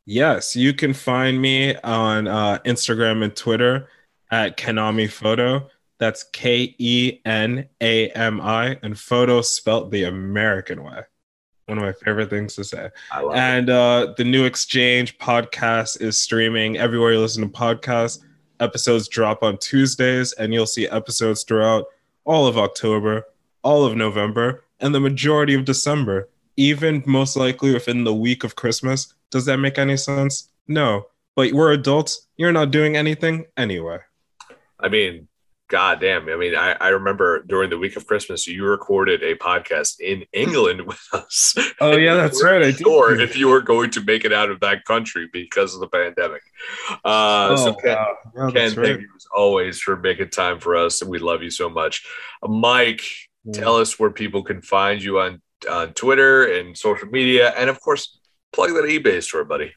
Yes, 0.04 0.56
you 0.56 0.72
can 0.72 0.94
find 0.94 1.40
me 1.40 1.76
on 1.76 2.26
uh, 2.26 2.58
Instagram 2.64 3.22
and 3.22 3.36
Twitter 3.36 3.88
at 4.30 4.56
Kenami 4.56 5.10
Photo. 5.10 5.68
That's 5.98 6.24
K 6.32 6.74
E 6.78 7.20
N 7.24 7.68
A 7.80 8.08
M 8.10 8.40
I, 8.40 8.78
and 8.82 8.98
photo 8.98 9.42
spelt 9.42 9.90
the 9.90 10.04
American 10.04 10.82
way. 10.84 11.02
One 11.66 11.78
of 11.78 11.84
my 11.84 11.92
favorite 11.92 12.30
things 12.30 12.54
to 12.54 12.64
say. 12.64 12.88
and 13.34 13.68
uh, 13.68 14.14
the 14.16 14.24
new 14.24 14.44
exchange 14.44 15.18
podcast 15.18 16.00
is 16.00 16.16
streaming 16.16 16.78
everywhere 16.78 17.12
you 17.12 17.20
listen 17.20 17.42
to 17.42 17.48
podcasts. 17.48 18.20
Episodes 18.60 19.06
drop 19.08 19.42
on 19.42 19.58
Tuesdays, 19.58 20.32
and 20.32 20.54
you'll 20.54 20.66
see 20.66 20.88
episodes 20.88 21.44
throughout 21.44 21.86
all 22.24 22.46
of 22.46 22.56
October, 22.56 23.24
all 23.62 23.84
of 23.84 23.96
November, 23.96 24.64
and 24.80 24.94
the 24.94 25.00
majority 25.00 25.54
of 25.54 25.64
December, 25.64 26.28
even 26.56 27.02
most 27.06 27.36
likely 27.36 27.72
within 27.72 28.04
the 28.04 28.14
week 28.14 28.44
of 28.44 28.56
Christmas. 28.56 29.14
Does 29.30 29.44
that 29.44 29.58
make 29.58 29.78
any 29.78 29.96
sense? 29.96 30.48
No. 30.66 31.06
But 31.36 31.52
we're 31.52 31.72
adults. 31.72 32.26
You're 32.36 32.52
not 32.52 32.70
doing 32.70 32.96
anything 32.96 33.46
anyway. 33.56 33.98
I 34.80 34.88
mean, 34.88 35.28
God 35.68 36.00
damn. 36.00 36.26
I 36.30 36.36
mean, 36.36 36.54
I, 36.54 36.72
I 36.80 36.88
remember 36.88 37.42
during 37.42 37.68
the 37.68 37.76
week 37.76 37.96
of 37.96 38.06
Christmas, 38.06 38.46
you 38.46 38.64
recorded 38.64 39.22
a 39.22 39.34
podcast 39.34 40.00
in 40.00 40.24
England 40.32 40.82
with 40.86 41.06
us. 41.12 41.54
Oh, 41.78 41.94
yeah, 41.94 42.14
that's 42.14 42.42
right. 42.42 42.62
I 42.62 42.84
Or 42.84 43.12
if 43.12 43.36
you 43.36 43.48
were 43.48 43.60
going 43.60 43.90
to 43.90 44.02
make 44.02 44.24
it 44.24 44.32
out 44.32 44.50
of 44.50 44.60
that 44.60 44.86
country 44.86 45.28
because 45.30 45.74
of 45.74 45.80
the 45.80 45.88
pandemic. 45.88 46.40
Uh, 47.04 47.48
oh, 47.50 47.56
so, 47.56 47.74
Ken, 47.74 47.96
wow. 47.96 48.16
yeah, 48.34 48.50
Ken 48.50 48.74
right. 48.76 48.86
thank 48.86 49.00
you 49.02 49.08
as 49.14 49.26
always 49.36 49.78
for 49.78 49.96
making 49.98 50.30
time 50.30 50.58
for 50.58 50.74
us. 50.74 51.02
And 51.02 51.10
we 51.10 51.18
love 51.18 51.42
you 51.42 51.50
so 51.50 51.68
much. 51.68 52.06
Mike, 52.42 53.02
yeah. 53.44 53.52
tell 53.52 53.76
us 53.76 53.98
where 53.98 54.10
people 54.10 54.42
can 54.42 54.62
find 54.62 55.02
you 55.02 55.20
on, 55.20 55.42
on 55.70 55.92
Twitter 55.92 56.44
and 56.58 56.78
social 56.78 57.08
media. 57.08 57.52
And 57.58 57.68
of 57.68 57.78
course, 57.78 58.18
plug 58.54 58.70
that 58.70 58.84
eBay 58.84 59.22
store, 59.22 59.44
buddy. 59.44 59.74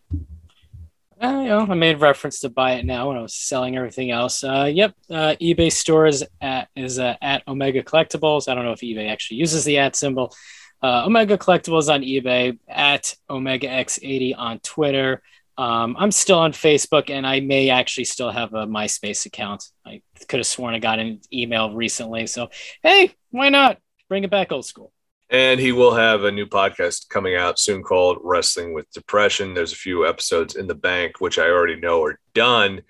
Uh, 1.22 1.42
you 1.42 1.50
know, 1.50 1.68
I 1.70 1.76
made 1.76 2.02
reference 2.02 2.40
to 2.40 2.50
buy 2.50 2.74
it 2.74 2.86
now 2.86 3.10
when 3.10 3.18
I 3.18 3.22
was 3.22 3.36
selling 3.36 3.78
everything 3.78 4.10
else. 4.10 4.44
Uh, 4.44 4.72
yep, 4.74 4.96
uh, 5.08 5.36
eBay 5.40 5.72
store 5.72 6.08
is 6.08 6.26
at 6.42 6.70
is 6.76 6.98
uh, 6.98 7.16
at 7.22 7.44
Omega 7.48 7.84
Collectibles. 7.84 8.50
I 8.50 8.56
don't 8.56 8.66
know 8.66 8.72
if 8.72 8.80
eBay 8.80 9.08
actually 9.08 9.38
uses 9.38 9.64
the 9.64 9.78
at 9.78 9.96
symbol. 9.96 10.34
Uh, 10.82 11.04
Omega 11.06 11.38
Collectibles 11.38 11.94
on 11.94 12.02
eBay 12.02 12.58
at 12.68 13.14
Omega 13.30 13.68
X80 13.68 14.34
on 14.36 14.60
Twitter. 14.60 15.22
Um, 15.60 15.96
I'm 16.00 16.12
still 16.12 16.40
on 16.40 16.54
Facebook, 16.54 17.12
and 17.12 17.28
I 17.28 17.40
may 17.40 17.70
actually 17.70 18.06
still 18.06 18.32
have 18.32 18.56
a 18.56 18.66
MySpace 18.66 19.28
account. 19.28 19.64
I 19.86 20.02
could 20.28 20.40
have 20.40 20.48
sworn 20.48 20.74
I 20.74 20.80
got 20.80 20.98
an 20.98 21.22
email 21.32 21.76
recently. 21.76 22.26
So, 22.26 22.50
hey, 22.82 23.12
why 23.30 23.50
not 23.50 23.78
bring 24.10 24.24
it 24.24 24.32
back 24.32 24.52
old 24.52 24.66
school? 24.66 24.92
And 25.32 25.62
he 25.62 25.72
will 25.72 25.96
have 25.96 26.26
a 26.26 26.32
new 26.32 26.46
podcast 26.46 27.08
coming 27.08 27.36
out 27.36 27.58
soon 27.58 27.84
called 27.84 28.20
Wrestling 28.22 28.74
with 28.74 28.92
Depression. 28.92 29.54
There's 29.54 29.72
a 29.72 29.78
few 29.78 30.06
episodes 30.06 30.58
in 30.58 30.68
the 30.68 30.76
bank, 30.76 31.22
which 31.22 31.40
I 31.40 31.46
already 31.46 31.80
know 31.80 32.04
are 32.04 32.20
done, 32.34 32.82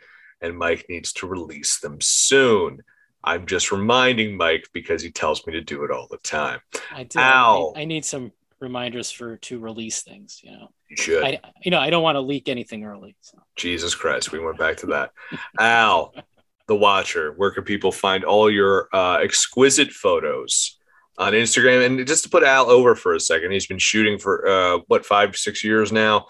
and 0.41 0.57
Mike 0.57 0.88
needs 0.89 1.13
to 1.13 1.27
release 1.27 1.80
them 1.80 2.01
soon. 2.01 2.81
I'm 3.23 3.45
just 3.45 3.72
reminding 3.72 4.35
Mike 4.35 4.68
because 4.73 5.03
he 5.03 5.11
tells 5.11 5.45
me 5.45 5.53
to 5.53 5.61
do 5.61 5.84
it 5.84 5.91
all 5.91 6.07
the 6.09 6.18
time. 6.18 6.59
I 6.91 7.03
do. 7.03 7.19
Al. 7.19 7.73
I, 7.76 7.81
I 7.81 7.85
need 7.85 8.03
some 8.03 8.31
reminders 8.59 9.11
for 9.11 9.38
to 9.38 9.59
release 9.59 10.01
things. 10.01 10.41
You 10.43 10.51
know, 10.51 10.72
you 10.89 10.97
should. 10.97 11.23
I, 11.23 11.39
you 11.63 11.69
know, 11.69 11.80
I 11.80 11.91
don't 11.91 12.01
want 12.01 12.15
to 12.15 12.22
leak 12.22 12.49
anything 12.49 12.84
early. 12.84 13.15
So. 13.22 13.38
Jesus 13.55 13.93
Christ, 13.93 14.31
we 14.31 14.39
went 14.39 14.57
back 14.57 14.77
to 14.77 14.88
that. 14.88 15.11
Al, 15.59 16.15
the 16.68 16.76
Watcher. 16.76 17.34
Where 17.34 17.51
can 17.51 17.63
people 17.63 17.91
find 17.91 18.23
all 18.23 18.49
your 18.49 18.89
uh, 18.91 19.18
exquisite 19.18 19.91
photos? 19.91 20.80
On 21.22 21.34
Instagram. 21.34 21.85
And 21.85 22.07
just 22.07 22.23
to 22.23 22.30
put 22.30 22.43
Al 22.43 22.69
over 22.69 22.95
for 22.95 23.14
a 23.14 23.19
second, 23.19 23.52
he's 23.52 23.68
been 23.68 23.77
shooting 23.77 24.18
for 24.18 24.48
uh, 24.48 24.80
what 24.88 25.06
five, 25.06 25.38
six 25.38 25.64
years 25.64 25.91
now. 25.91 26.26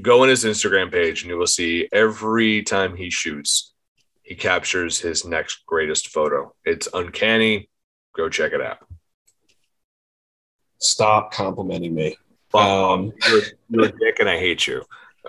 Go 0.00 0.22
on 0.22 0.28
his 0.30 0.44
Instagram 0.44 0.90
page, 0.90 1.22
and 1.22 1.30
you 1.30 1.36
will 1.36 1.46
see 1.46 1.88
every 1.92 2.62
time 2.62 2.96
he 2.96 3.10
shoots, 3.10 3.74
he 4.22 4.34
captures 4.34 4.98
his 4.98 5.24
next 5.24 5.64
greatest 5.66 6.08
photo. 6.08 6.52
It's 6.64 6.88
uncanny. 6.92 7.68
Go 8.16 8.28
check 8.28 8.52
it 8.52 8.62
out. 8.62 8.78
Stop 10.78 11.32
complimenting 11.32 11.94
me. 11.94 12.16
Um, 12.54 13.12
you're, 13.28 13.42
you're 13.68 13.84
a 13.84 13.92
dick, 13.92 14.20
and 14.20 14.28
I 14.28 14.38
hate 14.38 14.66
you. 14.66 14.82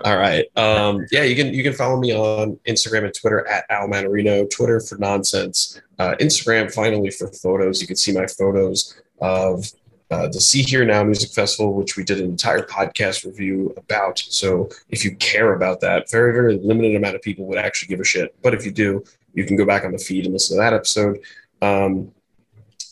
All 0.04 0.18
right. 0.18 0.44
Um, 0.56 1.06
yeah, 1.10 1.22
you 1.22 1.34
can 1.34 1.54
you 1.54 1.62
can 1.62 1.72
follow 1.72 1.98
me 1.98 2.14
on 2.14 2.58
Instagram 2.68 3.04
and 3.04 3.14
Twitter 3.14 3.46
at 3.48 3.64
Al 3.70 3.88
Manarino. 3.88 4.48
Twitter 4.50 4.78
for 4.80 4.98
nonsense. 4.98 5.80
Uh, 5.98 6.14
Instagram 6.20 6.72
finally 6.72 7.10
for 7.10 7.28
photos. 7.28 7.80
You 7.80 7.86
can 7.86 7.96
see 7.96 8.12
my 8.12 8.26
photos 8.26 9.00
of 9.22 9.72
uh, 10.10 10.28
the 10.28 10.40
Sea.Hear.Now 10.40 11.02
Music 11.02 11.30
Festival, 11.30 11.72
which 11.72 11.96
we 11.96 12.04
did 12.04 12.20
an 12.20 12.26
entire 12.26 12.62
podcast 12.62 13.24
review 13.24 13.72
about. 13.78 14.18
So 14.18 14.68
if 14.90 15.02
you 15.02 15.16
care 15.16 15.54
about 15.54 15.80
that, 15.80 16.10
very 16.10 16.32
very 16.34 16.58
limited 16.58 16.96
amount 16.96 17.16
of 17.16 17.22
people 17.22 17.46
would 17.46 17.58
actually 17.58 17.88
give 17.88 18.00
a 18.00 18.04
shit. 18.04 18.34
But 18.42 18.52
if 18.52 18.66
you 18.66 18.72
do, 18.72 19.02
you 19.32 19.46
can 19.46 19.56
go 19.56 19.64
back 19.64 19.84
on 19.84 19.92
the 19.92 19.98
feed 19.98 20.26
and 20.26 20.34
listen 20.34 20.56
to 20.56 20.62
that 20.62 20.74
episode. 20.74 21.20
Um, 21.62 22.12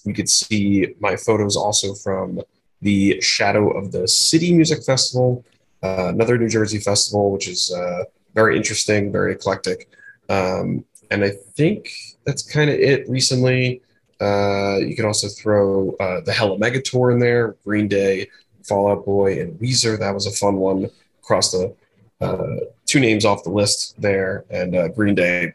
you 0.04 0.14
could 0.14 0.30
see 0.30 0.94
my 1.00 1.16
photos 1.16 1.54
also 1.54 1.92
from 1.94 2.40
the 2.80 3.20
Shadow 3.20 3.70
of 3.70 3.92
the 3.92 4.08
City 4.08 4.54
Music 4.54 4.82
Festival 4.84 5.44
uh, 5.84 6.08
another 6.08 6.38
New 6.38 6.48
Jersey 6.48 6.78
festival, 6.78 7.30
which 7.30 7.46
is 7.46 7.72
uh, 7.72 8.04
very 8.34 8.56
interesting, 8.56 9.12
very 9.12 9.32
eclectic. 9.32 9.90
Um, 10.30 10.84
and 11.10 11.22
I 11.22 11.30
think 11.30 11.90
that's 12.24 12.42
kind 12.42 12.70
of 12.70 12.76
it 12.76 13.08
recently. 13.08 13.82
Uh, 14.20 14.78
you 14.78 14.96
can 14.96 15.04
also 15.04 15.28
throw 15.28 15.94
uh, 16.00 16.22
the 16.22 16.32
Hella 16.32 16.58
Mega 16.58 16.80
Tour 16.80 17.10
in 17.10 17.18
there, 17.18 17.56
Green 17.64 17.86
Day, 17.86 18.30
Fall 18.62 18.90
Out 18.90 19.04
Boy, 19.04 19.40
and 19.40 19.60
Weezer. 19.60 19.98
That 19.98 20.14
was 20.14 20.26
a 20.26 20.32
fun 20.32 20.56
one. 20.56 20.90
Across 21.22 21.52
the 21.52 21.74
uh, 22.20 22.56
two 22.86 23.00
names 23.00 23.24
off 23.24 23.44
the 23.44 23.50
list 23.50 24.00
there, 24.00 24.44
and 24.50 24.94
Green 24.94 25.14
Day. 25.14 25.52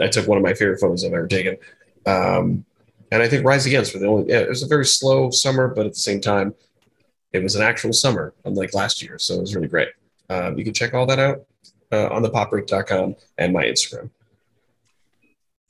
I 0.00 0.08
took 0.08 0.28
one 0.28 0.36
of 0.38 0.44
my 0.44 0.54
favorite 0.54 0.78
photos 0.80 1.04
I've 1.04 1.12
ever 1.12 1.26
taken. 1.26 1.56
Um, 2.06 2.64
and 3.10 3.22
I 3.22 3.28
think 3.28 3.44
Rise 3.44 3.66
Against 3.66 3.94
were 3.94 4.00
the 4.00 4.06
only. 4.06 4.28
Yeah, 4.28 4.40
it 4.40 4.48
was 4.48 4.62
a 4.62 4.66
very 4.66 4.84
slow 4.84 5.30
summer, 5.30 5.68
but 5.68 5.86
at 5.86 5.92
the 5.92 5.98
same 5.98 6.20
time, 6.20 6.54
it 7.36 7.42
was 7.42 7.56
an 7.56 7.62
actual 7.62 7.92
summer, 7.92 8.34
unlike 8.44 8.74
last 8.74 9.02
year. 9.02 9.18
So 9.18 9.34
it 9.34 9.40
was 9.40 9.54
really 9.54 9.68
great. 9.68 9.88
Um, 10.28 10.58
you 10.58 10.64
can 10.64 10.74
check 10.74 10.94
all 10.94 11.06
that 11.06 11.18
out 11.18 11.46
uh, 11.92 12.08
on 12.08 12.22
popbreak.com 12.24 13.16
and 13.38 13.52
my 13.52 13.64
Instagram. 13.64 14.10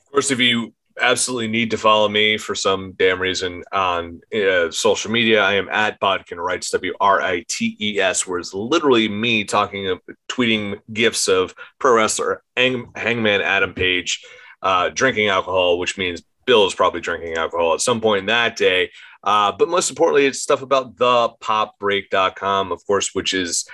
Of 0.01 0.11
course, 0.11 0.31
if 0.31 0.39
you 0.39 0.73
absolutely 0.99 1.47
need 1.47 1.69
to 1.71 1.77
follow 1.77 2.09
me 2.09 2.37
for 2.37 2.55
some 2.55 2.93
damn 2.93 3.21
reason 3.21 3.63
on 3.71 4.21
uh, 4.33 4.71
social 4.71 5.11
media, 5.11 5.41
I 5.43 5.53
am 5.53 5.69
at 5.69 5.99
Bodkin 5.99 6.39
Writes, 6.39 6.71
W 6.71 6.93
R 6.99 7.21
I 7.21 7.45
T 7.47 7.77
E 7.79 7.99
S, 7.99 8.25
where 8.25 8.39
it's 8.39 8.53
literally 8.53 9.07
me 9.07 9.43
talking, 9.43 9.87
of, 9.89 9.99
tweeting 10.29 10.79
gifts 10.93 11.27
of 11.27 11.53
pro 11.79 11.95
wrestler 11.95 12.41
Hang, 12.55 12.89
Hangman 12.95 13.41
Adam 13.41 13.73
Page 13.73 14.25
uh, 14.61 14.89
drinking 14.89 15.27
alcohol, 15.27 15.77
which 15.77 15.97
means 15.97 16.23
Bill 16.45 16.65
is 16.65 16.73
probably 16.73 17.01
drinking 17.01 17.35
alcohol 17.35 17.73
at 17.73 17.81
some 17.81 18.01
point 18.01 18.21
in 18.21 18.25
that 18.27 18.55
day. 18.55 18.89
Uh, 19.27 19.51
but 19.51 19.67
most 19.67 19.89
importantly, 19.89 20.25
it's 20.25 20.41
stuff 20.41 20.61
about 20.61 20.95
the 20.95 21.29
popbreak.com, 21.41 22.71
of 22.71 22.87
course, 22.87 23.13
which 23.13 23.33
is 23.33 23.67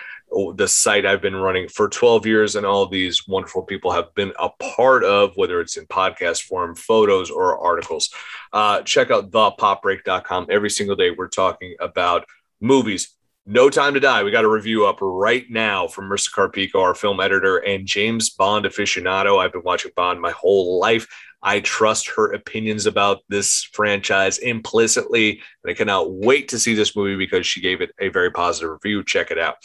the 0.56 0.68
site 0.68 1.06
I've 1.06 1.22
been 1.22 1.36
running 1.36 1.70
for 1.70 1.88
12 1.88 2.26
years, 2.26 2.56
and 2.56 2.66
all 2.66 2.88
these 2.88 3.28
wonderful 3.28 3.62
people 3.62 3.92
have 3.92 4.12
been 4.16 4.34
a 4.40 4.50
part 4.50 5.04
of, 5.04 5.34
whether 5.36 5.62
it's 5.62 5.78
in 5.78 5.86
podcast 5.86 6.42
form, 6.42 6.74
photos, 6.74 7.30
or 7.30 7.56
articles. 7.64 8.10
Uh, 8.52 8.82
check 8.82 9.12
out 9.12 9.30
thepopbreak.com. 9.30 10.48
Every 10.50 10.72
single 10.72 10.96
day, 10.96 11.12
we're 11.12 11.28
talking 11.28 11.76
about 11.80 12.26
movies. 12.60 13.16
No 13.46 13.70
Time 13.70 13.94
to 13.94 14.00
Die. 14.00 14.24
We 14.24 14.32
got 14.32 14.46
a 14.46 14.50
review 14.50 14.88
up 14.88 15.00
right 15.02 15.46
now 15.52 15.86
from 15.88 16.10
Marissa 16.10 16.32
Carpico, 16.32 16.82
our 16.82 16.96
film 16.96 17.20
editor, 17.20 17.58
and 17.58 17.86
James 17.86 18.32
Bond 18.32 18.66
aficionado. 18.66 19.38
I've 19.38 19.52
been 19.52 19.64
watching 19.64 19.92
Bond 19.96 20.20
my 20.20 20.32
whole 20.32 20.80
life. 20.80 21.08
I 21.44 21.60
trust 21.60 22.10
her 22.15 22.32
opinions 22.32 22.86
about 22.86 23.20
this 23.28 23.64
franchise 23.74 24.38
implicitly. 24.38 25.41
And 25.64 25.72
I 25.72 25.74
cannot 25.74 26.11
wait 26.11 26.48
to 26.49 26.60
see 26.60 26.74
this 26.74 26.95
movie 26.95 27.18
because 27.18 27.45
she 27.45 27.61
gave 27.61 27.82
it 27.82 27.91
a 27.99 28.07
very 28.07 28.32
positive 28.32 28.72
review. 28.72 29.03
Check 29.03 29.30
it 29.30 29.38
out. 29.38 29.57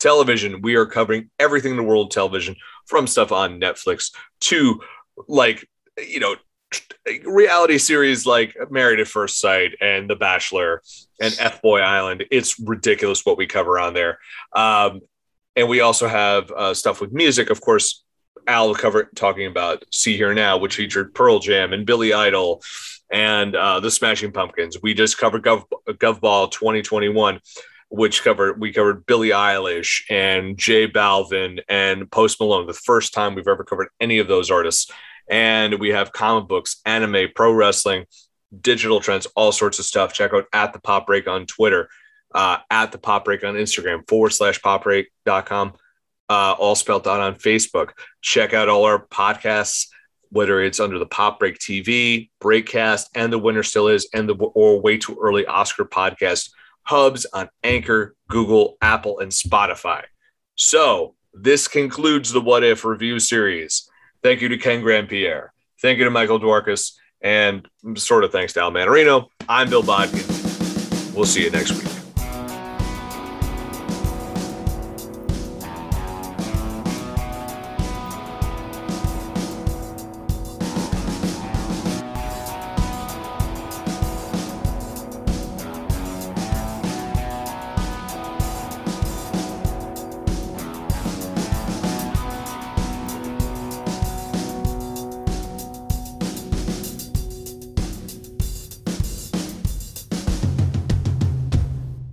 Television, 0.00 0.62
we 0.62 0.74
are 0.76 0.86
covering 0.86 1.30
everything 1.38 1.72
in 1.72 1.76
the 1.76 1.82
world 1.82 2.10
television 2.10 2.56
from 2.86 3.06
stuff 3.06 3.32
on 3.32 3.60
Netflix 3.60 4.12
to 4.40 4.80
like, 5.28 5.68
you 5.98 6.20
know, 6.20 6.36
reality 7.24 7.78
series 7.78 8.26
like 8.26 8.56
Married 8.70 9.00
at 9.00 9.08
First 9.08 9.40
Sight 9.40 9.72
and 9.80 10.10
The 10.10 10.16
Bachelor 10.16 10.82
and 11.20 11.34
F 11.38 11.62
Boy 11.62 11.80
Island. 11.80 12.24
It's 12.30 12.58
ridiculous 12.58 13.24
what 13.24 13.38
we 13.38 13.46
cover 13.46 13.78
on 13.78 13.94
there. 13.94 14.18
Um, 14.54 15.00
and 15.54 15.68
we 15.68 15.80
also 15.80 16.08
have 16.08 16.50
uh, 16.50 16.74
stuff 16.74 17.00
with 17.00 17.12
music, 17.12 17.50
of 17.50 17.60
course. 17.60 18.04
Al 18.46 18.74
cover 18.74 19.10
talking 19.14 19.46
about 19.46 19.84
Sea.Hear.Now, 19.92 20.58
which 20.58 20.76
featured 20.76 21.14
Pearl 21.14 21.38
Jam 21.38 21.72
and 21.72 21.86
Billy 21.86 22.12
Idol 22.12 22.62
and 23.10 23.54
uh, 23.54 23.80
the 23.80 23.90
Smashing 23.90 24.32
Pumpkins. 24.32 24.78
We 24.82 24.94
just 24.94 25.18
covered 25.18 25.42
Gov, 25.42 25.64
Govball 25.88 26.50
2021, 26.50 27.40
which 27.88 28.22
covered 28.22 28.60
we 28.60 28.72
covered 28.72 29.06
Billie 29.06 29.30
Eilish 29.30 30.02
and 30.10 30.56
J 30.56 30.88
Balvin 30.88 31.60
and 31.68 32.10
Post 32.10 32.40
Malone. 32.40 32.66
The 32.66 32.74
first 32.74 33.14
time 33.14 33.34
we've 33.34 33.48
ever 33.48 33.64
covered 33.64 33.88
any 34.00 34.18
of 34.18 34.28
those 34.28 34.50
artists. 34.50 34.90
And 35.28 35.80
we 35.80 35.88
have 35.88 36.12
comic 36.12 36.48
books, 36.48 36.80
anime, 36.86 37.28
pro 37.34 37.52
wrestling, 37.52 38.06
digital 38.60 39.00
trends, 39.00 39.26
all 39.34 39.50
sorts 39.50 39.80
of 39.80 39.84
stuff. 39.84 40.12
Check 40.12 40.32
out 40.32 40.44
at 40.52 40.72
the 40.72 40.78
Pop 40.78 41.06
Break 41.08 41.26
on 41.26 41.46
Twitter, 41.46 41.88
uh, 42.32 42.58
at 42.70 42.92
the 42.92 42.98
Pop 42.98 43.24
Break 43.24 43.42
on 43.42 43.54
Instagram, 43.54 44.08
forward 44.08 44.30
slash 44.30 44.60
popbreak.com 44.60 45.74
uh, 46.28 46.54
all 46.58 46.74
spelled 46.74 47.06
out 47.06 47.20
on 47.20 47.34
Facebook. 47.34 47.90
Check 48.20 48.54
out 48.54 48.68
all 48.68 48.84
our 48.84 49.06
podcasts 49.06 49.86
whether 50.30 50.60
it's 50.60 50.80
under 50.80 50.98
the 50.98 51.06
Pop 51.06 51.38
Break 51.38 51.58
TV, 51.58 52.30
Breakcast, 52.40 53.08
and 53.14 53.32
the 53.32 53.38
Winner 53.38 53.62
Still 53.62 53.88
Is, 53.88 54.08
and 54.12 54.28
the 54.28 54.34
or 54.34 54.80
Way 54.80 54.98
Too 54.98 55.16
Early 55.20 55.46
Oscar 55.46 55.84
podcast 55.84 56.50
hubs 56.82 57.26
on 57.32 57.48
Anchor, 57.64 58.14
Google, 58.28 58.76
Apple, 58.80 59.18
and 59.18 59.32
Spotify. 59.32 60.02
So 60.54 61.14
this 61.34 61.68
concludes 61.68 62.32
the 62.32 62.40
What 62.40 62.64
If 62.64 62.84
review 62.84 63.18
series. 63.18 63.88
Thank 64.22 64.40
you 64.40 64.48
to 64.48 64.58
Ken 64.58 64.82
Grand 64.82 65.08
Pierre. 65.08 65.52
Thank 65.82 65.98
you 65.98 66.04
to 66.04 66.10
Michael 66.10 66.40
Dworkis. 66.40 66.92
And 67.20 67.66
sort 67.96 68.24
of 68.24 68.30
thanks 68.30 68.52
to 68.52 68.60
Al 68.60 68.70
Manarino. 68.70 69.28
I'm 69.48 69.68
Bill 69.68 69.82
Bodkin. 69.82 71.14
We'll 71.14 71.24
see 71.24 71.44
you 71.44 71.50
next 71.50 71.72
week. 71.72 71.95